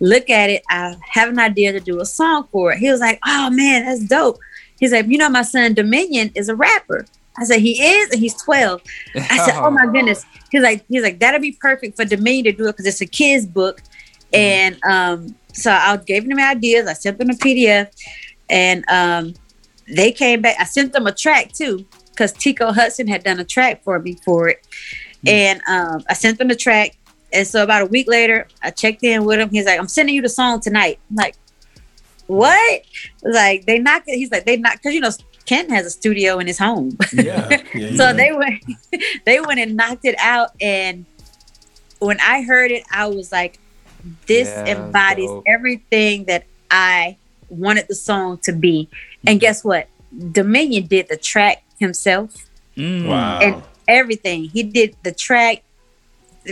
look 0.00 0.30
at 0.30 0.50
it. 0.50 0.62
I 0.68 0.96
have 1.08 1.28
an 1.28 1.38
idea 1.38 1.72
to 1.72 1.80
do 1.80 2.00
a 2.00 2.06
song 2.06 2.48
for 2.52 2.72
it. 2.72 2.78
He 2.78 2.90
was 2.90 3.00
like, 3.00 3.18
Oh 3.26 3.50
man, 3.50 3.84
that's 3.84 4.04
dope. 4.04 4.38
He's 4.78 4.92
like, 4.92 5.06
You 5.06 5.18
know, 5.18 5.28
my 5.28 5.42
son 5.42 5.74
Dominion 5.74 6.30
is 6.34 6.48
a 6.48 6.54
rapper. 6.54 7.06
I 7.38 7.44
said, 7.44 7.60
He 7.60 7.82
is, 7.82 8.10
and 8.10 8.20
he's 8.20 8.40
12. 8.42 8.82
I 9.14 9.46
said, 9.46 9.54
Oh 9.56 9.70
my 9.70 9.86
goodness. 9.92 10.24
He's 10.50 10.62
like, 10.62 10.84
he's 10.88 11.02
like, 11.02 11.18
that'd 11.18 11.42
be 11.42 11.52
perfect 11.52 11.96
for 11.96 12.04
Dominion 12.04 12.44
to 12.44 12.52
do 12.52 12.64
it 12.68 12.72
because 12.72 12.86
it's 12.86 13.00
a 13.00 13.06
kid's 13.06 13.46
book. 13.46 13.82
And 14.32 14.82
um, 14.84 15.34
so 15.52 15.70
I 15.70 15.96
gave 15.96 16.28
them 16.28 16.38
ideas. 16.38 16.86
I 16.86 16.92
sent 16.92 17.18
them 17.18 17.30
a 17.30 17.34
PDF 17.34 17.90
and 18.48 18.84
um, 18.88 19.34
they 19.88 20.12
came 20.12 20.42
back. 20.42 20.56
I 20.58 20.64
sent 20.64 20.92
them 20.92 21.06
a 21.06 21.12
track 21.12 21.52
too, 21.52 21.86
because 22.10 22.32
Tico 22.32 22.72
Hudson 22.72 23.06
had 23.06 23.24
done 23.24 23.38
a 23.40 23.44
track 23.44 23.82
for 23.82 23.98
me 23.98 24.16
for 24.24 24.48
it. 24.48 24.66
And 25.26 25.60
um, 25.68 26.04
I 26.08 26.14
sent 26.14 26.38
them 26.38 26.48
the 26.48 26.56
track. 26.56 26.96
And 27.32 27.46
so 27.46 27.62
about 27.62 27.82
a 27.82 27.86
week 27.86 28.08
later, 28.08 28.46
I 28.62 28.70
checked 28.70 29.02
in 29.02 29.24
with 29.24 29.40
him. 29.40 29.50
He's 29.50 29.66
like, 29.66 29.78
I'm 29.78 29.88
sending 29.88 30.14
you 30.14 30.22
the 30.22 30.28
song 30.28 30.60
tonight. 30.60 31.00
I'm 31.10 31.16
like, 31.16 31.36
what? 32.26 32.82
Like 33.22 33.66
they 33.66 33.78
knocked 33.78 34.08
it. 34.08 34.16
He's 34.16 34.30
like, 34.30 34.46
they 34.46 34.56
knocked 34.56 34.78
because 34.78 34.94
you 34.94 35.00
know 35.00 35.10
Kent 35.46 35.70
has 35.70 35.86
a 35.86 35.90
studio 35.90 36.38
in 36.38 36.46
his 36.46 36.58
home. 36.58 36.96
Yeah. 37.12 37.48
so 37.96 38.12
they 38.12 38.32
went 38.32 38.62
they 39.24 39.40
went 39.40 39.60
and 39.60 39.76
knocked 39.76 40.04
it 40.04 40.16
out. 40.18 40.50
And 40.60 41.06
when 41.98 42.18
I 42.20 42.42
heard 42.42 42.70
it, 42.70 42.82
I 42.90 43.06
was 43.06 43.32
like, 43.32 43.58
this 44.26 44.48
Yeah, 44.48 44.66
embodies 44.66 45.28
dope. 45.30 45.44
everything 45.46 46.24
that 46.24 46.44
I 46.70 47.16
wanted 47.48 47.86
the 47.88 47.94
song 47.94 48.38
to 48.44 48.52
be. 48.52 48.88
And 49.26 49.40
guess 49.40 49.64
what? 49.64 49.88
Dominion 50.32 50.86
did 50.86 51.08
the 51.08 51.16
track 51.16 51.62
himself 51.78 52.34
Mm. 52.76 53.08
Wow. 53.08 53.38
and 53.40 53.62
everything. 53.88 54.44
He 54.50 54.62
did 54.62 54.94
the 55.02 55.10
track, 55.12 55.62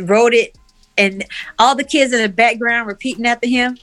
wrote 0.03 0.33
it, 0.33 0.57
and 0.97 1.25
all 1.59 1.75
the 1.75 1.85
kids 1.85 2.13
in 2.13 2.23
the 2.23 2.29
background 2.29 2.87
repeating 2.87 3.27
after 3.27 3.49
him. 3.49 3.77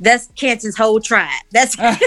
That's 0.00 0.28
Canton's 0.36 0.76
whole 0.76 1.00
tribe. 1.00 1.30
That's 1.50 1.76
that's 1.76 2.00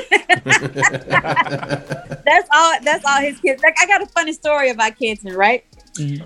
all. 2.54 2.80
That's 2.82 3.06
all 3.06 3.22
his 3.22 3.40
kids. 3.40 3.62
Like 3.64 3.76
I 3.82 3.86
got 3.86 4.02
a 4.02 4.08
funny 4.08 4.34
story 4.34 4.70
about 4.70 4.98
Canton, 4.98 5.34
right? 5.34 5.66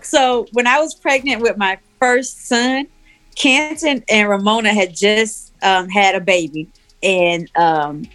So 0.01 0.47
when 0.53 0.65
I 0.65 0.79
was 0.79 0.95
pregnant 0.95 1.41
with 1.41 1.57
my 1.57 1.77
first 1.99 2.47
son, 2.47 2.87
Canton 3.35 4.03
and 4.09 4.29
Ramona 4.29 4.73
had 4.73 4.95
just 4.95 5.53
um, 5.61 5.89
had 5.89 6.15
a 6.15 6.19
baby, 6.19 6.69
and 7.03 7.49
um, 7.55 8.07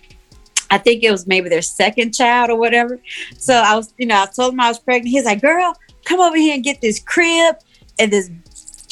I 0.71 0.79
think 0.79 1.05
it 1.05 1.11
was 1.11 1.27
maybe 1.27 1.49
their 1.49 1.63
second 1.63 2.13
child 2.13 2.51
or 2.51 2.57
whatever. 2.57 2.99
So 3.39 3.55
I 3.55 3.77
was, 3.77 3.95
you 3.99 4.07
know, 4.07 4.23
I 4.23 4.27
told 4.27 4.55
him 4.55 4.61
I 4.61 4.69
was 4.69 4.79
pregnant. 4.79 5.09
He's 5.11 5.25
like, 5.25 5.41
"Girl, 5.41 5.77
come 6.05 6.21
over 6.21 6.37
here 6.37 6.55
and 6.55 6.65
get 6.65 6.81
this 6.81 6.99
crib 6.99 7.57
and 7.99 8.13
this 8.13 8.31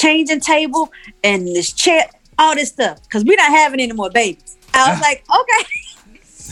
changing 0.02 0.40
table 0.40 0.92
and 1.22 1.46
this 1.46 1.72
chair, 1.72 2.06
all 2.38 2.54
this 2.54 2.70
stuff, 2.70 3.02
because 3.02 3.24
we're 3.24 3.36
not 3.36 3.50
having 3.50 3.80
any 3.80 3.92
more 3.92 4.10
babies." 4.10 4.56
I 4.74 4.90
was 4.90 4.98
ah. 4.98 5.02
like, 5.02 5.24
"Okay." 5.40 5.64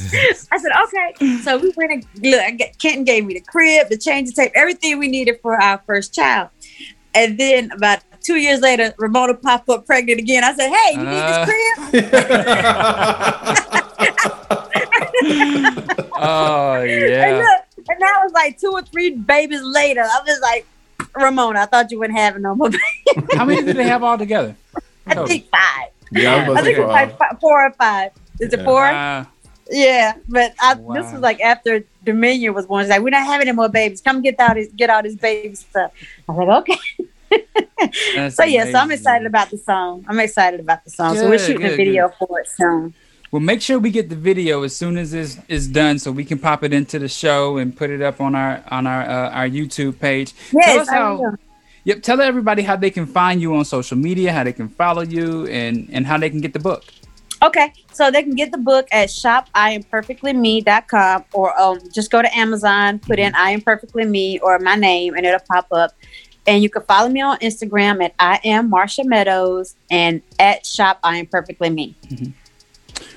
I 0.52 0.58
said, 0.58 0.70
okay. 0.84 1.40
So 1.42 1.58
we 1.58 1.74
went 1.76 1.92
and 1.92 2.06
look, 2.22 2.40
I 2.40 2.52
Canton 2.80 3.04
gave 3.04 3.26
me 3.26 3.34
the 3.34 3.40
crib, 3.40 3.88
the 3.88 3.98
changing 3.98 4.34
tape, 4.34 4.52
everything 4.54 4.98
we 4.98 5.08
needed 5.08 5.40
for 5.42 5.60
our 5.60 5.78
first 5.86 6.14
child. 6.14 6.48
And 7.14 7.36
then 7.38 7.70
about 7.72 8.00
two 8.22 8.36
years 8.36 8.60
later, 8.60 8.94
Ramona 8.98 9.34
popped 9.34 9.68
up 9.68 9.84
pregnant 9.84 10.20
again. 10.20 10.42
I 10.44 10.54
said, 10.54 10.70
hey, 10.70 10.92
you 10.92 11.04
need 11.04 11.24
this 11.28 11.36
ah. 11.36 11.44
crib? 15.66 15.86
Oh 16.22 16.74
And, 16.74 16.90
yeah. 16.90 17.38
look, 17.38 17.88
and 17.88 18.00
that 18.00 18.20
was 18.22 18.32
like 18.32 18.58
two 18.58 18.70
or 18.72 18.82
three 18.82 19.10
babies 19.10 19.62
later. 19.62 20.02
I 20.02 20.20
was 20.26 20.38
like, 20.40 20.66
Ramona, 21.14 21.60
I 21.60 21.66
thought 21.66 21.90
you 21.90 21.98
wouldn't 21.98 22.18
have 22.18 22.38
no 22.38 22.54
more 22.54 22.70
babies. 22.70 23.28
How 23.36 23.44
many 23.44 23.62
did 23.62 23.76
they 23.76 23.88
have 23.88 24.02
all 24.02 24.18
together? 24.18 24.56
I 25.06 25.14
think 25.26 25.48
five. 25.50 25.90
Yeah, 26.12 26.34
I 26.36 26.48
was 26.48 26.58
I 26.58 26.62
think 26.62 26.76
to 26.76 26.82
it's 26.82 26.88
like 26.90 27.18
fi- 27.18 27.36
four 27.40 27.66
or 27.66 27.72
five. 27.72 28.12
Is 28.40 28.52
it 28.52 28.64
four? 28.64 28.82
Wow. 28.82 29.26
Yeah, 29.70 30.14
but 30.28 30.52
I, 30.60 30.74
this 30.74 31.12
was 31.12 31.20
like 31.20 31.40
after 31.40 31.84
Dominion 32.04 32.54
was 32.54 32.66
born. 32.66 32.82
She's 32.82 32.90
like, 32.90 33.02
we're 33.02 33.10
not 33.10 33.24
having 33.24 33.46
any 33.46 33.54
more 33.54 33.68
babies. 33.68 34.00
Come 34.00 34.20
get 34.20 34.38
out 34.40 34.56
his 34.56 34.68
get 34.68 34.90
out 34.90 35.04
his 35.04 35.14
baby 35.16 35.54
stuff. 35.54 35.92
I 36.28 36.32
was 36.32 36.48
like, 36.48 36.68
okay. 36.68 37.06
That's 38.16 38.36
so 38.36 38.44
yeah, 38.44 38.70
so 38.70 38.78
I'm 38.78 38.90
excited 38.90 39.26
about 39.26 39.50
the 39.50 39.58
song. 39.58 40.04
I'm 40.08 40.18
excited 40.18 40.58
about 40.58 40.82
the 40.84 40.90
song. 40.90 41.14
so 41.14 41.24
we're 41.24 41.36
Good, 41.36 41.40
shooting 41.46 41.66
a 41.66 41.68
good, 41.68 41.76
video 41.76 42.08
for 42.18 42.40
it 42.40 42.48
soon. 42.48 42.94
Well, 43.30 43.40
make 43.40 43.62
sure 43.62 43.78
we 43.78 43.90
get 43.90 44.08
the 44.08 44.16
video 44.16 44.64
as 44.64 44.74
soon 44.76 44.98
as 44.98 45.12
this 45.12 45.38
is 45.46 45.68
done, 45.68 46.00
so 46.00 46.10
we 46.10 46.24
can 46.24 46.38
pop 46.38 46.64
it 46.64 46.72
into 46.72 46.98
the 46.98 47.08
show 47.08 47.58
and 47.58 47.76
put 47.76 47.90
it 47.90 48.02
up 48.02 48.20
on 48.20 48.34
our 48.34 48.64
on 48.68 48.88
our 48.88 49.02
uh, 49.02 49.30
our 49.30 49.48
YouTube 49.48 50.00
page. 50.00 50.32
tell 50.50 50.60
Yes, 50.60 50.78
us 50.80 50.88
how. 50.88 51.36
Yep. 51.84 52.02
Tell 52.02 52.20
everybody 52.20 52.62
how 52.62 52.74
they 52.76 52.90
can 52.90 53.06
find 53.06 53.40
you 53.40 53.54
on 53.54 53.64
social 53.64 53.96
media, 53.96 54.32
how 54.32 54.42
they 54.44 54.52
can 54.52 54.68
follow 54.68 55.02
you, 55.02 55.46
and 55.46 55.88
and 55.92 56.04
how 56.06 56.18
they 56.18 56.28
can 56.28 56.40
get 56.40 56.52
the 56.52 56.58
book. 56.58 56.84
Okay, 57.42 57.72
so 57.92 58.10
they 58.10 58.22
can 58.22 58.34
get 58.34 58.52
the 58.52 58.58
book 58.58 58.86
at 58.92 59.08
shopiamperfectlyme.com 59.08 61.24
or 61.32 61.58
um, 61.58 61.78
just 61.90 62.10
go 62.10 62.20
to 62.20 62.36
Amazon, 62.36 62.98
put 62.98 63.18
in 63.18 63.34
I 63.34 63.52
am 63.52 63.62
perfectly 63.62 64.04
me 64.04 64.38
or 64.40 64.58
my 64.58 64.74
name, 64.74 65.14
and 65.14 65.24
it'll 65.24 65.40
pop 65.50 65.66
up. 65.72 65.92
And 66.46 66.62
you 66.62 66.68
can 66.68 66.82
follow 66.82 67.08
me 67.08 67.22
on 67.22 67.38
Instagram 67.38 68.04
at 68.04 68.12
I 68.18 68.40
am 68.44 68.70
Marsha 68.70 69.06
Meadows 69.06 69.74
and 69.90 70.20
at 70.38 70.66
shop 70.66 70.98
I 71.02 71.16
am 71.18 71.24
perfectly 71.26 71.70
me. 71.70 71.94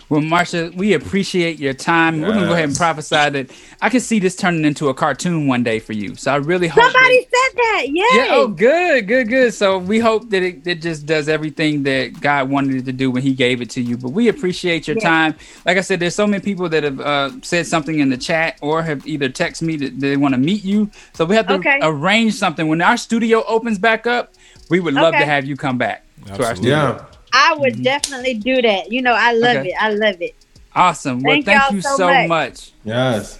Well, 0.09 0.21
Marsha, 0.21 0.73
we 0.75 0.93
appreciate 0.93 1.59
your 1.59 1.73
time. 1.73 2.21
We're 2.21 2.34
gonna 2.34 2.45
go 2.45 2.53
ahead 2.53 2.65
and 2.65 2.75
prophesy 2.77 3.15
that 3.15 3.49
I 3.81 3.89
can 3.89 3.99
see 3.99 4.19
this 4.19 4.35
turning 4.35 4.63
into 4.65 4.89
a 4.89 4.93
cartoon 4.93 5.47
one 5.47 5.63
day 5.63 5.80
for 5.80 5.93
you. 5.93 6.15
So 6.15 6.31
I 6.31 6.35
really 6.35 6.67
hope. 6.67 6.84
that- 6.84 6.91
Somebody 6.93 7.19
said 7.21 7.57
that, 7.57 7.84
yay! 7.88 8.03
Yeah. 8.13 8.27
Oh, 8.31 8.47
good, 8.47 9.07
good, 9.07 9.27
good. 9.30 9.53
So 9.53 9.77
we 9.80 9.99
hope 9.99 10.30
that 10.30 10.43
it, 10.43 10.67
it 10.67 10.81
just 10.81 11.05
does 11.05 11.27
everything 11.30 11.84
that 11.84 12.19
God 12.21 12.49
wanted 12.49 12.75
it 12.75 12.85
to 12.85 12.91
do 12.91 13.09
when 13.09 13.23
He 13.23 13.34
gave 13.34 13.61
it 13.61 13.69
to 13.71 13.81
you. 13.81 13.97
But 13.97 14.09
we 14.09 14.27
appreciate 14.27 14.88
your 14.88 14.97
Yeah. 14.97 15.03
time. 15.09 15.35
Like 15.65 15.77
I 15.77 15.81
said, 15.81 15.99
there's 15.99 16.15
so 16.15 16.27
many 16.27 16.43
people 16.43 16.69
that 16.69 16.84
have 16.84 16.99
uh, 16.99 17.31
said 17.41 17.65
something 17.65 17.99
in 17.99 18.09
the 18.09 18.17
chat 18.17 18.57
or 18.61 18.84
have 18.84 19.07
either 19.07 19.30
texted 19.30 19.63
me 19.63 19.77
that 19.77 19.99
they 19.99 20.17
want 20.17 20.34
to 20.34 20.39
meet 20.39 20.63
you. 20.63 20.91
So 21.13 21.25
we 21.25 21.35
have 21.35 21.47
to 21.47 21.55
Okay. 21.55 21.80
arrange 21.81 22.34
something 22.35 22.67
when 22.67 22.81
our 22.81 22.97
studio 22.97 23.43
opens 23.47 23.80
back 23.80 24.05
up. 24.05 24.34
We 24.69 24.80
would 24.80 24.93
love 24.93 25.13
to 25.13 25.25
have 25.25 25.45
you 25.45 25.55
come 25.55 25.77
back 25.77 26.05
to 26.35 26.45
our 26.45 26.55
studio. 26.55 26.75
Yeah. 26.77 27.05
I 27.34 27.55
would 27.57 27.73
mm-hmm. 27.73 27.84
definitely 27.84 28.35
do 28.35 28.61
that. 28.61 28.91
You 28.91 29.01
know, 29.01 29.14
I 29.14 29.34
love 29.34 29.57
Okay. 29.57 29.69
it. 29.69 29.76
I 29.80 29.89
love 29.89 30.22
it. 30.22 30.35
Awesome. 30.76 31.22
Well, 31.22 31.34
Thank 31.34 31.45
thank 31.45 31.72
y'all 31.72 31.81
so 31.81 31.97
so 31.97 32.07
much. 32.07 32.30
much. 32.30 32.72
Yes. 32.84 33.39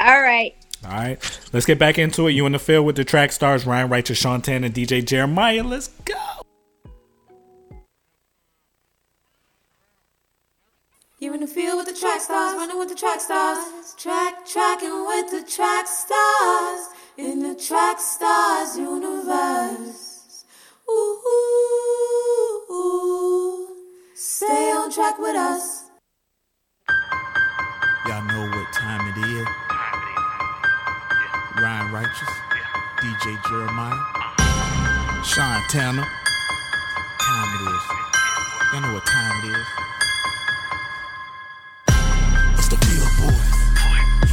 All 0.00 0.20
right. 0.20 0.54
All 0.84 0.90
right, 0.90 1.40
let's 1.52 1.64
get 1.64 1.78
back 1.78 1.96
into 1.96 2.26
it. 2.26 2.32
You 2.32 2.44
in 2.44 2.52
the 2.52 2.58
field 2.58 2.86
with 2.86 2.96
the 2.96 3.04
track 3.04 3.30
stars 3.30 3.64
Ryan 3.64 3.88
Righteous, 3.88 4.18
Sean 4.18 4.42
Tan, 4.42 4.64
and 4.64 4.74
DJ 4.74 5.04
Jeremiah. 5.06 5.62
Let's 5.62 5.88
go. 6.04 6.14
You're 11.20 11.34
in 11.34 11.40
the 11.40 11.46
field 11.46 11.76
with 11.76 11.86
the 11.86 11.94
track 11.94 12.20
stars, 12.20 12.56
running 12.56 12.80
with 12.80 12.88
the 12.88 12.96
track 12.96 13.20
stars. 13.20 13.94
Track, 13.96 14.44
tracking 14.44 15.06
with 15.06 15.30
the 15.30 15.48
track 15.48 15.86
stars. 15.86 16.88
In 17.16 17.38
the 17.40 17.54
track 17.54 18.00
stars 18.00 18.76
universe. 18.76 20.11
Ooh, 20.90 21.20
ooh, 21.26 22.72
ooh. 22.72 23.68
Stay 24.14 24.72
on 24.72 24.90
track 24.90 25.18
with 25.18 25.36
us. 25.36 25.84
Y'all 28.06 28.24
know 28.24 28.48
what 28.50 28.72
time 28.72 29.06
it 29.12 29.18
is. 29.24 29.46
Ryan 31.60 31.92
Righteous, 31.92 32.30
DJ 32.98 33.38
Jeremiah, 33.48 33.98
Sean 35.24 35.62
Tanner. 35.68 36.06
Time 37.20 37.54
it 37.54 37.62
is. 37.70 37.84
Y'all 38.72 38.82
know 38.82 38.94
what 38.94 39.06
time 39.06 39.44
it 39.44 39.56
is. 39.56 39.68
It's 42.58 42.68
the 42.68 42.76
field 42.76 43.12
boys. 43.22 43.52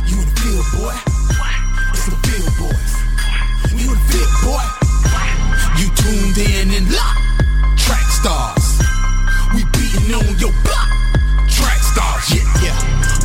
You 0.10 0.18
in 0.22 0.26
the 0.26 0.36
field, 0.42 0.66
boy. 0.74 0.96
It's 1.94 2.06
the 2.06 2.18
field 2.28 2.54
boys. 2.58 2.94
You 3.72 3.92
in 3.92 3.96
the 3.96 4.02
field, 4.12 4.32
boy. 4.44 4.79
You 5.80 5.88
tuned 5.96 6.38
in 6.38 6.76
and 6.76 6.92
locked. 6.92 7.80
Track 7.80 8.04
stars. 8.12 8.84
We 9.56 9.64
beating 9.72 10.12
on 10.12 10.28
your 10.38 10.52
block. 10.68 10.92
Track 11.48 11.80
stars, 11.80 12.28
yeah, 12.36 12.44
yeah. 12.60 12.76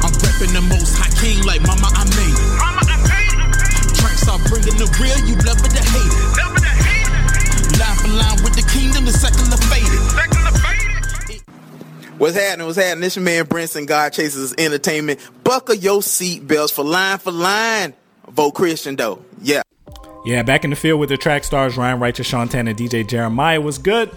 I'm 0.07 0.15
repping 0.23 0.55
the 0.55 0.63
most 0.63 0.95
high 0.95 1.11
king 1.19 1.43
like 1.43 1.63
mama, 1.67 1.91
I 1.91 2.07
made 2.15 2.31
it. 2.31 2.49
Mama, 2.63 2.83
I 2.87 2.97
made 3.11 3.39
it. 3.43 3.95
Track 3.99 4.17
star 4.23 4.39
bringing 4.47 4.79
the 4.79 4.87
real, 5.03 5.19
you 5.27 5.35
love 5.43 5.59
it 5.67 5.75
or 5.75 5.83
hate 5.83 6.15
it. 6.15 6.25
Love 6.39 6.55
it 6.55 6.63
or 6.63 6.77
hate 6.79 7.11
it. 7.11 7.79
Line 7.83 7.99
for 7.99 8.13
line 8.15 8.39
with 8.47 8.55
the 8.55 8.67
kingdom, 8.71 9.05
the 9.05 9.13
secular 9.13 9.59
faded. 9.67 10.01
Secular 10.15 10.55
faded. 10.63 11.43
What's 12.19 12.37
happening? 12.37 12.67
What's 12.67 12.79
happening? 12.79 13.01
This 13.03 13.17
your 13.17 13.25
man 13.25 13.47
Brinson, 13.47 13.87
God 13.89 14.13
Chases 14.13 14.55
Entertainment. 14.57 15.19
Buckle 15.43 15.75
your 15.75 16.01
seatbelts 16.01 16.73
for 16.73 16.85
line 16.85 17.19
for 17.19 17.33
line. 17.33 17.95
Vote 18.31 18.53
Christian 18.53 18.95
though. 18.95 19.25
Yeah. 19.43 19.63
Yeah, 20.25 20.43
back 20.43 20.65
in 20.65 20.71
the 20.71 20.77
field 20.77 21.01
with 21.01 21.11
the 21.11 21.17
track 21.19 21.45
stars 21.45 21.77
Ryan 21.77 22.01
Righteous, 22.01 22.27
Sean 22.27 22.49
Tan, 22.49 22.67
and 22.67 22.79
DJ 22.79 23.07
Jeremiah 23.07 23.61
was 23.61 23.77
good. 23.77 24.11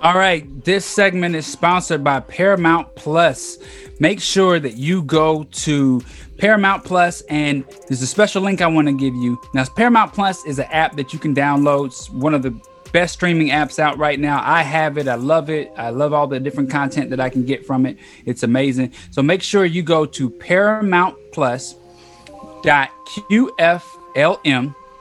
All 0.00 0.14
right, 0.14 0.64
this 0.64 0.84
segment 0.84 1.36
is 1.36 1.46
sponsored 1.46 2.02
by 2.02 2.18
Paramount 2.18 2.96
Plus. 2.96 3.58
Make 4.00 4.20
sure 4.20 4.58
that 4.58 4.76
you 4.76 5.02
go 5.02 5.44
to 5.44 6.02
Paramount 6.38 6.82
Plus, 6.84 7.20
and 7.28 7.64
there's 7.86 8.02
a 8.02 8.06
special 8.06 8.42
link 8.42 8.60
I 8.60 8.66
want 8.66 8.88
to 8.88 8.92
give 8.92 9.14
you. 9.14 9.40
Now, 9.54 9.64
Paramount 9.64 10.12
Plus 10.12 10.44
is 10.44 10.58
an 10.58 10.66
app 10.72 10.96
that 10.96 11.12
you 11.12 11.20
can 11.20 11.36
download. 11.36 11.86
It's 11.86 12.10
one 12.10 12.34
of 12.34 12.42
the 12.42 12.50
best 12.90 13.14
streaming 13.14 13.50
apps 13.50 13.78
out 13.78 13.96
right 13.98 14.18
now. 14.18 14.42
I 14.44 14.62
have 14.62 14.98
it. 14.98 15.06
I 15.06 15.14
love 15.14 15.50
it. 15.50 15.72
I 15.76 15.90
love 15.90 16.12
all 16.12 16.26
the 16.26 16.40
different 16.40 16.68
content 16.68 17.10
that 17.10 17.20
I 17.20 17.28
can 17.28 17.44
get 17.44 17.64
from 17.64 17.86
it. 17.86 17.96
It's 18.26 18.42
amazing. 18.42 18.92
So 19.12 19.22
make 19.22 19.40
sure 19.40 19.64
you 19.64 19.84
go 19.84 20.04
to 20.04 20.28
Paramount 20.28 21.16
Plus 21.32 21.76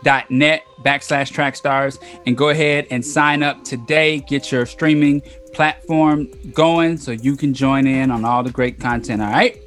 qflm.net 0.03 0.65
backslash 0.83 1.31
track 1.31 1.55
stars 1.55 1.99
and 2.25 2.37
go 2.37 2.49
ahead 2.49 2.87
and 2.89 3.05
sign 3.05 3.43
up 3.43 3.63
today 3.63 4.19
get 4.19 4.51
your 4.51 4.65
streaming 4.65 5.21
platform 5.53 6.27
going 6.53 6.97
so 6.97 7.11
you 7.11 7.35
can 7.35 7.53
join 7.53 7.85
in 7.85 8.09
on 8.09 8.25
all 8.25 8.43
the 8.43 8.51
great 8.51 8.79
content 8.79 9.21
all 9.21 9.31
right 9.31 9.61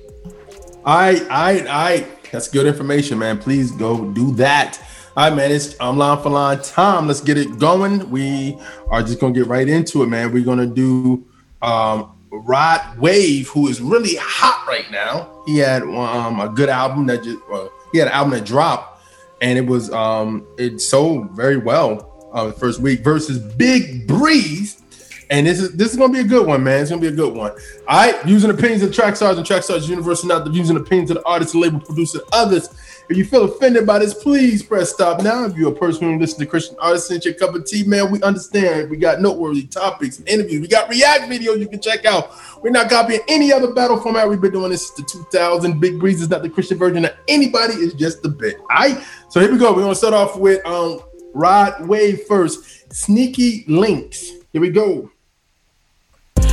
I, 0.86 1.27
I, 1.31 1.66
I. 1.69 2.09
That's 2.31 2.48
good 2.48 2.66
information, 2.66 3.19
man. 3.19 3.39
Please 3.39 3.70
go 3.73 4.12
do 4.12 4.35
that. 4.35 4.78
All 5.16 5.31
right, 5.31 5.35
man. 5.35 5.51
It's 5.51 5.81
line 5.81 6.23
for 6.23 6.28
line 6.28 6.61
Tom. 6.61 7.06
Let's 7.06 7.23
get 7.23 7.39
it 7.39 7.59
going. 7.59 8.11
We 8.11 8.59
are 8.89 9.02
just 9.02 9.19
gonna 9.19 9.32
get 9.32 9.47
right 9.47 9.66
into 9.66 10.02
it, 10.02 10.09
man. 10.09 10.31
We're 10.31 10.44
gonna 10.44 10.66
do 10.66 11.24
um, 11.62 12.15
Rod 12.31 12.98
Wave, 12.98 13.48
who 13.48 13.69
is 13.69 13.81
really 13.81 14.16
hot 14.20 14.66
right 14.69 14.90
now. 14.90 15.43
He 15.47 15.56
had 15.56 15.85
um, 15.85 16.40
a 16.40 16.51
good 16.51 16.69
album 16.69 17.06
that 17.06 17.23
just 17.23 17.39
well, 17.48 17.73
he 17.93 17.98
had 17.98 18.09
an 18.09 18.15
album 18.15 18.32
that 18.35 18.44
dropped, 18.44 18.94
and 19.40 19.59
it 19.59 19.66
was 19.66 19.90
um, 19.93 20.47
it 20.59 20.81
sold 20.81 21.31
very 21.32 21.56
well 21.56 22.31
uh, 22.32 22.47
the 22.47 22.52
first 22.52 22.81
week 22.81 23.01
versus 23.01 23.39
Big 23.39 24.06
Breeze. 24.06 24.82
And 25.30 25.46
this 25.46 25.60
is 25.60 25.72
this 25.72 25.92
is 25.92 25.96
gonna 25.96 26.12
be 26.12 26.20
a 26.20 26.24
good 26.24 26.46
one, 26.46 26.62
man. 26.62 26.80
It's 26.80 26.90
gonna 26.90 27.01
be 27.01 27.09
a 27.09 27.12
good 27.12 27.34
one. 27.34 27.52
All 27.88 28.12
right, 28.12 28.26
using 28.26 28.51
opinions 28.51 28.82
of 28.82 28.94
track 28.94 29.16
stars 29.16 29.36
and 29.36 29.46
track 29.46 29.62
stars 29.62 29.88
universal, 29.88 30.28
not 30.28 30.44
the 30.44 30.51
views 30.51 30.70
and 30.70 30.78
opinions 30.78 31.10
of 31.10 31.18
the 31.18 31.24
artist, 31.24 31.55
label, 31.55 31.80
producer, 31.80 32.20
others. 32.32 32.68
If 33.09 33.18
you 33.18 33.24
feel 33.26 33.44
offended 33.44 33.86
by 33.86 33.98
this, 33.98 34.14
please 34.14 34.62
press 34.62 34.92
stop 34.92 35.22
now. 35.22 35.44
If 35.44 35.56
you're 35.56 35.72
a 35.72 35.74
person 35.74 36.10
who 36.10 36.18
listens 36.18 36.38
to 36.38 36.46
Christian 36.46 36.76
artists 36.80 37.10
and 37.10 37.22
your 37.22 37.34
cup 37.34 37.55
of 37.55 37.66
tea, 37.66 37.84
man, 37.84 38.10
we 38.10 38.22
understand. 38.22 38.88
We 38.88 38.96
got 38.96 39.20
noteworthy 39.20 39.64
topics, 39.66 40.22
interviews. 40.26 40.62
We 40.62 40.68
got 40.68 40.88
react 40.88 41.24
videos 41.30 41.59
you 41.59 41.68
can 41.68 41.82
check 41.82 42.06
out. 42.06 42.30
We're 42.62 42.70
not 42.70 42.88
copying 42.88 43.20
any 43.28 43.52
other 43.52 43.74
battle 43.74 44.01
format. 44.01 44.28
We've 44.28 44.40
been 44.40 44.52
doing 44.52 44.70
this 44.70 44.88
since 44.88 45.12
the 45.12 45.18
2000. 45.30 45.80
Big 45.80 46.01
Breeze 46.01 46.22
is 46.22 46.30
not 46.30 46.42
the 46.42 46.48
Christian 46.48 46.78
version 46.78 47.05
of 47.05 47.12
anybody. 47.28 47.74
It's 47.74 47.94
just 47.94 48.24
a 48.24 48.28
bit. 48.28 48.56
All 48.59 48.66
right. 48.70 49.05
So 49.28 49.40
here 49.40 49.52
we 49.52 49.59
go. 49.59 49.74
We're 49.74 49.82
gonna 49.82 49.94
start 49.94 50.14
off 50.14 50.38
with 50.38 50.64
um 50.64 51.01
Rod 51.34 51.86
Wave 51.86 52.22
first. 52.22 52.92
Sneaky 52.92 53.64
links. 53.68 54.30
Here 54.52 54.60
we 54.60 54.70
go. 54.70 55.10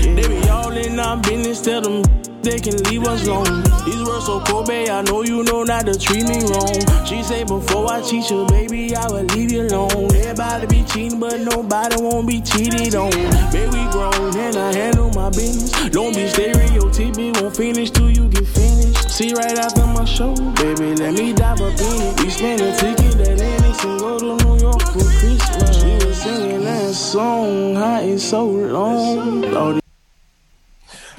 They 0.02 0.28
be 0.28 0.50
all 0.50 0.72
in 0.72 1.00
our 1.00 1.18
business, 1.18 1.62
tell 1.62 1.82
them 1.82 2.04
they 2.42 2.60
can 2.60 2.76
leave 2.90 3.04
us 3.04 3.28
alone. 3.28 3.62
These 3.86 4.04
words 4.04 4.26
so 4.26 4.40
cold, 4.42 4.68
babe, 4.68 4.90
I 4.90 5.02
know 5.04 5.24
you 5.24 5.44
know 5.44 5.64
not 5.64 5.86
to 5.86 5.98
treat 5.98 6.28
me 6.28 6.42
wrong. 6.50 7.06
She 7.06 7.22
say 7.22 7.44
before 7.44 7.92
I 7.92 8.02
cheat 8.02 8.30
you, 8.32 8.46
baby, 8.48 8.96
I 8.96 9.06
will 9.08 9.26
leave 9.36 9.52
you 9.52 9.62
alone. 9.68 10.14
Everybody 10.16 10.66
be 10.68 10.84
cheating, 10.86 11.20
but 11.20 11.40
nobody 11.42 12.02
won't 12.02 12.28
be 12.28 12.42
cheated 12.42 12.96
on. 12.96 13.12
Baby, 13.52 13.70
we 13.78 13.92
grown, 13.92 14.36
and 14.38 14.58
I 14.58 14.74
handle 14.74 15.12
my 15.12 15.30
business. 15.30 15.72
Don't 15.90 16.16
be 16.16 16.26
stereotypical, 16.26 17.42
won't 17.42 17.56
finish 17.56 17.92
till 17.92 18.10
you 18.10 18.28
get 18.30 18.48
finished. 18.48 19.10
See 19.12 19.34
right 19.34 19.58
after 19.58 19.86
my 19.86 20.06
show, 20.06 20.34
baby, 20.54 20.96
let 20.96 21.14
me 21.14 21.34
dive 21.34 21.62
up 21.62 21.80
in 21.80 22.02
it. 22.02 22.20
We 22.22 22.30
spend 22.30 22.62
a 22.62 22.76
ticket 22.76 23.28
at 23.28 23.38
Lenox 23.38 23.84
and 23.84 24.00
go 24.00 24.18
to 24.18 24.46
New 24.46 24.58
York 24.60 24.82
for 24.82 25.06
Christmas. 25.20 25.82
She 25.82 26.08
was 26.08 26.22
singing 26.22 26.64
that 26.64 26.94
song, 26.94 27.76
how 27.76 28.00
and 28.00 28.20
so 28.20 28.46
long. 28.48 29.42
Lord, 29.42 29.81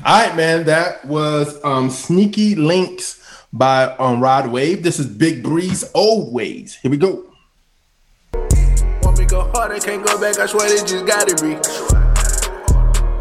All 0.05 0.27
right, 0.27 0.35
man. 0.35 0.65
That 0.65 1.05
was 1.05 1.65
um 1.65 1.89
Sneaky 1.89 2.57
Links 2.57 3.23
by 3.53 3.85
um 3.99 4.21
Rod 4.21 4.51
Wave. 4.51 4.83
This 4.83 4.99
is 4.99 5.07
Big 5.07 5.45
Breeze 5.45 5.89
Old 5.95 6.33
Ways. 6.33 6.75
Here 6.83 6.91
we 6.91 6.97
go. 6.97 7.25
Want 9.03 9.17
me 9.17 9.27
go 9.27 9.49
can't 9.79 10.05
go 10.05 10.21
back, 10.21 10.41
I 10.41 10.47
swear 10.47 10.69
they 10.69 10.85
just 10.85 11.07
gotta 11.07 11.37
be. 11.39 11.55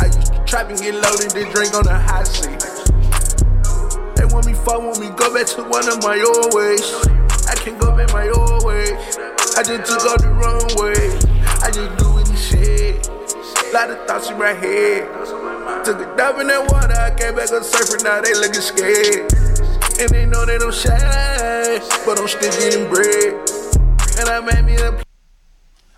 I 0.01 0.05
used 0.07 0.33
to 0.33 0.43
trap 0.47 0.69
and 0.69 0.79
get 0.79 0.95
loaded, 0.95 1.29
then 1.29 1.53
drink 1.53 1.75
on 1.75 1.83
the 1.83 1.93
hot 1.93 2.25
seat. 2.25 2.57
They 4.15 4.25
want 4.25 4.47
me 4.47 4.53
want 4.65 4.99
me 4.99 5.09
go 5.15 5.31
back 5.31 5.45
to 5.53 5.61
one 5.61 5.87
of 5.87 6.01
my 6.01 6.17
old 6.17 6.55
ways. 6.55 6.81
I 7.47 7.53
can't 7.61 7.77
go 7.79 7.95
back 7.95 8.11
my 8.11 8.27
old 8.29 8.65
ways. 8.65 9.17
I 9.55 9.61
just 9.61 9.85
took 9.85 10.01
off 10.09 10.17
the. 10.17 10.31
I 11.61 11.69
just 11.69 11.95
do 11.97 12.17
he 12.17 12.35
said. 12.35 13.07
Lot 13.71 13.91
of 13.91 14.07
thoughts 14.07 14.31
in 14.31 14.39
my 14.39 14.53
head. 14.53 15.20
Took 15.83 15.99
a 15.99 16.15
dive 16.15 16.39
in 16.39 16.45
that 16.47 16.71
water, 16.71 16.93
I 16.93 17.09
came 17.17 17.35
back 17.35 17.51
on 17.51 17.61
surfing, 17.61 18.03
now 18.03 18.21
they 18.21 18.35
looking 18.35 18.61
scared. 18.61 19.33
And 19.99 20.09
they 20.11 20.27
know 20.27 20.45
they 20.45 20.59
don't 20.59 20.71
shine, 20.71 21.81
but 22.05 22.19
I'm 22.19 22.27
still 22.27 22.51
getting 22.51 22.87
bread. 22.87 23.33
And 24.19 24.29
I 24.29 24.39
made 24.41 24.63
me 24.63 24.75
a 24.75 24.91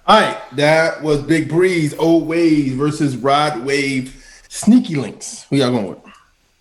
All 0.07 0.21
right, 0.21 0.37
that 0.53 1.03
was 1.03 1.21
Big 1.23 1.49
Breeze, 1.49 1.93
Old 1.95 2.27
Wave 2.27 2.75
versus 2.75 3.17
Rod 3.17 3.65
Wave, 3.65 4.25
Sneaky 4.47 4.95
Links. 4.95 5.43
Who 5.49 5.57
y'all 5.57 5.71
going 5.71 5.87
with? 5.87 5.99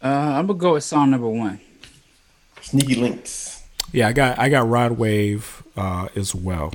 Uh, 0.02 0.08
I'm 0.08 0.48
gonna 0.48 0.58
go 0.58 0.72
with 0.72 0.82
song 0.82 1.12
number 1.12 1.28
one. 1.28 1.60
Sneaky 2.60 2.96
Links. 2.96 3.62
Yeah, 3.92 4.08
I 4.08 4.12
got 4.12 4.38
I 4.40 4.48
got 4.48 4.68
Rod 4.68 4.92
Wave 4.92 5.62
uh, 5.76 6.08
as 6.16 6.34
well. 6.34 6.74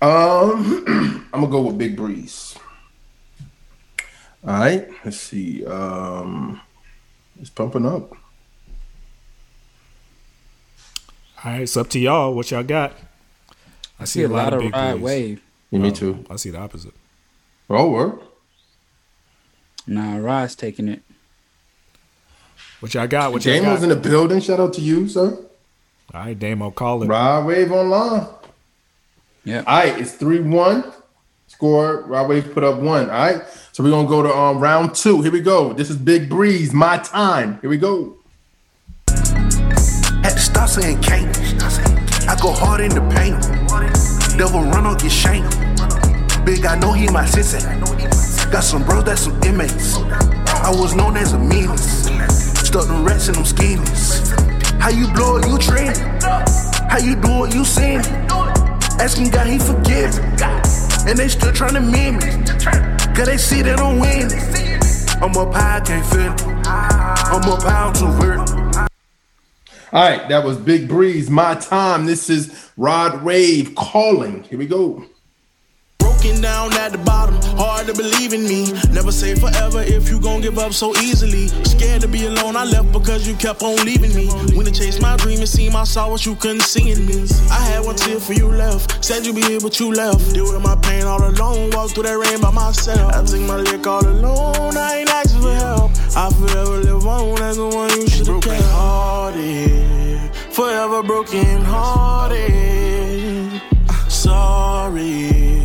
Um, 0.00 0.84
I'm 1.32 1.40
gonna 1.40 1.48
go 1.48 1.62
with 1.62 1.78
Big 1.78 1.96
Breeze. 1.96 2.49
All 4.46 4.54
right, 4.58 4.88
let's 5.04 5.18
see. 5.18 5.64
Um, 5.66 6.60
it's 7.40 7.50
pumping 7.50 7.84
up. 7.86 8.12
All 11.44 11.52
right, 11.52 11.62
it's 11.62 11.76
up 11.76 11.88
to 11.90 11.98
y'all. 11.98 12.34
What 12.34 12.50
y'all 12.50 12.62
got? 12.62 12.92
I 13.98 14.04
see 14.04 14.22
a 14.22 14.28
lot 14.28 14.52
of 14.54 14.60
Big 14.60 14.72
Rod 14.72 14.92
Breeze. 14.92 15.02
Wave. 15.02 15.42
Yeah, 15.70 15.78
me 15.78 15.88
Oh, 15.88 15.92
too. 15.94 16.24
I 16.30 16.36
see 16.36 16.50
the 16.50 16.58
opposite. 16.58 16.94
Oh, 17.68 17.90
word. 17.90 18.18
Nah, 19.86 20.16
Rod's 20.16 20.54
taking 20.54 20.88
it. 20.88 21.02
What 22.80 22.94
y'all 22.94 23.06
got? 23.06 23.32
What 23.32 23.44
y'all 23.44 23.54
Dame 23.54 23.64
got? 23.64 23.72
was 23.74 23.82
in 23.82 23.88
the 23.90 23.96
building. 23.96 24.40
Shout 24.40 24.58
out 24.60 24.72
to 24.74 24.80
you, 24.80 25.06
sir. 25.08 25.32
All 26.14 26.20
right, 26.20 26.38
Damo, 26.38 26.70
call 26.70 27.02
it. 27.02 27.06
Rod 27.06 27.46
Wave 27.46 27.70
online. 27.72 28.26
Yeah. 29.44 29.62
All 29.66 29.78
right, 29.78 29.98
it's 30.00 30.12
3 30.12 30.40
1. 30.40 30.92
Score. 31.46 32.02
Rod 32.02 32.28
Wave 32.28 32.52
put 32.54 32.64
up 32.64 32.78
one. 32.80 33.04
All 33.10 33.16
right. 33.16 33.42
So 33.72 33.84
we're 33.84 33.90
to 33.90 34.08
go 34.08 34.22
to 34.22 34.36
um, 34.36 34.58
round 34.58 34.96
two. 34.96 35.22
Here 35.22 35.30
we 35.30 35.40
go. 35.40 35.72
This 35.72 35.90
is 35.90 35.96
Big 35.96 36.28
Breeze, 36.28 36.72
my 36.72 36.98
time. 36.98 37.60
Here 37.60 37.70
we 37.70 37.78
go. 37.78 38.16
Had 39.08 40.32
to 40.32 40.38
stop 40.40 40.68
saying 40.68 41.00
can't. 41.02 41.36
I 42.28 42.36
go 42.42 42.50
hard 42.50 42.80
in 42.80 42.90
the 42.90 43.00
paint. 43.14 43.38
Devil 44.36 44.62
run 44.62 44.86
or 44.86 44.96
get 44.96 45.12
shanked. 45.12 45.56
Big, 46.44 46.66
I 46.66 46.78
know 46.80 46.92
he 46.92 47.08
my 47.10 47.24
sissy. 47.24 47.60
Got 48.50 48.64
some 48.64 48.82
bros 48.82 49.04
that's 49.04 49.22
some 49.22 49.40
inmates. 49.44 49.98
I 49.98 50.70
was 50.70 50.96
known 50.96 51.16
as 51.16 51.32
a 51.32 51.38
menace. 51.38 52.06
Stuck 52.66 52.88
them 52.88 53.04
rats 53.04 53.28
in 53.28 53.34
them 53.34 53.44
schemes. 53.44 54.30
How 54.80 54.90
you 54.90 55.06
blow 55.12 55.36
it, 55.36 55.46
you 55.46 55.58
trend. 55.58 55.96
How 56.90 56.98
you 56.98 57.14
do 57.14 57.44
it, 57.44 57.54
you 57.54 57.64
sin. 57.64 58.00
Asking 58.98 59.30
God, 59.30 59.46
he 59.46 59.58
forgive. 59.58 60.18
And 61.06 61.16
they 61.16 61.28
still 61.28 61.52
trying 61.52 61.74
to 61.74 61.80
meme 61.80 62.16
me. 62.16 62.89
Cause 63.14 63.26
they 63.26 63.36
see 63.36 63.62
that 63.62 63.80
I'm 63.80 63.98
winning. 63.98 64.30
I'm 65.22 65.36
up 65.36 65.52
high, 65.52 65.76
I 65.76 65.80
can't 65.80 66.06
feel. 66.06 66.32
I'm 66.66 67.42
up 67.50 67.62
high, 67.62 67.92
I'm. 67.92 68.90
All 69.92 70.08
right, 70.08 70.28
that 70.28 70.44
was 70.44 70.56
Big 70.56 70.88
Breeze, 70.88 71.28
my 71.28 71.56
time. 71.56 72.06
This 72.06 72.30
is 72.30 72.70
Rod 72.76 73.24
Wave 73.24 73.74
calling. 73.74 74.44
Here 74.44 74.56
we 74.56 74.66
go. 74.66 75.04
Broken 76.20 76.42
down 76.42 76.74
at 76.74 76.92
the 76.92 76.98
bottom, 76.98 77.34
hard 77.56 77.86
to 77.86 77.94
believe 77.94 78.34
in 78.34 78.44
me. 78.44 78.70
Never 78.92 79.10
say 79.10 79.34
forever 79.34 79.80
if 79.80 80.10
you 80.10 80.20
gon' 80.20 80.42
give 80.42 80.58
up 80.58 80.74
so 80.74 80.94
easily. 80.98 81.48
Scared 81.64 82.02
to 82.02 82.08
be 82.08 82.26
alone, 82.26 82.56
I 82.56 82.64
left 82.64 82.92
because 82.92 83.26
you 83.26 83.34
kept 83.36 83.62
on 83.62 83.76
leaving 83.86 84.14
me. 84.14 84.26
When 84.54 84.68
I 84.68 84.70
chased 84.70 85.00
my 85.00 85.16
dream, 85.16 85.40
it 85.40 85.46
seemed 85.46 85.74
I 85.74 85.84
saw 85.84 86.10
what 86.10 86.26
you 86.26 86.34
couldn't 86.34 86.60
see 86.60 86.92
in 86.92 87.06
me. 87.06 87.26
I 87.50 87.64
had 87.64 87.86
one 87.86 87.96
tear 87.96 88.20
for 88.20 88.34
you 88.34 88.48
left, 88.48 89.02
said 89.02 89.24
you'd 89.24 89.34
be 89.34 89.40
here, 89.40 89.60
but 89.60 89.80
you 89.80 89.94
left. 89.94 90.34
Deal 90.34 90.52
with 90.52 90.62
my 90.62 90.76
pain 90.76 91.04
all 91.04 91.24
alone, 91.24 91.70
walk 91.70 91.92
through 91.92 92.02
that 92.02 92.18
rain 92.18 92.38
by 92.38 92.50
myself. 92.50 93.14
I 93.14 93.24
take 93.24 93.48
my 93.48 93.56
lick 93.56 93.86
all 93.86 94.06
alone, 94.06 94.76
I 94.76 94.96
ain't 94.96 95.08
asking 95.08 95.40
for 95.40 95.54
help. 95.54 95.92
I 96.14 96.28
forever 96.36 96.76
live 96.84 97.06
on 97.06 97.40
as 97.40 97.56
the 97.56 97.66
one 97.66 97.88
you 97.98 98.06
should 98.06 98.26
have 98.26 98.42
kept. 98.42 98.62
Hearted, 98.64 100.20
forever 100.52 101.02
broken 101.02 101.62
hearted. 101.62 103.62
Sorry. 104.08 105.59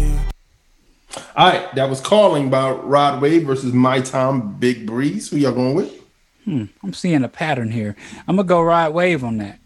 All 1.36 1.50
right, 1.50 1.74
that 1.76 1.90
was 1.90 2.02
calling 2.02 2.50
by 2.50 2.72
Rod 2.72 3.22
Wave 3.22 3.46
versus 3.46 3.74
my 3.74 4.02
time, 4.02 4.54
Big 4.56 4.86
Breeze. 4.86 5.30
Who 5.30 5.38
y'all 5.38 5.54
going 5.54 5.76
with? 5.76 6.02
Hmm, 6.44 6.66
I'm 6.84 6.94
seeing 6.94 7.24
a 7.24 7.28
pattern 7.28 7.72
here. 7.72 7.96
I'm 8.28 8.36
gonna 8.36 8.48
go 8.48 8.62
Rod 8.62 8.94
Wave 8.94 9.24
on 9.24 9.38
that. 9.38 9.60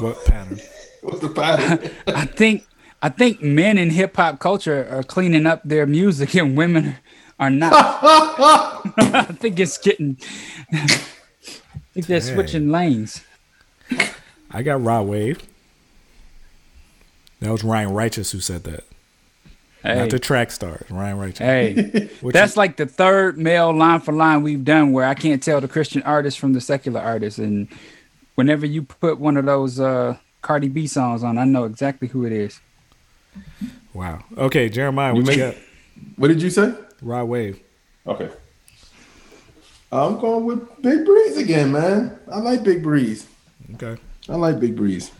What 0.00 0.24
pattern? 0.24 0.60
What's 1.02 1.20
the 1.20 1.28
pattern? 1.28 1.90
I 2.06 2.24
think 2.26 2.66
I 3.02 3.08
think 3.08 3.42
men 3.42 3.78
in 3.78 3.90
hip 3.90 4.16
hop 4.16 4.38
culture 4.38 4.86
are 4.90 5.02
cleaning 5.02 5.46
up 5.46 5.62
their 5.64 5.86
music 5.86 6.34
and 6.34 6.56
women 6.56 6.96
are 7.38 7.50
not. 7.50 7.72
I 8.98 9.22
think 9.38 9.58
it's 9.60 9.78
getting. 9.78 10.18
I 10.72 10.86
think 11.94 12.06
they're 12.06 12.20
Dang. 12.20 12.34
switching 12.34 12.70
lanes. 12.70 13.24
I 14.50 14.62
got 14.62 14.82
Rod 14.82 15.06
Wave. 15.06 15.42
That 17.40 17.52
was 17.52 17.62
Ryan 17.62 17.92
Righteous 17.92 18.32
who 18.32 18.40
said 18.40 18.64
that. 18.64 18.84
Hey. 19.82 19.94
Not 19.96 20.10
the 20.10 20.18
track 20.18 20.50
stars, 20.50 20.84
Ryan 20.90 21.18
Righteous. 21.18 21.38
Hey, 21.38 21.72
that's 22.22 22.56
you- 22.56 22.60
like 22.60 22.76
the 22.76 22.86
third 22.86 23.38
male 23.38 23.72
line 23.72 24.00
for 24.00 24.12
line 24.12 24.42
we've 24.42 24.64
done 24.64 24.92
where 24.92 25.04
I 25.06 25.14
can't 25.14 25.42
tell 25.42 25.60
the 25.60 25.68
Christian 25.68 26.02
artist 26.02 26.38
from 26.40 26.52
the 26.52 26.60
secular 26.60 27.00
artist. 27.00 27.38
And 27.38 27.68
whenever 28.34 28.66
you 28.66 28.82
put 28.82 29.18
one 29.20 29.36
of 29.36 29.44
those 29.46 29.78
uh, 29.78 30.16
Cardi 30.42 30.68
B 30.68 30.86
songs 30.88 31.22
on, 31.22 31.38
I 31.38 31.44
know 31.44 31.64
exactly 31.64 32.08
who 32.08 32.24
it 32.26 32.32
is. 32.32 32.60
Wow. 33.94 34.24
Okay, 34.36 34.68
Jeremiah, 34.68 35.14
You 35.14 35.22
what 35.22 35.36
you, 35.36 35.42
make- 35.44 35.54
got? 35.54 35.62
What 36.16 36.28
did 36.28 36.42
you 36.42 36.50
say? 36.50 36.74
Rod 37.00 37.24
Wave. 37.24 37.60
Okay. 38.06 38.30
I'm 39.90 40.18
going 40.20 40.44
with 40.44 40.82
Big 40.82 41.04
Breeze 41.04 41.36
again, 41.38 41.72
man. 41.72 42.18
I 42.30 42.38
like 42.40 42.62
Big 42.62 42.82
Breeze. 42.82 43.26
Okay. 43.74 44.00
I 44.28 44.34
like 44.36 44.60
Big 44.60 44.76
Breeze. 44.76 45.10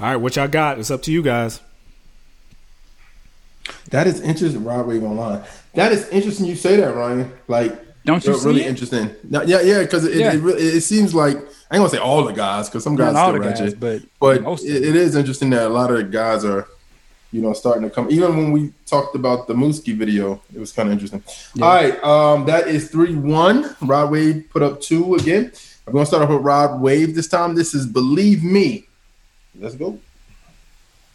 All 0.00 0.06
right, 0.06 0.16
what 0.16 0.36
y'all 0.36 0.48
got? 0.48 0.78
It's 0.78 0.90
up 0.90 1.02
to 1.02 1.12
you 1.12 1.22
guys. 1.22 1.60
That 3.92 4.06
is 4.06 4.20
interesting. 4.20 4.64
Rod 4.64 4.86
Wave 4.86 5.04
online. 5.04 5.42
That 5.74 5.92
is 5.92 6.08
interesting. 6.08 6.46
You 6.46 6.56
say 6.56 6.76
that, 6.76 6.94
Ryan. 6.96 7.30
Like, 7.46 7.72
Don't 8.04 8.24
you 8.24 8.36
really 8.40 8.62
it? 8.64 8.66
interesting? 8.68 9.10
No, 9.30 9.42
yeah, 9.42 9.60
yeah. 9.60 9.82
Because 9.82 10.04
it, 10.04 10.16
Yeah. 10.16 10.32
it, 10.32 10.40
really, 10.40 10.62
it 10.62 10.80
seems 10.80 11.14
like 11.14 11.36
I 11.36 11.76
ain't 11.76 11.80
gonna 11.80 11.88
say 11.88 11.98
all 11.98 12.24
the 12.24 12.32
guys 12.32 12.68
because 12.68 12.84
some 12.84 12.96
guys 12.96 13.14
all 13.14 13.30
still 13.30 13.42
ratchet, 13.42 13.78
but 13.78 14.02
but 14.20 14.38
it, 14.62 14.82
it 14.84 14.96
is 14.96 15.14
interesting 15.14 15.50
that 15.50 15.62
a 15.66 15.68
lot 15.68 15.90
of 15.90 15.98
the 15.98 16.04
guys 16.04 16.44
are, 16.44 16.66
you 17.32 17.40
know, 17.40 17.52
starting 17.52 17.82
to 17.82 17.90
come. 17.90 18.10
Even 18.10 18.36
when 18.36 18.50
we 18.52 18.72
talked 18.86 19.14
about 19.14 19.46
the 19.46 19.54
Mooski 19.54 19.94
video, 19.96 20.42
it 20.54 20.58
was 20.58 20.72
kind 20.72 20.88
of 20.88 20.92
interesting. 20.92 21.22
Yeah. 21.54 21.64
All 21.64 21.74
right, 21.74 22.04
um, 22.04 22.44
that 22.46 22.68
is 22.68 22.90
three 22.90 23.14
one. 23.14 23.74
Rod 23.80 24.10
Wave 24.10 24.44
put 24.50 24.62
up 24.62 24.80
two 24.80 25.14
again. 25.14 25.52
I'm 25.86 25.92
gonna 25.92 26.06
start 26.06 26.22
off 26.22 26.28
with 26.30 26.42
Rod 26.42 26.80
Wave 26.80 27.14
this 27.14 27.28
time. 27.28 27.54
This 27.54 27.72
is 27.74 27.86
Believe 27.86 28.42
Me. 28.44 28.86
Let's 29.58 29.74
go. 29.74 29.98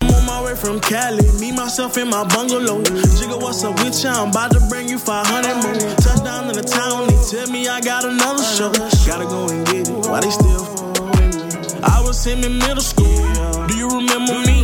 I'm 0.01 0.09
on 0.09 0.25
my 0.25 0.43
way 0.43 0.55
from 0.55 0.79
Cali, 0.79 1.23
me, 1.39 1.51
myself, 1.51 1.97
in 1.97 2.09
my 2.09 2.23
bungalow. 2.27 2.81
Jigga, 2.81 3.41
what's 3.41 3.63
up 3.63 3.77
with 3.79 4.03
ya? 4.03 4.23
I'm 4.23 4.29
about 4.29 4.51
to 4.51 4.59
bring 4.69 4.87
you 4.89 4.99
500 4.99 5.55
more. 5.63 5.73
Touchdown 5.97 6.49
in 6.49 6.55
the 6.55 6.63
town, 6.63 7.07
they 7.07 7.17
tell 7.31 7.51
me 7.51 7.67
I 7.67 7.81
got 7.81 8.05
another 8.05 8.43
show. 8.43 8.71
Gotta 9.05 9.25
go 9.25 9.47
and 9.49 9.65
get 9.67 9.89
it, 9.89 10.07
why 10.07 10.19
they 10.21 10.31
still? 10.31 10.65
I 11.83 12.01
was 12.01 12.23
him 12.25 12.43
in 12.43 12.57
middle 12.57 12.81
school, 12.81 13.67
do 13.67 13.77
you 13.77 13.87
remember 13.89 14.39
me? 14.45 14.56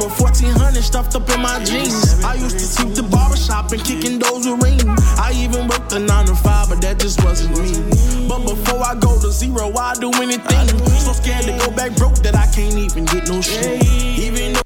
14 0.00 0.10
with 0.10 0.20
1400 0.20 0.82
stuffed 0.82 1.14
up 1.14 1.28
in 1.30 1.40
my 1.40 1.62
jeans. 1.64 2.22
I 2.24 2.34
used 2.34 2.58
to 2.58 2.64
sweep 2.64 2.94
the 2.94 3.02
barber 3.02 3.36
shop 3.36 3.72
and 3.72 3.82
kicking 3.84 4.18
those 4.18 4.46
with 4.46 4.62
rings. 4.62 4.84
I 5.18 5.32
even 5.34 5.68
worked 5.68 5.90
the 5.90 6.00
9 6.00 6.26
to 6.26 6.34
5, 6.34 6.68
but 6.68 6.80
that 6.82 6.98
just 6.98 7.22
wasn't 7.22 7.58
me. 7.58 8.28
But 8.28 8.40
before 8.42 8.82
I 8.82 8.94
go 8.94 9.20
to 9.20 9.30
zero, 9.30 9.72
I 9.76 9.94
do 9.94 10.10
anything. 10.14 10.68
So 10.98 11.12
scared 11.12 11.44
to 11.44 11.52
go 11.58 11.70
back 11.74 11.94
broke 11.96 12.16
that 12.22 12.34
I 12.34 12.46
can't 12.52 12.74
even 12.74 13.04
get 13.04 13.28
no 13.28 13.40
shit. 13.40 13.82
Even 14.18 14.54
though 14.54 14.62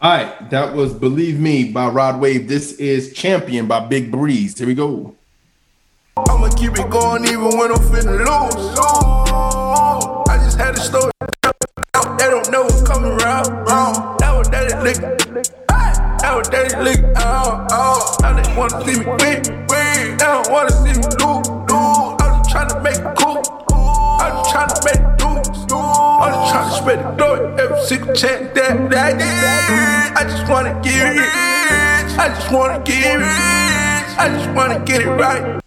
All 0.00 0.10
right, 0.16 0.50
that 0.50 0.74
was 0.74 0.92
Believe 0.92 1.38
Me 1.38 1.70
by 1.70 1.88
Rod 1.88 2.20
Wave. 2.20 2.48
This 2.48 2.72
is 2.74 3.12
Champion 3.12 3.66
by 3.66 3.80
Big 3.80 4.10
Breeze. 4.10 4.58
Here 4.58 4.66
we 4.66 4.74
go. 4.74 5.14
I'ma 6.16 6.48
keep 6.50 6.72
it 6.78 6.88
going 6.88 7.24
even 7.26 7.58
when 7.58 7.70
I'm 7.70 7.78
finna 7.92 8.16
lose. 8.16 8.76
Oh, 8.78 10.24
I 10.28 10.38
just 10.38 10.56
had 10.56 10.74
a 10.74 10.80
story. 10.80 11.12
That 12.96 14.32
was 14.36 14.48
lick. 14.82 14.96
That 15.66 16.34
was 16.34 16.48
lick. 16.50 17.04
Oh, 17.16 17.66
oh. 17.70 18.16
Now 18.22 18.32
they 18.32 18.56
wanna 18.56 18.84
see 18.84 18.98
me. 18.98 19.04
They 19.18 20.16
don't 20.16 20.50
wanna 20.50 20.70
see 20.70 20.94
me. 20.96 21.04
I'm 22.20 22.42
just 22.44 22.82
make 22.82 22.96
it 22.96 23.16
cool. 23.18 23.42
I'm 24.20 24.44
just 24.44 24.84
make 24.84 24.96
it 24.96 25.24
lose. 25.24 25.72
I'm 25.72 26.32
just 26.50 26.78
spread 26.78 27.04
the 27.04 27.10
glory 27.16 27.60
every 27.60 27.84
single 27.84 28.14
chance 28.14 28.54
that, 28.54 30.16
I 30.16 30.24
just 30.24 30.50
wanna 30.50 30.80
get 30.82 31.16
rich. 31.16 31.28
I 32.18 32.28
just 32.28 32.50
wanna 32.50 32.82
get 32.82 33.16
rich. 33.16 33.26
I 34.18 34.28
just 34.30 34.50
wanna 34.54 34.84
get 34.84 35.02
it 35.02 35.10
right. 35.10 35.60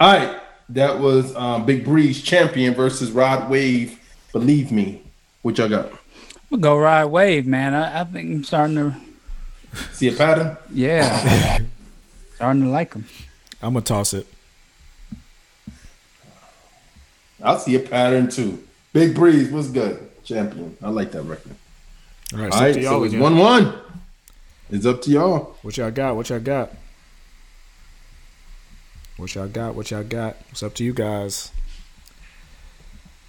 All 0.00 0.12
right, 0.12 0.40
that 0.70 0.98
was 1.00 1.34
um, 1.36 1.66
Big 1.66 1.84
Breeze 1.84 2.22
Champion 2.22 2.74
versus 2.74 3.10
Rod 3.10 3.50
Wave. 3.50 4.00
Believe 4.32 4.72
Me. 4.72 5.02
What 5.46 5.58
y'all 5.58 5.68
got? 5.68 5.92
I'm 5.92 5.98
gonna 6.50 6.60
go 6.60 6.76
Rod 6.76 7.12
Wave, 7.12 7.46
man. 7.46 7.72
I, 7.72 8.00
I 8.00 8.04
think 8.04 8.32
I'm 8.32 8.42
starting 8.42 8.74
to, 8.74 8.96
See 9.92 10.08
a 10.08 10.12
pattern? 10.12 10.56
yeah, 10.72 11.60
starting 12.34 12.62
to 12.64 12.68
like 12.68 12.94
him. 12.94 13.04
I'm 13.62 13.74
gonna 13.74 13.84
toss 13.84 14.12
it. 14.12 14.26
I 17.40 17.58
see 17.58 17.76
a 17.76 17.78
pattern 17.78 18.28
too. 18.28 18.66
Big 18.92 19.14
Breeze 19.14 19.52
was 19.52 19.70
good. 19.70 20.10
Champion. 20.24 20.76
I 20.82 20.88
like 20.88 21.12
that 21.12 21.22
record. 21.22 21.54
All 22.34 22.40
right, 22.40 22.46
All 22.46 22.46
it's 22.48 22.56
up 22.56 22.62
right, 22.62 22.74
to 22.74 22.80
y'all 22.80 22.90
so 22.98 23.04
it's 23.04 23.12
again. 23.14 23.22
one 23.22 23.36
one. 23.38 23.78
It's 24.68 24.84
up 24.84 25.00
to 25.02 25.10
y'all. 25.12 25.54
What 25.62 25.76
y'all 25.76 25.92
got? 25.92 26.16
What 26.16 26.28
y'all 26.28 26.40
got? 26.40 26.70
What 29.16 29.32
y'all 29.32 29.46
got? 29.46 29.76
What 29.76 29.92
y'all 29.92 30.02
got? 30.02 30.38
It's 30.50 30.64
up 30.64 30.74
to 30.74 30.82
you 30.82 30.92
guys. 30.92 31.52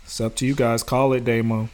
It's 0.03 0.19
up 0.19 0.35
to 0.37 0.47
you 0.47 0.55
guys. 0.55 0.81
Call 0.81 1.13
it, 1.13 1.23
Damo. 1.23 1.69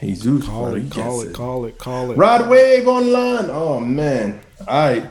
Jesus, 0.00 0.46
Call 0.46 0.70
bro, 0.70 0.74
it, 0.76 0.90
call 0.90 1.18
guessed 1.20 1.30
it, 1.30 1.34
call 1.34 1.64
it, 1.64 1.78
call 1.78 2.10
it. 2.12 2.16
Rod 2.16 2.48
Wave 2.48 2.86
online. 2.86 3.50
Oh 3.50 3.80
man. 3.80 4.40
All 4.60 4.66
right. 4.66 5.10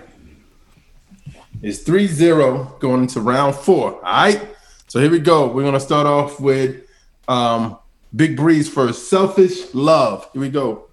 It's 1.61 1.83
3-0 1.83 2.79
going 2.79 3.01
into 3.01 3.19
round 3.19 3.55
four. 3.55 3.95
All 3.95 4.01
right. 4.01 4.47
So 4.87 5.01
here 5.01 5.11
we 5.11 5.19
go. 5.19 5.47
We're 5.51 5.63
gonna 5.63 5.79
start 5.79 6.07
off 6.07 6.39
with 6.39 6.83
um 7.27 7.77
Big 8.15 8.37
Breeze 8.37 8.69
first. 8.69 9.09
Selfish 9.09 9.73
love. 9.73 10.29
Here 10.31 10.41
we 10.41 10.49
go. 10.49 10.85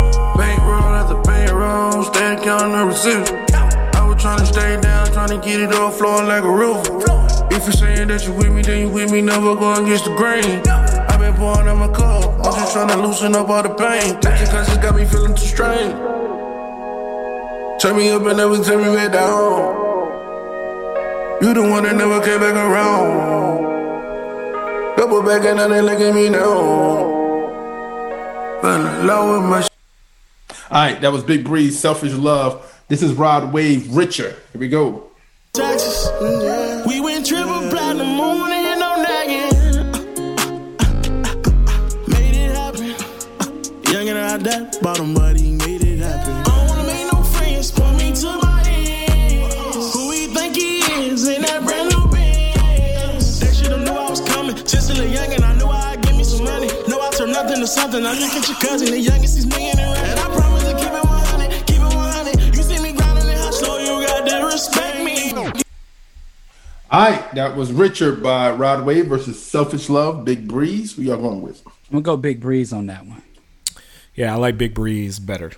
Bankroll 0.00 0.82
after 0.82 1.20
bankroll, 1.22 2.02
staying 2.04 2.42
counting 2.42 2.72
the 2.72 2.84
receipts. 2.84 3.30
I 3.94 4.04
was 4.04 4.20
trying 4.20 4.38
to 4.40 4.46
stay 4.46 4.80
down, 4.80 5.06
trying 5.12 5.28
to 5.28 5.46
get 5.46 5.60
it 5.60 5.72
all 5.72 5.92
flowing 5.92 6.26
like 6.26 6.42
a 6.42 6.50
river. 6.50 6.80
If 7.54 7.62
you're 7.62 7.72
saying 7.72 8.08
that 8.08 8.26
you 8.26 8.32
with 8.32 8.52
me, 8.52 8.62
then 8.62 8.88
you 8.88 8.92
with 8.92 9.12
me, 9.12 9.22
never 9.22 9.54
go 9.54 9.74
against 9.74 10.06
the 10.06 10.16
grain. 10.16 10.62
I 11.34 11.36
been 11.36 11.46
pouring 11.46 11.68
out 11.68 11.76
my 11.76 11.88
cup, 11.88 12.46
I'm 12.46 12.54
just 12.54 12.72
trying 12.72 12.88
to 12.88 12.96
loosen 12.96 13.34
up 13.34 13.48
all 13.48 13.62
the 13.62 13.70
pain. 13.70 14.20
Touching 14.20 14.46
it's 14.46 14.76
got 14.78 14.94
me 14.94 15.04
feeling 15.04 15.34
too 15.34 15.46
strained. 15.46 15.92
Turn 17.80 17.96
me 17.96 18.10
up 18.10 18.22
and 18.22 18.36
never 18.36 18.62
turn 18.62 18.78
me 18.78 18.94
back 18.94 19.12
down. 19.12 19.82
You 21.42 21.54
the 21.54 21.62
one 21.62 21.82
that 21.84 21.96
never 21.96 22.20
came 22.24 22.38
back 22.40 22.54
around. 22.54 23.64
Double 24.96 25.22
back 25.22 25.44
and 25.44 25.56
now 25.56 25.68
they 25.68 25.80
look 25.82 26.00
at 26.00 26.14
me 26.14 26.28
now. 26.28 27.22
In 28.62 29.06
love 29.06 29.42
with 29.42 29.50
my 29.50 29.60
All 30.70 30.86
right, 30.86 31.00
that 31.00 31.12
was 31.12 31.24
Big 31.24 31.44
Breeze, 31.44 31.78
Selfish 31.78 32.12
Love. 32.12 32.82
This 32.88 33.02
is 33.02 33.12
Rod 33.12 33.52
Wave, 33.52 33.94
Richer. 33.94 34.36
Here 34.52 34.60
we 34.60 34.68
go. 34.68 35.10
Texas. 35.52 36.08
We 36.86 37.00
went 37.00 37.26
triple 37.26 37.68
platinum, 37.70 38.16
moon 38.16 38.53
happen. 44.34 44.46
Young 44.46 44.54
and 44.54 44.68
I 44.68 44.68
that 44.68 44.82
bottom, 44.82 45.14
but 45.14 45.40
he 45.40 45.52
made 45.52 45.82
it 45.82 45.98
happen. 45.98 46.32
I 46.32 46.42
don't 46.44 46.68
wanna 46.68 46.86
make 46.86 47.12
no 47.12 47.22
friends, 47.22 47.70
point 47.70 47.96
me 47.98 48.12
to 48.12 48.38
my 48.42 48.62
ends. 48.66 49.94
Who 49.94 50.10
he 50.10 50.26
think 50.26 50.56
he 50.56 50.78
is 51.08 51.28
in 51.28 51.42
that 51.42 51.64
brand 51.64 51.90
new 51.90 52.06
Benz? 52.10 53.40
They 53.40 53.52
should've 53.52 53.80
knew 53.82 53.92
I 53.92 54.10
was 54.10 54.20
coming. 54.20 54.56
Just 54.56 54.90
a 54.90 54.94
little 54.94 55.12
young 55.12 55.32
and 55.32 55.44
I 55.44 55.54
knew 55.54 55.66
I'd 55.66 56.02
give 56.02 56.16
me 56.16 56.24
some 56.24 56.44
money. 56.44 56.68
No, 56.88 57.00
I 57.00 57.10
turn 57.10 57.32
nothing 57.32 57.60
to 57.60 57.66
something. 57.66 58.04
I 58.04 58.12
look 58.18 58.32
at 58.32 58.48
your 58.48 58.58
cousin, 58.58 58.90
the 58.90 59.00
youngest 59.00 59.38
is 59.38 59.46
me 59.46 59.70
and 59.70 59.80
And 59.80 60.20
I 60.20 60.26
promise 60.34 60.64
to 60.64 60.74
keep 60.76 60.92
it 60.92 61.04
100, 61.04 61.66
keep 61.66 61.76
it 61.76 61.82
100. 61.82 62.56
You 62.56 62.62
see 62.62 62.82
me 62.82 62.92
grinding 62.92 63.28
and 63.28 63.38
hustle, 63.38 63.80
you 63.80 64.06
got 64.06 64.26
to 64.28 64.46
respect 64.46 65.04
me. 65.04 65.32
All 66.90 67.00
right, 67.10 67.34
that 67.34 67.56
was 67.56 67.72
Richer 67.72 68.12
by 68.14 68.52
Rod 68.52 68.86
Wave 68.86 69.06
versus 69.06 69.42
Selfish 69.42 69.88
Love, 69.88 70.24
Big 70.24 70.46
Breeze. 70.46 70.94
Who 70.94 71.02
y'all 71.02 71.16
going 71.16 71.42
with? 71.42 71.66
I'm 71.66 71.72
gonna 71.90 72.02
go 72.02 72.16
Big 72.16 72.40
Breeze 72.40 72.72
on 72.72 72.86
that 72.86 73.04
one. 73.04 73.23
Yeah, 74.14 74.32
I 74.32 74.36
like 74.36 74.56
Big 74.58 74.74
Breeze 74.74 75.18
better. 75.18 75.52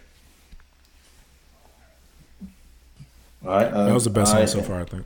All 3.45 3.51
right, 3.53 3.66
uh, 3.66 3.85
That 3.87 3.95
was 3.95 4.05
the 4.05 4.11
best 4.11 4.35
I- 4.35 4.39
one 4.41 4.49
so 4.49 4.62
far, 4.62 4.81
I 4.81 4.85
think. 4.85 5.05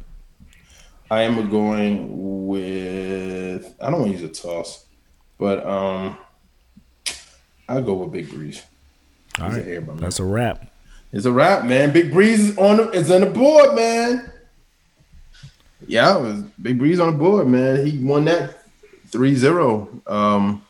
I 1.11 1.23
am 1.23 1.51
going 1.51 2.47
with. 2.47 3.75
I 3.83 3.91
don't 3.91 4.01
want 4.03 4.13
to 4.17 4.19
use 4.21 4.23
a 4.23 4.33
toss, 4.43 4.85
but 5.39 5.67
um, 5.67 6.17
I'll 7.69 7.83
go 7.83 7.95
with 7.95 8.13
Big 8.13 8.31
Breeze. 8.31 8.63
All 9.41 9.47
He's 9.47 9.57
right, 9.57 9.67
an 9.67 9.73
airman, 9.73 9.87
man. 9.89 9.97
that's 9.99 10.21
a 10.21 10.25
wrap. 10.25 10.71
It's 11.13 11.27
a 11.27 11.33
wrap, 11.33 11.65
man. 11.65 11.93
Big 11.93 12.13
Breeze 12.13 12.51
is 12.51 12.59
on 12.59 12.77
the 12.77 12.91
is 12.93 13.11
on 13.11 13.23
the 13.23 13.27
board, 13.27 13.75
man. 13.75 14.31
Yeah, 15.89 16.17
it 16.19 16.23
was 16.23 16.43
Big 16.63 16.79
Breeze 16.79 17.01
on 17.01 17.13
the 17.15 17.19
board, 17.19 17.49
man. 17.49 17.85
He 17.85 17.99
won 17.99 18.27
that 18.27 18.63
3-0. 19.11 20.09
Um, 20.09 20.63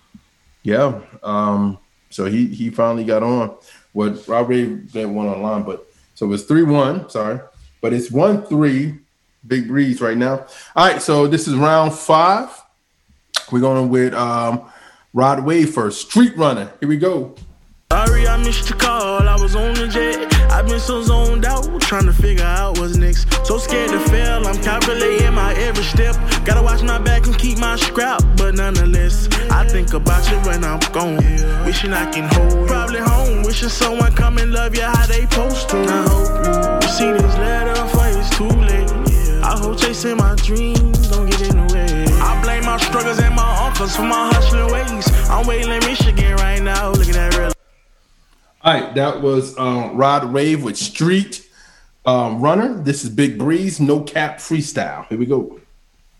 yeah. 0.62 1.00
Um, 1.22 1.76
so 2.10 2.26
he 2.26 2.46
he 2.46 2.70
finally 2.70 3.04
got 3.04 3.22
on. 3.22 3.56
What 3.92 4.26
Robert 4.28 4.92
that 4.92 5.08
won 5.08 5.26
online, 5.26 5.62
but 5.62 5.86
so 6.14 6.30
it's 6.32 6.44
3-1, 6.44 7.10
sorry. 7.10 7.40
But 7.80 7.92
it's 7.92 8.10
1-3 8.10 9.00
Big 9.46 9.68
Breeze 9.68 10.00
right 10.00 10.16
now. 10.16 10.46
All 10.76 10.86
right, 10.86 11.00
so 11.00 11.26
this 11.26 11.48
is 11.48 11.54
round 11.54 11.94
five. 11.94 12.50
We're 13.50 13.60
going 13.60 13.88
with 13.88 14.14
um 14.14 14.70
Rod 15.12 15.44
Wave 15.44 15.72
first. 15.72 16.08
Street 16.08 16.36
Runner. 16.36 16.70
Here 16.78 16.88
we 16.88 16.98
go. 16.98 17.34
Sorry, 17.90 18.28
I 18.28 18.36
missed 18.36 18.68
your 18.68 18.78
call. 18.78 19.28
I 19.28 19.34
was 19.40 19.56
on 19.56 19.74
the 19.74 19.88
jet. 19.88 20.32
I've 20.52 20.68
been 20.68 20.78
so 20.78 21.02
zoned 21.02 21.44
out, 21.44 21.59
trying 21.90 22.06
to 22.06 22.12
figure 22.12 22.44
out 22.44 22.78
what's 22.78 22.96
next. 22.96 23.26
So 23.44 23.58
scared 23.58 23.90
to 23.90 23.98
fail, 24.10 24.46
I'm 24.46 24.62
calculating 24.62 25.34
my 25.34 25.52
every 25.54 25.82
step. 25.82 26.14
Gotta 26.44 26.62
watch 26.62 26.84
my 26.84 27.00
back 27.00 27.26
and 27.26 27.36
keep 27.36 27.58
my 27.58 27.74
scrap, 27.74 28.22
but 28.36 28.54
nonetheless, 28.54 29.26
I 29.50 29.66
think 29.66 29.92
about 29.92 30.22
you 30.30 30.36
when 30.48 30.62
I'm 30.62 30.78
gone. 30.92 31.16
Wishing 31.66 31.92
I 31.92 32.08
can 32.12 32.32
hold 32.32 32.52
you. 32.52 32.66
Probably 32.66 33.00
home, 33.00 33.42
wishing 33.42 33.70
someone 33.70 34.12
come 34.12 34.38
and 34.38 34.52
love 34.52 34.76
you 34.76 34.84
how 34.84 35.04
they 35.06 35.26
post 35.26 35.70
to. 35.70 35.78
I 35.78 36.06
hope 36.06 36.84
you 36.84 36.88
see 36.90 37.10
this 37.10 37.36
letter 37.38 37.74
for 37.88 38.06
it's 38.06 38.30
too 38.38 38.46
late. 38.46 39.42
I 39.42 39.58
hope 39.58 39.76
chasing 39.80 40.16
my 40.16 40.36
dreams 40.36 41.08
don't 41.08 41.28
get 41.28 41.40
in 41.40 41.66
the 41.66 41.74
way. 41.74 42.04
I 42.22 42.40
blame 42.40 42.66
my 42.66 42.76
struggles 42.76 43.18
and 43.18 43.34
my 43.34 43.66
uncles 43.66 43.96
for 43.96 44.02
my 44.02 44.32
hustling 44.32 44.70
ways. 44.70 45.10
I'm 45.28 45.44
waiting 45.44 45.72
in 45.72 45.80
Michigan 45.80 46.36
right 46.36 46.62
now, 46.62 46.92
looking 46.92 47.16
at 47.16 47.36
real. 47.36 47.50
All 48.62 48.74
right, 48.74 48.94
that 48.94 49.20
was 49.20 49.58
um, 49.58 49.96
Rod 49.96 50.32
Wave 50.32 50.62
with 50.62 50.76
Street 50.76 51.48
um, 52.06 52.40
Runner. 52.40 52.74
This 52.82 53.04
is 53.04 53.10
Big 53.10 53.38
Breeze, 53.38 53.80
no 53.80 54.00
cap 54.00 54.38
freestyle. 54.38 55.06
Here 55.06 55.18
we 55.18 55.26
go. 55.26 55.60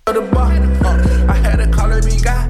I 0.07 1.35
had 1.35 1.61
a 1.61 1.67
big 2.03 2.23
guy. 2.23 2.49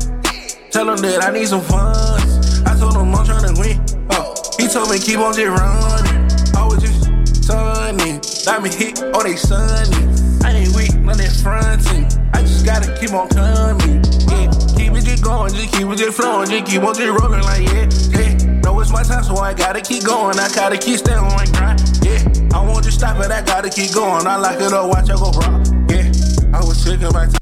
Tell 0.71 0.89
him 0.89 0.99
that 0.99 1.25
I 1.25 1.33
need 1.33 1.49
some 1.49 1.61
funds. 1.61 2.63
I 2.63 2.79
told 2.79 2.95
him 2.95 3.15
I'm 3.15 3.27
trying 3.27 3.55
to 3.55 3.61
win. 3.61 3.79
Uh, 4.11 4.35
he 4.59 4.69
told 4.69 4.91
me 4.91 4.99
keep 4.99 5.19
on 5.19 5.35
just 5.35 5.49
running. 5.49 6.57
I 6.57 6.65
was 6.65 6.81
just 6.81 7.45
sunning. 7.45 8.21
Diamond 8.45 8.75
hit 8.75 9.03
on 9.03 9.25
they 9.25 9.37
sunny. 9.37 9.97
I 10.43 10.53
ain't 10.53 10.75
weak, 10.75 10.95
none 10.95 11.19
that 11.19 11.37
fronting. 11.43 12.07
I 12.33 12.43
just 12.43 12.65
gotta 12.65 12.97
keep 12.99 13.13
on 13.13 13.29
coming. 13.29 14.03
Yeah, 14.31 14.51
keep 14.79 14.93
it 14.95 15.05
just 15.05 15.23
going, 15.23 15.53
just 15.53 15.73
keep 15.75 15.87
it 15.87 15.97
just 15.97 16.17
flowing, 16.17 16.49
just 16.49 16.67
keep 16.67 16.83
on 16.83 16.95
just 16.95 17.21
rolling 17.21 17.43
like 17.43 17.67
yeah. 17.69 18.10
Hey, 18.91 19.01
it's 19.01 19.09
my 19.09 19.15
time, 19.15 19.25
so 19.25 19.37
I 19.37 19.55
gotta 19.55 19.81
keep 19.81 20.05
going. 20.05 20.39
I 20.39 20.49
gotta 20.53 20.77
keep 20.77 20.99
staying 20.99 21.19
on 21.19 21.33
my 21.35 21.45
grind. 21.53 21.81
Yeah, 22.03 22.23
I 22.53 22.67
won't 22.67 22.85
just 22.85 22.99
stop 22.99 23.25
it, 23.25 23.31
I 23.31 23.43
gotta 23.43 23.71
keep 23.71 23.93
going. 23.93 24.27
I 24.27 24.37
like 24.37 24.61
it 24.61 24.73
up, 24.73 24.89
watch 24.89 25.11
I 25.11 25.15
go 25.15 25.31
wrong. 25.31 25.89
Yeah, 25.89 26.11
I 26.53 26.65
was 26.65 26.83
sick 26.83 27.01
of 27.03 27.13
my 27.13 27.27
time. 27.27 27.35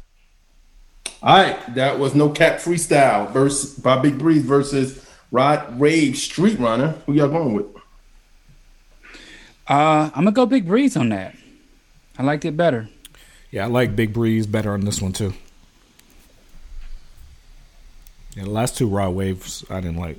All 1.23 1.37
right, 1.37 1.75
that 1.75 1.99
was 1.99 2.15
no 2.15 2.29
cap 2.29 2.57
freestyle 2.59 3.31
versus 3.33 3.75
by 3.79 3.99
Big 3.99 4.19
Breeze 4.19 4.45
versus 4.45 5.05
Rod 5.31 5.79
Wave 5.79 6.17
Street 6.17 6.59
Runner. 6.59 6.95
Who 7.07 7.15
y'all 7.15 7.29
going 7.29 7.55
with? 7.55 7.67
Uh, 9.67 10.11
I'm 10.15 10.25
gonna 10.25 10.33
go 10.33 10.47
Big 10.47 10.67
Breeze 10.67 10.97
on 10.97 11.09
that. 11.11 11.35
I 12.19 12.25
liked 12.25 12.45
it 12.45 12.57
better. 12.57 12.89
Yeah, 13.51 13.65
I 13.65 13.69
like 13.69 13.97
Big 13.97 14.13
Breeze 14.13 14.47
better 14.47 14.73
on 14.73 14.83
this 14.83 15.01
one 15.01 15.13
too. 15.13 15.33
Yeah, 18.37 18.45
the 18.45 18.51
last 18.51 18.77
two 18.77 18.87
Rod 18.87 19.15
Waves 19.15 19.65
I 19.71 19.81
didn't 19.81 19.99
like. 19.99 20.19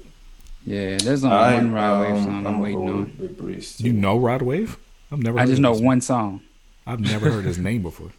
Yeah, 0.70 0.98
there's 0.98 1.24
only 1.24 1.36
I, 1.36 1.56
one 1.56 1.72
Rod 1.72 2.02
Wave 2.02 2.12
um, 2.12 2.24
song 2.24 2.46
I'm, 2.46 2.48
I'm 2.48 2.60
waiting 2.60 2.90
on. 2.90 3.36
Breeze. 3.40 3.82
You 3.82 3.92
know 3.92 4.20
Rod 4.20 4.44
Wave? 4.44 4.78
I've 5.12 5.18
never. 5.18 5.40
I 5.40 5.42
heard 5.42 5.50
just 5.50 5.62
know 5.62 5.74
one 5.74 6.00
song. 6.00 6.42
I've 6.86 7.00
never 7.00 7.32
heard 7.32 7.46
his 7.46 7.58
name 7.58 7.82
before. 7.82 8.12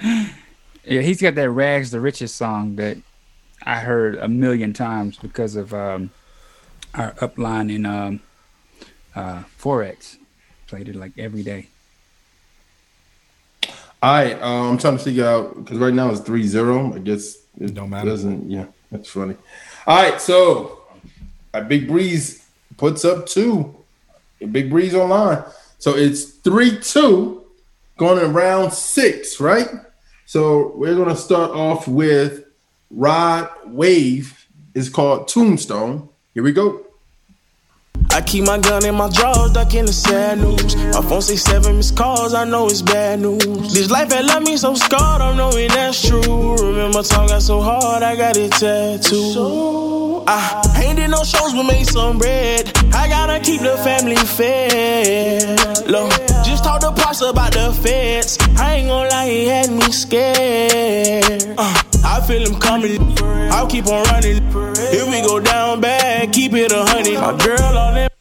Yeah, 0.86 1.00
he's 1.00 1.18
got 1.22 1.34
that 1.36 1.48
Rags2Riches 1.48 2.28
song 2.28 2.76
that 2.76 2.98
I 3.62 3.80
heard 3.80 4.16
a 4.16 4.28
million 4.28 4.74
times 4.74 5.16
because 5.16 5.56
of 5.56 5.72
um, 5.72 6.10
our 6.92 7.12
upline 7.12 7.74
in 7.74 7.86
um, 7.86 8.20
uh, 9.16 9.44
Forex. 9.58 10.18
Played 10.66 10.90
it 10.90 10.94
like 10.94 11.12
every 11.16 11.42
day. 11.42 11.68
All 14.02 14.12
right, 14.12 14.34
um, 14.42 14.72
I'm 14.72 14.78
trying 14.78 14.98
to 14.98 15.02
figure 15.02 15.24
out 15.24 15.56
because 15.56 15.78
right 15.78 15.94
now 15.94 16.10
it's 16.10 16.20
3-0. 16.20 16.96
I 16.96 16.98
guess 16.98 17.38
it 17.58 17.72
Don't 17.72 17.88
matter. 17.88 18.10
Doesn't 18.10 18.50
yeah, 18.50 18.66
that's 18.92 19.08
funny. 19.08 19.36
All 19.86 20.02
right, 20.02 20.20
so 20.20 20.83
Big 21.62 21.88
Breeze 21.88 22.44
puts 22.76 23.04
up 23.04 23.26
two. 23.26 23.74
Big 24.50 24.70
Breeze 24.70 24.94
online. 24.94 25.44
So 25.78 25.96
it's 25.96 26.24
three 26.24 26.78
two 26.78 27.44
going 27.96 28.24
in 28.24 28.32
round 28.32 28.72
six, 28.72 29.40
right? 29.40 29.68
So 30.26 30.72
we're 30.76 30.96
gonna 30.96 31.16
start 31.16 31.50
off 31.50 31.86
with 31.86 32.44
Rod 32.90 33.48
Wave. 33.66 34.46
It's 34.74 34.88
called 34.88 35.28
Tombstone. 35.28 36.08
Here 36.34 36.42
we 36.42 36.52
go. 36.52 36.83
I 38.14 38.22
keep 38.22 38.44
my 38.44 38.58
gun 38.58 38.86
in 38.86 38.94
my 38.94 39.10
drawers, 39.10 39.50
ducking 39.50 39.86
the 39.86 39.92
sad 39.92 40.38
news. 40.38 40.76
My 40.76 41.02
phone 41.02 41.20
say 41.20 41.34
seven 41.34 41.78
missed 41.78 41.96
calls, 41.96 42.32
I 42.32 42.44
know 42.44 42.66
it's 42.66 42.80
bad 42.80 43.18
news. 43.18 43.74
This 43.74 43.90
life 43.90 44.12
had 44.12 44.24
left 44.24 44.46
me 44.46 44.56
so 44.56 44.76
scarred, 44.76 45.20
I'm 45.20 45.36
knowing 45.36 45.66
that's 45.66 46.00
true. 46.08 46.56
Remember, 46.56 47.02
time 47.02 47.26
got 47.26 47.42
so 47.42 47.60
hard, 47.60 48.04
I 48.04 48.14
got 48.14 48.36
it 48.36 48.52
tattooed. 48.52 50.28
I 50.28 50.82
ain't 50.84 50.96
did 50.96 51.10
no 51.10 51.24
shows, 51.24 51.54
but 51.54 51.64
made 51.64 51.88
some 51.88 52.18
bread. 52.18 52.70
I 52.94 53.08
gotta 53.08 53.40
keep 53.40 53.60
the 53.62 53.76
family 53.78 54.14
fed. 54.14 55.88
Look, 55.88 56.10
just 56.44 56.62
talk 56.62 56.82
to 56.82 56.92
Pops 56.92 57.20
about 57.20 57.52
the 57.52 57.72
feds. 57.82 58.38
I 58.56 58.76
ain't 58.76 58.88
gonna 58.88 59.08
lie, 59.10 59.28
he 59.28 59.46
had 59.46 59.70
me 59.72 59.90
scared. 59.90 61.54
Uh, 61.58 61.82
I 62.04 62.20
feel 62.26 62.46
him 62.46 62.60
coming. 62.60 63.00
I'll 63.50 63.66
keep 63.66 63.86
on 63.86 64.04
running. 64.04 64.42
If 64.76 65.08
we 65.08 65.20
go 65.22 65.40
down 65.40 65.80
bad, 65.80 66.32
keep 66.32 66.52
it 66.52 66.72
a 66.72 66.84
honey. 66.84 67.14
My 67.14 67.36
girl 67.36 67.78
on 67.78 67.94
that. 67.94 68.12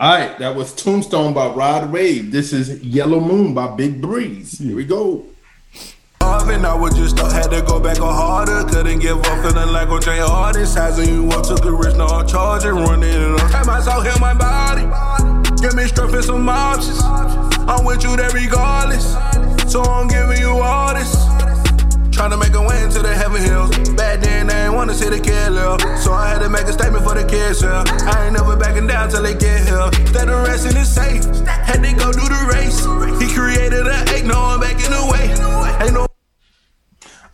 All 0.00 0.14
right, 0.14 0.38
that 0.38 0.56
was 0.56 0.74
Tombstone 0.74 1.32
by 1.32 1.48
Rod 1.48 1.92
Wave. 1.92 2.32
This 2.32 2.52
is 2.52 2.82
Yellow 2.82 3.20
Moon 3.20 3.54
by 3.54 3.74
Big 3.76 4.00
Breeze. 4.00 4.58
Here 4.58 4.74
we 4.74 4.84
go. 4.84 5.26
Marvin, 6.20 6.64
I 6.64 6.74
would 6.74 6.94
just 6.94 7.16
thought 7.16 7.32
had 7.32 7.50
to 7.50 7.62
go 7.62 7.78
back 7.78 8.00
on 8.00 8.14
harder. 8.14 8.64
Couldn't 8.68 9.00
give 9.00 9.18
up, 9.18 9.42
feeling 9.44 9.72
like 9.72 9.88
OJ 9.88 10.26
Hardest. 10.26 10.76
Hazing 10.76 11.08
you 11.08 11.28
up, 11.30 11.44
took 11.46 11.62
the 11.62 11.72
risk, 11.72 11.96
no 11.96 12.24
charge 12.26 12.64
and 12.64 12.78
running 12.78 13.10
it 13.10 13.40
up. 13.40 13.50
Time 13.50 13.68
I 13.68 13.80
saw 13.80 14.00
him, 14.00 14.20
my 14.20 14.34
body. 14.34 14.82
Give 15.60 15.74
me 15.74 15.84
strength 15.86 16.14
and 16.14 16.24
some 16.24 16.48
options. 16.48 16.98
I'm 17.02 17.84
with 17.84 18.02
you 18.02 18.16
there 18.16 18.30
regardless. 18.30 19.12
So 19.70 19.82
I'm 19.82 20.08
giving 20.08 20.38
you 20.38 20.50
all 20.50 20.94
this. 20.94 21.31
Tryna 22.12 22.38
make 22.38 22.52
a 22.52 22.62
way 22.62 22.84
into 22.84 23.00
the 23.00 23.14
heaven 23.14 23.42
hills. 23.42 23.70
Back 23.96 24.20
then, 24.20 24.46
they 24.46 24.64
ain't 24.64 24.74
wanna 24.74 24.94
see 24.94 25.08
the 25.08 25.18
kid 25.18 25.50
live. 25.52 25.80
So 25.98 26.12
I 26.12 26.28
had 26.28 26.40
to 26.40 26.48
make 26.48 26.66
a 26.66 26.72
statement 26.72 27.04
for 27.04 27.14
the 27.14 27.24
kids 27.24 27.60
here. 27.60 27.82
I 28.12 28.26
ain't 28.26 28.34
never 28.34 28.54
backing 28.54 28.86
down 28.86 29.08
till 29.10 29.22
they 29.22 29.34
get 29.34 29.66
here. 29.66 29.88
Instead 30.00 30.28
of 30.28 30.46
resting 30.46 30.76
is 30.76 30.94
safe. 30.94 31.24
Had 31.46 31.82
to 31.82 31.92
go 31.94 32.12
do 32.12 32.20
the 32.20 32.42
race. 32.52 32.80
He 33.20 33.34
created 33.34 33.86
an 33.86 34.08
eight, 34.10 34.26
no, 34.26 34.38
I'm 34.38 34.60
back 34.60 34.76
in 34.84 34.92
the 34.92 35.08
way. 35.10 35.24
Ain't 35.84 35.94
no 35.94 36.06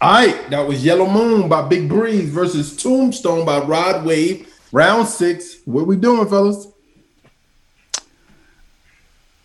All 0.00 0.12
right, 0.12 0.48
that 0.50 0.66
was 0.66 0.84
Yellow 0.84 1.10
Moon 1.10 1.48
by 1.48 1.66
Big 1.66 1.88
Breeze 1.88 2.30
versus 2.30 2.76
Tombstone 2.80 3.44
by 3.44 3.58
Rod 3.58 4.04
Wave. 4.04 4.48
Round 4.70 5.08
six. 5.08 5.56
What 5.64 5.86
we 5.86 5.96
doing, 5.96 6.28
fellas? 6.28 6.68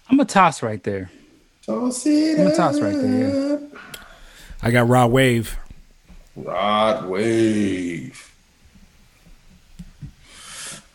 I'm 0.10 0.20
a 0.20 0.26
toss 0.26 0.62
right 0.62 0.84
there. 0.84 1.10
Toss 1.66 2.06
it 2.06 2.40
I'm 2.40 2.48
a 2.48 2.56
toss 2.56 2.80
right 2.80 2.96
there. 2.96 3.60
Yeah. 3.60 3.80
I 4.64 4.72
got 4.72 4.88
Rod 4.88 5.12
Wave. 5.12 5.58
Rod 6.38 7.10
Wave. 7.10 8.34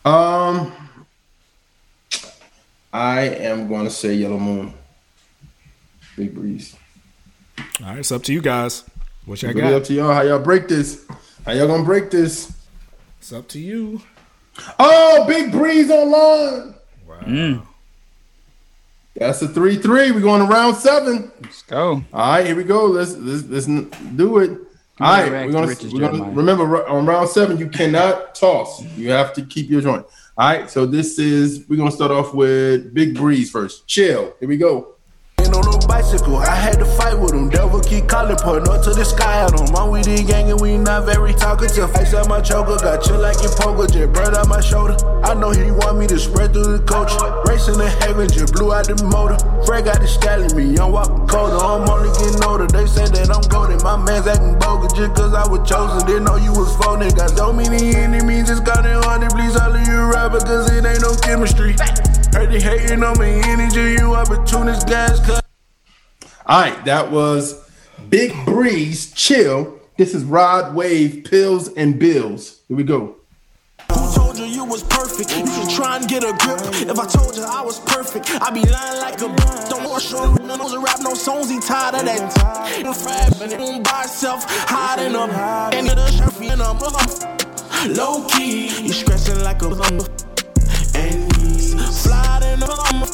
Um, 0.03 0.73
I 2.91 3.21
am 3.21 3.67
going 3.67 3.83
to 3.83 3.91
say 3.91 4.15
Yellow 4.15 4.39
Moon. 4.39 4.73
Big 6.17 6.33
Breeze. 6.33 6.75
All 7.81 7.91
right, 7.91 7.99
it's 7.99 8.11
up 8.11 8.23
to 8.23 8.33
you 8.33 8.41
guys. 8.41 8.83
What 9.25 9.41
y'all 9.43 9.53
got? 9.53 9.71
up 9.71 9.83
to 9.83 9.93
y'all. 9.93 10.13
How 10.13 10.23
y'all 10.23 10.39
break 10.39 10.67
this? 10.67 11.05
How 11.45 11.51
y'all 11.51 11.67
gonna 11.67 11.83
break 11.83 12.09
this? 12.09 12.51
It's 13.19 13.31
up 13.31 13.47
to 13.49 13.59
you. 13.59 14.01
Oh, 14.79 15.25
Big 15.27 15.51
Breeze 15.51 15.91
online. 15.91 16.73
Mm. 17.21 17.61
That's 19.19 19.41
a 19.41 19.47
three-three. 19.47 20.11
We're 20.11 20.21
going 20.21 20.41
to 20.41 20.47
round 20.47 20.77
seven. 20.77 21.31
Let's 21.41 21.61
go. 21.63 22.01
All 22.13 22.31
right, 22.31 22.45
here 22.45 22.55
we 22.55 22.63
go. 22.63 22.85
Let's 22.85 23.15
let's, 23.17 23.43
let's 23.45 23.67
do 24.15 24.39
it. 24.39 24.51
All 25.01 25.13
right, 25.13 25.31
we're 25.31 25.51
gonna, 25.51 25.67
we're 25.67 25.75
gonna 25.75 26.17
Jeremiah. 26.17 26.31
remember 26.31 26.87
on 26.87 27.05
round 27.05 27.29
seven 27.29 27.57
you 27.57 27.69
cannot 27.69 28.35
toss. 28.35 28.83
You 28.97 29.11
have 29.11 29.33
to 29.33 29.43
keep 29.43 29.69
your 29.69 29.81
joint. 29.81 30.05
All 30.37 30.49
right, 30.49 30.69
so 30.69 30.85
this 30.85 31.19
is 31.19 31.65
we're 31.69 31.77
gonna 31.77 31.91
start 31.91 32.11
off 32.11 32.33
with 32.33 32.93
Big 32.93 33.15
Breeze 33.15 33.49
first. 33.49 33.87
Chill. 33.87 34.33
Here 34.39 34.49
we 34.49 34.57
go. 34.57 34.95
Ain't 35.39 35.53
on 35.53 35.63
no 35.63 35.77
bicycle, 35.87 36.35
I 36.37 36.53
had 36.53 36.79
to 36.79 36.85
fight 36.85 37.17
with 37.17 37.33
him. 37.33 37.49
Devil 37.49 37.79
keep 37.79 38.09
calling, 38.09 38.35
point 38.35 38.67
up 38.67 38.83
to 38.83 38.89
the 38.89 39.05
sky 39.05 39.45
at 39.45 39.57
him. 39.57 39.73
I'm 39.73 39.89
with 39.89 40.03
the 40.03 40.21
gang 40.21 40.51
and 40.51 40.59
we 40.59 40.77
not 40.77 41.05
very 41.05 41.33
talkative. 41.33 41.91
Face 41.93 42.13
up 42.13 42.27
my 42.27 42.41
choker, 42.41 42.75
got 42.83 43.01
chill 43.01 43.19
like 43.19 43.41
your 43.41 43.53
poker, 43.55 43.87
just 43.87 44.11
bird 44.11 44.35
out 44.35 44.49
my 44.49 44.59
shoulder. 44.59 44.97
I 45.23 45.33
know 45.33 45.51
he 45.51 45.71
want 45.71 45.97
me 45.97 46.07
to 46.07 46.19
spread 46.19 46.51
through 46.51 46.77
the 46.77 46.83
coach. 46.83 47.11
Racing 47.49 47.79
the 47.79 47.89
heaven, 48.05 48.29
just 48.29 48.53
blew 48.53 48.71
out 48.71 48.85
the 48.85 48.93
motor. 49.09 49.33
Fred 49.65 49.85
got 49.85 49.99
the 50.01 50.07
stalling 50.07 50.53
me, 50.55 50.77
I'm 50.77 50.91
walking 50.91 51.25
colder. 51.25 51.57
I'm 51.57 51.81
only 51.89 52.13
getting 52.21 52.43
older. 52.45 52.67
They 52.67 52.85
say 52.85 53.09
that 53.09 53.33
I'm 53.33 53.41
golden. 53.49 53.81
My 53.81 53.97
man's 53.97 54.27
acting 54.27 54.53
bogus 54.59 54.93
just 54.93 55.17
cause 55.17 55.33
I 55.33 55.49
was 55.49 55.67
chosen. 55.67 56.05
Didn't 56.05 56.25
know 56.25 56.37
you 56.37 56.53
was 56.53 56.69
phony. 56.77 57.09
Got 57.09 57.31
so 57.31 57.51
many 57.51 57.95
enemies, 57.95 58.51
it's 58.51 58.59
got 58.59 58.85
it 58.85 58.93
to 58.93 59.29
please 59.33 59.57
all 59.57 59.73
of 59.73 59.81
you 59.81 59.97
rappers 60.13 60.43
cause 60.43 60.69
it 60.69 60.85
ain't 60.85 61.01
no 61.01 61.17
chemistry. 61.25 61.73
Heard 62.37 62.53
they 62.53 62.61
hating 62.61 63.01
on 63.01 63.17
me, 63.17 63.41
energy, 63.41 63.97
you 63.97 64.13
opportunist 64.13 64.85
gas 64.87 65.19
cut. 65.25 65.43
All 66.45 66.61
right, 66.61 66.85
that 66.85 67.09
was 67.09 67.67
Big 68.09 68.31
Breeze. 68.45 69.11
Chill. 69.13 69.79
This 69.97 70.13
is 70.13 70.23
Rod 70.23 70.75
Wave 70.75 71.25
Pills 71.25 71.73
and 71.73 71.97
Bills. 71.97 72.61
Here 72.67 72.77
we 72.77 72.83
go. 72.83 73.15
You 74.39 74.45
you 74.45 74.63
was 74.63 74.83
perfect? 74.83 75.35
You 75.35 75.45
should 75.47 75.69
try 75.75 75.97
and 75.97 76.07
get 76.07 76.23
a 76.23 76.31
grip. 76.31 76.61
If 76.87 76.97
I 76.97 77.05
told 77.07 77.35
you 77.35 77.43
I 77.43 77.61
was 77.61 77.77
perfect, 77.81 78.31
I'd 78.41 78.53
be 78.53 78.61
lying 78.61 79.01
like 79.01 79.19
a 79.19 79.27
b- 79.27 79.69
Don't 79.69 79.83
want 79.83 80.01
show 80.01 80.33
no 80.35 80.55
to 80.55 80.79
rap 80.79 80.99
no 81.01 81.13
songs, 81.13 81.49
he 81.49 81.59
tired 81.59 81.95
of 81.95 82.05
that. 82.05 82.31
Fab 82.95 83.41
and 83.41 83.51
it 83.51 83.83
by 83.83 84.03
itself, 84.03 84.45
hiding 84.47 85.13
up. 85.13 85.29
And 85.73 85.89
a 85.89 86.09
chef 86.09 86.39
in 86.39 86.61
a 86.61 86.71
Low 87.97 88.25
key, 88.29 88.67
you 88.81 88.93
stressing 88.93 89.43
like 89.43 89.61
a 89.61 89.71
bum. 89.71 89.99
And 90.95 91.35
he's 91.35 91.75
sliding 91.89 92.63
up. 92.63 93.11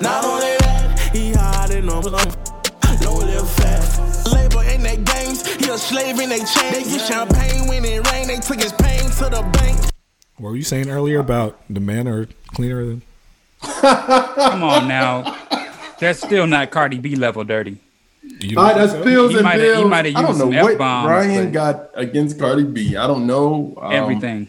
Not 0.00 0.24
only 0.24 0.54
that, 0.62 1.10
he 1.12 1.32
hiding 1.32 1.88
up. 1.90 2.04
Low 2.04 3.16
little 3.16 3.44
fat. 3.44 4.32
Labor 4.32 4.62
in 4.70 4.84
their 4.84 4.98
games, 4.98 5.44
he 5.56 5.68
a 5.68 5.76
slave 5.76 6.20
in 6.20 6.28
they 6.28 6.38
chain. 6.38 6.72
They 6.72 6.84
get 6.84 7.00
champagne 7.00 7.66
when 7.66 7.84
it 7.84 8.08
rain, 8.12 8.28
they 8.28 8.38
took 8.38 8.62
his 8.62 8.72
pain 8.72 9.02
to 9.18 9.24
the 9.30 9.42
bank. 9.54 9.90
What 10.40 10.50
were 10.52 10.56
you 10.56 10.62
saying 10.62 10.88
earlier 10.88 11.18
about 11.20 11.60
the 11.68 11.80
men 11.80 12.08
are 12.08 12.26
cleaner 12.54 12.82
than? 12.86 13.02
Come 13.60 14.62
on 14.62 14.88
now. 14.88 15.36
That's 15.98 16.18
still 16.18 16.46
not 16.46 16.70
Cardi 16.70 16.98
B 16.98 17.14
level 17.14 17.44
dirty. 17.44 17.76
You 18.22 18.56
All 18.58 18.64
right, 18.64 18.74
that's 18.74 18.94
Bills 19.04 19.32
He 19.32 19.36
and 19.36 19.44
might 19.44 19.60
have- 19.60 19.60
he 19.60 19.66
Bills. 19.82 19.90
might 19.90 20.06
have 20.06 20.16
I 20.16 20.22
don't 20.22 20.38
know 20.38 20.50
some 20.50 20.56
what 20.62 20.72
F-bombs, 20.72 21.04
Brian 21.06 21.52
got 21.52 21.90
against 21.94 22.38
Cardi 22.38 22.64
B. 22.64 22.96
I 22.96 23.06
don't 23.06 23.26
know 23.26 23.76
um, 23.82 23.92
Everything. 23.92 24.48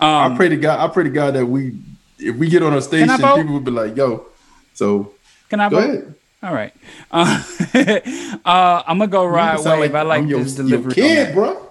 I 0.00 0.34
pray 0.36 0.48
to 0.48 0.56
God. 0.56 0.80
I 0.80 0.92
pray 0.92 1.04
to 1.04 1.10
God 1.10 1.34
that 1.34 1.46
we, 1.46 1.76
if 2.18 2.34
we 2.34 2.48
get 2.48 2.64
on 2.64 2.74
a 2.74 2.82
station, 2.82 3.16
people 3.16 3.52
would 3.54 3.64
be 3.64 3.70
like, 3.70 3.96
"Yo." 3.96 4.26
So 4.74 5.12
Can 5.48 5.60
I 5.60 5.68
Go 5.68 5.80
vote? 5.80 5.90
ahead. 5.90 6.14
All 6.42 6.52
right. 6.54 6.74
Uh, 7.12 7.40
uh, 8.44 8.82
I'm 8.86 8.98
gonna 8.98 9.06
go 9.06 9.24
ride 9.26 9.60
sound 9.60 9.80
wave. 9.80 9.92
like 9.92 10.00
I 10.00 10.02
like 10.02 10.22
I'm 10.22 10.28
this 10.28 10.56
your 10.58 10.66
delivery. 10.66 10.94
kid, 10.94 11.18
on 11.18 11.24
that. 11.26 11.34
bro. 11.34 11.68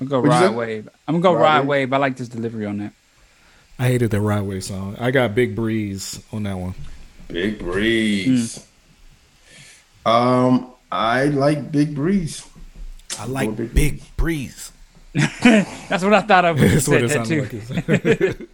I'm 0.00 0.06
gonna 0.06 0.22
go 0.22 0.28
What'd 0.28 0.42
Rod 0.48 0.56
Wave. 0.56 0.88
I'm 1.06 1.20
gonna 1.20 1.22
go 1.22 1.34
Ride 1.34 1.42
ride 1.58 1.58
wave? 1.60 1.68
wave. 1.68 1.92
I 1.92 1.96
like 1.98 2.16
this 2.16 2.28
delivery 2.28 2.66
on 2.66 2.78
that. 2.78 2.92
I 3.78 3.86
hated 3.88 4.10
the 4.10 4.20
Rod 4.20 4.42
Wave 4.42 4.64
song. 4.64 4.96
I 4.98 5.10
got 5.10 5.34
Big 5.34 5.54
Breeze 5.54 6.22
on 6.32 6.42
that 6.44 6.56
one. 6.58 6.74
Big 7.28 7.58
Breeze. 7.58 8.66
Um, 10.06 10.72
I 10.90 11.24
like 11.26 11.70
Big 11.70 11.94
Breeze. 11.94 12.46
I 13.18 13.26
like 13.26 13.54
Big, 13.74 14.02
Breeze. 14.16 14.72
That's 15.12 16.02
what 16.04 16.14
I 16.14 16.20
thought 16.22 16.44
of 16.44 16.56
when 16.58 16.68
you 16.70 16.74
That's 16.80 16.88
what 16.88 17.02
it 17.02 17.08
that 17.10 17.26
too. 17.26 17.50
sounded 17.60 18.48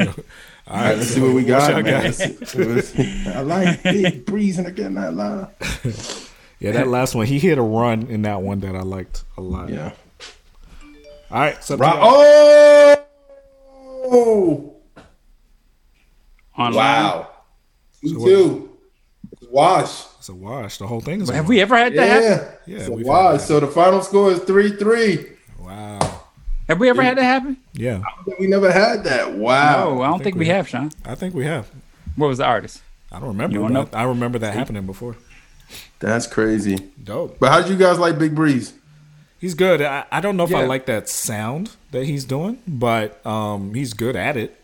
like. 0.00 0.18
All 0.68 0.76
right, 0.76 0.96
let's 0.96 1.08
see 1.10 1.20
what 1.20 1.34
we 1.34 1.44
got, 1.44 1.72
What 1.74 1.84
man. 1.84 1.92
got? 1.94 2.04
Let's- 2.04 2.54
let's 2.54 2.88
see. 2.88 3.24
I 3.28 3.40
like 3.40 3.82
Big 3.82 4.24
Breeze, 4.24 4.58
and 4.58 4.66
I 4.66 4.70
get 4.70 4.94
that 4.94 5.14
line. 5.14 5.46
Yeah, 6.60 6.72
that 6.72 6.88
last 6.88 7.14
one, 7.14 7.26
he 7.26 7.38
hit 7.38 7.58
a 7.58 7.62
run 7.62 8.02
in 8.06 8.22
that 8.22 8.40
one 8.42 8.60
that 8.60 8.74
I 8.76 8.80
liked 8.82 9.24
a 9.36 9.40
lot. 9.40 9.68
Yeah. 9.68 9.92
All 11.32 11.40
right. 11.40 11.62
So 11.64 11.76
Right. 11.76 12.98
Oh. 14.04 14.74
Online. 16.58 16.74
Wow. 16.76 17.28
Two 18.02 18.08
So 18.08 18.18
what- 18.18 18.26
two. 18.28 18.68
Wash. 19.50 20.04
It's 20.18 20.28
a 20.28 20.34
wash. 20.34 20.78
The 20.78 20.86
whole 20.86 21.00
thing 21.00 21.20
is. 21.20 21.28
Have 21.30 21.44
wash. 21.44 21.48
we 21.48 21.60
ever 21.60 21.76
had 21.76 21.94
that 21.94 22.06
Yeah. 22.22 22.28
happen? 22.28 22.48
Yeah, 22.66 22.76
It's 22.78 22.86
a 22.88 22.92
we've 22.92 23.06
wash. 23.06 23.32
had 23.32 23.40
that. 23.40 23.46
So 23.46 23.60
the 23.60 23.66
final 23.66 24.02
score 24.02 24.30
is 24.30 24.38
three 24.40 24.70
three. 24.76 25.26
Wow. 25.58 25.98
Have 26.68 26.78
we 26.78 26.88
ever 26.88 27.02
had 27.02 27.18
that 27.18 27.24
happen? 27.24 27.56
Yeah, 27.72 28.02
We 28.38 28.46
never 28.46 28.70
had 28.70 29.04
that. 29.04 29.34
Wow. 29.34 29.94
No, 29.94 30.02
I 30.02 30.08
don't 30.08 30.22
think, 30.22 30.36
we 30.36 30.46
have, 30.46 30.68
Sean. 30.68 30.90
I 31.04 31.14
think 31.14 31.34
we 31.34 31.44
have. 31.44 31.68
What 32.16 32.28
was 32.28 32.38
the 32.38 32.44
artist? 32.46 32.80
I 33.10 33.18
don't 33.18 33.28
remember. 33.28 33.54
You 33.58 33.68
don't 33.68 33.90
but 33.90 33.96
I 33.98 34.04
remember 34.04 34.38
that 34.38 34.54
happening 34.54 34.86
before. 34.86 35.16
That's 35.98 36.26
crazy. 36.26 36.76
Dope. 37.02 37.38
But 37.40 37.50
how 37.50 37.60
did 37.60 37.70
you 37.70 37.76
guys 37.76 37.98
like 37.98 38.18
Big 38.18 38.34
Breeze? 38.34 38.72
He's 39.42 39.54
good. 39.54 39.82
I, 39.82 40.04
I 40.10 40.20
don't 40.20 40.36
know 40.38 40.44
if 40.44 40.54
I 40.54 40.64
like 40.66 40.86
that 40.86 41.08
sound 41.08 41.72
that 41.90 42.04
he's 42.06 42.24
doing, 42.24 42.62
but 42.66 43.20
um, 43.26 43.74
he's 43.74 43.92
good 43.92 44.14
at 44.16 44.36
it. 44.38 44.56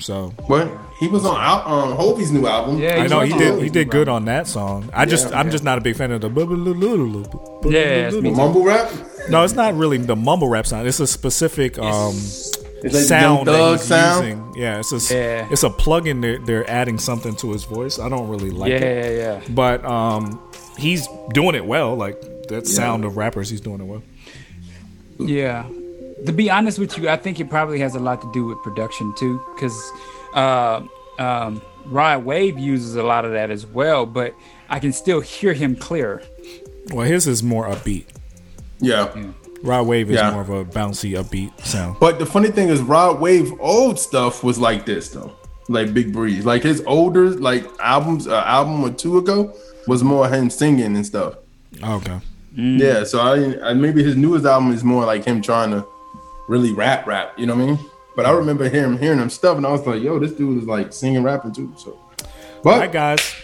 So 0.00 0.30
What? 0.46 0.68
He 0.98 1.06
was 1.08 1.24
on 1.24 1.36
out 1.40 1.66
on 1.66 1.94
Hovey's 1.96 2.32
new 2.32 2.46
album. 2.46 2.78
Yeah, 2.78 2.96
I 2.96 3.06
know 3.06 3.20
he 3.20 3.32
did. 3.32 3.52
Hovey's 3.52 3.62
He 3.64 3.70
did 3.70 3.90
good 3.90 4.08
album. 4.08 4.22
on 4.22 4.24
that 4.26 4.46
song. 4.48 4.90
I 4.92 5.04
just, 5.04 5.32
I'm 5.32 5.50
just 5.52 5.62
not 5.62 5.78
a 5.78 5.80
big 5.82 5.94
fan 5.94 6.10
of 6.10 6.20
the. 6.20 6.28
Yeah, 7.64 8.10
The 8.10 8.30
mumble 8.34 8.64
rap. 8.64 8.90
No, 9.28 9.44
it's 9.44 9.54
not 9.54 9.74
really 9.74 9.98
the 9.98 10.16
mumble 10.16 10.48
rap 10.48 10.66
sound. 10.66 10.88
It's 10.88 11.00
a 11.00 11.06
specific. 11.06 11.78
Um, 11.78 12.14
It's 12.82 12.94
like 12.94 13.04
sound 13.04 13.46
that 13.46 13.72
he's 13.72 13.82
sound? 13.82 14.24
using. 14.24 14.54
Yeah, 14.56 14.78
it's 14.80 14.90
a 15.10 15.14
Yeah. 15.14 15.48
it's 15.50 15.62
a 15.62 15.70
plug-in. 15.70 16.22
They're, 16.22 16.38
they're 16.38 16.68
adding 16.70 16.98
something 16.98 17.36
to 17.36 17.52
his 17.52 17.64
voice. 17.64 17.98
I 17.98 18.08
don't 18.08 18.28
really 18.28 18.50
like 18.50 18.72
it. 18.72 18.80
Yeah, 18.82 19.10
yeah. 19.38 19.40
But 19.54 19.84
um, 19.84 20.40
he's 20.80 21.06
doing 21.32 21.54
it 21.54 21.64
well. 21.66 21.94
Like 21.94 22.20
that 22.48 22.66
Yeah. 22.66 22.74
sound 22.74 23.04
of 23.04 23.16
rappers, 23.16 23.50
he's 23.50 23.60
doing 23.60 23.80
it 23.80 23.84
well. 23.84 24.02
Yeah. 25.18 25.64
To 26.26 26.32
be 26.32 26.50
honest 26.50 26.78
with 26.78 26.98
you, 26.98 27.08
I 27.08 27.16
think 27.16 27.40
it 27.40 27.48
probably 27.48 27.78
has 27.80 27.94
a 27.94 28.00
lot 28.00 28.20
to 28.22 28.30
do 28.32 28.46
with 28.46 28.58
production 28.62 29.12
too, 29.18 29.40
because 29.54 29.92
uh, 30.34 30.82
um, 31.18 31.62
Rod 31.86 32.24
Wave 32.24 32.58
uses 32.58 32.96
a 32.96 33.02
lot 33.02 33.24
of 33.24 33.32
that 33.32 33.50
as 33.50 33.66
well. 33.66 34.06
But 34.06 34.34
I 34.68 34.78
can 34.78 34.92
still 34.92 35.20
hear 35.20 35.52
him 35.52 35.76
clear. 35.76 36.22
Well, 36.92 37.06
his 37.06 37.26
is 37.26 37.42
more 37.42 37.66
upbeat. 37.68 38.04
Yeah. 38.80 39.08
Rod 39.62 39.86
Wave 39.86 40.10
is 40.10 40.16
Yeah. 40.16 40.30
more 40.32 40.40
of 40.42 40.50
a 40.50 40.64
bouncy, 40.64 41.12
upbeat 41.12 41.64
sound. 41.64 41.96
But 42.00 42.18
the 42.18 42.26
funny 42.26 42.48
thing 42.50 42.68
is, 42.68 42.80
Rod 42.80 43.20
Wave 43.20 43.52
old 43.60 43.98
stuff 43.98 44.42
was 44.42 44.58
like 44.58 44.86
this 44.86 45.08
though, 45.10 45.32
like 45.68 45.92
Big 45.94 46.12
Breeze. 46.12 46.44
Like 46.46 46.62
his 46.62 46.82
older 46.86 47.30
like 47.30 47.66
albums, 47.78 48.26
uh, 48.26 48.42
album 48.46 48.82
or 48.82 48.90
two 48.90 49.18
ago 49.18 49.52
was 49.86 50.02
more 50.02 50.28
him 50.28 50.50
singing 50.50 50.96
and 50.96 51.06
stuff. 51.06 51.34
Okay. 51.82 52.20
Yeah, 52.54 53.04
so 53.04 53.20
I, 53.20 53.70
I 53.70 53.74
maybe 53.74 54.02
his 54.02 54.16
newest 54.16 54.44
album 54.44 54.72
is 54.72 54.82
more 54.82 55.04
like 55.04 55.24
him 55.24 55.40
trying 55.40 55.70
to 55.70 55.86
really 56.48 56.72
rap, 56.72 57.06
rap. 57.06 57.38
You 57.38 57.46
know 57.46 57.54
what 57.54 57.62
I 57.62 57.66
mean? 57.66 57.78
But 58.16 58.26
I 58.26 58.32
remember 58.32 58.68
hearing 58.68 58.98
hearing 58.98 59.20
him 59.20 59.30
stuff, 59.30 59.56
and 59.56 59.64
I 59.64 59.70
was 59.70 59.86
like, 59.86 60.02
"Yo, 60.02 60.18
this 60.18 60.32
dude 60.32 60.58
is 60.58 60.66
like 60.66 60.92
singing, 60.92 61.22
rapping 61.22 61.52
too." 61.52 61.72
So, 61.78 61.98
All 62.64 62.78
right, 62.78 62.90
guys. 62.90 63.34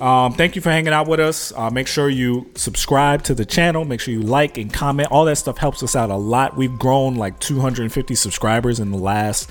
Um, 0.00 0.32
thank 0.34 0.56
you 0.56 0.62
for 0.62 0.70
hanging 0.70 0.92
out 0.92 1.06
with 1.06 1.20
us. 1.20 1.52
Uh, 1.54 1.70
make 1.70 1.86
sure 1.86 2.08
you 2.08 2.50
subscribe 2.54 3.22
to 3.24 3.34
the 3.34 3.44
channel. 3.44 3.84
Make 3.84 4.00
sure 4.00 4.12
you 4.12 4.22
like 4.22 4.58
and 4.58 4.72
comment. 4.72 5.10
All 5.10 5.24
that 5.26 5.36
stuff 5.36 5.58
helps 5.58 5.82
us 5.82 5.96
out 5.96 6.10
a 6.10 6.16
lot. 6.16 6.56
We've 6.56 6.78
grown 6.78 7.14
like 7.14 7.38
250 7.40 8.14
subscribers 8.14 8.78
in 8.78 8.90
the 8.90 8.98
last 8.98 9.50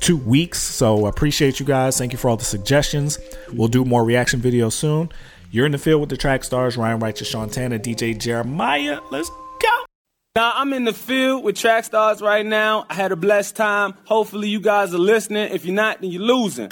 two 0.00 0.16
weeks. 0.16 0.58
So 0.58 1.06
appreciate 1.06 1.60
you 1.60 1.66
guys. 1.66 1.96
Thank 1.98 2.12
you 2.12 2.18
for 2.18 2.28
all 2.28 2.36
the 2.36 2.44
suggestions. 2.44 3.18
We'll 3.52 3.68
do 3.68 3.84
more 3.84 4.04
reaction 4.04 4.40
videos 4.40 4.72
soon. 4.72 5.10
You're 5.52 5.66
in 5.66 5.72
the 5.72 5.78
field 5.78 6.00
with 6.00 6.10
the 6.10 6.16
track 6.16 6.44
stars 6.44 6.76
Ryan 6.76 7.00
Righteous, 7.00 7.34
Shantana, 7.34 7.80
DJ 7.80 8.16
Jeremiah. 8.16 9.00
Let's 9.10 9.28
go. 9.28 9.84
Now 10.36 10.52
I'm 10.54 10.72
in 10.72 10.84
the 10.84 10.92
field 10.92 11.42
with 11.42 11.56
track 11.56 11.84
stars 11.84 12.22
right 12.22 12.46
now. 12.46 12.86
I 12.88 12.94
had 12.94 13.10
a 13.10 13.16
blessed 13.16 13.56
time. 13.56 13.94
Hopefully 14.04 14.48
you 14.48 14.60
guys 14.60 14.94
are 14.94 14.98
listening. 14.98 15.52
If 15.52 15.64
you're 15.64 15.74
not, 15.74 16.02
then 16.02 16.12
you're 16.12 16.22
losing. 16.22 16.68